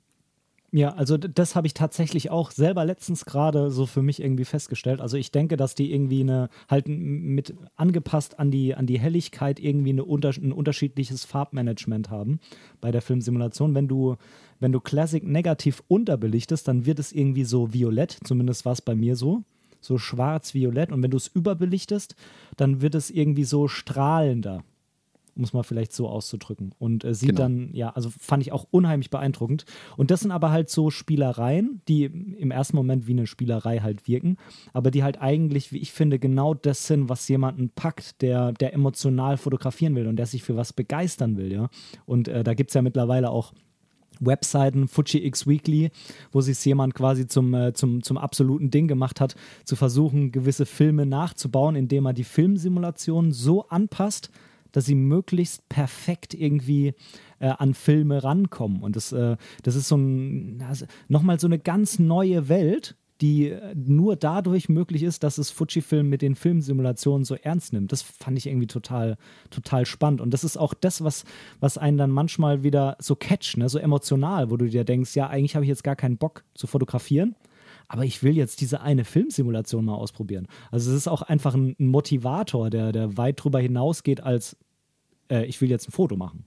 Ja, 0.71 0.89
also 0.89 1.15
das 1.15 1.55
habe 1.55 1.67
ich 1.67 1.73
tatsächlich 1.73 2.31
auch 2.31 2.51
selber 2.51 2.83
letztens 2.83 3.23
gerade 3.23 3.71
so 3.71 3.85
für 3.85 4.01
mich 4.01 4.21
irgendwie 4.21 4.43
festgestellt. 4.43 4.99
Also 4.99 5.15
ich 5.15 5.31
denke, 5.31 5.55
dass 5.55 5.73
die 5.73 5.93
irgendwie 5.93 6.19
eine, 6.19 6.49
halt 6.67 6.89
mit 6.89 7.55
angepasst 7.77 8.39
an 8.39 8.51
die, 8.51 8.75
an 8.75 8.85
die 8.85 8.99
Helligkeit 8.99 9.59
irgendwie 9.61 9.91
eine 9.91 10.03
unter, 10.03 10.31
ein 10.31 10.51
unterschiedliches 10.51 11.23
Farbmanagement 11.23 12.09
haben 12.09 12.41
bei 12.81 12.91
der 12.91 13.01
Filmsimulation. 13.01 13.73
Wenn 13.73 13.87
du, 13.87 14.17
wenn 14.59 14.73
du 14.73 14.81
Classic 14.81 15.23
negativ 15.23 15.81
unterbelichtest, 15.87 16.67
dann 16.67 16.85
wird 16.85 16.99
es 16.99 17.13
irgendwie 17.13 17.45
so 17.45 17.73
violett, 17.73 18.17
zumindest 18.25 18.65
war 18.65 18.73
es 18.73 18.81
bei 18.81 18.95
mir 18.95 19.15
so. 19.15 19.43
So 19.79 19.97
schwarz-violett. 19.97 20.91
Und 20.91 21.01
wenn 21.03 21.11
du 21.11 21.17
es 21.17 21.27
überbelichtest, 21.27 22.15
dann 22.57 22.81
wird 22.81 22.95
es 22.95 23.11
irgendwie 23.11 23.45
so 23.45 23.69
strahlender 23.69 24.63
um 25.35 25.43
es 25.43 25.53
mal 25.53 25.63
vielleicht 25.63 25.93
so 25.93 26.07
auszudrücken. 26.07 26.73
Und 26.79 27.03
äh, 27.03 27.13
sieht 27.13 27.29
genau. 27.29 27.41
dann, 27.41 27.69
ja, 27.73 27.89
also 27.89 28.09
fand 28.09 28.41
ich 28.43 28.51
auch 28.51 28.67
unheimlich 28.71 29.09
beeindruckend. 29.09 29.65
Und 29.97 30.11
das 30.11 30.21
sind 30.21 30.31
aber 30.31 30.51
halt 30.51 30.69
so 30.69 30.89
Spielereien, 30.89 31.81
die 31.87 32.05
im 32.05 32.51
ersten 32.51 32.75
Moment 32.75 33.07
wie 33.07 33.11
eine 33.11 33.27
Spielerei 33.27 33.79
halt 33.79 34.07
wirken, 34.07 34.37
aber 34.73 34.91
die 34.91 35.03
halt 35.03 35.21
eigentlich, 35.21 35.71
wie 35.71 35.79
ich 35.79 35.91
finde, 35.91 36.19
genau 36.19 36.53
das 36.53 36.87
sind, 36.87 37.09
was 37.09 37.27
jemanden 37.27 37.69
packt, 37.69 38.21
der, 38.21 38.53
der 38.53 38.73
emotional 38.73 39.37
fotografieren 39.37 39.95
will 39.95 40.07
und 40.07 40.15
der 40.15 40.25
sich 40.25 40.43
für 40.43 40.55
was 40.55 40.73
begeistern 40.73 41.37
will, 41.37 41.51
ja. 41.51 41.69
Und 42.05 42.27
äh, 42.27 42.43
da 42.43 42.53
gibt 42.53 42.69
es 42.69 42.73
ja 42.73 42.81
mittlerweile 42.81 43.29
auch 43.29 43.53
Webseiten, 44.19 44.87
Fuji 44.87 45.25
X 45.25 45.47
Weekly, 45.47 45.91
wo 46.31 46.41
sich 46.41 46.63
jemand 46.65 46.93
quasi 46.93 47.27
zum, 47.27 47.53
äh, 47.53 47.73
zum, 47.73 48.03
zum 48.03 48.17
absoluten 48.17 48.71
Ding 48.71 48.87
gemacht 48.87 49.19
hat, 49.19 49.35
zu 49.63 49.75
versuchen, 49.75 50.31
gewisse 50.31 50.65
Filme 50.65 51.05
nachzubauen, 51.05 51.75
indem 51.75 52.05
er 52.05 52.13
die 52.13 52.23
Filmsimulation 52.23 53.31
so 53.31 53.67
anpasst, 53.67 54.29
dass 54.75 54.85
sie 54.85 54.95
möglichst 54.95 55.69
perfekt 55.69 56.33
irgendwie 56.33 56.93
äh, 57.39 57.47
an 57.47 57.73
Filme 57.73 58.23
rankommen. 58.23 58.81
Und 58.81 58.95
das, 58.95 59.13
äh, 59.13 59.37
das 59.63 59.75
ist 59.75 59.87
so 59.87 59.95
ein, 59.95 60.63
also 60.67 60.85
nochmal 61.07 61.39
so 61.39 61.47
eine 61.47 61.59
ganz 61.59 61.97
neue 61.97 62.49
Welt, 62.49 62.97
die 63.21 63.51
äh, 63.51 63.73
nur 63.73 64.17
dadurch 64.17 64.67
möglich 64.67 65.03
ist, 65.03 65.23
dass 65.23 65.37
es 65.37 65.49
Fujifilm 65.49 66.09
mit 66.09 66.21
den 66.21 66.35
Filmsimulationen 66.35 67.23
so 67.23 67.35
ernst 67.35 67.71
nimmt. 67.71 67.93
Das 67.93 68.01
fand 68.01 68.37
ich 68.37 68.47
irgendwie 68.47 68.67
total, 68.67 69.15
total 69.49 69.85
spannend. 69.85 70.19
Und 70.19 70.33
das 70.33 70.43
ist 70.43 70.57
auch 70.57 70.73
das, 70.73 71.03
was, 71.03 71.23
was 71.61 71.77
einen 71.77 71.97
dann 71.97 72.11
manchmal 72.11 72.63
wieder 72.63 72.97
so 72.99 73.15
catcht, 73.15 73.57
ne? 73.57 73.69
so 73.69 73.79
emotional, 73.79 74.49
wo 74.49 74.57
du 74.57 74.67
dir 74.67 74.83
denkst, 74.83 75.15
ja, 75.15 75.27
eigentlich 75.27 75.55
habe 75.55 75.63
ich 75.63 75.69
jetzt 75.69 75.85
gar 75.85 75.95
keinen 75.95 76.17
Bock 76.17 76.43
zu 76.53 76.67
fotografieren 76.67 77.35
aber 77.87 78.03
ich 78.03 78.23
will 78.23 78.35
jetzt 78.35 78.61
diese 78.61 78.81
eine 78.81 79.05
Filmsimulation 79.05 79.85
mal 79.85 79.95
ausprobieren. 79.95 80.47
Also 80.71 80.91
es 80.91 80.97
ist 80.97 81.07
auch 81.07 81.21
einfach 81.21 81.53
ein, 81.53 81.75
Motivator, 81.77 82.69
der, 82.69 82.91
der 82.91 83.17
weit 83.17 83.43
drüber 83.43 83.59
hinausgeht 83.59 84.21
als 84.21 84.57
äh, 85.29 85.45
ich 85.45 85.61
will 85.61 85.69
jetzt 85.69 85.87
ein 85.87 85.91
Foto 85.91 86.15
machen. 86.15 86.45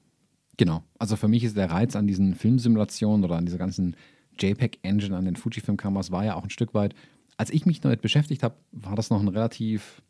Genau. 0.56 0.82
Also 0.98 1.16
für 1.16 1.28
mich 1.28 1.44
ist 1.44 1.56
der 1.56 1.70
Reiz 1.70 1.94
an 1.96 2.06
diesen 2.06 2.34
Filmsimulationen 2.34 3.24
oder 3.24 3.36
an 3.36 3.46
dieser 3.46 3.58
ganzen 3.58 3.96
JPEG-Engine, 4.38 5.16
an 5.16 5.24
den 5.24 5.36
Fujifilm-Kameras 5.36 6.10
war 6.10 6.24
ja 6.24 6.34
auch 6.34 6.44
ein 6.44 6.50
Stück 6.50 6.74
weit, 6.74 6.94
als 7.36 7.50
ich 7.50 7.66
mich 7.66 7.80
damit 7.80 8.02
beschäftigt 8.02 8.42
habe, 8.42 8.56
war 8.72 8.96
das 8.96 9.10
noch 9.10 9.20
ein 9.20 9.28
relativ 9.28 10.02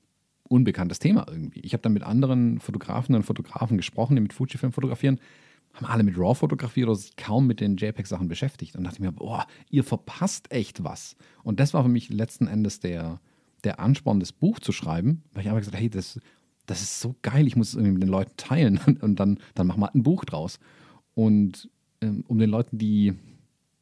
unbekanntes 0.49 0.99
Thema 0.99 1.27
irgendwie. 1.29 1.61
Ich 1.61 1.75
habe 1.75 1.83
dann 1.83 1.93
mit 1.93 2.03
anderen 2.03 2.59
Fotografen 2.59 3.15
und 3.15 3.23
Fotografen 3.23 3.77
gesprochen, 3.77 4.17
die 4.17 4.23
mit 4.23 4.33
Fujifilm 4.33 4.73
fotografieren, 4.73 5.21
haben 5.75 5.87
alle 5.87 6.03
mit 6.03 6.17
RAW 6.17 6.35
fotografiert 6.35 6.89
oder 6.89 6.97
sich 6.97 7.17
kaum 7.17 7.47
mit 7.47 7.61
den 7.61 7.77
JPEG-Sachen 7.77 8.29
beschäftigt. 8.29 8.75
Und 8.75 8.85
dachte 8.85 8.97
ich 8.97 9.01
mir, 9.01 9.13
boah, 9.13 9.47
ihr 9.71 9.85
verpasst 9.85 10.51
echt 10.51 10.83
was. 10.83 11.17
Und 11.43 11.61
das 11.61 11.75
war 11.75 11.83
für 11.83 11.91
mich 11.91 12.09
letzten 12.09 12.47
Endes 12.47 12.81
der, 12.81 13.21
der 13.65 13.79
Ansporn, 13.79 14.21
das 14.21 14.33
Buch 14.33 14.59
zu 14.59 14.73
schreiben, 14.73 15.23
weil 15.33 15.43
ich 15.43 15.49
habe 15.49 15.59
gesagt, 15.59 15.79
hey, 15.79 15.91
das 15.91 16.19
das 16.69 16.83
ist 16.83 17.01
so 17.01 17.17
geil, 17.23 17.47
ich 17.47 17.57
muss 17.57 17.71
es 17.71 17.75
irgendwie 17.75 17.93
mit 17.93 18.03
den 18.03 18.11
Leuten 18.11 18.33
teilen 18.37 18.79
und 19.01 19.19
dann, 19.19 19.39
dann 19.55 19.67
machen 19.67 19.81
wir 19.81 19.95
ein 19.95 20.03
Buch 20.03 20.25
draus. 20.25 20.61
Und 21.15 21.69
ähm, 22.01 22.25
um 22.29 22.39
den 22.39 22.51
Leuten, 22.51 22.79
die, 22.79 23.15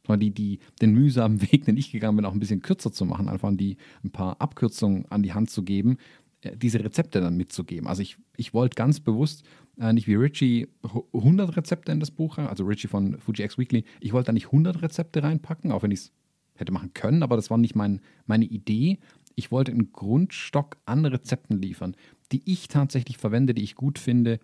die, 0.08 0.30
die 0.30 0.60
den 0.80 0.92
mühsamen 0.92 1.42
Weg, 1.52 1.64
den 1.66 1.76
ich 1.76 1.92
gegangen 1.92 2.16
bin, 2.16 2.24
auch 2.24 2.32
ein 2.32 2.40
bisschen 2.40 2.62
kürzer 2.62 2.92
zu 2.92 3.04
machen, 3.04 3.28
einfach 3.28 3.50
die 3.54 3.76
ein 4.04 4.10
paar 4.10 4.40
Abkürzungen 4.40 5.04
an 5.10 5.22
die 5.22 5.34
Hand 5.34 5.50
zu 5.50 5.64
geben, 5.64 5.98
äh, 6.42 6.56
diese 6.56 6.82
Rezepte 6.82 7.20
dann 7.20 7.36
mitzugeben. 7.36 7.88
Also 7.88 8.02
ich, 8.02 8.16
ich 8.36 8.54
wollte 8.54 8.76
ganz 8.76 9.00
bewusst 9.00 9.44
äh, 9.78 9.92
nicht 9.92 10.06
wie 10.06 10.14
Richie 10.14 10.68
100 11.12 11.56
Rezepte 11.56 11.90
in 11.90 12.00
das 12.00 12.12
Buch, 12.12 12.38
also 12.38 12.64
Richie 12.64 12.88
von 12.88 13.18
Fuji 13.18 13.44
X 13.44 13.58
Weekly, 13.58 13.84
ich 14.00 14.12
wollte 14.12 14.26
da 14.26 14.32
nicht 14.32 14.46
100 14.46 14.80
Rezepte 14.80 15.24
reinpacken, 15.24 15.72
auch 15.72 15.82
wenn 15.82 15.90
ich 15.90 16.00
es 16.00 16.12
hätte 16.54 16.72
machen 16.72 16.94
können, 16.94 17.22
aber 17.22 17.36
das 17.36 17.50
war 17.50 17.58
nicht 17.58 17.74
mein, 17.74 18.00
meine 18.26 18.44
Idee. 18.44 18.98
Ich 19.36 19.52
wollte 19.52 19.70
einen 19.70 19.92
Grundstock 19.92 20.78
an 20.86 21.04
Rezepten 21.04 21.60
liefern, 21.62 21.94
die 22.32 22.42
ich 22.44 22.68
tatsächlich 22.68 23.18
verwende, 23.18 23.54
die 23.54 23.62
ich 23.62 23.76
gut 23.76 23.98
finde, 23.98 24.40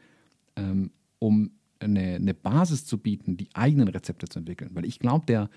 ähm, 0.54 0.92
um 1.18 1.50
eine, 1.80 2.14
eine, 2.14 2.34
Basis 2.34 2.84
zu 2.84 2.98
bieten, 2.98 3.36
die 3.36 3.48
eigenen 3.54 3.88
Rezepte 3.88 4.28
zu 4.28 4.38
entwickeln. 4.38 4.70
Weil 4.74 4.84
ich 4.84 4.98
glaube, 4.98 5.26
der, 5.26 5.50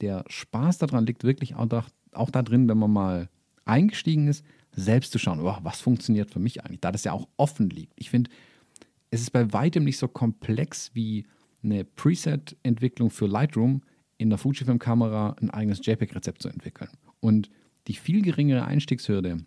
der 0.00 0.24
Spaß 0.28 0.78
daran 0.78 1.06
liegt 1.06 1.24
wirklich 1.24 1.56
auch, 1.56 1.66
da, 1.66 1.84
auch 2.12 2.30
da 2.30 2.42
drin, 2.42 2.68
wenn 2.68 2.78
man 2.78 2.92
mal 2.92 3.28
eingestiegen 3.64 4.28
ist, 4.28 4.44
selbst 4.72 5.12
zu 5.12 5.18
schauen, 5.18 5.40
oh, 5.40 5.56
was 5.62 5.80
funktioniert 5.80 6.30
für 6.30 6.38
mich 6.38 6.64
eigentlich, 6.64 6.80
da 6.80 6.92
das 6.92 7.04
ja 7.04 7.12
auch 7.12 7.28
offen 7.36 7.70
liegt. 7.70 7.92
Ich 7.96 8.10
finde, 8.10 8.30
es 9.10 9.20
ist 9.20 9.30
bei 9.30 9.52
weitem 9.52 9.84
nicht 9.84 9.98
so 9.98 10.08
komplex 10.08 10.90
wie 10.94 11.26
eine 11.62 11.84
Preset-Entwicklung 11.84 13.10
für 13.10 13.26
Lightroom 13.26 13.82
in 14.18 14.30
der 14.30 14.38
Fujifilm-Kamera 14.38 15.36
ein 15.40 15.50
eigenes 15.50 15.84
JPEG-Rezept 15.84 16.42
zu 16.42 16.48
entwickeln. 16.48 16.90
Und 17.20 17.50
die 17.88 17.94
viel 17.94 18.22
geringere 18.22 18.64
Einstiegshürde 18.64 19.38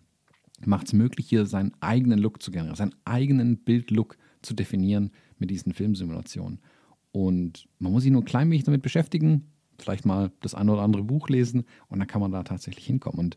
macht 0.64 0.86
es 0.86 0.92
möglich, 0.92 1.28
hier 1.28 1.46
seinen 1.46 1.72
eigenen 1.80 2.18
Look 2.18 2.42
zu 2.42 2.50
generieren, 2.50 2.76
seinen 2.76 2.94
eigenen 3.04 3.58
Bildlook 3.58 4.16
zu 4.42 4.54
definieren 4.54 5.10
mit 5.38 5.50
diesen 5.50 5.72
Filmsimulationen. 5.72 6.60
Und 7.12 7.66
man 7.78 7.92
muss 7.92 8.02
sich 8.02 8.12
nur 8.12 8.22
ein 8.22 8.26
klein 8.26 8.50
wenig 8.50 8.64
damit 8.64 8.82
beschäftigen, 8.82 9.50
vielleicht 9.78 10.06
mal 10.06 10.32
das 10.40 10.54
eine 10.54 10.72
oder 10.72 10.82
andere 10.82 11.02
Buch 11.02 11.28
lesen 11.28 11.64
und 11.88 11.98
dann 11.98 12.08
kann 12.08 12.20
man 12.20 12.30
da 12.30 12.42
tatsächlich 12.42 12.86
hinkommen. 12.86 13.18
Und 13.18 13.36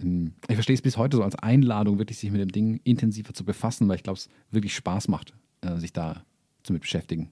ähm, 0.00 0.34
ich 0.48 0.54
verstehe 0.54 0.74
es 0.74 0.82
bis 0.82 0.96
heute 0.96 1.16
so 1.16 1.22
als 1.22 1.36
Einladung, 1.36 1.98
wirklich 1.98 2.18
sich 2.18 2.30
mit 2.30 2.40
dem 2.40 2.52
Ding 2.52 2.80
intensiver 2.84 3.32
zu 3.32 3.44
befassen, 3.44 3.88
weil 3.88 3.96
ich 3.96 4.02
glaube, 4.02 4.18
es 4.18 4.28
wirklich 4.50 4.74
Spaß 4.74 5.08
macht, 5.08 5.34
äh, 5.62 5.78
sich 5.78 5.92
da 5.92 6.24
zu 6.62 6.74
beschäftigen. 6.74 7.30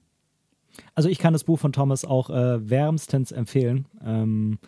Also 0.95 1.09
ich 1.09 1.19
kann 1.19 1.33
das 1.33 1.43
Buch 1.43 1.59
von 1.59 1.73
Thomas 1.73 2.05
auch 2.05 2.29
äh, 2.29 2.69
wärmstens 2.69 3.31
empfehlen. 3.31 3.85
Ähm, 4.03 4.59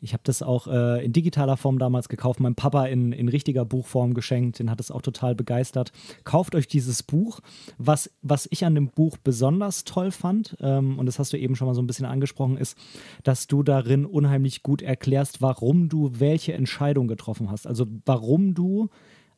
ich 0.00 0.12
habe 0.12 0.22
das 0.24 0.42
auch 0.42 0.66
äh, 0.66 1.04
in 1.04 1.12
digitaler 1.12 1.56
Form 1.56 1.78
damals 1.78 2.08
gekauft, 2.08 2.40
meinem 2.40 2.54
Papa 2.54 2.86
in, 2.86 3.12
in 3.12 3.28
richtiger 3.28 3.64
Buchform 3.64 4.14
geschenkt, 4.14 4.58
den 4.58 4.70
hat 4.70 4.80
es 4.80 4.90
auch 4.90 5.02
total 5.02 5.34
begeistert. 5.34 5.92
Kauft 6.24 6.54
euch 6.54 6.68
dieses 6.68 7.02
Buch. 7.02 7.40
Was, 7.78 8.10
was 8.22 8.46
ich 8.50 8.64
an 8.64 8.74
dem 8.74 8.88
Buch 8.88 9.16
besonders 9.16 9.84
toll 9.84 10.10
fand, 10.10 10.56
ähm, 10.60 10.98
und 10.98 11.06
das 11.06 11.18
hast 11.18 11.32
du 11.32 11.38
eben 11.38 11.56
schon 11.56 11.66
mal 11.66 11.74
so 11.74 11.82
ein 11.82 11.86
bisschen 11.86 12.06
angesprochen, 12.06 12.56
ist, 12.56 12.78
dass 13.24 13.46
du 13.48 13.62
darin 13.62 14.06
unheimlich 14.06 14.62
gut 14.62 14.82
erklärst, 14.82 15.42
warum 15.42 15.88
du 15.88 16.12
welche 16.20 16.52
Entscheidung 16.52 17.08
getroffen 17.08 17.50
hast. 17.50 17.66
Also 17.66 17.86
warum 18.04 18.54
du 18.54 18.88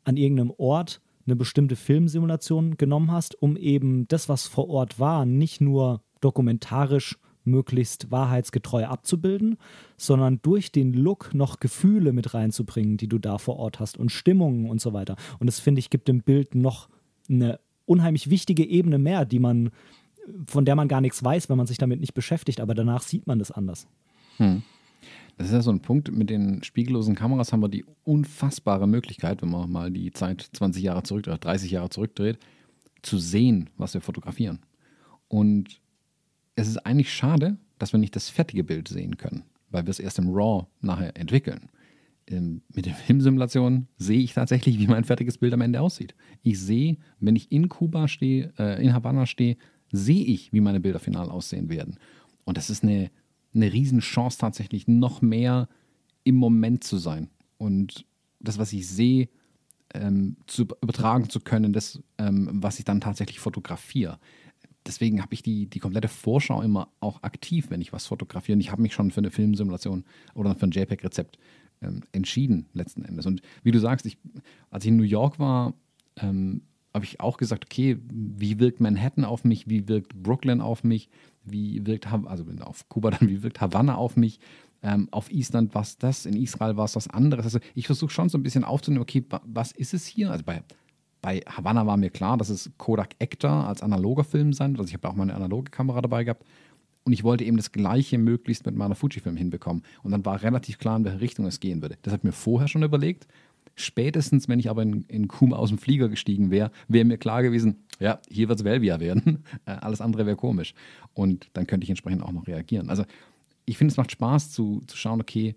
an 0.04 0.16
irgendeinem 0.16 0.52
Ort 0.56 1.00
eine 1.26 1.36
bestimmte 1.36 1.76
Filmsimulation 1.76 2.76
genommen 2.76 3.10
hast, 3.10 3.40
um 3.40 3.56
eben 3.56 4.08
das, 4.08 4.28
was 4.28 4.46
vor 4.46 4.68
Ort 4.68 4.98
war, 4.98 5.24
nicht 5.24 5.60
nur 5.60 6.02
dokumentarisch 6.20 7.12
zu 7.12 7.29
möglichst 7.44 8.10
wahrheitsgetreu 8.10 8.84
abzubilden, 8.86 9.56
sondern 9.96 10.40
durch 10.42 10.72
den 10.72 10.92
Look 10.92 11.34
noch 11.34 11.60
Gefühle 11.60 12.12
mit 12.12 12.34
reinzubringen, 12.34 12.96
die 12.96 13.08
du 13.08 13.18
da 13.18 13.38
vor 13.38 13.56
Ort 13.56 13.80
hast 13.80 13.96
und 13.96 14.10
Stimmungen 14.10 14.68
und 14.68 14.80
so 14.80 14.92
weiter. 14.92 15.16
Und 15.38 15.46
das 15.46 15.58
finde 15.58 15.78
ich 15.78 15.90
gibt 15.90 16.08
dem 16.08 16.22
Bild 16.22 16.54
noch 16.54 16.88
eine 17.28 17.58
unheimlich 17.86 18.30
wichtige 18.30 18.64
Ebene 18.64 18.98
mehr, 18.98 19.24
die 19.24 19.38
man 19.38 19.70
von 20.46 20.64
der 20.64 20.76
man 20.76 20.88
gar 20.88 21.00
nichts 21.00 21.22
weiß, 21.22 21.48
wenn 21.48 21.56
man 21.56 21.66
sich 21.66 21.78
damit 21.78 22.00
nicht 22.00 22.14
beschäftigt, 22.14 22.60
aber 22.60 22.74
danach 22.74 23.02
sieht 23.02 23.26
man 23.26 23.38
das 23.38 23.50
anders. 23.50 23.86
Hm. 24.36 24.62
Das 25.36 25.46
ist 25.46 25.52
ja 25.54 25.62
so 25.62 25.70
ein 25.70 25.80
Punkt, 25.80 26.12
mit 26.12 26.28
den 26.28 26.62
spiegellosen 26.62 27.14
Kameras 27.14 27.52
haben 27.52 27.62
wir 27.62 27.68
die 27.68 27.86
unfassbare 28.04 28.86
Möglichkeit, 28.86 29.40
wenn 29.40 29.50
man 29.50 29.70
mal 29.70 29.90
die 29.90 30.10
Zeit 30.10 30.50
20 30.52 30.82
Jahre 30.82 31.02
zurück 31.02 31.26
oder 31.26 31.38
30 31.38 31.70
Jahre 31.70 31.88
zurückdreht, 31.88 32.38
zu 33.02 33.18
sehen, 33.18 33.70
was 33.78 33.94
wir 33.94 34.02
fotografieren. 34.02 34.60
Und 35.28 35.80
es 36.60 36.68
ist 36.68 36.78
eigentlich 36.78 37.12
schade, 37.12 37.56
dass 37.78 37.92
wir 37.92 37.98
nicht 37.98 38.14
das 38.14 38.28
fertige 38.28 38.64
Bild 38.64 38.88
sehen 38.88 39.16
können, 39.16 39.44
weil 39.70 39.86
wir 39.86 39.90
es 39.90 39.98
erst 39.98 40.18
im 40.18 40.28
RAW 40.28 40.66
nachher 40.80 41.16
entwickeln. 41.16 41.70
Ähm, 42.26 42.62
mit 42.72 42.86
den 42.86 42.94
Filmsimulationen 43.06 43.88
sehe 43.96 44.20
ich 44.20 44.34
tatsächlich, 44.34 44.78
wie 44.78 44.86
mein 44.86 45.04
fertiges 45.04 45.38
Bild 45.38 45.54
am 45.54 45.62
Ende 45.62 45.80
aussieht. 45.80 46.14
Ich 46.42 46.60
sehe, 46.60 46.98
wenn 47.18 47.36
ich 47.36 47.50
in 47.50 47.68
Kuba 47.68 48.08
stehe, 48.08 48.52
äh, 48.58 48.82
in 48.84 48.92
Havanna 48.92 49.26
stehe, 49.26 49.56
sehe 49.90 50.24
ich, 50.24 50.52
wie 50.52 50.60
meine 50.60 50.80
Bilder 50.80 51.00
final 51.00 51.30
aussehen 51.30 51.68
werden. 51.68 51.98
Und 52.44 52.56
das 52.56 52.70
ist 52.70 52.84
eine, 52.84 53.10
eine 53.54 53.72
Riesenchance 53.72 54.38
tatsächlich, 54.38 54.86
noch 54.86 55.22
mehr 55.22 55.68
im 56.24 56.36
Moment 56.36 56.84
zu 56.84 56.98
sein. 56.98 57.30
Und 57.56 58.04
das, 58.38 58.58
was 58.58 58.72
ich 58.72 58.86
sehe, 58.86 59.28
ähm, 59.94 60.36
zu 60.46 60.62
übertragen 60.62 61.28
zu 61.28 61.40
können, 61.40 61.72
das, 61.72 62.00
ähm, 62.18 62.48
was 62.52 62.78
ich 62.78 62.84
dann 62.84 63.00
tatsächlich 63.00 63.40
fotografiere 63.40 64.18
deswegen 64.90 65.22
habe 65.22 65.32
ich 65.34 65.42
die, 65.42 65.66
die 65.66 65.78
komplette 65.78 66.08
Vorschau 66.08 66.62
immer 66.62 66.88
auch 66.98 67.22
aktiv, 67.22 67.66
wenn 67.70 67.80
ich 67.80 67.92
was 67.92 68.06
fotografiere. 68.06 68.56
Und 68.56 68.60
ich 68.60 68.72
habe 68.72 68.82
mich 68.82 68.92
schon 68.92 69.12
für 69.12 69.20
eine 69.20 69.30
Filmsimulation 69.30 70.04
oder 70.34 70.56
für 70.56 70.66
ein 70.66 70.72
JPEG-Rezept 70.72 71.38
ähm, 71.80 72.02
entschieden, 72.10 72.66
letzten 72.72 73.04
Endes. 73.04 73.24
Und 73.26 73.40
wie 73.62 73.70
du 73.70 73.78
sagst, 73.78 74.04
ich, 74.04 74.18
als 74.70 74.84
ich 74.84 74.88
in 74.88 74.96
New 74.96 75.04
York 75.04 75.38
war, 75.38 75.74
ähm, 76.16 76.62
habe 76.92 77.04
ich 77.04 77.20
auch 77.20 77.36
gesagt, 77.36 77.66
okay, 77.66 77.98
wie 78.12 78.58
wirkt 78.58 78.80
Manhattan 78.80 79.24
auf 79.24 79.44
mich, 79.44 79.68
wie 79.68 79.86
wirkt 79.86 80.12
Brooklyn 80.20 80.60
auf 80.60 80.82
mich, 80.82 81.08
wie 81.44 81.86
wirkt, 81.86 82.12
also 82.12 82.44
auf 82.62 82.88
Kuba 82.88 83.10
dann, 83.12 83.28
wie 83.28 83.44
wirkt 83.44 83.60
Havanna 83.60 83.94
auf 83.94 84.16
mich, 84.16 84.40
ähm, 84.82 85.08
auf 85.12 85.30
Island 85.30 85.72
war 85.74 85.82
es 85.82 85.98
das, 85.98 86.26
in 86.26 86.34
Israel 86.34 86.76
war 86.76 86.86
es 86.86 86.96
was 86.96 87.06
anderes. 87.06 87.44
Also 87.44 87.60
ich 87.76 87.86
versuche 87.86 88.10
schon 88.10 88.28
so 88.28 88.38
ein 88.38 88.42
bisschen 88.42 88.64
aufzunehmen, 88.64 89.02
okay, 89.02 89.24
was 89.44 89.70
ist 89.70 89.94
es 89.94 90.06
hier? 90.06 90.32
Also 90.32 90.42
bei, 90.44 90.64
bei 91.22 91.40
Havanna 91.46 91.86
war 91.86 91.96
mir 91.96 92.10
klar, 92.10 92.36
dass 92.36 92.48
es 92.48 92.70
Kodak 92.78 93.14
Ektar 93.18 93.68
als 93.68 93.82
analoger 93.82 94.24
Film 94.24 94.52
sein 94.52 94.72
wird. 94.72 94.80
Also 94.80 94.88
ich 94.88 94.94
habe 94.94 95.08
auch 95.08 95.16
meine 95.16 95.34
analoge 95.34 95.70
Kamera 95.70 96.00
dabei 96.00 96.24
gehabt. 96.24 96.44
Und 97.04 97.12
ich 97.12 97.24
wollte 97.24 97.44
eben 97.44 97.56
das 97.56 97.72
Gleiche 97.72 98.18
möglichst 98.18 98.66
mit 98.66 98.76
meiner 98.76 98.94
Fujifilm 98.94 99.36
hinbekommen. 99.36 99.82
Und 100.02 100.12
dann 100.12 100.24
war 100.24 100.42
relativ 100.42 100.78
klar, 100.78 100.96
in 100.96 101.04
welche 101.04 101.20
Richtung 101.20 101.46
es 101.46 101.60
gehen 101.60 101.82
würde. 101.82 101.96
Das 102.02 102.12
hat 102.12 102.24
mir 102.24 102.32
vorher 102.32 102.68
schon 102.68 102.82
überlegt. 102.82 103.26
Spätestens, 103.74 104.48
wenn 104.48 104.58
ich 104.58 104.68
aber 104.68 104.82
in, 104.82 105.02
in 105.08 105.28
Kuma 105.28 105.56
aus 105.56 105.70
dem 105.70 105.78
Flieger 105.78 106.08
gestiegen 106.08 106.50
wäre, 106.50 106.70
wäre 106.88 107.04
mir 107.04 107.16
klar 107.16 107.42
gewesen, 107.42 107.84
ja, 107.98 108.20
hier 108.28 108.48
wird 108.48 108.58
es 108.58 108.64
Velvia 108.64 109.00
werden. 109.00 109.44
Äh, 109.66 109.72
alles 109.72 110.00
andere 110.00 110.26
wäre 110.26 110.36
komisch. 110.36 110.74
Und 111.14 111.48
dann 111.52 111.66
könnte 111.66 111.84
ich 111.84 111.90
entsprechend 111.90 112.22
auch 112.22 112.32
noch 112.32 112.46
reagieren. 112.46 112.88
Also 112.88 113.04
ich 113.66 113.78
finde, 113.78 113.92
es 113.92 113.96
macht 113.96 114.10
Spaß 114.10 114.52
zu, 114.52 114.82
zu 114.86 114.96
schauen, 114.96 115.20
okay, 115.20 115.54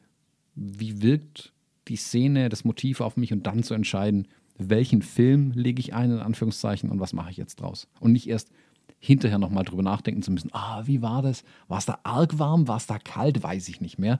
wie 0.55 1.01
wirkt 1.01 1.53
die 1.87 1.95
Szene, 1.95 2.49
das 2.49 2.63
Motiv 2.63 3.01
auf 3.01 3.17
mich 3.17 3.33
und 3.33 3.47
dann 3.47 3.63
zu 3.63 3.73
entscheiden, 3.73 4.27
welchen 4.57 5.01
Film 5.01 5.51
lege 5.51 5.79
ich 5.79 5.93
ein, 5.93 6.11
in 6.11 6.19
Anführungszeichen, 6.19 6.89
und 6.89 6.99
was 6.99 7.13
mache 7.13 7.31
ich 7.31 7.37
jetzt 7.37 7.59
draus. 7.61 7.87
Und 7.99 8.13
nicht 8.13 8.27
erst 8.27 8.51
hinterher 8.99 9.39
nochmal 9.39 9.65
drüber 9.65 9.83
nachdenken 9.83 10.21
zu 10.21 10.31
müssen, 10.31 10.51
ah, 10.53 10.83
wie 10.85 11.01
war 11.01 11.21
das? 11.21 11.43
War 11.67 11.79
es 11.79 11.85
da 11.85 11.99
arg 12.03 12.39
warm? 12.39 12.67
War 12.67 12.77
es 12.77 12.87
da 12.87 12.99
kalt? 12.99 13.43
Weiß 13.43 13.67
ich 13.67 13.81
nicht 13.81 13.99
mehr. 13.99 14.19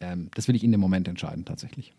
Ähm, 0.00 0.30
das 0.34 0.48
will 0.48 0.56
ich 0.56 0.64
in 0.64 0.72
dem 0.72 0.80
Moment 0.80 1.08
entscheiden 1.08 1.44
tatsächlich. 1.44 1.94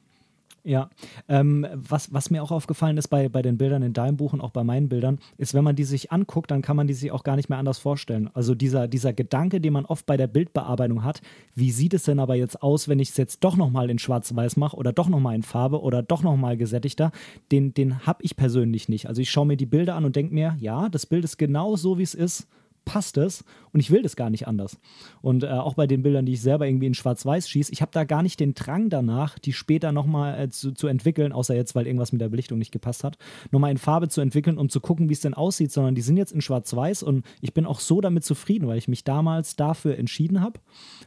Ja, 0.70 0.92
ähm, 1.28 1.66
was, 1.74 2.14
was 2.14 2.30
mir 2.30 2.44
auch 2.44 2.52
aufgefallen 2.52 2.98
ist 2.98 3.08
bei, 3.08 3.28
bei 3.28 3.42
den 3.42 3.58
Bildern 3.58 3.82
in 3.82 3.94
deinem 3.94 4.18
Buch 4.18 4.34
und 4.34 4.42
auch 4.42 4.52
bei 4.52 4.64
meinen 4.64 4.88
Bildern, 4.88 5.18
ist, 5.36 5.56
wenn 5.56 5.64
man 5.64 5.76
die 5.76 5.84
sich 5.84 6.12
anguckt, 6.12 6.52
dann 6.52 6.62
kann 6.62 6.76
man 6.76 6.86
die 6.86 6.94
sich 6.94 7.12
auch 7.12 7.24
gar 7.24 7.38
nicht 7.38 7.50
mehr 7.50 7.58
anders 7.58 7.80
vorstellen. 7.80 8.30
Also 8.36 8.54
dieser, 8.54 8.88
dieser 8.88 9.12
Gedanke, 9.12 9.62
den 9.62 9.74
man 9.74 9.86
oft 9.86 10.06
bei 10.06 10.16
der 10.16 10.28
Bildbearbeitung 10.28 11.04
hat, 11.04 11.22
wie 11.56 11.72
sieht 11.72 11.96
es 11.96 12.04
denn 12.04 12.20
aber 12.20 12.36
jetzt 12.36 12.62
aus, 12.62 12.88
wenn 12.88 13.00
ich 13.00 13.10
es 13.10 13.18
jetzt 13.18 13.44
doch 13.44 13.56
nochmal 13.58 13.90
in 13.90 13.98
Schwarz-Weiß 13.98 14.58
mache 14.58 14.78
oder 14.78 14.94
doch 14.94 15.10
nochmal 15.10 15.34
in 15.34 15.42
Farbe 15.42 15.82
oder 15.82 16.04
doch 16.04 16.22
nochmal 16.22 16.56
gesättigter, 16.56 17.12
den, 17.52 17.74
den 17.74 18.06
habe 18.06 18.22
ich 18.22 18.36
persönlich 18.36 18.90
nicht. 18.90 19.08
Also 19.08 19.24
ich 19.24 19.32
schaue 19.32 19.48
mir 19.48 19.58
die 19.58 19.66
Bilder 19.66 19.96
an 19.96 20.06
und 20.06 20.16
denke 20.16 20.36
mir, 20.36 20.56
ja, 20.60 20.88
das 20.90 21.08
Bild 21.08 21.24
ist 21.24 21.38
genau 21.38 21.78
so, 21.78 21.98
wie 21.98 22.04
es 22.04 22.14
ist 22.14 22.48
passt 22.90 23.18
es 23.18 23.44
und 23.72 23.82
ich 23.82 23.92
will 23.92 24.02
das 24.02 24.16
gar 24.16 24.32
nicht 24.32 24.48
anders. 24.48 24.80
Und 25.22 25.44
äh, 25.44 25.50
auch 25.50 25.76
bei 25.76 25.86
den 25.86 26.02
Bildern, 26.02 26.26
die 26.26 26.34
ich 26.34 26.42
selber 26.42 26.66
irgendwie 26.66 26.88
in 26.88 26.96
Schwarz-Weiß 26.96 27.48
schieße, 27.48 27.72
ich 27.72 27.84
habe 27.84 27.92
da 27.94 28.04
gar 28.04 28.24
nicht 28.24 28.40
den 28.40 28.56
Drang 28.56 28.90
danach, 28.90 29.38
die 29.38 29.54
später 29.54 29.92
nochmal 29.92 30.40
äh, 30.40 30.50
zu, 30.50 30.72
zu 30.72 30.88
entwickeln, 30.88 31.32
außer 31.32 31.56
jetzt, 31.56 31.76
weil 31.76 31.86
irgendwas 31.86 32.12
mit 32.12 32.20
der 32.20 32.30
Belichtung 32.30 32.58
nicht 32.58 32.72
gepasst 32.72 33.04
hat, 33.04 33.20
nochmal 33.52 33.70
in 33.70 33.78
Farbe 33.78 34.10
zu 34.10 34.22
entwickeln, 34.22 34.58
um 34.58 34.70
zu 34.70 34.82
gucken, 34.82 35.08
wie 35.08 35.14
es 35.14 35.22
denn 35.22 35.36
aussieht, 35.36 35.72
sondern 35.72 35.94
die 35.94 36.02
sind 36.02 36.18
jetzt 36.18 36.32
in 36.32 36.42
Schwarz-Weiß 36.42 37.04
und 37.04 37.24
ich 37.42 37.54
bin 37.54 37.68
auch 37.68 37.80
so 37.80 38.02
damit 38.02 38.24
zufrieden, 38.24 38.68
weil 38.68 38.80
ich 38.80 38.88
mich 38.88 39.04
damals 39.04 39.56
dafür 39.56 39.96
entschieden 40.00 40.42
habe. 40.42 40.60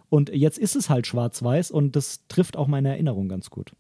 Und 0.09 0.29
jetzt 0.29 0.59
ist 0.59 0.77
es 0.77 0.89
halt 0.89 1.09
Schwarz-Weiß 1.09 1.73
und 1.73 1.97
das 1.97 2.29
trifft 2.29 2.57
auch 2.57 2.69
meine 2.69 2.91
Erinnerung 2.91 3.29
ganz 3.29 3.51
gut. 3.51 3.73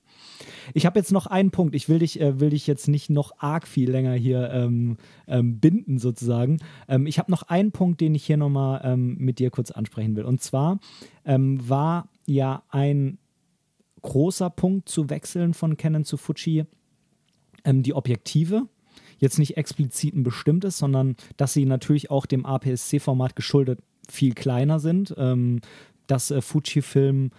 Ich 0.74 0.86
habe 0.86 0.98
jetzt 0.98 1.12
noch 1.12 1.27
einen 1.27 1.51
Punkt. 1.51 1.74
Ich 1.74 1.89
will 1.89 1.98
dich, 1.98 2.20
äh, 2.20 2.40
will 2.40 2.51
dich 2.51 2.66
jetzt 2.66 2.89
nicht 2.89 3.10
noch 3.10 3.32
arg 3.39 3.66
viel 3.66 3.90
länger 3.90 4.14
hier 4.14 4.51
ähm, 4.51 4.97
ähm, 5.27 5.59
binden, 5.60 5.98
sozusagen. 5.98 6.59
Ähm, 6.89 7.06
ich 7.06 7.19
habe 7.19 7.31
noch 7.31 7.43
einen 7.44 7.73
Punkt, 7.73 8.01
den 8.01 8.14
ich 8.14 8.24
hier 8.24 8.36
nochmal 8.36 8.81
ähm, 8.85 9.16
mit 9.19 9.39
dir 9.39 9.51
kurz 9.51 9.70
ansprechen 9.70 10.16
will. 10.16 10.24
Und 10.24 10.40
zwar 10.40 10.81
ähm, 11.24 11.69
war 11.69 12.09
ja 12.27 12.62
ein 12.69 13.19
großer 14.02 14.51
Punkt 14.51 14.89
zu 14.89 15.10
wechseln 15.10 15.55
von 15.55 15.77
Canon 15.77 16.05
zu 16.05 16.16
Fuji 16.16 16.64
ähm, 17.64 17.82
die 17.82 17.94
Objektive. 17.94 18.69
Jetzt 19.19 19.39
nicht 19.39 19.56
explizit 19.56 20.14
ein 20.14 20.24
bestimmtes, 20.24 20.78
sondern 20.78 21.16
dass 21.36 21.52
sie 21.52 21.64
natürlich 21.64 22.10
auch 22.10 22.27
dem 22.27 22.44
APS-C-Format 22.44 23.36
geschuldet 23.36 23.81
viel 24.09 24.35
kleiner 24.35 24.81
sind. 24.81 25.14
dass 26.09 26.31
äh, 26.32 26.43
Fujifilm 26.43 27.31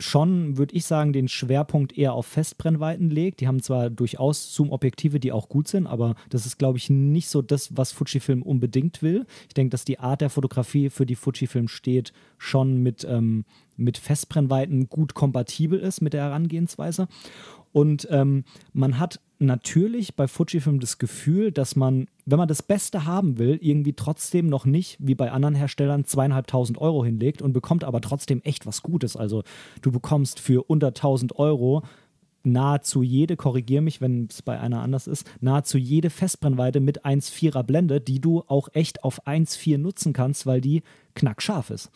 schon, 0.00 0.56
würde 0.56 0.74
ich 0.74 0.84
sagen, 0.84 1.12
den 1.12 1.28
Schwerpunkt 1.28 1.96
eher 1.96 2.14
auf 2.14 2.26
Festbrennweiten 2.26 3.10
legt. 3.10 3.40
Die 3.40 3.48
haben 3.48 3.62
zwar 3.62 3.90
durchaus 3.90 4.54
Zoom-Objektive, 4.54 5.20
die 5.20 5.32
auch 5.32 5.48
gut 5.48 5.68
sind, 5.68 5.86
aber 5.86 6.14
das 6.28 6.46
ist, 6.46 6.58
glaube 6.58 6.78
ich, 6.78 6.90
nicht 6.90 7.28
so 7.28 7.42
das, 7.42 7.76
was 7.76 7.92
Fujifilm 7.92 8.42
unbedingt 8.42 9.02
will. 9.02 9.26
Ich 9.48 9.54
denke, 9.54 9.70
dass 9.70 9.84
die 9.84 9.98
Art 9.98 10.20
der 10.20 10.30
Fotografie, 10.30 10.90
für 10.90 11.06
die 11.06 11.16
Fujifilm 11.16 11.68
steht, 11.68 12.12
schon 12.38 12.78
mit, 12.78 13.04
ähm, 13.04 13.44
mit 13.76 13.98
Festbrennweiten 13.98 14.88
gut 14.88 15.14
kompatibel 15.14 15.78
ist 15.78 16.00
mit 16.00 16.12
der 16.12 16.24
Herangehensweise. 16.24 17.08
Und 17.72 18.08
ähm, 18.10 18.44
man 18.72 18.98
hat 18.98 19.20
natürlich 19.40 20.14
bei 20.14 20.28
Fujifilm 20.28 20.80
das 20.80 20.98
Gefühl, 20.98 21.50
dass 21.50 21.74
man, 21.74 22.08
wenn 22.26 22.38
man 22.38 22.48
das 22.48 22.62
Beste 22.62 23.06
haben 23.06 23.38
will, 23.38 23.58
irgendwie 23.60 23.94
trotzdem 23.94 24.46
noch 24.46 24.66
nicht, 24.66 24.96
wie 25.00 25.14
bei 25.14 25.32
anderen 25.32 25.54
Herstellern, 25.54 26.04
zweieinhalbtausend 26.04 26.78
Euro 26.78 27.04
hinlegt 27.04 27.42
und 27.42 27.52
bekommt 27.52 27.84
aber 27.84 28.00
trotzdem 28.00 28.42
echt 28.42 28.66
was 28.66 28.82
Gutes. 28.82 29.16
Also 29.16 29.42
du 29.82 29.90
bekommst 29.90 30.40
für 30.40 30.64
unter 30.64 30.88
1000 30.88 31.38
Euro 31.38 31.82
nahezu 32.42 33.02
jede, 33.02 33.36
korrigiere 33.36 33.82
mich, 33.82 34.00
wenn 34.00 34.28
es 34.30 34.42
bei 34.42 34.58
einer 34.58 34.82
anders 34.82 35.06
ist, 35.06 35.30
nahezu 35.40 35.78
jede 35.78 36.10
Festbrennweite 36.10 36.80
mit 36.80 37.04
1,4er 37.04 37.62
Blende, 37.62 38.00
die 38.00 38.20
du 38.20 38.42
auch 38.46 38.68
echt 38.72 39.04
auf 39.04 39.26
1,4 39.26 39.78
nutzen 39.78 40.12
kannst, 40.12 40.46
weil 40.46 40.60
die 40.60 40.82
knackscharf 41.14 41.70
ist. 41.70 41.90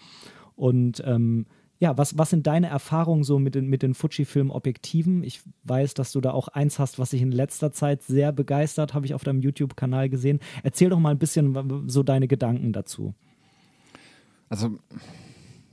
Und 0.57 1.03
ähm, 1.07 1.47
ja, 1.81 1.99
was, 1.99 2.17
was 2.17 2.31
sind 2.31 2.47
deine 2.47 2.69
Erfahrungen 2.69 3.25
so 3.25 3.39
mit 3.39 3.55
den, 3.55 3.67
mit 3.67 3.83
den 3.83 3.95
Fujifilm-Objektiven? 3.95 5.25
Ich 5.25 5.41
weiß, 5.65 5.95
dass 5.95 6.13
du 6.13 6.21
da 6.21 6.31
auch 6.31 6.49
eins 6.49 6.79
hast, 6.79 6.99
was 6.99 7.11
sich 7.11 7.23
in 7.23 7.33
letzter 7.33 7.73
Zeit 7.73 8.03
sehr 8.03 8.33
begeistert, 8.33 8.95
habe 8.95 9.07
ich 9.07 9.15
auf 9.15 9.25
deinem 9.25 9.41
YouTube-Kanal 9.41 10.09
gesehen. 10.09 10.41
Erzähl 10.63 10.91
doch 10.91 11.01
mal 11.01 11.11
ein 11.11 11.19
bisschen 11.19 11.89
so 11.89 12.03
deine 12.03 12.29
Gedanken 12.29 12.73
dazu. 12.73 13.15
Also, 14.49 14.79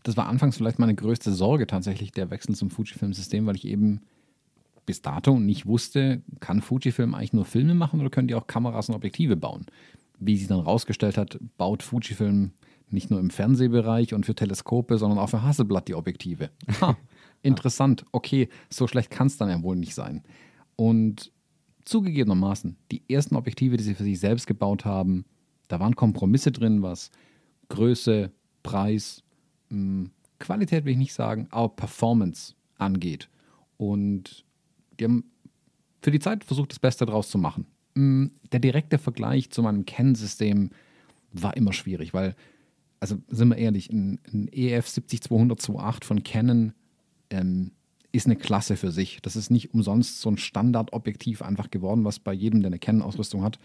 das 0.04 0.18
war 0.18 0.28
anfangs 0.28 0.58
vielleicht 0.58 0.80
meine 0.80 0.96
größte 0.96 1.32
Sorge 1.34 1.68
tatsächlich, 1.68 2.12
der 2.12 2.32
Wechsel 2.32 2.56
zum 2.56 2.72
Fujifilm-System, 2.72 3.46
weil 3.46 3.56
ich 3.56 3.66
eben 3.66 4.02
bis 4.88 5.04
dato 5.04 5.40
nicht 5.40 5.68
wusste, 5.68 6.24
kann 6.40 6.62
Fujifilm 6.62 7.14
eigentlich 7.14 7.34
nur 7.34 7.46
Filme 7.46 7.76
machen 7.76 8.00
oder 8.00 8.10
können 8.10 8.28
die 8.28 8.36
auch 8.36 8.48
Kameras 8.48 8.90
und 8.90 8.96
Objektive 8.96 9.36
bauen? 9.36 9.68
Wie 10.20 10.36
sich 10.36 10.48
dann 10.48 10.60
rausgestellt 10.60 11.18
hat, 11.18 11.40
baut 11.58 11.84
Fujifilm 11.84 12.52
nicht 12.94 13.10
nur 13.10 13.20
im 13.20 13.30
Fernsehbereich 13.30 14.14
und 14.14 14.26
für 14.26 14.36
Teleskope, 14.36 14.98
sondern 14.98 15.20
auch 15.20 15.30
für 15.30 15.44
Hasselblatt 15.44 15.88
die 15.88 15.96
Objektive. 15.96 16.50
Ha, 16.82 16.98
interessant. 17.42 18.06
Okay, 18.12 18.50
so 18.70 18.88
schlecht 18.88 19.10
kann 19.10 19.28
es 19.28 19.38
dann 19.38 19.50
ja 19.50 19.62
wohl 19.64 19.76
nicht 19.76 19.96
sein. 19.96 20.24
Und 20.76 21.32
zugegebenermaßen, 21.86 22.78
die 22.92 23.04
ersten 23.10 23.36
Objektive, 23.36 23.78
die 23.78 23.84
sie 23.84 23.96
für 23.96 24.04
sich 24.04 24.20
selbst 24.20 24.48
gebaut 24.48 24.86
haben, 24.86 25.26
da 25.68 25.80
waren 25.80 25.96
Kompromisse 25.96 26.52
drin, 26.52 26.82
was 26.82 27.12
Größe, 27.70 28.32
Preis, 28.64 29.24
mh, 29.70 29.78
hm, 29.78 30.12
Qualität 30.40 30.86
will 30.86 30.94
ich 30.94 30.98
nicht 30.98 31.14
sagen, 31.14 31.48
aber 31.52 31.70
Performance 31.70 32.56
angeht. 32.78 33.30
Und 33.78 34.44
die 35.00 35.06
haben 35.06 35.24
für 36.02 36.12
die 36.12 36.20
Zeit 36.20 36.44
versucht, 36.44 36.72
das 36.72 36.80
Beste 36.80 37.06
draus 37.06 37.30
zu 37.30 37.38
machen. 37.38 37.68
Hm, 37.96 38.32
der 38.52 38.60
direkte 38.60 38.98
Vergleich 38.98 39.52
zu 39.52 39.62
meinem 39.62 39.86
Kennsystem 39.86 40.72
war 41.32 41.56
immer 41.56 41.74
schwierig, 41.74 42.14
weil 42.14 42.36
also 43.02 43.18
sind 43.28 43.50
wir 43.50 43.58
ehrlich, 43.58 43.90
ein, 43.90 44.20
ein 44.32 44.48
EF 44.54 44.88
70200 44.88 46.06
von 46.06 46.24
Canon 46.24 46.74
ähm, 47.32 47.72
ist 48.12 48.28
eine 48.28 48.36
Klasse 48.36 48.78
für 48.78 48.92
sich. 48.92 49.22
Das 49.22 49.36
ist 49.36 49.50
nicht 49.50 49.74
umsonst 49.74 50.22
so 50.22 50.30
ein 50.30 50.38
Standardobjektiv 50.38 51.42
einfach 51.42 51.72
geworden, 51.72 52.06
was 52.06 52.20
bei 52.20 52.32
jedem, 52.32 52.62
der 52.62 52.68
eine 52.68 52.80
Canon-Ausrüstung 52.80 53.44
hat, 53.44 53.58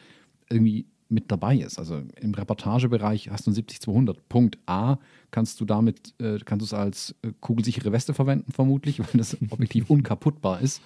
irgendwie 0.48 0.86
mit 1.08 1.30
dabei 1.30 1.58
ist. 1.58 1.78
Also 1.78 2.02
im 2.20 2.34
Reportagebereich 2.34 3.30
hast 3.30 3.46
du 3.46 3.50
ein 3.50 3.54
70200. 3.54 4.28
Punkt 4.28 4.58
A 4.66 4.98
kannst 5.30 5.60
du 5.60 5.66
damit, 5.66 6.14
äh, 6.18 6.38
kannst 6.44 6.62
du 6.62 6.64
es 6.64 6.74
als 6.74 7.14
äh, 7.22 7.32
kugelsichere 7.40 7.92
Weste 7.92 8.14
verwenden, 8.14 8.52
vermutlich, 8.52 8.98
weil 9.00 9.06
das 9.12 9.36
Objektiv 9.50 9.84
unkaputtbar 9.90 10.60
ist. 10.60 10.80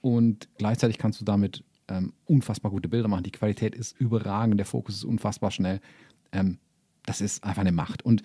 Und 0.00 0.48
gleichzeitig 0.58 0.96
kannst 0.96 1.20
du 1.20 1.24
damit 1.24 1.64
ähm, 1.88 2.12
unfassbar 2.26 2.70
gute 2.70 2.88
Bilder 2.88 3.08
machen. 3.08 3.24
Die 3.24 3.32
Qualität 3.32 3.74
ist 3.74 3.98
überragend, 4.00 4.58
der 4.58 4.66
Fokus 4.66 4.94
ist 4.94 5.04
unfassbar 5.04 5.50
schnell. 5.50 5.80
Ähm, 6.32 6.58
das 7.10 7.20
ist 7.20 7.42
einfach 7.42 7.62
eine 7.62 7.72
Macht. 7.72 8.04
Und 8.04 8.22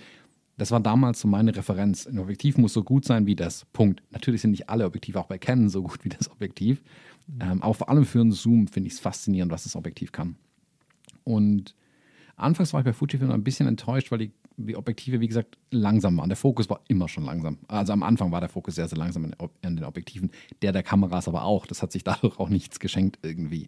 das 0.57 0.69
war 0.69 0.79
damals 0.79 1.19
so 1.19 1.27
meine 1.27 1.55
Referenz. 1.55 2.05
Ein 2.05 2.19
Objektiv 2.19 2.59
muss 2.59 2.73
so 2.73 2.83
gut 2.83 3.03
sein 3.03 3.25
wie 3.25 3.35
das. 3.35 3.65
Punkt. 3.73 4.03
Natürlich 4.11 4.41
sind 4.41 4.51
nicht 4.51 4.69
alle 4.69 4.85
Objektive 4.85 5.19
auch 5.19 5.25
bei 5.25 5.39
Canon 5.39 5.69
so 5.69 5.81
gut 5.81 6.05
wie 6.05 6.09
das 6.09 6.29
Objektiv. 6.29 6.83
Mhm. 7.25 7.41
Ähm, 7.41 7.63
aber 7.63 7.73
vor 7.73 7.89
allem 7.89 8.05
für 8.05 8.21
einen 8.21 8.31
Zoom 8.31 8.67
finde 8.67 8.87
ich 8.87 8.93
es 8.93 8.99
faszinierend, 8.99 9.51
was 9.51 9.63
das 9.63 9.75
Objektiv 9.75 10.11
kann. 10.11 10.35
Und 11.23 11.73
anfangs 12.35 12.73
war 12.73 12.81
ich 12.81 12.85
bei 12.85 12.93
Fujifilm 12.93 13.31
ein 13.31 13.43
bisschen 13.43 13.67
enttäuscht, 13.67 14.11
weil 14.11 14.19
die, 14.19 14.31
die, 14.57 14.75
Objektive, 14.75 15.19
wie 15.19 15.27
gesagt, 15.27 15.57
langsam 15.71 16.15
waren. 16.17 16.29
Der 16.29 16.37
Fokus 16.37 16.69
war 16.69 16.81
immer 16.87 17.09
schon 17.09 17.25
langsam. 17.25 17.57
Also 17.67 17.91
am 17.91 18.03
Anfang 18.03 18.31
war 18.31 18.39
der 18.39 18.49
Fokus 18.49 18.75
sehr, 18.75 18.87
sehr 18.87 18.99
langsam 18.99 19.25
an 19.25 19.75
den 19.75 19.83
Objektiven. 19.83 20.29
Der 20.61 20.73
der 20.73 20.83
Kameras 20.83 21.27
aber 21.27 21.43
auch. 21.43 21.65
Das 21.65 21.81
hat 21.81 21.91
sich 21.91 22.03
dadurch 22.11 22.37
auch 22.37 22.49
nichts 22.49 22.79
geschenkt 22.79 23.17
irgendwie. 23.23 23.67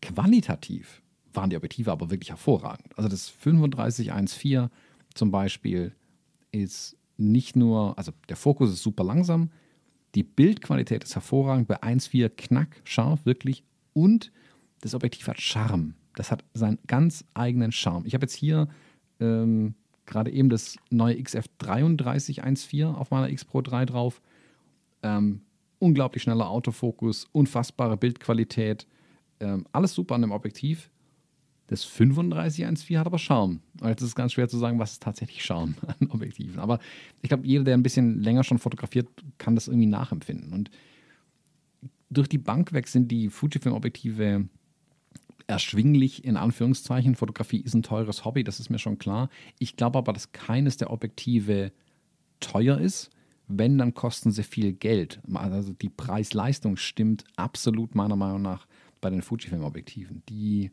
Qualitativ 0.00 1.02
waren 1.36 1.50
die 1.50 1.56
Objektive 1.56 1.92
aber 1.92 2.10
wirklich 2.10 2.30
hervorragend. 2.30 2.96
Also 2.96 3.08
das 3.08 3.32
3514 3.42 4.68
zum 5.14 5.30
Beispiel 5.30 5.94
ist 6.52 6.96
nicht 7.16 7.56
nur, 7.56 7.96
also 7.98 8.12
der 8.28 8.36
Fokus 8.36 8.72
ist 8.72 8.82
super 8.82 9.04
langsam, 9.04 9.50
die 10.14 10.22
Bildqualität 10.22 11.04
ist 11.04 11.14
hervorragend, 11.14 11.68
bei 11.68 11.82
1.4 11.82 12.30
knack, 12.30 12.80
scharf, 12.84 13.24
wirklich. 13.26 13.64
Und 13.92 14.32
das 14.80 14.94
Objektiv 14.94 15.28
hat 15.28 15.40
Charme. 15.40 15.94
Das 16.14 16.30
hat 16.30 16.44
seinen 16.54 16.78
ganz 16.86 17.24
eigenen 17.34 17.72
Charme. 17.72 18.06
Ich 18.06 18.14
habe 18.14 18.24
jetzt 18.24 18.34
hier 18.34 18.68
ähm, 19.20 19.74
gerade 20.06 20.30
eben 20.30 20.48
das 20.48 20.76
neue 20.90 21.22
XF 21.22 21.46
3314 21.58 22.84
auf 22.84 23.10
meiner 23.10 23.28
X 23.28 23.44
Pro 23.44 23.60
3 23.60 23.84
drauf. 23.84 24.22
Ähm, 25.02 25.42
unglaublich 25.78 26.22
schneller 26.22 26.48
Autofokus, 26.48 27.26
unfassbare 27.32 27.96
Bildqualität, 27.96 28.86
ähm, 29.40 29.66
alles 29.72 29.94
super 29.94 30.14
an 30.14 30.22
dem 30.22 30.32
Objektiv. 30.32 30.90
Das 31.68 31.84
3514 31.84 32.98
hat 32.98 33.06
aber 33.06 33.18
Charme. 33.18 33.60
Und 33.80 33.88
jetzt 33.88 34.02
ist 34.02 34.08
es 34.08 34.14
ganz 34.14 34.32
schwer 34.32 34.48
zu 34.48 34.58
sagen, 34.58 34.78
was 34.78 34.92
ist 34.92 35.02
tatsächlich 35.02 35.44
Charme 35.44 35.74
an 36.00 36.10
Objektiven. 36.10 36.58
Aber 36.58 36.78
ich 37.22 37.28
glaube, 37.28 37.46
jeder, 37.46 37.64
der 37.64 37.74
ein 37.74 37.82
bisschen 37.82 38.20
länger 38.22 38.44
schon 38.44 38.58
fotografiert, 38.58 39.08
kann 39.38 39.54
das 39.54 39.68
irgendwie 39.68 39.86
nachempfinden. 39.86 40.52
Und 40.52 40.70
durch 42.08 42.28
die 42.28 42.38
Bank 42.38 42.72
weg 42.72 42.88
sind 42.88 43.10
die 43.10 43.28
Fujifilm-Objektive 43.28 44.48
erschwinglich, 45.46 46.24
in 46.24 46.36
Anführungszeichen. 46.36 47.14
Fotografie 47.14 47.60
ist 47.60 47.74
ein 47.74 47.82
teures 47.82 48.24
Hobby, 48.24 48.44
das 48.44 48.60
ist 48.60 48.70
mir 48.70 48.78
schon 48.78 48.98
klar. 48.98 49.28
Ich 49.58 49.76
glaube 49.76 49.98
aber, 49.98 50.12
dass 50.12 50.32
keines 50.32 50.76
der 50.76 50.90
Objektive 50.90 51.72
teuer 52.40 52.78
ist. 52.78 53.10
Wenn, 53.48 53.78
dann 53.78 53.94
kosten 53.94 54.32
sie 54.32 54.42
viel 54.42 54.72
Geld. 54.72 55.20
Also 55.32 55.72
die 55.72 55.88
Preis-Leistung 55.88 56.76
stimmt 56.76 57.24
absolut 57.36 57.94
meiner 57.94 58.16
Meinung 58.16 58.42
nach 58.42 58.66
bei 59.00 59.08
den 59.08 59.22
Fujifilm-Objektiven. 59.22 60.24
Die, 60.28 60.72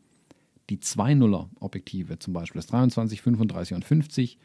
die 0.69 0.77
2.0er-Objektive 0.77 2.19
zum 2.19 2.33
Beispiel, 2.33 2.59
das 2.59 2.67
23, 2.67 3.21
35 3.21 3.75
und 3.75 3.85
50, 3.85 4.37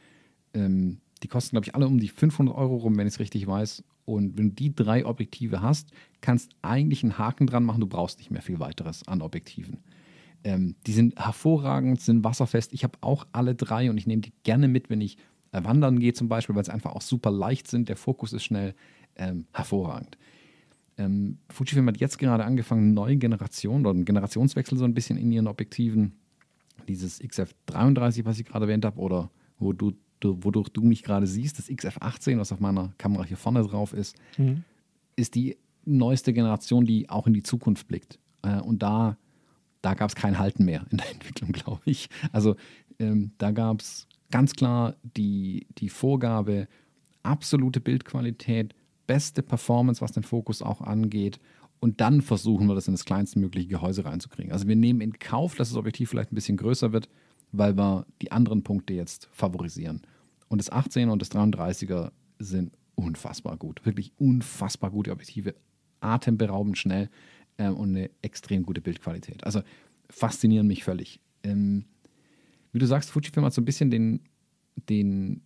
ähm, 0.54 1.00
die 1.22 1.28
kosten, 1.28 1.50
glaube 1.50 1.66
ich, 1.66 1.74
alle 1.74 1.86
um 1.86 1.98
die 1.98 2.08
500 2.08 2.54
Euro 2.54 2.76
rum, 2.76 2.96
wenn 2.96 3.06
ich 3.06 3.14
es 3.14 3.20
richtig 3.20 3.46
weiß. 3.46 3.84
Und 4.04 4.38
wenn 4.38 4.50
du 4.50 4.54
die 4.54 4.74
drei 4.74 5.04
Objektive 5.04 5.60
hast, 5.60 5.90
kannst 6.20 6.52
eigentlich 6.62 7.02
einen 7.02 7.18
Haken 7.18 7.46
dran 7.46 7.64
machen. 7.64 7.80
Du 7.80 7.86
brauchst 7.86 8.18
nicht 8.18 8.30
mehr 8.30 8.42
viel 8.42 8.60
weiteres 8.60 9.06
an 9.06 9.20
Objektiven. 9.20 9.78
Ähm, 10.44 10.76
die 10.86 10.92
sind 10.92 11.18
hervorragend, 11.18 12.00
sind 12.00 12.24
wasserfest. 12.24 12.72
Ich 12.72 12.84
habe 12.84 12.98
auch 13.00 13.26
alle 13.32 13.54
drei 13.54 13.90
und 13.90 13.98
ich 13.98 14.06
nehme 14.06 14.22
die 14.22 14.32
gerne 14.44 14.68
mit, 14.68 14.88
wenn 14.88 15.00
ich 15.00 15.18
äh, 15.52 15.62
wandern 15.64 15.98
gehe 15.98 16.12
zum 16.12 16.28
Beispiel, 16.28 16.54
weil 16.54 16.64
sie 16.64 16.72
einfach 16.72 16.92
auch 16.92 17.02
super 17.02 17.30
leicht 17.30 17.68
sind. 17.68 17.88
Der 17.88 17.96
Fokus 17.96 18.32
ist 18.32 18.44
schnell 18.44 18.74
ähm, 19.16 19.46
hervorragend. 19.52 20.16
Ähm, 20.98 21.38
Fujifilm 21.48 21.86
hat 21.88 21.98
jetzt 21.98 22.18
gerade 22.18 22.44
angefangen, 22.44 22.82
eine 22.82 22.92
neue 22.92 23.16
Generation 23.16 23.80
oder 23.80 23.90
einen 23.90 24.04
Generationswechsel 24.04 24.76
so 24.76 24.84
ein 24.84 24.94
bisschen 24.94 25.16
in 25.16 25.32
ihren 25.32 25.46
Objektiven. 25.46 26.12
Dieses 26.88 27.20
XF33, 27.20 28.24
was 28.24 28.38
ich 28.38 28.46
gerade 28.46 28.64
erwähnt 28.64 28.84
habe, 28.84 28.98
oder 29.00 29.30
wo 29.58 29.72
du, 29.72 29.92
du, 30.20 30.38
wodurch 30.42 30.68
du 30.70 30.82
mich 30.82 31.02
gerade 31.02 31.26
siehst, 31.26 31.58
das 31.58 31.68
XF18, 31.68 32.38
was 32.38 32.52
auf 32.52 32.60
meiner 32.60 32.92
Kamera 32.98 33.24
hier 33.24 33.36
vorne 33.36 33.62
drauf 33.62 33.92
ist, 33.92 34.16
mhm. 34.36 34.64
ist 35.16 35.34
die 35.34 35.56
neueste 35.84 36.32
Generation, 36.32 36.84
die 36.84 37.08
auch 37.08 37.26
in 37.26 37.34
die 37.34 37.42
Zukunft 37.42 37.88
blickt. 37.88 38.18
Äh, 38.42 38.60
und 38.60 38.82
da 38.82 39.16
da 39.82 39.94
gab 39.94 40.10
es 40.10 40.16
kein 40.16 40.38
Halten 40.38 40.64
mehr 40.64 40.84
in 40.90 40.98
der 40.98 41.10
Entwicklung, 41.12 41.52
glaube 41.52 41.82
ich. 41.84 42.08
Also 42.32 42.56
ähm, 42.98 43.32
da 43.38 43.50
gab 43.50 43.80
es 43.80 44.06
ganz 44.30 44.52
klar 44.52 44.96
die, 45.02 45.66
die 45.78 45.88
Vorgabe, 45.88 46.68
absolute 47.22 47.80
Bildqualität, 47.80 48.74
beste 49.08 49.42
Performance, 49.42 50.00
was 50.00 50.12
den 50.12 50.22
Fokus 50.22 50.62
auch 50.62 50.80
angeht. 50.80 51.40
Und 51.80 52.00
dann 52.00 52.22
versuchen 52.22 52.68
wir 52.68 52.76
das 52.76 52.86
in 52.86 52.94
das 52.94 53.04
kleinste 53.04 53.40
mögliche 53.40 53.68
Gehäuse 53.68 54.04
reinzukriegen. 54.04 54.52
Also 54.52 54.68
wir 54.68 54.76
nehmen 54.76 55.00
in 55.00 55.18
Kauf, 55.18 55.56
dass 55.56 55.70
das 55.70 55.76
Objektiv 55.76 56.10
vielleicht 56.10 56.30
ein 56.30 56.36
bisschen 56.36 56.56
größer 56.56 56.92
wird, 56.92 57.08
weil 57.50 57.76
wir 57.76 58.06
die 58.22 58.30
anderen 58.30 58.62
Punkte 58.62 58.94
jetzt 58.94 59.28
favorisieren. 59.32 60.02
Und 60.48 60.58
das 60.58 60.70
18er 60.70 61.10
und 61.10 61.22
das 61.22 61.32
33er 61.32 62.12
sind 62.38 62.72
unfassbar 62.94 63.56
gut. 63.56 63.84
Wirklich 63.84 64.12
unfassbar 64.18 64.90
gute 64.90 65.10
Objektive. 65.10 65.54
Atemberaubend 66.00 66.78
schnell 66.78 67.10
ähm, 67.58 67.76
und 67.76 67.90
eine 67.90 68.10
extrem 68.22 68.64
gute 68.64 68.80
Bildqualität. 68.80 69.44
Also 69.44 69.62
faszinieren 70.10 70.66
mich 70.66 70.84
völlig. 70.84 71.20
Ähm, 71.42 71.84
wie 72.72 72.78
du 72.78 72.86
sagst, 72.86 73.10
Fujifilm 73.10 73.46
hat 73.46 73.54
so 73.54 73.60
ein 73.62 73.64
bisschen 73.64 73.90
den, 73.90 74.20
den, 74.88 75.42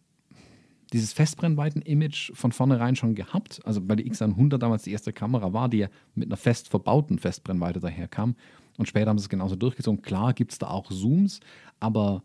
dieses 0.92 1.12
Festbrennweiten-Image 1.12 2.32
von 2.34 2.52
vornherein 2.52 2.96
schon 2.96 3.14
gehabt. 3.14 3.60
Also 3.64 3.80
bei 3.80 3.96
der 3.96 4.06
X100 4.06 4.58
damals 4.58 4.82
die 4.82 4.92
erste 4.92 5.12
Kamera 5.12 5.52
war, 5.52 5.68
die 5.68 5.78
ja 5.78 5.88
mit 6.14 6.28
einer 6.28 6.36
fest 6.36 6.68
verbauten 6.68 7.18
Festbrennweite 7.18 7.80
daherkam. 7.80 8.36
Und 8.78 8.86
später 8.86 9.10
haben 9.10 9.18
sie 9.18 9.24
es 9.24 9.28
genauso 9.28 9.56
durchgezogen. 9.56 10.02
Klar 10.02 10.32
gibt 10.34 10.52
es 10.52 10.58
da 10.58 10.68
auch 10.68 10.90
Zooms, 10.90 11.40
aber 11.80 12.22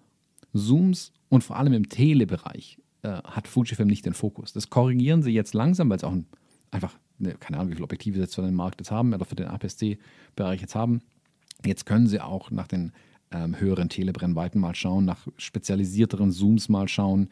Zooms 0.53 1.11
und 1.29 1.43
vor 1.43 1.57
allem 1.57 1.73
im 1.73 1.89
Telebereich 1.89 2.77
äh, 3.03 3.09
hat 3.23 3.47
Fujifilm 3.47 3.87
nicht 3.87 4.05
den 4.05 4.13
Fokus. 4.13 4.53
Das 4.53 4.69
korrigieren 4.69 5.23
sie 5.23 5.31
jetzt 5.31 5.53
langsam, 5.53 5.89
weil 5.89 5.97
es 5.97 6.03
auch 6.03 6.13
ein, 6.13 6.25
einfach 6.71 6.97
Ne, 7.19 7.35
keine 7.39 7.57
Ahnung, 7.57 7.71
wie 7.71 7.75
viele 7.75 7.85
Objektive 7.85 8.15
sie 8.15 8.21
jetzt 8.21 8.35
für 8.35 8.41
den 8.41 8.53
Markt 8.53 8.79
jetzt 8.79 8.91
haben 8.91 9.13
oder 9.13 9.25
für 9.25 9.35
den 9.35 9.47
APS-C-Bereich 9.47 10.61
jetzt 10.61 10.75
haben. 10.75 11.01
Jetzt 11.65 11.85
können 11.85 12.07
sie 12.07 12.21
auch 12.21 12.51
nach 12.51 12.67
den 12.67 12.91
ähm, 13.31 13.59
höheren 13.59 13.89
Telebrennweiten 13.89 14.61
mal 14.61 14.75
schauen, 14.75 15.05
nach 15.05 15.27
spezialisierteren 15.37 16.31
Zooms 16.31 16.69
mal 16.69 16.87
schauen. 16.87 17.29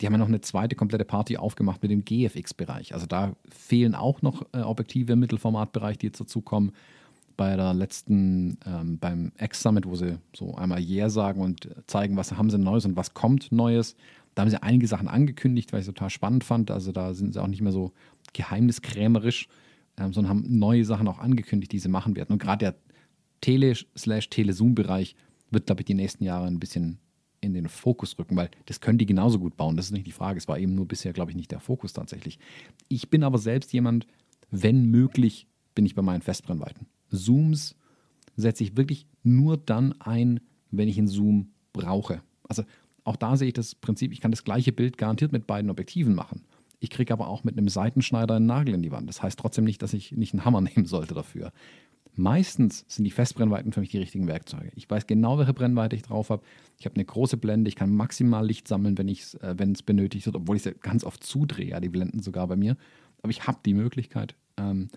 Die 0.00 0.06
haben 0.06 0.12
ja 0.14 0.18
noch 0.18 0.28
eine 0.28 0.40
zweite 0.40 0.74
komplette 0.74 1.04
Party 1.04 1.36
aufgemacht 1.36 1.82
mit 1.82 1.90
dem 1.90 2.04
GFX-Bereich. 2.04 2.94
Also 2.94 3.06
da 3.06 3.36
fehlen 3.48 3.94
auch 3.94 4.22
noch 4.22 4.42
äh, 4.52 4.60
Objektive 4.60 5.12
im 5.12 5.20
Mittelformatbereich, 5.20 5.98
die 5.98 6.06
jetzt 6.06 6.20
dazukommen. 6.20 6.72
Bei 7.36 7.56
der 7.56 7.74
letzten, 7.74 8.58
ähm, 8.66 8.98
beim 8.98 9.32
X-Summit, 9.38 9.86
wo 9.86 9.96
sie 9.96 10.18
so 10.34 10.54
einmal 10.54 10.80
Yeah 10.80 11.10
sagen 11.10 11.40
und 11.40 11.68
zeigen, 11.86 12.16
was 12.16 12.32
haben 12.32 12.50
sie 12.50 12.58
Neues 12.58 12.84
und 12.84 12.96
was 12.96 13.14
kommt 13.14 13.50
Neues. 13.50 13.96
Da 14.34 14.42
haben 14.42 14.50
sie 14.50 14.62
einige 14.62 14.86
Sachen 14.86 15.08
angekündigt, 15.08 15.72
weil 15.72 15.80
ich 15.80 15.86
es 15.86 15.94
total 15.94 16.10
spannend 16.10 16.44
fand. 16.44 16.70
Also 16.70 16.92
da 16.92 17.14
sind 17.14 17.34
sie 17.34 17.42
auch 17.42 17.46
nicht 17.46 17.62
mehr 17.62 17.72
so 17.72 17.92
geheimniskrämerisch, 18.32 19.48
ähm, 19.96 20.12
sondern 20.12 20.30
haben 20.30 20.58
neue 20.58 20.84
Sachen 20.84 21.06
auch 21.08 21.18
angekündigt, 21.18 21.72
die 21.72 21.78
sie 21.78 21.88
machen 21.88 22.16
werden. 22.16 22.32
Und 22.32 22.42
gerade 22.42 22.58
der 22.58 22.74
Tele-Telezoom-Bereich 23.40 25.14
wird, 25.50 25.66
glaube 25.66 25.82
ich, 25.82 25.86
die 25.86 25.94
nächsten 25.94 26.24
Jahre 26.24 26.46
ein 26.46 26.58
bisschen 26.58 26.98
in 27.44 27.54
den 27.54 27.68
Fokus 27.68 28.18
rücken, 28.18 28.36
weil 28.36 28.50
das 28.66 28.80
können 28.80 28.98
die 28.98 29.06
genauso 29.06 29.38
gut 29.38 29.56
bauen. 29.56 29.76
Das 29.76 29.86
ist 29.86 29.92
nicht 29.92 30.06
die 30.06 30.12
Frage. 30.12 30.38
Es 30.38 30.48
war 30.48 30.58
eben 30.58 30.74
nur 30.74 30.86
bisher, 30.86 31.12
glaube 31.12 31.30
ich, 31.30 31.36
nicht 31.36 31.50
der 31.50 31.60
Fokus 31.60 31.92
tatsächlich. 31.92 32.38
Ich 32.88 33.10
bin 33.10 33.22
aber 33.22 33.38
selbst 33.38 33.72
jemand, 33.72 34.06
wenn 34.50 34.86
möglich, 34.86 35.46
bin 35.74 35.86
ich 35.86 35.94
bei 35.94 36.02
meinen 36.02 36.22
Festbrennweiten. 36.22 36.86
Zooms 37.10 37.76
setze 38.36 38.64
ich 38.64 38.76
wirklich 38.76 39.06
nur 39.22 39.56
dann 39.56 39.92
ein, 40.00 40.40
wenn 40.70 40.88
ich 40.88 40.98
einen 40.98 41.08
Zoom 41.08 41.52
brauche. 41.72 42.22
Also 42.48 42.64
auch 43.04 43.16
da 43.16 43.36
sehe 43.36 43.48
ich 43.48 43.54
das 43.54 43.74
Prinzip, 43.74 44.12
ich 44.12 44.20
kann 44.20 44.30
das 44.30 44.44
gleiche 44.44 44.72
Bild 44.72 44.98
garantiert 44.98 45.32
mit 45.32 45.46
beiden 45.46 45.70
Objektiven 45.70 46.14
machen. 46.14 46.42
Ich 46.80 46.90
kriege 46.90 47.12
aber 47.12 47.28
auch 47.28 47.44
mit 47.44 47.56
einem 47.56 47.68
Seitenschneider 47.68 48.34
einen 48.36 48.46
Nagel 48.46 48.74
in 48.74 48.82
die 48.82 48.92
Wand. 48.92 49.08
Das 49.08 49.22
heißt 49.22 49.38
trotzdem 49.38 49.64
nicht, 49.64 49.82
dass 49.82 49.94
ich 49.94 50.12
nicht 50.12 50.34
einen 50.34 50.44
Hammer 50.44 50.60
nehmen 50.62 50.86
sollte 50.86 51.14
dafür. 51.14 51.52
Meistens 52.16 52.84
sind 52.86 53.04
die 53.04 53.10
Festbrennweiten 53.10 53.72
für 53.72 53.80
mich 53.80 53.90
die 53.90 53.98
richtigen 53.98 54.28
Werkzeuge. 54.28 54.70
Ich 54.76 54.88
weiß 54.88 55.06
genau, 55.06 55.38
welche 55.38 55.52
Brennweite 55.52 55.96
ich 55.96 56.02
drauf 56.02 56.30
habe. 56.30 56.44
Ich 56.78 56.86
habe 56.86 56.94
eine 56.94 57.04
große 57.04 57.36
Blende, 57.36 57.68
ich 57.68 57.76
kann 57.76 57.94
maximal 57.94 58.46
Licht 58.46 58.68
sammeln, 58.68 58.96
wenn 58.98 59.08
äh, 59.08 59.72
es 59.72 59.82
benötigt 59.82 60.26
wird, 60.26 60.36
obwohl 60.36 60.56
ich 60.56 60.62
sie 60.62 60.74
ganz 60.74 61.02
oft 61.02 61.24
zudrehe, 61.24 61.70
ja, 61.70 61.80
die 61.80 61.88
Blenden 61.88 62.20
sogar 62.20 62.46
bei 62.46 62.56
mir. 62.56 62.76
Aber 63.22 63.30
ich 63.30 63.46
habe 63.46 63.58
die 63.64 63.74
Möglichkeit 63.74 64.36
ähm, 64.56 64.88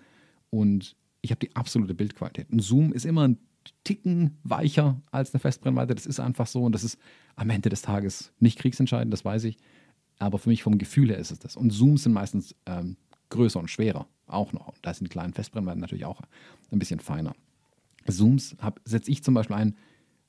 und 0.50 0.96
ich 1.20 1.32
habe 1.32 1.40
die 1.40 1.56
absolute 1.56 1.94
Bildqualität. 1.94 2.52
Ein 2.52 2.60
Zoom 2.60 2.92
ist 2.92 3.04
immer 3.04 3.26
ein 3.26 3.38
Ticken 3.84 4.38
weicher 4.44 5.00
als 5.10 5.34
eine 5.34 5.40
Festbrennweite. 5.40 5.94
Das 5.94 6.06
ist 6.06 6.20
einfach 6.20 6.46
so 6.46 6.62
und 6.62 6.72
das 6.72 6.84
ist 6.84 6.98
am 7.34 7.50
Ende 7.50 7.68
des 7.68 7.82
Tages 7.82 8.32
nicht 8.38 8.58
kriegsentscheidend, 8.58 9.12
das 9.12 9.24
weiß 9.24 9.44
ich. 9.44 9.56
Aber 10.18 10.38
für 10.38 10.48
mich 10.48 10.62
vom 10.62 10.78
Gefühl 10.78 11.10
her 11.10 11.18
ist 11.18 11.30
es 11.30 11.38
das. 11.38 11.56
Und 11.56 11.70
Zooms 11.70 12.04
sind 12.04 12.12
meistens 12.12 12.54
ähm, 12.66 12.96
größer 13.30 13.58
und 13.58 13.70
schwerer 13.70 14.06
auch 14.26 14.52
noch. 14.52 14.68
Und 14.68 14.78
da 14.82 14.94
sind 14.94 15.06
die 15.06 15.12
kleinen 15.12 15.32
Festbrennweiten 15.32 15.80
natürlich 15.80 16.04
auch 16.04 16.20
ein 16.70 16.78
bisschen 16.78 17.00
feiner. 17.00 17.34
Zooms 18.06 18.56
setze 18.84 19.10
ich 19.10 19.22
zum 19.22 19.34
Beispiel 19.34 19.56
ein, 19.56 19.76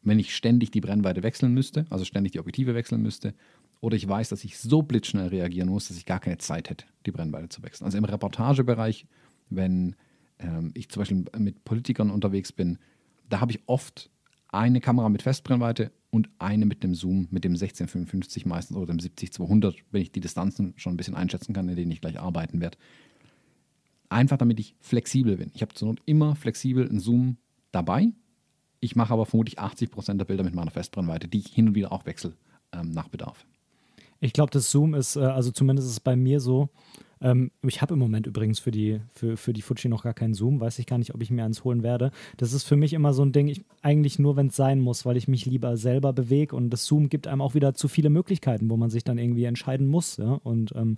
wenn 0.02 0.20
ich 0.20 0.36
ständig 0.36 0.72
die 0.72 0.82
Brennweite 0.82 1.24
wechseln 1.24 1.54
müsste, 1.54 1.86
also 1.90 2.06
ständig 2.06 2.32
die 2.34 2.40
Objektive 2.40 2.74
wechseln 2.74 3.02
müsste, 3.02 3.34
oder 3.82 3.96
ich 3.96 4.08
weiß, 4.08 4.30
dass 4.30 4.44
ich 4.44 4.58
so 4.58 4.82
blitzschnell 4.82 5.28
reagieren 5.28 5.70
muss, 5.70 5.88
dass 5.88 5.98
ich 5.98 6.06
gar 6.06 6.20
keine 6.20 6.38
Zeit 6.38 6.70
hätte, 6.70 6.86
die 7.06 7.12
Brennweite 7.12 7.50
zu 7.50 7.64
wechseln. 7.64 7.86
Also 7.86 7.98
im 7.98 8.04
Reportagebereich, 8.04 9.06
wenn 9.50 9.96
ähm, 10.40 10.72
ich 10.74 10.90
zum 10.90 11.02
Beispiel 11.02 11.26
mit 11.38 11.64
Politikern 11.64 12.10
unterwegs 12.12 12.52
bin, 12.52 12.78
da 13.30 13.40
habe 13.40 13.52
ich 13.52 13.62
oft 13.68 14.10
eine 14.50 14.82
Kamera 14.82 15.08
mit 15.10 15.22
Festbrennweite 15.22 15.92
und 16.12 16.30
eine 16.40 16.66
mit 16.66 16.84
dem 16.84 16.96
Zoom, 16.96 17.28
mit 17.32 17.44
dem 17.44 17.54
1655 17.54 18.46
meistens 18.46 18.78
oder 18.78 18.94
dem 18.94 18.98
70-200, 18.98 19.76
wenn 19.92 20.02
ich 20.02 20.12
die 20.12 20.22
Distanzen 20.22 20.74
schon 20.78 20.94
ein 20.94 20.98
bisschen 20.98 21.16
einschätzen 21.16 21.54
kann, 21.54 21.70
in 21.70 21.76
denen 21.76 21.92
ich 21.92 22.02
gleich 22.02 22.20
arbeiten 22.20 22.62
werde. 22.62 22.78
Einfach 24.10 24.38
damit 24.38 24.60
ich 24.60 24.76
flexibel 24.80 25.38
bin. 25.38 25.52
Ich 25.54 25.62
habe 25.62 25.74
zur 25.74 25.90
Not 25.90 26.02
immer 26.06 26.36
flexibel 26.36 26.90
einen 26.90 27.00
Zoom 27.00 27.38
dabei. 27.72 28.12
Ich 28.80 28.96
mache 28.96 29.14
aber 29.14 29.26
vermutlich 29.26 29.60
80 29.60 29.92
Prozent 29.92 30.20
der 30.20 30.26
Bilder 30.26 30.44
mit 30.44 30.56
meiner 30.56 30.72
Festbrennweite, 30.72 31.28
die 31.28 31.40
ich 31.40 31.48
hin 31.48 31.68
und 31.68 31.76
wieder 31.76 31.92
auch 31.92 32.06
wechsle 32.06 32.34
ähm, 32.72 32.92
nach 32.92 33.10
Bedarf. 33.10 33.46
Ich 34.20 34.34
glaube, 34.34 34.52
das 34.52 34.72
Zoom 34.72 34.96
ist, 34.96 35.16
äh, 35.16 35.20
also 35.20 35.52
zumindest 35.52 35.88
ist 35.88 35.94
es 35.94 36.00
bei 36.00 36.16
mir 36.16 36.40
so, 36.40 36.70
ähm, 37.22 37.52
ich 37.68 37.82
habe 37.82 37.94
im 37.94 38.00
Moment 38.00 38.28
übrigens 38.28 38.60
für 38.60 38.72
die, 38.72 39.02
für, 39.14 39.38
für 39.38 39.54
die 39.54 39.62
Fuji 39.62 39.90
noch 39.90 40.04
gar 40.04 40.14
keinen 40.14 40.34
Zoom, 40.34 40.60
weiß 40.60 40.80
ich 40.80 40.86
gar 40.86 40.98
nicht, 40.98 41.14
ob 41.14 41.22
ich 41.22 41.32
mir 41.32 41.44
eins 41.44 41.64
holen 41.64 41.84
werde. 41.84 42.12
Das 42.38 42.54
ist 42.54 42.64
für 42.64 42.76
mich 42.76 42.94
immer 42.94 43.14
so 43.14 43.24
ein 43.24 43.32
Ding, 43.32 43.48
ich, 43.48 43.64
eigentlich 43.82 44.20
nur, 44.20 44.36
wenn 44.36 44.48
es 44.48 44.56
sein 44.56 44.80
muss, 44.80 45.06
weil 45.06 45.18
ich 45.18 45.28
mich 45.28 45.46
lieber 45.46 45.78
selber 45.78 46.14
bewege 46.14 46.56
und 46.56 46.70
das 46.70 46.86
Zoom 46.86 47.10
gibt 47.10 47.28
einem 47.28 47.42
auch 47.42 47.54
wieder 47.54 47.74
zu 47.74 47.88
viele 47.88 48.10
Möglichkeiten, 48.10 48.70
wo 48.70 48.78
man 48.78 48.90
sich 48.90 49.04
dann 49.04 49.18
irgendwie 49.18 49.46
entscheiden 49.46 49.88
muss. 49.88 50.18
Ja? 50.18 50.40
Und 50.44 50.74
ähm, 50.76 50.98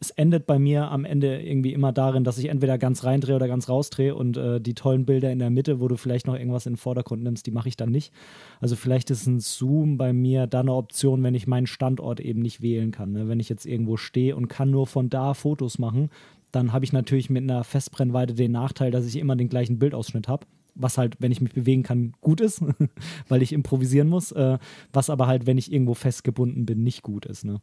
es 0.00 0.10
endet 0.10 0.46
bei 0.46 0.58
mir 0.58 0.90
am 0.90 1.04
Ende 1.04 1.40
irgendwie 1.40 1.72
immer 1.72 1.92
darin, 1.92 2.22
dass 2.22 2.38
ich 2.38 2.46
entweder 2.46 2.78
ganz 2.78 3.02
reindrehe 3.02 3.34
oder 3.34 3.48
ganz 3.48 3.68
rausdrehe 3.68 4.14
und 4.14 4.36
äh, 4.36 4.60
die 4.60 4.74
tollen 4.74 5.04
Bilder 5.04 5.32
in 5.32 5.40
der 5.40 5.50
Mitte, 5.50 5.80
wo 5.80 5.88
du 5.88 5.96
vielleicht 5.96 6.26
noch 6.26 6.36
irgendwas 6.36 6.66
in 6.66 6.74
den 6.74 6.78
Vordergrund 6.78 7.22
nimmst, 7.22 7.46
die 7.46 7.50
mache 7.50 7.68
ich 7.68 7.76
dann 7.76 7.90
nicht. 7.90 8.12
Also 8.60 8.76
vielleicht 8.76 9.10
ist 9.10 9.26
ein 9.26 9.40
Zoom 9.40 9.98
bei 9.98 10.12
mir 10.12 10.46
da 10.46 10.60
eine 10.60 10.74
Option, 10.74 11.22
wenn 11.24 11.34
ich 11.34 11.48
meinen 11.48 11.66
Standort 11.66 12.20
eben 12.20 12.40
nicht 12.40 12.62
wählen 12.62 12.92
kann. 12.92 13.12
Ne? 13.12 13.28
Wenn 13.28 13.40
ich 13.40 13.48
jetzt 13.48 13.66
irgendwo 13.66 13.96
stehe 13.96 14.36
und 14.36 14.48
kann 14.48 14.70
nur 14.70 14.86
von 14.86 15.10
da 15.10 15.34
Fotos 15.34 15.78
machen, 15.78 16.10
dann 16.52 16.72
habe 16.72 16.84
ich 16.84 16.92
natürlich 16.92 17.28
mit 17.28 17.42
einer 17.42 17.64
Festbrennweite 17.64 18.34
den 18.34 18.52
Nachteil, 18.52 18.92
dass 18.92 19.04
ich 19.04 19.16
immer 19.16 19.36
den 19.36 19.48
gleichen 19.48 19.78
Bildausschnitt 19.78 20.28
habe 20.28 20.46
was 20.80 20.96
halt, 20.96 21.16
wenn 21.18 21.32
ich 21.32 21.40
mich 21.40 21.52
bewegen 21.52 21.82
kann, 21.82 22.12
gut 22.20 22.40
ist, 22.40 22.62
weil 23.28 23.42
ich 23.42 23.52
improvisieren 23.52 24.08
muss, 24.08 24.30
äh, 24.30 24.58
was 24.92 25.10
aber 25.10 25.26
halt, 25.26 25.44
wenn 25.44 25.58
ich 25.58 25.72
irgendwo 25.72 25.94
festgebunden 25.94 26.66
bin, 26.66 26.84
nicht 26.84 27.02
gut 27.02 27.26
ist. 27.26 27.44
Ne? 27.44 27.60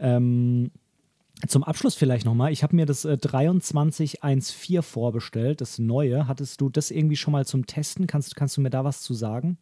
Ähm, 0.00 0.72
zum 1.46 1.64
Abschluss 1.64 1.94
vielleicht 1.94 2.26
nochmal, 2.26 2.52
ich 2.52 2.62
habe 2.62 2.76
mir 2.76 2.86
das 2.86 3.04
äh, 3.04 3.18
2314 3.18 4.82
vorbestellt, 4.82 5.60
das 5.60 5.78
neue. 5.78 6.26
Hattest 6.26 6.60
du 6.60 6.68
das 6.68 6.90
irgendwie 6.90 7.16
schon 7.16 7.32
mal 7.32 7.46
zum 7.46 7.66
Testen? 7.66 8.06
Kannst, 8.06 8.36
kannst 8.36 8.56
du 8.56 8.60
mir 8.60 8.70
da 8.70 8.84
was 8.84 9.02
zu 9.02 9.14
sagen? 9.14 9.58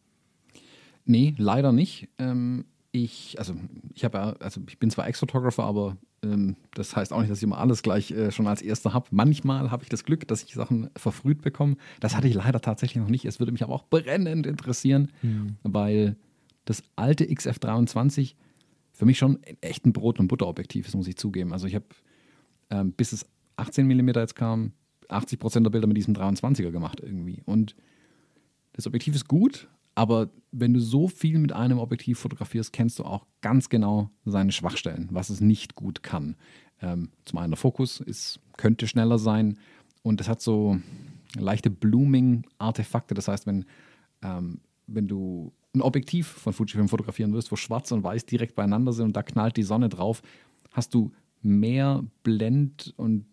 Nee, 1.05 1.33
leider 1.37 1.71
nicht. 1.71 2.09
Ähm, 2.17 2.65
ich, 2.91 3.35
also 3.37 3.55
ich 3.93 4.03
habe 4.03 4.39
also 4.39 4.61
ich 4.67 4.79
bin 4.79 4.89
zwar 4.89 5.07
Ex-Photographer, 5.07 5.63
aber 5.63 5.97
ähm, 6.23 6.55
das 6.73 6.95
heißt 6.95 7.13
auch 7.13 7.19
nicht, 7.19 7.31
dass 7.31 7.39
ich 7.39 7.43
immer 7.43 7.59
alles 7.59 7.81
gleich 7.81 8.11
äh, 8.11 8.31
schon 8.31 8.47
als 8.47 8.61
erster 8.61 8.93
habe. 8.93 9.07
Manchmal 9.11 9.71
habe 9.71 9.83
ich 9.83 9.89
das 9.89 10.03
Glück, 10.03 10.27
dass 10.27 10.43
ich 10.43 10.53
Sachen 10.53 10.89
verfrüht 10.95 11.41
bekomme. 11.41 11.77
Das 11.99 12.15
hatte 12.15 12.27
ich 12.27 12.33
leider 12.33 12.61
tatsächlich 12.61 13.01
noch 13.01 13.09
nicht. 13.09 13.25
Es 13.25 13.39
würde 13.39 13.51
mich 13.51 13.63
aber 13.63 13.73
auch 13.73 13.85
brennend 13.89 14.45
interessieren, 14.45 15.11
mhm. 15.21 15.57
weil 15.63 16.15
das 16.65 16.83
alte 16.95 17.25
XF23 17.25 18.35
für 18.99 19.05
mich 19.05 19.17
schon 19.17 19.41
echt 19.61 19.85
ein 19.85 19.93
Brot- 19.93 20.19
und 20.19 20.27
Butterobjektiv 20.27 20.85
ist, 20.85 20.93
muss 20.93 21.07
ich 21.07 21.15
zugeben. 21.15 21.53
Also 21.53 21.67
ich 21.67 21.75
habe, 21.75 21.85
ähm, 22.69 22.91
bis 22.91 23.13
es 23.13 23.25
18 23.55 23.87
mm 23.87 24.09
jetzt 24.09 24.35
kam, 24.35 24.73
80 25.07 25.39
Prozent 25.39 25.65
der 25.65 25.71
Bilder 25.71 25.87
mit 25.87 25.95
diesem 25.95 26.13
23er 26.13 26.69
gemacht 26.69 26.99
irgendwie. 27.01 27.41
Und 27.45 27.77
das 28.73 28.87
Objektiv 28.87 29.15
ist 29.15 29.29
gut, 29.29 29.69
aber 29.95 30.29
wenn 30.51 30.73
du 30.73 30.81
so 30.81 31.07
viel 31.07 31.39
mit 31.39 31.53
einem 31.53 31.79
Objektiv 31.79 32.19
fotografierst, 32.19 32.73
kennst 32.73 32.99
du 32.99 33.05
auch 33.05 33.25
ganz 33.39 33.69
genau 33.69 34.09
seine 34.25 34.51
Schwachstellen, 34.51 35.07
was 35.13 35.29
es 35.29 35.39
nicht 35.39 35.75
gut 35.75 36.03
kann. 36.03 36.35
Ähm, 36.81 37.07
zum 37.23 37.39
einen 37.39 37.51
der 37.51 37.57
Fokus 37.57 38.01
ist, 38.01 38.41
könnte 38.57 38.85
schneller 38.85 39.17
sein 39.17 39.59
und 40.01 40.19
es 40.19 40.27
hat 40.27 40.41
so 40.41 40.77
leichte 41.37 41.69
Blooming-Artefakte. 41.69 43.13
Das 43.13 43.29
heißt, 43.29 43.47
wenn, 43.47 43.63
ähm, 44.21 44.59
wenn 44.87 45.07
du 45.07 45.53
ein 45.75 45.81
Objektiv 45.81 46.27
von 46.27 46.53
Fujifilm 46.53 46.89
fotografieren 46.89 47.33
wirst, 47.33 47.51
wo 47.51 47.55
schwarz 47.55 47.91
und 47.91 48.03
weiß 48.03 48.25
direkt 48.25 48.55
beieinander 48.55 48.93
sind 48.93 49.07
und 49.07 49.15
da 49.15 49.23
knallt 49.23 49.57
die 49.57 49.63
Sonne 49.63 49.89
drauf, 49.89 50.21
hast 50.71 50.93
du 50.93 51.11
mehr 51.41 52.03
Blend- 52.23 52.93
und 52.97 53.25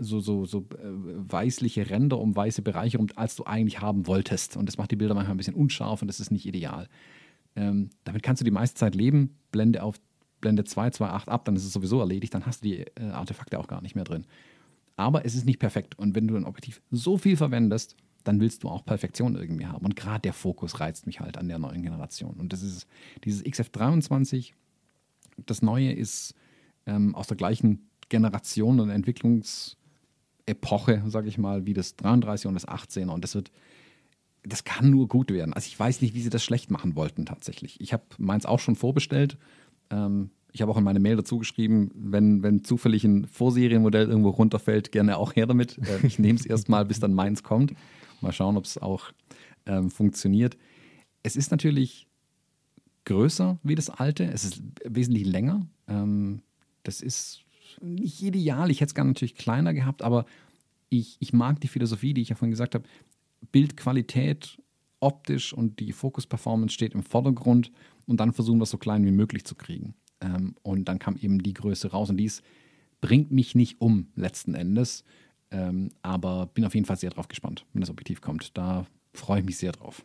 so, 0.00 0.20
so, 0.20 0.44
so 0.44 0.60
äh, 0.60 0.64
weißliche 0.84 1.90
Ränder 1.90 2.18
um 2.18 2.36
weiße 2.36 2.62
Bereiche 2.62 2.98
rum, 2.98 3.08
als 3.16 3.34
du 3.34 3.44
eigentlich 3.44 3.80
haben 3.80 4.06
wolltest. 4.06 4.56
Und 4.56 4.66
das 4.66 4.78
macht 4.78 4.90
die 4.92 4.96
Bilder 4.96 5.14
manchmal 5.14 5.34
ein 5.34 5.38
bisschen 5.38 5.54
unscharf 5.54 6.02
und 6.02 6.08
das 6.08 6.20
ist 6.20 6.30
nicht 6.30 6.46
ideal. 6.46 6.88
Ähm, 7.56 7.90
damit 8.04 8.22
kannst 8.22 8.40
du 8.40 8.44
die 8.44 8.52
meiste 8.52 8.78
Zeit 8.78 8.94
leben. 8.94 9.36
Blende 9.50 9.82
auf 9.82 10.00
Blende 10.40 10.64
2, 10.64 10.88
2.8 10.88 11.28
ab, 11.28 11.44
dann 11.44 11.56
ist 11.56 11.64
es 11.64 11.72
sowieso 11.72 12.00
erledigt, 12.00 12.34
dann 12.34 12.46
hast 12.46 12.64
du 12.64 12.68
die 12.68 12.80
äh, 12.80 13.10
Artefakte 13.10 13.58
auch 13.58 13.66
gar 13.66 13.80
nicht 13.82 13.94
mehr 13.94 14.04
drin. 14.04 14.26
Aber 14.96 15.24
es 15.24 15.34
ist 15.34 15.46
nicht 15.46 15.58
perfekt. 15.58 15.98
Und 15.98 16.14
wenn 16.14 16.28
du 16.28 16.36
ein 16.36 16.44
Objektiv 16.44 16.82
so 16.90 17.16
viel 17.16 17.36
verwendest, 17.36 17.96
dann 18.24 18.40
willst 18.40 18.62
du 18.62 18.68
auch 18.68 18.84
Perfektion 18.84 19.36
irgendwie 19.36 19.66
haben. 19.66 19.84
Und 19.84 19.96
gerade 19.96 20.20
der 20.20 20.32
Fokus 20.32 20.80
reizt 20.80 21.06
mich 21.06 21.20
halt 21.20 21.36
an 21.36 21.48
der 21.48 21.58
neuen 21.58 21.82
Generation. 21.82 22.34
Und 22.34 22.52
das 22.52 22.62
ist 22.62 22.86
dieses 23.24 23.44
XF23, 23.44 24.52
das 25.46 25.62
neue 25.62 25.92
ist 25.92 26.34
ähm, 26.86 27.14
aus 27.14 27.26
der 27.26 27.36
gleichen 27.36 27.88
Generation 28.08 28.80
und 28.80 28.90
Entwicklungsepoche, 28.90 31.02
sage 31.06 31.28
ich 31.28 31.38
mal, 31.38 31.66
wie 31.66 31.74
das 31.74 31.98
33er 31.98 32.48
und 32.48 32.54
das 32.54 32.68
18er. 32.68 33.10
Und 33.10 33.24
das 33.24 33.34
wird, 33.34 33.50
das 34.42 34.64
kann 34.64 34.90
nur 34.90 35.08
gut 35.08 35.30
werden. 35.30 35.54
Also 35.54 35.66
ich 35.66 35.78
weiß 35.78 36.02
nicht, 36.02 36.14
wie 36.14 36.22
sie 36.22 36.30
das 36.30 36.44
schlecht 36.44 36.70
machen 36.70 36.96
wollten 36.96 37.26
tatsächlich. 37.26 37.80
Ich 37.80 37.92
habe 37.92 38.04
meins 38.18 38.46
auch 38.46 38.60
schon 38.60 38.76
vorbestellt. 38.76 39.36
Ähm, 39.90 40.30
ich 40.52 40.60
habe 40.60 40.70
auch 40.70 40.76
in 40.76 40.84
meine 40.84 41.00
Mail 41.00 41.16
dazu 41.16 41.38
geschrieben, 41.38 41.90
wenn, 41.94 42.42
wenn 42.42 42.62
zufällig 42.62 43.04
ein 43.04 43.26
Vorserienmodell 43.26 44.08
irgendwo 44.08 44.30
runterfällt, 44.30 44.92
gerne 44.92 45.16
auch 45.16 45.34
her 45.34 45.46
damit. 45.46 45.78
Äh, 45.78 46.06
ich 46.06 46.18
nehme 46.18 46.38
es 46.38 46.44
erstmal, 46.44 46.84
bis 46.84 47.00
dann 47.00 47.14
meins 47.14 47.42
kommt. 47.42 47.72
Mal 48.22 48.32
schauen, 48.32 48.56
ob 48.56 48.64
es 48.64 48.78
auch 48.78 49.12
ähm, 49.66 49.90
funktioniert. 49.90 50.56
Es 51.22 51.36
ist 51.36 51.50
natürlich 51.50 52.06
größer 53.04 53.58
wie 53.62 53.74
das 53.74 53.90
alte. 53.90 54.24
Es 54.24 54.44
ist 54.44 54.62
wesentlich 54.84 55.26
länger. 55.26 55.66
Ähm, 55.88 56.42
das 56.82 57.00
ist 57.00 57.44
nicht 57.80 58.22
ideal. 58.22 58.70
Ich 58.70 58.80
hätte 58.80 58.90
es 58.90 58.94
gerne 58.94 59.10
natürlich 59.10 59.34
kleiner 59.34 59.74
gehabt, 59.74 60.02
aber 60.02 60.26
ich, 60.88 61.16
ich 61.20 61.32
mag 61.32 61.60
die 61.60 61.68
Philosophie, 61.68 62.14
die 62.14 62.22
ich 62.22 62.28
ja 62.28 62.36
vorhin 62.36 62.50
gesagt 62.50 62.74
habe. 62.74 62.84
Bildqualität, 63.50 64.58
optisch 65.00 65.52
und 65.52 65.80
die 65.80 65.92
Fokus-Performance 65.92 66.74
steht 66.74 66.94
im 66.94 67.02
Vordergrund 67.02 67.72
und 68.06 68.20
dann 68.20 68.32
versuchen 68.32 68.58
wir 68.58 68.64
es 68.64 68.70
so 68.70 68.78
klein 68.78 69.04
wie 69.04 69.10
möglich 69.10 69.44
zu 69.44 69.54
kriegen. 69.54 69.94
Ähm, 70.20 70.54
und 70.62 70.86
dann 70.86 70.98
kam 70.98 71.16
eben 71.16 71.42
die 71.42 71.54
Größe 71.54 71.90
raus 71.90 72.10
und 72.10 72.16
dies 72.16 72.42
bringt 73.00 73.32
mich 73.32 73.54
nicht 73.54 73.80
um 73.80 74.08
letzten 74.14 74.54
Endes. 74.54 75.04
Ähm, 75.52 75.90
aber 76.02 76.46
bin 76.46 76.64
auf 76.64 76.74
jeden 76.74 76.86
Fall 76.86 76.96
sehr 76.96 77.10
drauf 77.10 77.28
gespannt, 77.28 77.66
wenn 77.72 77.80
das 77.80 77.90
Objektiv 77.90 78.20
kommt. 78.20 78.56
Da 78.56 78.86
freue 79.12 79.40
ich 79.40 79.46
mich 79.46 79.58
sehr 79.58 79.72
drauf. 79.72 80.04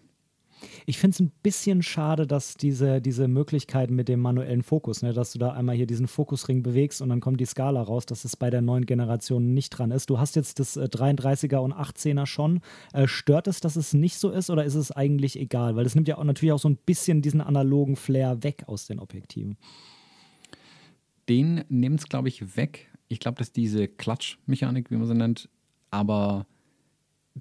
Ich 0.85 0.97
finde 0.97 1.13
es 1.13 1.19
ein 1.19 1.31
bisschen 1.43 1.83
schade, 1.83 2.25
dass 2.25 2.55
diese, 2.55 3.01
diese 3.01 3.27
Möglichkeiten 3.27 3.95
mit 3.95 4.07
dem 4.07 4.19
manuellen 4.19 4.63
Fokus, 4.63 5.01
ne, 5.01 5.13
dass 5.13 5.31
du 5.31 5.39
da 5.39 5.51
einmal 5.51 5.75
hier 5.75 5.85
diesen 5.85 6.07
Fokusring 6.07 6.63
bewegst 6.63 7.01
und 7.01 7.09
dann 7.09 7.19
kommt 7.19 7.39
die 7.39 7.45
Skala 7.45 7.81
raus, 7.81 8.05
dass 8.05 8.25
es 8.25 8.35
bei 8.35 8.49
der 8.49 8.61
neuen 8.61 8.85
Generation 8.85 9.53
nicht 9.53 9.69
dran 9.69 9.91
ist. 9.91 10.09
Du 10.09 10.19
hast 10.19 10.35
jetzt 10.35 10.59
das 10.59 10.77
33er 10.77 11.57
äh, 11.57 11.59
und 11.59 11.73
18er 11.73 12.25
schon. 12.25 12.61
Äh, 12.93 13.07
stört 13.07 13.47
es, 13.47 13.59
dass 13.59 13.75
es 13.75 13.93
nicht 13.93 14.17
so 14.17 14.31
ist 14.31 14.49
oder 14.49 14.65
ist 14.65 14.75
es 14.75 14.91
eigentlich 14.91 15.39
egal? 15.39 15.75
Weil 15.75 15.85
es 15.85 15.95
nimmt 15.95 16.07
ja 16.07 16.17
auch 16.17 16.23
natürlich 16.23 16.53
auch 16.53 16.59
so 16.59 16.69
ein 16.69 16.77
bisschen 16.77 17.21
diesen 17.21 17.41
analogen 17.41 17.95
Flair 17.95 18.43
weg 18.43 18.63
aus 18.67 18.87
den 18.87 18.99
Objektiven. 18.99 19.57
Den 21.29 21.65
nimmt 21.69 21.99
es, 21.99 22.07
glaube 22.07 22.29
ich, 22.29 22.55
weg 22.55 22.89
ich 23.07 23.19
glaube, 23.19 23.37
dass 23.37 23.51
diese 23.51 23.87
Klatschmechanik, 23.87 24.91
wie 24.91 24.97
man 24.97 25.07
sie 25.07 25.15
nennt, 25.15 25.49
aber 25.91 26.45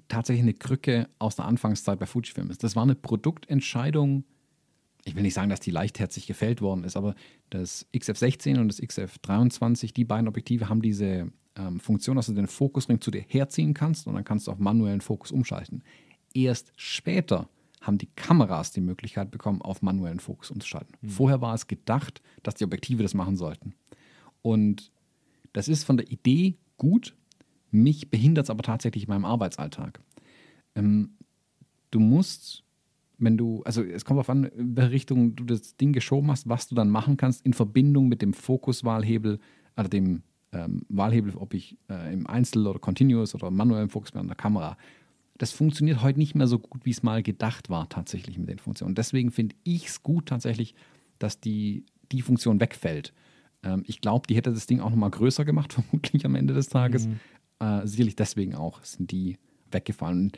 tatsächlich 0.07 0.43
eine 0.43 0.53
Krücke 0.53 1.09
aus 1.19 1.35
der 1.35 1.45
Anfangszeit 1.45 1.99
bei 1.99 2.05
Fujifilm 2.05 2.49
ist. 2.49 2.63
Das 2.63 2.75
war 2.75 2.83
eine 2.83 2.95
Produktentscheidung. 2.95 4.23
Ich 5.03 5.15
will 5.15 5.23
nicht 5.23 5.33
sagen, 5.33 5.49
dass 5.49 5.59
die 5.59 5.71
leichtherzig 5.71 6.27
gefällt 6.27 6.61
worden 6.61 6.83
ist, 6.83 6.97
aber 6.97 7.15
das 7.49 7.87
XF16 7.93 8.59
und 8.59 8.67
das 8.67 8.81
XF23, 8.81 9.93
die 9.93 10.05
beiden 10.05 10.27
Objektive 10.27 10.69
haben 10.69 10.81
diese 10.81 11.31
ähm, 11.55 11.79
Funktion, 11.79 12.17
dass 12.17 12.27
du 12.27 12.33
den 12.33 12.47
Fokusring 12.47 13.01
zu 13.01 13.11
dir 13.11 13.23
herziehen 13.27 13.73
kannst 13.73 14.07
und 14.07 14.15
dann 14.15 14.25
kannst 14.25 14.47
du 14.47 14.51
auf 14.51 14.59
manuellen 14.59 15.01
Fokus 15.01 15.31
umschalten. 15.31 15.83
Erst 16.33 16.73
später 16.75 17.49
haben 17.81 17.97
die 17.97 18.09
Kameras 18.15 18.71
die 18.71 18.81
Möglichkeit 18.81 19.31
bekommen, 19.31 19.61
auf 19.61 19.81
manuellen 19.81 20.19
Fokus 20.19 20.51
umzuschalten. 20.51 20.95
Mhm. 21.01 21.09
Vorher 21.09 21.41
war 21.41 21.53
es 21.53 21.67
gedacht, 21.67 22.21
dass 22.43 22.55
die 22.55 22.65
Objektive 22.65 23.03
das 23.03 23.13
machen 23.13 23.37
sollten. 23.37 23.73
Und 24.41 24.91
das 25.57 25.67
ist 25.67 25.85
von 25.85 25.97
der 25.97 26.11
Idee 26.11 26.55
gut, 26.77 27.15
mich 27.71 28.11
behindert 28.11 28.45
es 28.45 28.49
aber 28.51 28.61
tatsächlich 28.61 29.05
in 29.05 29.09
meinem 29.09 29.25
Arbeitsalltag. 29.25 29.99
Ähm, 30.75 31.17
du 31.89 31.99
musst, 31.99 32.63
wenn 33.17 33.37
du, 33.37 33.63
also 33.63 33.81
es 33.81 34.05
kommt 34.05 34.17
darauf 34.17 34.29
an, 34.29 34.43
in 34.43 34.77
welche 34.77 34.91
Richtung 34.91 35.35
du 35.35 35.45
das 35.45 35.75
Ding 35.75 35.93
geschoben 35.93 36.29
hast, 36.29 36.47
was 36.47 36.67
du 36.67 36.75
dann 36.75 36.91
machen 36.91 37.17
kannst 37.17 37.43
in 37.43 37.53
Verbindung 37.53 38.07
mit 38.07 38.21
dem 38.21 38.33
Fokuswahlhebel, 38.33 39.39
also 39.75 39.89
dem 39.89 40.21
ähm, 40.51 40.85
Wahlhebel, 40.89 41.33
ob 41.35 41.55
ich 41.55 41.75
äh, 41.89 42.13
im 42.13 42.27
Einzel- 42.27 42.67
oder 42.67 42.77
Continuous 42.77 43.33
oder 43.33 43.49
manuellen 43.49 43.89
Fokus 43.89 44.11
bin 44.11 44.21
an 44.21 44.27
der 44.27 44.35
Kamera. 44.35 44.77
Das 45.39 45.53
funktioniert 45.53 46.03
heute 46.03 46.19
nicht 46.19 46.35
mehr 46.35 46.45
so 46.45 46.59
gut, 46.59 46.85
wie 46.85 46.91
es 46.91 47.01
mal 47.01 47.23
gedacht 47.23 47.71
war, 47.71 47.89
tatsächlich 47.89 48.37
mit 48.37 48.47
den 48.47 48.59
Funktionen. 48.59 48.93
Deswegen 48.93 49.31
finde 49.31 49.55
ich 49.63 49.87
es 49.87 50.03
gut 50.03 50.27
tatsächlich, 50.27 50.75
dass 51.17 51.39
die, 51.39 51.83
die 52.11 52.21
Funktion 52.21 52.59
wegfällt. 52.59 53.11
Ähm, 53.63 53.83
ich 53.85 54.01
glaube, 54.01 54.27
die 54.27 54.35
hätte 54.35 54.53
das 54.53 54.67
Ding 54.67 54.79
auch 54.79 54.89
nochmal 54.89 55.11
größer 55.11 55.45
gemacht, 55.45 55.73
vermutlich 55.91 56.25
am 56.25 56.35
Ende 56.35 56.53
des 56.53 56.69
Tages. 56.69 57.07
Mhm. 57.07 57.19
Äh, 57.59 57.87
sicherlich 57.87 58.15
deswegen 58.15 58.55
auch 58.55 58.83
sind 58.83 59.11
die 59.11 59.37
weggefallen. 59.71 60.23
Und 60.23 60.37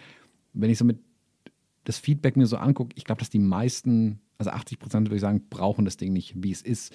wenn 0.54 0.70
ich 0.70 0.78
so 0.78 0.86
mit 0.86 1.00
das 1.84 1.98
Feedback 1.98 2.38
mir 2.38 2.46
so 2.46 2.58
angucke, 2.58 2.94
ich 2.96 3.06
glaube, 3.06 3.20
dass 3.20 3.30
die 3.30 3.40
meisten, 3.40 4.20
also 4.38 4.52
80 4.52 4.80
Prozent 4.80 5.08
würde 5.08 5.16
ich 5.16 5.22
sagen, 5.22 5.46
brauchen 5.50 5.86
das 5.86 5.98
Ding 5.98 6.14
nicht, 6.14 6.34
wie 6.44 6.52
es 6.52 6.62
ist. 6.62 6.94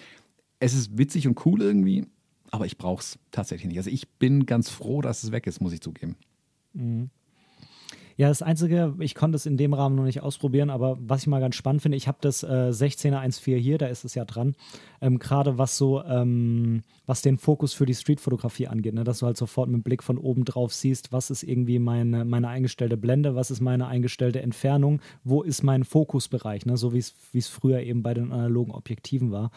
Es 0.60 0.74
ist 0.74 0.96
witzig 0.96 1.26
und 1.26 1.44
cool 1.44 1.62
irgendwie, 1.62 2.06
aber 2.50 2.66
ich 2.66 2.78
brauche 2.78 3.00
es 3.00 3.18
tatsächlich 3.30 3.68
nicht. 3.68 3.78
Also 3.78 3.90
ich 3.90 4.08
bin 4.08 4.46
ganz 4.46 4.70
froh, 4.70 5.02
dass 5.02 5.24
es 5.24 5.32
weg 5.32 5.46
ist, 5.46 5.60
muss 5.60 5.72
ich 5.72 5.80
zugeben. 5.80 6.16
Mhm. 6.72 7.10
Ja, 8.16 8.28
das 8.28 8.42
Einzige, 8.42 8.94
ich 9.00 9.16
konnte 9.16 9.34
es 9.34 9.44
in 9.44 9.56
dem 9.56 9.74
Rahmen 9.74 9.96
noch 9.96 10.04
nicht 10.04 10.22
ausprobieren, 10.22 10.70
aber 10.70 10.96
was 11.00 11.22
ich 11.22 11.26
mal 11.26 11.40
ganz 11.40 11.56
spannend 11.56 11.82
finde, 11.82 11.96
ich 11.96 12.06
habe 12.06 12.18
das 12.20 12.44
äh, 12.44 12.46
16er 12.70 13.20
1.4 13.20 13.56
hier, 13.56 13.76
da 13.76 13.86
ist 13.86 14.04
es 14.04 14.14
ja 14.14 14.24
dran. 14.24 14.54
Ähm, 15.00 15.18
Gerade 15.18 15.58
was 15.58 15.76
so, 15.76 16.02
ähm, 16.04 16.84
was 17.06 17.22
den 17.22 17.38
Fokus 17.38 17.72
für 17.74 17.86
die 17.86 17.94
Streetfotografie 17.94 18.68
angeht, 18.68 18.94
ne? 18.94 19.02
dass 19.02 19.18
du 19.18 19.26
halt 19.26 19.36
sofort 19.36 19.68
mit 19.68 19.80
dem 19.80 19.82
Blick 19.82 20.04
von 20.04 20.16
oben 20.16 20.44
drauf 20.44 20.72
siehst, 20.72 21.12
was 21.12 21.30
ist 21.30 21.42
irgendwie 21.42 21.80
meine, 21.80 22.24
meine 22.24 22.48
eingestellte 22.48 22.96
Blende, 22.96 23.34
was 23.34 23.50
ist 23.50 23.60
meine 23.60 23.88
eingestellte 23.88 24.40
Entfernung, 24.42 25.00
wo 25.24 25.42
ist 25.42 25.64
mein 25.64 25.82
Fokusbereich, 25.82 26.66
ne? 26.66 26.76
so 26.76 26.94
wie 26.94 26.98
es 26.98 27.48
früher 27.48 27.80
eben 27.80 28.04
bei 28.04 28.14
den 28.14 28.30
analogen 28.30 28.70
Objektiven 28.70 29.32
war. 29.32 29.50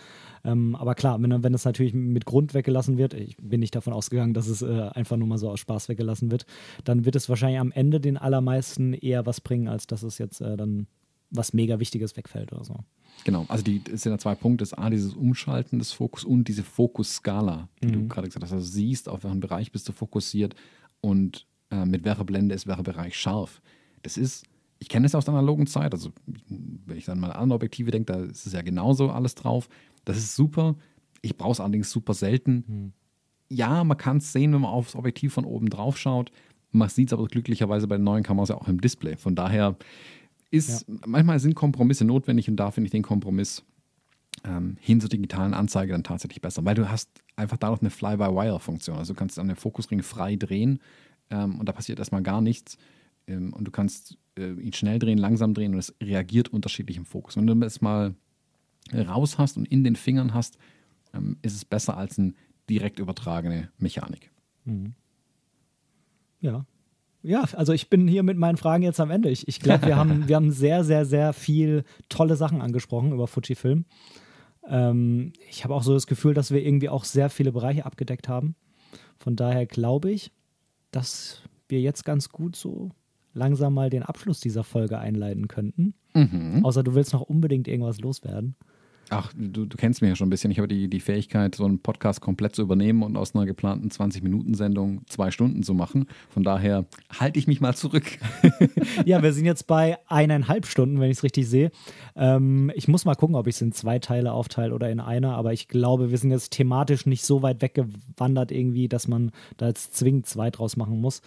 Ähm, 0.43 0.75
aber 0.75 0.95
klar, 0.95 1.21
wenn, 1.21 1.43
wenn 1.43 1.53
es 1.53 1.65
natürlich 1.65 1.93
mit 1.93 2.25
Grund 2.25 2.53
weggelassen 2.53 2.97
wird, 2.97 3.13
ich 3.13 3.37
bin 3.37 3.59
nicht 3.59 3.75
davon 3.75 3.93
ausgegangen, 3.93 4.33
dass 4.33 4.47
es 4.47 4.61
äh, 4.61 4.89
einfach 4.93 5.17
nur 5.17 5.27
mal 5.27 5.37
so 5.37 5.49
aus 5.49 5.59
Spaß 5.59 5.89
weggelassen 5.89 6.31
wird, 6.31 6.45
dann 6.85 7.05
wird 7.05 7.15
es 7.15 7.29
wahrscheinlich 7.29 7.59
am 7.59 7.71
Ende 7.71 7.99
den 7.99 8.17
allermeisten 8.47 8.93
eher 8.93 9.25
was 9.25 9.41
bringen, 9.41 9.67
als 9.67 9.87
dass 9.87 10.03
es 10.03 10.17
jetzt 10.17 10.41
äh, 10.41 10.57
dann 10.57 10.87
was 11.29 11.53
mega 11.53 11.79
Wichtiges 11.79 12.15
wegfällt 12.15 12.53
oder 12.53 12.63
so. 12.63 12.75
Genau, 13.25 13.45
also 13.49 13.63
die 13.63 13.81
es 13.91 14.03
sind 14.03 14.13
ja 14.13 14.17
zwei 14.17 14.35
Punkte. 14.35 14.61
Das 14.61 14.73
A, 14.73 14.89
dieses 14.89 15.13
Umschalten 15.13 15.79
des 15.79 15.91
Fokus 15.91 16.23
und 16.23 16.47
diese 16.47 16.63
Fokusskala, 16.63 17.67
die 17.81 17.87
mhm. 17.87 17.91
du 17.91 18.07
gerade 18.07 18.27
gesagt 18.27 18.45
hast. 18.45 18.53
Also 18.53 18.65
siehst, 18.65 19.09
auf 19.09 19.23
welchen 19.23 19.41
Bereich 19.41 19.71
bist 19.71 19.89
du 19.89 19.91
fokussiert 19.91 20.55
und 21.01 21.45
äh, 21.69 21.85
mit 21.85 22.05
welcher 22.05 22.23
Blende 22.23 22.55
ist 22.55 22.67
welcher 22.67 22.83
Bereich 22.83 23.17
scharf. 23.17 23.61
Das 24.03 24.17
ist, 24.17 24.45
ich 24.79 24.87
kenne 24.87 25.05
es 25.05 25.15
aus 25.15 25.25
der 25.25 25.33
analogen 25.33 25.67
Zeit, 25.67 25.93
also 25.93 26.11
wenn 26.45 26.97
ich 26.97 27.05
dann 27.05 27.19
mal 27.19 27.31
an 27.31 27.41
andere 27.41 27.55
Objektive 27.55 27.91
denke, 27.91 28.13
da 28.13 28.23
ist 28.23 28.45
es 28.45 28.53
ja 28.53 28.61
genauso 28.61 29.09
alles 29.09 29.35
drauf. 29.35 29.67
Das 30.05 30.17
ist 30.17 30.35
super. 30.35 30.75
Ich 31.21 31.35
brauche 31.35 31.53
es 31.53 31.59
allerdings 31.59 31.91
super 31.91 32.13
selten. 32.13 32.63
Mhm. 32.67 32.93
Ja, 33.49 33.83
man 33.83 33.97
kann 33.97 34.17
es 34.17 34.31
sehen, 34.31 34.53
wenn 34.53 34.61
man 34.61 34.71
aufs 34.71 34.95
Objektiv 34.95 35.33
von 35.33 35.45
oben 35.45 35.69
drauf 35.69 35.97
schaut. 35.97 36.31
Man 36.71 36.89
sieht 36.89 37.09
es 37.09 37.13
aber 37.13 37.27
glücklicherweise 37.27 37.87
bei 37.87 37.97
den 37.97 38.03
neuen 38.03 38.23
Kameras 38.23 38.49
ja 38.49 38.55
auch 38.55 38.67
im 38.67 38.81
Display. 38.81 39.15
Von 39.15 39.35
daher 39.35 39.75
ist, 40.51 40.87
ja. 40.87 40.95
manchmal 41.05 41.39
sind 41.39 41.55
Kompromisse 41.55 42.05
notwendig 42.05 42.49
und 42.49 42.57
da 42.57 42.71
finde 42.71 42.87
ich 42.87 42.91
den 42.91 43.03
Kompromiss 43.03 43.63
ähm, 44.43 44.77
hin 44.79 45.01
zur 45.01 45.09
digitalen 45.09 45.53
Anzeige 45.53 45.93
dann 45.93 46.03
tatsächlich 46.03 46.41
besser, 46.41 46.63
weil 46.65 46.75
du 46.75 46.89
hast 46.89 47.09
einfach 47.35 47.57
dadurch 47.57 47.81
eine 47.81 47.89
Fly-by-Wire-Funktion. 47.89 48.97
Also 48.97 49.13
du 49.13 49.19
kannst 49.19 49.39
an 49.39 49.47
den 49.47 49.55
Fokusring 49.55 50.03
frei 50.03 50.35
drehen 50.35 50.79
ähm, 51.29 51.59
und 51.59 51.67
da 51.67 51.73
passiert 51.73 51.99
erstmal 51.99 52.23
gar 52.23 52.41
nichts. 52.41 52.77
Ähm, 53.27 53.53
und 53.53 53.65
du 53.65 53.71
kannst 53.71 54.17
äh, 54.37 54.53
ihn 54.53 54.73
schnell 54.73 54.99
drehen, 54.99 55.17
langsam 55.17 55.53
drehen 55.53 55.73
und 55.73 55.79
es 55.79 55.93
reagiert 56.01 56.49
unterschiedlich 56.49 56.97
im 56.97 57.05
Fokus. 57.05 57.35
Wenn 57.35 57.47
du 57.47 57.55
das 57.55 57.81
mal 57.81 58.15
raus 58.93 59.37
hast 59.37 59.57
und 59.57 59.65
in 59.65 59.83
den 59.83 59.97
Fingern 59.97 60.33
hast, 60.33 60.57
ähm, 61.13 61.37
ist 61.41 61.55
es 61.55 61.65
besser 61.65 61.97
als 61.97 62.17
eine 62.17 62.33
direkt 62.69 62.99
übertragene 62.99 63.69
Mechanik. 63.77 64.31
Mhm. 64.65 64.93
Ja. 66.41 66.65
Ja, 67.23 67.43
also 67.53 67.73
ich 67.73 67.89
bin 67.89 68.07
hier 68.07 68.23
mit 68.23 68.37
meinen 68.37 68.57
Fragen 68.57 68.83
jetzt 68.83 68.99
am 68.99 69.11
Ende. 69.11 69.29
Ich, 69.29 69.47
ich 69.47 69.59
glaube, 69.59 69.87
wir 69.87 69.97
haben, 69.97 70.27
wir 70.27 70.35
haben 70.35 70.51
sehr, 70.51 70.83
sehr, 70.83 71.05
sehr 71.05 71.33
viel 71.33 71.83
tolle 72.09 72.35
Sachen 72.35 72.61
angesprochen 72.61 73.11
über 73.11 73.27
Fujifilm. 73.27 73.85
Ähm, 74.67 75.33
ich 75.49 75.63
habe 75.63 75.73
auch 75.73 75.83
so 75.83 75.93
das 75.93 76.07
Gefühl, 76.07 76.33
dass 76.33 76.51
wir 76.51 76.65
irgendwie 76.65 76.89
auch 76.89 77.03
sehr 77.03 77.29
viele 77.29 77.51
Bereiche 77.51 77.85
abgedeckt 77.85 78.29
haben. 78.29 78.55
Von 79.19 79.35
daher 79.35 79.65
glaube 79.65 80.11
ich, 80.11 80.31
dass 80.91 81.41
wir 81.67 81.81
jetzt 81.81 82.05
ganz 82.05 82.29
gut 82.29 82.55
so 82.55 82.91
langsam 83.33 83.73
mal 83.73 83.89
den 83.89 84.03
Abschluss 84.03 84.39
dieser 84.39 84.63
Folge 84.63 84.97
einleiten 84.99 85.47
könnten. 85.47 85.95
Mhm. 86.13 86.61
Außer 86.63 86.83
du 86.83 86.95
willst 86.95 87.13
noch 87.13 87.21
unbedingt 87.21 87.67
irgendwas 87.67 87.99
loswerden. 87.99 88.55
Ach, 89.09 89.31
du, 89.37 89.65
du, 89.65 89.77
kennst 89.77 90.01
mich 90.01 90.09
ja 90.09 90.15
schon 90.15 90.27
ein 90.27 90.29
bisschen. 90.29 90.51
Ich 90.51 90.57
habe 90.57 90.67
die, 90.67 90.89
die 90.89 90.99
Fähigkeit, 90.99 91.55
so 91.55 91.65
einen 91.65 91.79
Podcast 91.79 92.19
komplett 92.19 92.55
zu 92.55 92.61
übernehmen 92.61 93.03
und 93.03 93.15
aus 93.15 93.35
einer 93.35 93.45
geplanten 93.45 93.89
20-Minuten-Sendung 93.89 95.01
zwei 95.07 95.31
Stunden 95.31 95.63
zu 95.63 95.73
machen. 95.73 96.07
Von 96.29 96.43
daher 96.43 96.85
halte 97.17 97.39
ich 97.39 97.47
mich 97.47 97.61
mal 97.61 97.73
zurück. 97.73 98.05
ja, 99.05 99.23
wir 99.23 99.31
sind 99.31 99.45
jetzt 99.45 99.67
bei 99.67 99.97
eineinhalb 100.07 100.65
Stunden, 100.65 100.99
wenn 100.99 101.09
ich 101.09 101.17
es 101.17 101.23
richtig 101.23 101.47
sehe. 101.47 101.71
Ähm, 102.15 102.71
ich 102.75 102.87
muss 102.87 103.05
mal 103.05 103.15
gucken, 103.15 103.35
ob 103.35 103.47
ich 103.47 103.55
es 103.55 103.61
in 103.61 103.71
zwei 103.71 103.99
Teile 103.99 104.33
aufteile 104.33 104.73
oder 104.73 104.89
in 104.89 104.99
einer, 104.99 105.35
aber 105.35 105.53
ich 105.53 105.69
glaube, 105.69 106.11
wir 106.11 106.17
sind 106.17 106.31
jetzt 106.31 106.51
thematisch 106.51 107.05
nicht 107.05 107.23
so 107.23 107.41
weit 107.41 107.61
weggewandert 107.61 108.51
irgendwie, 108.51 108.89
dass 108.89 109.07
man 109.07 109.31
da 109.55 109.67
jetzt 109.67 109.95
zwingend 109.95 110.25
zwei 110.25 110.49
draus 110.51 110.75
machen 110.75 110.99
muss. 110.99 111.21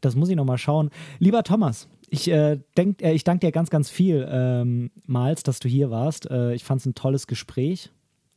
Das 0.00 0.14
muss 0.14 0.28
ich 0.28 0.36
nochmal 0.36 0.58
schauen. 0.58 0.90
Lieber 1.18 1.42
Thomas, 1.42 1.88
ich, 2.10 2.30
äh, 2.30 2.58
äh, 2.76 3.12
ich 3.12 3.24
danke 3.24 3.46
dir 3.46 3.52
ganz, 3.52 3.70
ganz 3.70 3.90
viel, 3.90 4.26
ähm, 4.30 4.90
Mals, 5.06 5.42
dass 5.42 5.58
du 5.60 5.68
hier 5.68 5.90
warst. 5.90 6.30
Äh, 6.30 6.54
ich 6.54 6.64
fand 6.64 6.80
es 6.80 6.86
ein 6.86 6.94
tolles 6.94 7.26
Gespräch. 7.26 7.90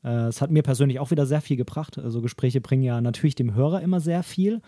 Äh, 0.03 0.27
es 0.27 0.41
hat 0.41 0.51
mir 0.51 0.63
persönlich 0.63 0.99
auch 0.99 1.11
wieder 1.11 1.25
sehr 1.25 1.41
viel 1.41 1.57
gebracht. 1.57 1.97
Also 1.97 2.21
Gespräche 2.21 2.61
bringen 2.61 2.83
ja 2.83 3.01
natürlich 3.01 3.35
dem 3.35 3.53
Hörer 3.53 3.81
immer 3.81 3.99
sehr 3.99 4.23
viel, 4.23 4.61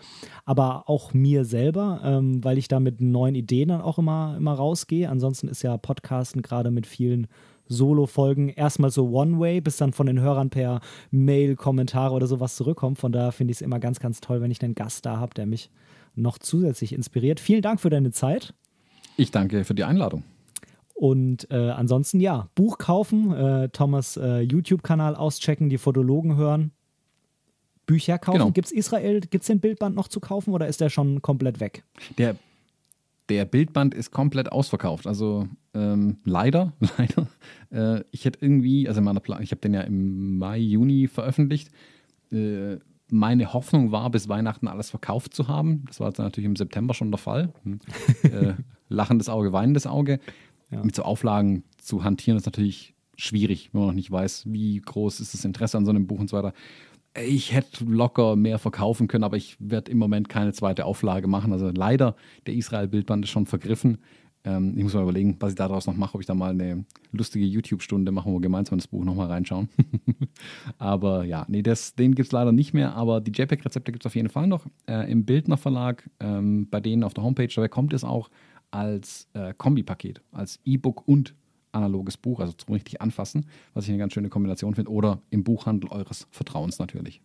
aber 0.44 0.88
auch 0.88 1.14
mir 1.14 1.44
selber, 1.44 2.00
ähm, 2.04 2.44
weil 2.44 2.58
ich 2.58 2.68
da 2.68 2.80
mit 2.80 3.00
neuen 3.00 3.34
Ideen 3.34 3.68
dann 3.68 3.80
auch 3.80 3.98
immer, 3.98 4.34
immer 4.36 4.52
rausgehe. 4.52 5.08
Ansonsten 5.08 5.48
ist 5.48 5.62
ja 5.62 5.76
Podcasten 5.76 6.42
gerade 6.42 6.70
mit 6.70 6.86
vielen 6.86 7.26
Solo-Folgen 7.68 8.48
erstmal 8.48 8.90
so 8.90 9.10
One-Way, 9.10 9.60
bis 9.60 9.76
dann 9.76 9.92
von 9.92 10.06
den 10.06 10.20
Hörern 10.20 10.50
per 10.50 10.80
Mail, 11.12 11.54
Kommentare 11.54 12.14
oder 12.14 12.26
sowas 12.26 12.56
zurückkommt. 12.56 12.98
Von 12.98 13.12
daher 13.12 13.32
finde 13.32 13.52
ich 13.52 13.58
es 13.58 13.62
immer 13.62 13.78
ganz, 13.78 14.00
ganz 14.00 14.20
toll, 14.20 14.40
wenn 14.40 14.50
ich 14.50 14.62
einen 14.62 14.74
Gast 14.74 15.06
da 15.06 15.18
habe, 15.18 15.34
der 15.34 15.46
mich 15.46 15.70
noch 16.16 16.38
zusätzlich 16.38 16.92
inspiriert. 16.92 17.38
Vielen 17.38 17.62
Dank 17.62 17.80
für 17.80 17.90
deine 17.90 18.10
Zeit. 18.10 18.54
Ich 19.20 19.30
danke 19.30 19.64
für 19.64 19.74
die 19.74 19.84
Einladung. 19.84 20.22
Und 20.94 21.50
äh, 21.50 21.70
ansonsten 21.70 22.20
ja, 22.20 22.48
Buch 22.54 22.78
kaufen, 22.78 23.32
äh, 23.34 23.68
Thomas 23.68 24.16
äh, 24.16 24.40
YouTube-Kanal 24.40 25.14
auschecken, 25.14 25.68
die 25.68 25.76
Fotologen 25.76 26.36
hören, 26.36 26.72
Bücher 27.84 28.18
kaufen. 28.18 28.38
Genau. 28.38 28.50
Gibt 28.50 28.68
es 28.68 28.72
Israel, 28.72 29.20
gibt 29.20 29.42
es 29.42 29.48
den 29.48 29.60
Bildband 29.60 29.94
noch 29.94 30.08
zu 30.08 30.20
kaufen 30.20 30.54
oder 30.54 30.68
ist 30.68 30.80
der 30.80 30.88
schon 30.88 31.20
komplett 31.20 31.60
weg? 31.60 31.84
Der, 32.16 32.36
der 33.28 33.44
Bildband 33.44 33.92
ist 33.92 34.10
komplett 34.10 34.52
ausverkauft. 34.52 35.06
Also 35.06 35.46
ähm, 35.74 36.16
leider, 36.24 36.72
leider. 36.98 37.26
Äh, 37.70 38.04
ich 38.12 38.24
hätte 38.24 38.38
irgendwie, 38.40 38.88
also 38.88 39.02
meiner 39.02 39.20
Plan, 39.20 39.42
ich 39.42 39.50
habe 39.50 39.60
den 39.60 39.74
ja 39.74 39.82
im 39.82 40.38
Mai, 40.38 40.56
Juni 40.56 41.08
veröffentlicht. 41.08 41.70
Meine 43.12 43.52
Hoffnung 43.52 43.92
war, 43.92 44.10
bis 44.10 44.28
Weihnachten 44.28 44.68
alles 44.68 44.90
verkauft 44.90 45.34
zu 45.34 45.48
haben. 45.48 45.84
Das 45.86 46.00
war 46.00 46.08
jetzt 46.08 46.18
natürlich 46.18 46.46
im 46.46 46.56
September 46.56 46.94
schon 46.94 47.10
der 47.10 47.18
Fall. 47.18 47.52
Hm. 47.64 47.78
äh, 48.22 48.54
lachendes 48.88 49.28
Auge, 49.28 49.52
weinendes 49.52 49.86
Auge. 49.86 50.20
Ja. 50.70 50.82
Mit 50.84 50.94
so 50.94 51.02
Auflagen 51.02 51.64
zu 51.78 52.04
hantieren 52.04 52.36
ist 52.36 52.46
natürlich 52.46 52.94
schwierig, 53.16 53.70
wenn 53.72 53.80
man 53.80 53.88
noch 53.88 53.94
nicht 53.94 54.10
weiß, 54.10 54.44
wie 54.46 54.80
groß 54.80 55.20
ist 55.20 55.34
das 55.34 55.44
Interesse 55.44 55.76
an 55.76 55.84
so 55.84 55.90
einem 55.90 56.06
Buch 56.06 56.18
und 56.18 56.30
so 56.30 56.36
weiter. 56.36 56.52
Ich 57.20 57.52
hätte 57.52 57.84
locker 57.84 58.36
mehr 58.36 58.58
verkaufen 58.58 59.08
können, 59.08 59.24
aber 59.24 59.36
ich 59.36 59.56
werde 59.58 59.90
im 59.90 59.98
Moment 59.98 60.28
keine 60.28 60.52
zweite 60.52 60.84
Auflage 60.84 61.26
machen. 61.26 61.52
Also 61.52 61.70
leider, 61.70 62.14
der 62.46 62.54
Israel-Bildband 62.54 63.24
ist 63.24 63.30
schon 63.30 63.46
vergriffen. 63.46 63.98
Ähm, 64.44 64.74
ich 64.76 64.82
muss 64.82 64.94
mal 64.94 65.02
überlegen, 65.02 65.36
was 65.38 65.50
ich 65.50 65.56
daraus 65.56 65.86
noch 65.86 65.96
mache, 65.96 66.14
ob 66.14 66.20
ich 66.20 66.26
da 66.26 66.34
mal 66.34 66.50
eine 66.50 66.84
lustige 67.12 67.44
YouTube-Stunde 67.44 68.10
mache, 68.10 68.28
wo 68.28 68.34
wir 68.34 68.40
gemeinsam 68.40 68.78
das 68.78 68.88
Buch 68.88 69.04
nochmal 69.04 69.26
reinschauen. 69.26 69.68
aber 70.78 71.24
ja, 71.24 71.44
nee, 71.48 71.62
das, 71.62 71.94
den 71.94 72.14
gibt 72.14 72.28
es 72.28 72.32
leider 72.32 72.52
nicht 72.52 72.72
mehr, 72.72 72.94
aber 72.94 73.20
die 73.20 73.32
JPEG-Rezepte 73.32 73.92
gibt 73.92 74.04
es 74.04 74.06
auf 74.06 74.14
jeden 74.14 74.30
Fall 74.30 74.46
noch 74.46 74.66
äh, 74.88 75.10
im 75.10 75.24
Bildner 75.24 75.56
Verlag, 75.56 76.08
ähm, 76.20 76.68
bei 76.70 76.80
denen 76.80 77.04
auf 77.04 77.14
der 77.14 77.24
Homepage. 77.24 77.48
Dabei 77.54 77.68
kommt 77.68 77.92
es 77.92 78.04
auch 78.04 78.30
als 78.70 79.28
äh, 79.34 79.52
Kombipaket, 79.56 80.22
als 80.32 80.60
E-Book 80.64 81.06
und 81.06 81.34
analoges 81.72 82.16
Buch, 82.16 82.40
also 82.40 82.52
zum 82.52 82.74
richtig 82.74 83.00
anfassen, 83.00 83.46
was 83.74 83.84
ich 83.84 83.90
eine 83.90 83.98
ganz 83.98 84.12
schöne 84.12 84.28
Kombination 84.28 84.74
finde, 84.74 84.90
oder 84.90 85.22
im 85.30 85.44
Buchhandel 85.44 85.90
eures 85.90 86.26
Vertrauens 86.30 86.78
natürlich. 86.78 87.20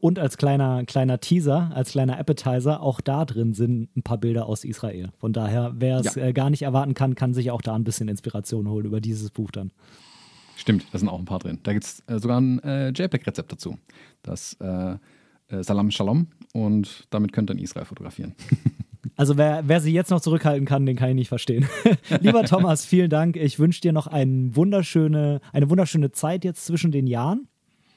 Und 0.00 0.18
als 0.18 0.36
kleiner, 0.36 0.84
kleiner 0.84 1.18
Teaser, 1.18 1.72
als 1.74 1.90
kleiner 1.90 2.18
Appetizer, 2.18 2.80
auch 2.80 3.00
da 3.00 3.24
drin 3.24 3.52
sind 3.52 3.96
ein 3.96 4.02
paar 4.02 4.18
Bilder 4.18 4.46
aus 4.46 4.64
Israel. 4.64 5.10
Von 5.18 5.32
daher, 5.32 5.72
wer 5.76 5.98
es 5.98 6.14
ja. 6.14 6.26
äh, 6.26 6.32
gar 6.32 6.50
nicht 6.50 6.62
erwarten 6.62 6.94
kann, 6.94 7.16
kann 7.16 7.34
sich 7.34 7.50
auch 7.50 7.62
da 7.62 7.74
ein 7.74 7.84
bisschen 7.84 8.08
Inspiration 8.08 8.68
holen 8.68 8.86
über 8.86 9.00
dieses 9.00 9.30
Buch 9.30 9.50
dann. 9.50 9.72
Stimmt, 10.56 10.86
da 10.92 10.98
sind 10.98 11.08
auch 11.08 11.18
ein 11.18 11.24
paar 11.24 11.40
drin. 11.40 11.58
Da 11.62 11.72
gibt 11.72 11.84
es 11.84 12.02
äh, 12.06 12.18
sogar 12.18 12.40
ein 12.40 12.62
äh, 12.62 12.90
JPEG-Rezept 12.90 13.50
dazu. 13.50 13.78
Das 14.22 14.56
äh, 14.60 14.96
äh, 15.48 15.62
Salam 15.62 15.90
Shalom 15.90 16.28
und 16.52 17.06
damit 17.10 17.32
könnt 17.32 17.50
ihr 17.50 17.54
in 17.54 17.60
Israel 17.60 17.84
fotografieren. 17.84 18.34
Also 19.16 19.36
wer, 19.36 19.62
wer 19.66 19.80
sie 19.80 19.92
jetzt 19.92 20.10
noch 20.10 20.20
zurückhalten 20.20 20.64
kann, 20.64 20.86
den 20.86 20.94
kann 20.94 21.08
ich 21.08 21.14
nicht 21.14 21.28
verstehen. 21.28 21.66
Lieber 22.20 22.44
Thomas, 22.44 22.84
vielen 22.84 23.10
Dank. 23.10 23.36
Ich 23.36 23.58
wünsche 23.58 23.80
dir 23.80 23.92
noch 23.92 24.06
eine 24.06 24.54
wunderschöne, 24.54 25.40
eine 25.52 25.70
wunderschöne 25.70 26.12
Zeit 26.12 26.44
jetzt 26.44 26.66
zwischen 26.66 26.92
den 26.92 27.06
Jahren. 27.08 27.48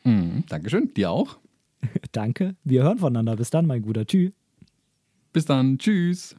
Mhm, 0.03 0.45
Dankeschön, 0.49 0.93
dir 0.95 1.11
auch. 1.11 1.37
Danke. 2.11 2.55
Wir 2.63 2.83
hören 2.83 2.99
voneinander. 2.99 3.35
Bis 3.35 3.49
dann, 3.49 3.65
mein 3.65 3.81
guter. 3.81 4.05
Tschüss. 4.05 4.31
Bis 5.33 5.45
dann. 5.45 5.77
Tschüss. 5.77 6.35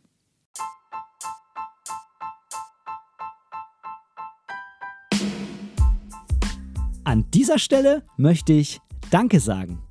An 7.04 7.30
dieser 7.32 7.58
Stelle 7.58 8.04
möchte 8.16 8.52
ich 8.52 8.80
Danke 9.10 9.40
sagen. 9.40 9.82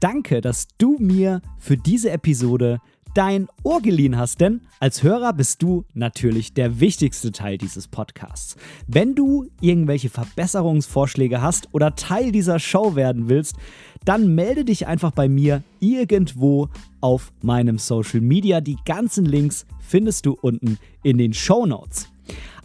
Danke, 0.00 0.40
dass 0.40 0.66
du 0.78 0.96
mir 0.98 1.40
für 1.58 1.76
diese 1.76 2.10
Episode 2.10 2.80
dein 3.14 3.48
Ohr 3.64 3.82
geliehen 3.82 4.16
hast, 4.16 4.40
denn 4.40 4.60
als 4.80 5.02
Hörer 5.02 5.32
bist 5.32 5.62
du 5.62 5.84
natürlich 5.94 6.54
der 6.54 6.80
wichtigste 6.80 7.32
Teil 7.32 7.58
dieses 7.58 7.88
Podcasts. 7.88 8.56
Wenn 8.86 9.14
du 9.14 9.48
irgendwelche 9.60 10.08
Verbesserungsvorschläge 10.08 11.40
hast 11.42 11.68
oder 11.72 11.96
Teil 11.96 12.32
dieser 12.32 12.58
Show 12.58 12.94
werden 12.94 13.28
willst, 13.28 13.56
dann 14.04 14.34
melde 14.34 14.64
dich 14.64 14.86
einfach 14.86 15.10
bei 15.10 15.28
mir 15.28 15.62
irgendwo 15.80 16.68
auf 17.00 17.32
meinem 17.42 17.78
Social 17.78 18.20
Media. 18.20 18.60
Die 18.60 18.76
ganzen 18.84 19.24
Links 19.24 19.66
findest 19.80 20.26
du 20.26 20.36
unten 20.40 20.78
in 21.02 21.18
den 21.18 21.32
Show 21.34 21.66
Notes. 21.66 22.08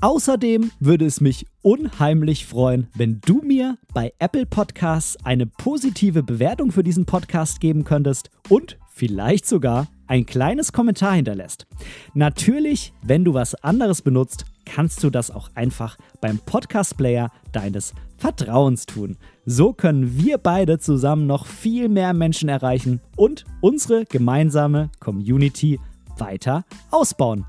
Außerdem 0.01 0.71
würde 0.81 1.05
es 1.05 1.21
mich 1.21 1.45
unheimlich 1.61 2.45
freuen, 2.45 2.87
wenn 2.93 3.21
du 3.25 3.41
mir 3.41 3.77
bei 3.93 4.13
Apple 4.19 4.45
Podcasts 4.45 5.17
eine 5.23 5.45
positive 5.45 6.23
Bewertung 6.23 6.71
für 6.71 6.83
diesen 6.83 7.05
Podcast 7.05 7.61
geben 7.61 7.85
könntest 7.85 8.29
und 8.49 8.77
vielleicht 8.89 9.45
sogar 9.45 9.87
ein 10.07 10.25
kleines 10.25 10.73
Kommentar 10.73 11.13
hinterlässt. 11.13 11.65
Natürlich, 12.13 12.93
wenn 13.01 13.23
du 13.23 13.33
was 13.33 13.55
anderes 13.55 14.01
benutzt, 14.01 14.45
kannst 14.65 15.03
du 15.03 15.09
das 15.09 15.31
auch 15.31 15.49
einfach 15.55 15.97
beim 16.21 16.37
Podcast-Player 16.39 17.31
deines 17.51 17.93
Vertrauens 18.23 18.85
tun. 18.85 19.17
So 19.45 19.73
können 19.73 20.17
wir 20.17 20.37
beide 20.37 20.79
zusammen 20.79 21.27
noch 21.27 21.45
viel 21.45 21.89
mehr 21.89 22.13
Menschen 22.13 22.47
erreichen 22.47 23.01
und 23.17 23.43
unsere 23.59 24.05
gemeinsame 24.05 24.89
Community 25.01 25.77
weiter 26.17 26.63
ausbauen. 26.89 27.43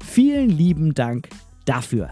Vielen 0.00 0.48
lieben 0.48 0.94
Dank 0.94 1.28
dafür. 1.64 2.10